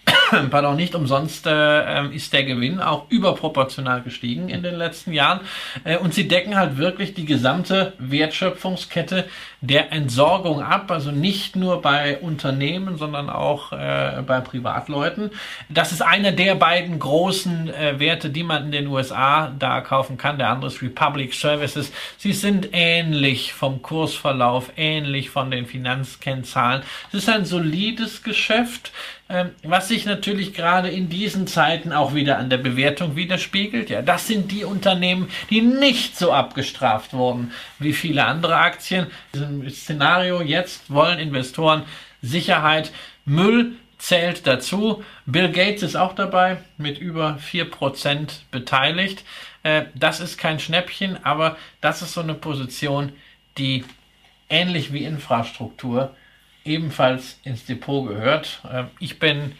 Pardon, 0.50 0.76
nicht 0.76 0.96
umsonst 0.96 1.48
äh, 1.48 1.52
ähm, 2.00 2.12
ist 2.12 2.34
der 2.34 2.44
Gewinn 2.44 2.80
auch 2.80 3.10
überproportional 3.10 4.02
gestiegen 4.02 4.50
in 4.50 4.64
den 4.64 4.76
letzten 4.76 5.14
Jahren. 5.14 5.42
Äh, 5.84 5.98
und 5.98 6.14
sie 6.14 6.28
decken 6.28 6.56
halt 6.56 6.78
wirklich 6.78 7.14
die 7.14 7.26
gesamte 7.26 7.94
Wertschöpfungskette 7.98 9.26
der 9.62 9.92
Entsorgung 9.92 10.62
ab, 10.62 10.92
also 10.92 11.12
nicht 11.12 11.56
nur 11.56 11.82
bei 11.82 12.18
Unternehmen, 12.20 12.98
sondern 12.98 13.30
auch 13.30 13.72
äh, 13.72 14.22
bei 14.26 14.42
Privatleuten. 14.42 15.32
Das 15.70 15.92
ist 15.92 16.02
einer 16.02 16.32
der 16.32 16.56
beiden 16.56 17.00
großen 17.00 17.74
äh, 17.74 18.00
Werte, 18.00 18.30
die 18.30 18.44
man 18.44 18.66
in 18.66 18.72
den 18.72 18.88
USA 18.88 19.52
da 19.58 19.82
kaufen 19.82 20.18
kann. 20.18 20.38
Der 20.38 20.50
andere 20.50 20.70
ist 20.72 20.82
Republic 20.82 21.34
Services. 21.34 21.92
Sie 22.18 22.34
sind 22.34 22.70
ähnlich 22.74 23.54
vom 23.54 23.82
Kursverlauf, 23.82 24.72
ähnlich 24.78 25.30
von 25.30 25.50
den 25.50 25.66
Finanzkennzahlen. 25.66 26.84
Es 27.10 27.20
ist 27.20 27.30
ein 27.30 27.46
solides 27.46 28.24
Geschäft. 28.24 28.92
Ähm, 29.28 29.52
was 29.64 29.88
sich 29.88 30.06
natürlich 30.06 30.54
gerade 30.54 30.90
in 30.90 31.10
diesen 31.10 31.48
Zeiten 31.48 31.92
auch 31.92 32.14
wieder 32.14 32.38
an 32.38 32.52
der 32.52 32.60
Bewertung 32.60 33.16
widerspiegelt. 33.16 33.90
Ja, 33.90 34.04
das 34.04 34.28
sind 34.28 34.52
die 34.52 34.64
Unternehmen, 34.64 35.30
die 35.50 35.62
nicht 35.62 36.16
so 36.16 36.32
abgestraft 36.32 37.14
wurden 37.14 37.52
wie 37.80 37.94
viele 37.94 38.26
andere 38.26 38.58
Aktien. 38.58 39.08
In 39.34 39.40
diesem 39.40 39.70
Szenario 39.72 40.42
jetzt 40.44 40.94
wollen 40.94 41.18
Investoren 41.18 41.84
Sicherheit, 42.22 42.92
Müll 43.26 43.74
zählt 43.98 44.46
dazu. 44.46 45.04
Bill 45.26 45.52
Gates 45.52 45.82
ist 45.82 45.96
auch 45.96 46.14
dabei 46.14 46.58
mit 46.78 47.00
über 47.00 47.40
4% 47.52 48.30
beteiligt. 48.52 49.24
Äh, 49.64 49.86
das 49.96 50.20
ist 50.20 50.38
kein 50.38 50.60
Schnäppchen, 50.60 51.18
aber 51.24 51.58
das 51.82 52.04
ist 52.04 52.14
so 52.14 52.22
eine 52.22 52.36
Position, 52.36 53.12
die 53.58 53.84
ähnlich 54.50 54.94
wie 54.94 55.04
Infrastruktur 55.04 56.16
ebenfalls 56.66 57.40
ins 57.44 57.66
Depot 57.66 58.08
gehört. 58.08 58.62
Ähm, 58.72 58.88
Ich 59.00 59.20
bin 59.20 59.54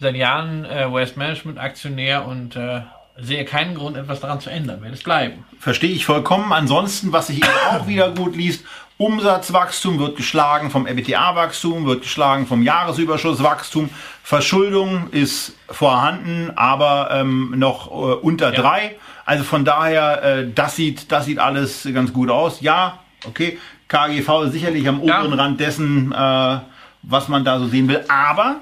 seit 0.00 0.14
Jahren 0.16 0.64
äh, 0.64 0.90
Waste 0.92 1.18
Management 1.18 1.58
Aktionär 1.58 2.26
und 2.26 2.56
äh, 2.56 2.82
sehe 3.16 3.44
keinen 3.44 3.74
Grund, 3.74 3.96
etwas 3.96 4.20
daran 4.20 4.40
zu 4.40 4.50
ändern. 4.50 4.82
Wird 4.82 4.94
es 4.94 5.02
bleiben. 5.02 5.44
Verstehe 5.58 5.90
ich 5.90 6.04
vollkommen. 6.04 6.52
Ansonsten, 6.52 7.12
was 7.12 7.28
sich 7.28 7.38
eben 7.38 7.48
auch 7.70 7.86
wieder 7.86 8.10
gut 8.10 8.36
liest, 8.36 8.64
Umsatzwachstum 8.96 9.98
wird 10.00 10.16
geschlagen 10.16 10.70
vom 10.70 10.86
EBITDA-Wachstum, 10.86 11.86
wird 11.86 12.02
geschlagen 12.02 12.46
vom 12.46 12.62
Jahresüberschusswachstum. 12.62 13.90
Verschuldung 14.24 15.08
ist 15.10 15.54
vorhanden, 15.68 16.50
aber 16.56 17.10
ähm, 17.12 17.54
noch 17.56 17.86
äh, 17.90 17.90
unter 17.92 18.52
Ja. 18.52 18.60
drei. 18.60 18.96
Also 19.24 19.44
von 19.44 19.64
daher, 19.64 20.22
äh, 20.22 20.46
das 20.52 20.76
sieht, 20.76 21.12
das 21.12 21.26
sieht 21.26 21.38
alles 21.38 21.88
ganz 21.94 22.12
gut 22.12 22.28
aus. 22.30 22.60
Ja, 22.60 22.98
okay. 23.26 23.58
KGV 23.88 24.42
ist 24.44 24.52
sicherlich 24.52 24.86
am 24.88 25.02
Ja. 25.02 25.20
oberen 25.22 25.38
Rand 25.38 25.60
dessen, 25.60 26.12
äh, 26.12 26.58
was 27.02 27.28
man 27.28 27.44
da 27.44 27.58
so 27.58 27.66
sehen 27.68 27.88
will. 27.88 28.04
Aber 28.08 28.56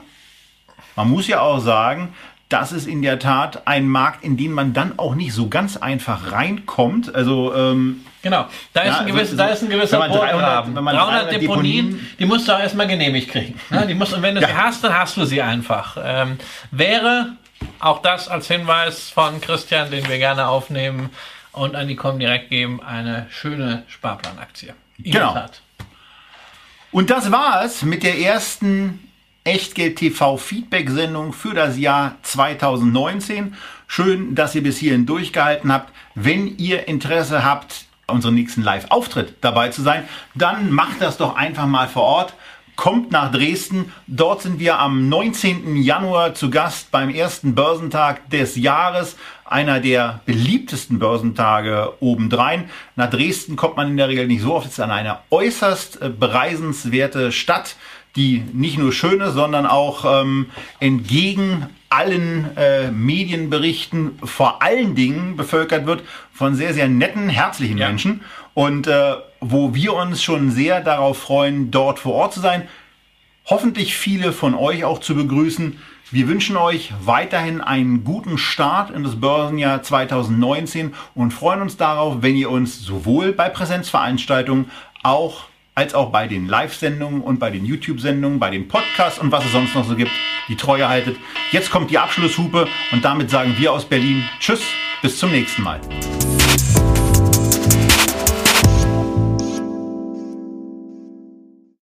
man 0.94 1.11
muss 1.11 1.27
ja 1.27 1.40
auch 1.40 1.59
sagen, 1.59 2.15
das 2.48 2.70
ist 2.70 2.86
in 2.86 3.03
der 3.03 3.19
Tat 3.19 3.66
ein 3.66 3.89
Markt, 3.89 4.23
in 4.23 4.36
den 4.36 4.53
man 4.53 4.73
dann 4.73 4.98
auch 4.98 5.16
nicht 5.16 5.32
so 5.32 5.48
ganz 5.48 5.77
einfach 5.77 6.31
reinkommt. 6.32 7.12
Also 7.15 7.55
ähm, 7.55 8.03
Genau, 8.23 8.47
da 8.73 8.81
ist, 8.81 8.86
Ja, 8.89 8.93
ein, 8.98 9.05
also 9.05 9.15
gewiss, 9.15 9.31
so- 9.31 9.36
da 9.36 9.47
ist 9.48 9.62
ein 9.62 9.69
gewisser 9.69 10.01
wenn 10.01 10.11
man 10.11 10.19
300 10.19 10.32
Bodengraben. 10.32 10.74
wenn 10.77 10.85
man 10.85 10.94
300, 10.97 11.15
300 11.27 11.43
Deponien, 11.43 11.86
Deponien- 11.90 12.16
die 12.19 12.24
musst 12.24 12.48
du 12.48 12.53
auch 12.53 12.59
erstmal 12.61 12.86
genehmigt 12.89 13.31
kriegen. 13.31 13.61
Ne? 13.70 13.86
Die 13.86 13.94
musst, 13.94 14.15
und 14.15 14.23
wenn 14.23 14.35
du 14.35 14.40
Ja. 14.40 14.48
sie 14.48 14.55
hast, 14.57 14.82
dann 14.82 14.94
hast 14.98 15.16
du 15.16 15.24
sie 15.24 15.43
einfach. 15.43 15.97
Ähm, 16.03 16.39
wäre 16.73 17.36
auch 17.78 18.03
das 18.03 18.28
als 18.28 18.48
Hinweis 18.48 19.11
von 19.11 19.40
Christian, 19.40 19.90
den 19.93 20.09
wir 20.09 20.19
gerne 20.19 20.48
aufnehmen 20.48 21.11
und 21.53 21.77
an 21.77 21.86
die 21.89 21.94
Kommen 21.97 22.19
direkt 22.19 22.51
geben, 22.51 22.81
eine 22.82 23.27
schöne 23.31 23.85
Sparplanaktie. 23.89 24.73
In 25.02 25.12
Genau. 25.12 25.47
Und 26.93 27.10
das 27.10 27.31
war 27.31 27.64
es 27.64 27.82
mit 27.82 28.02
der 28.02 28.18
ersten 28.18 29.10
Echtgeld 29.44 29.97
TV 29.97 30.36
Feedback 30.39 30.90
Sendung 30.90 31.32
für 31.32 31.55
das 31.55 31.78
Jahr 31.78 32.16
2019. 32.23 33.55
Schön, 33.86 34.35
dass 34.35 34.55
ihr 34.55 34.62
bis 34.62 34.78
hierhin 34.78 35.06
durchgehalten 35.06 35.73
habt. 35.73 35.93
Wenn 36.14 36.56
ihr 36.59 36.89
Interesse 36.89 37.44
habt, 37.44 37.85
unseren 38.09 38.35
nächsten 38.35 38.62
Live-Auftritt 38.62 39.35
dabei 39.40 39.68
zu 39.68 39.82
sein, 39.82 40.09
dann 40.35 40.70
macht 40.70 41.01
das 41.01 41.16
doch 41.16 41.36
einfach 41.36 41.66
mal 41.66 41.89
vor 41.89 42.02
Ort. 42.02 42.35
Kommt 42.77 43.11
nach 43.11 43.32
Dresden. 43.32 43.93
Dort 44.07 44.43
sind 44.43 44.61
wir 44.61 44.78
am 44.78 45.09
19. 45.09 45.77
Januar 45.77 46.35
zu 46.35 46.51
Gast 46.51 46.90
beim 46.90 47.09
ersten 47.09 47.55
Börsentag 47.55 48.28
des 48.28 48.57
Jahres. 48.57 49.16
Einer 49.47 49.81
der 49.81 50.20
beliebtesten 50.27 50.98
Börsentage 50.98 51.94
obendrein. 52.01 52.69
Nach 52.94 53.09
Dresden 53.09 53.57
kommt 53.57 53.77
man 53.78 53.89
in 53.89 53.97
der 53.97 54.09
Regel 54.09 54.27
nicht 54.27 54.43
so 54.43 54.55
oft. 54.55 54.66
Es 54.66 54.74
ist 54.74 54.81
an 54.81 54.90
eine 54.90 55.19
äußerst 55.31 56.03
äh, 56.03 56.11
bereisenswerte 56.11 57.32
Stadt, 57.32 57.77
die 58.15 58.43
nicht 58.53 58.78
nur 58.78 58.93
schön 58.93 59.20
ist, 59.20 59.35
sondern 59.35 59.66
auch 59.66 60.23
ähm, 60.23 60.47
entgegen 60.78 61.66
allen 61.89 62.57
äh, 62.57 62.90
Medienberichten 62.90 64.19
vor 64.23 64.62
allen 64.62 64.94
Dingen 64.94 65.36
bevölkert 65.36 65.86
wird 65.86 66.03
von 66.32 66.55
sehr, 66.55 66.74
sehr 66.74 66.89
netten, 66.89 67.28
herzlichen 67.28 67.78
Ja. 67.78 67.89
Menschen. 67.89 68.20
Und 68.56 68.86
äh, 68.86 69.16
wo 69.40 69.74
wir 69.74 69.92
uns 69.92 70.22
schon 70.22 70.50
sehr 70.50 70.80
darauf 70.80 71.18
freuen, 71.18 71.70
dort 71.70 71.98
vor 71.98 72.14
Ort 72.14 72.32
zu 72.32 72.40
sein. 72.40 72.66
Hoffentlich 73.44 73.94
viele 73.94 74.32
von 74.32 74.54
euch 74.54 74.82
auch 74.82 74.98
zu 74.98 75.14
begrüßen. 75.14 75.78
Wir 76.10 76.26
wünschen 76.26 76.56
euch 76.56 76.94
weiterhin 77.04 77.60
einen 77.60 78.02
guten 78.02 78.38
Start 78.38 78.90
in 78.90 79.04
das 79.04 79.20
Börsenjahr 79.20 79.82
2019 79.82 80.94
und 81.14 81.32
freuen 81.32 81.60
uns 81.60 81.76
darauf, 81.76 82.22
wenn 82.22 82.34
ihr 82.34 82.50
uns 82.50 82.80
sowohl 82.80 83.32
bei 83.32 83.50
Präsenzveranstaltungen 83.50 84.70
auch 85.02 85.44
als 85.74 85.92
auch 85.92 86.10
bei 86.10 86.26
den 86.26 86.48
Live-Sendungen 86.48 87.20
und 87.20 87.38
bei 87.38 87.50
den 87.50 87.66
YouTube-Sendungen, 87.66 88.38
bei 88.38 88.48
den 88.48 88.68
Podcasts 88.68 89.18
und 89.18 89.32
was 89.32 89.44
es 89.44 89.52
sonst 89.52 89.74
noch 89.74 89.84
so 89.84 89.96
gibt, 89.96 90.12
die 90.48 90.56
Treue 90.56 90.88
haltet. 90.88 91.18
Jetzt 91.52 91.70
kommt 91.70 91.90
die 91.90 91.98
Abschlusshupe 91.98 92.68
und 92.90 93.04
damit 93.04 93.28
sagen 93.28 93.54
wir 93.58 93.74
aus 93.74 93.84
Berlin 93.84 94.24
Tschüss, 94.40 94.62
bis 95.02 95.18
zum 95.18 95.30
nächsten 95.30 95.62
Mal. 95.62 95.78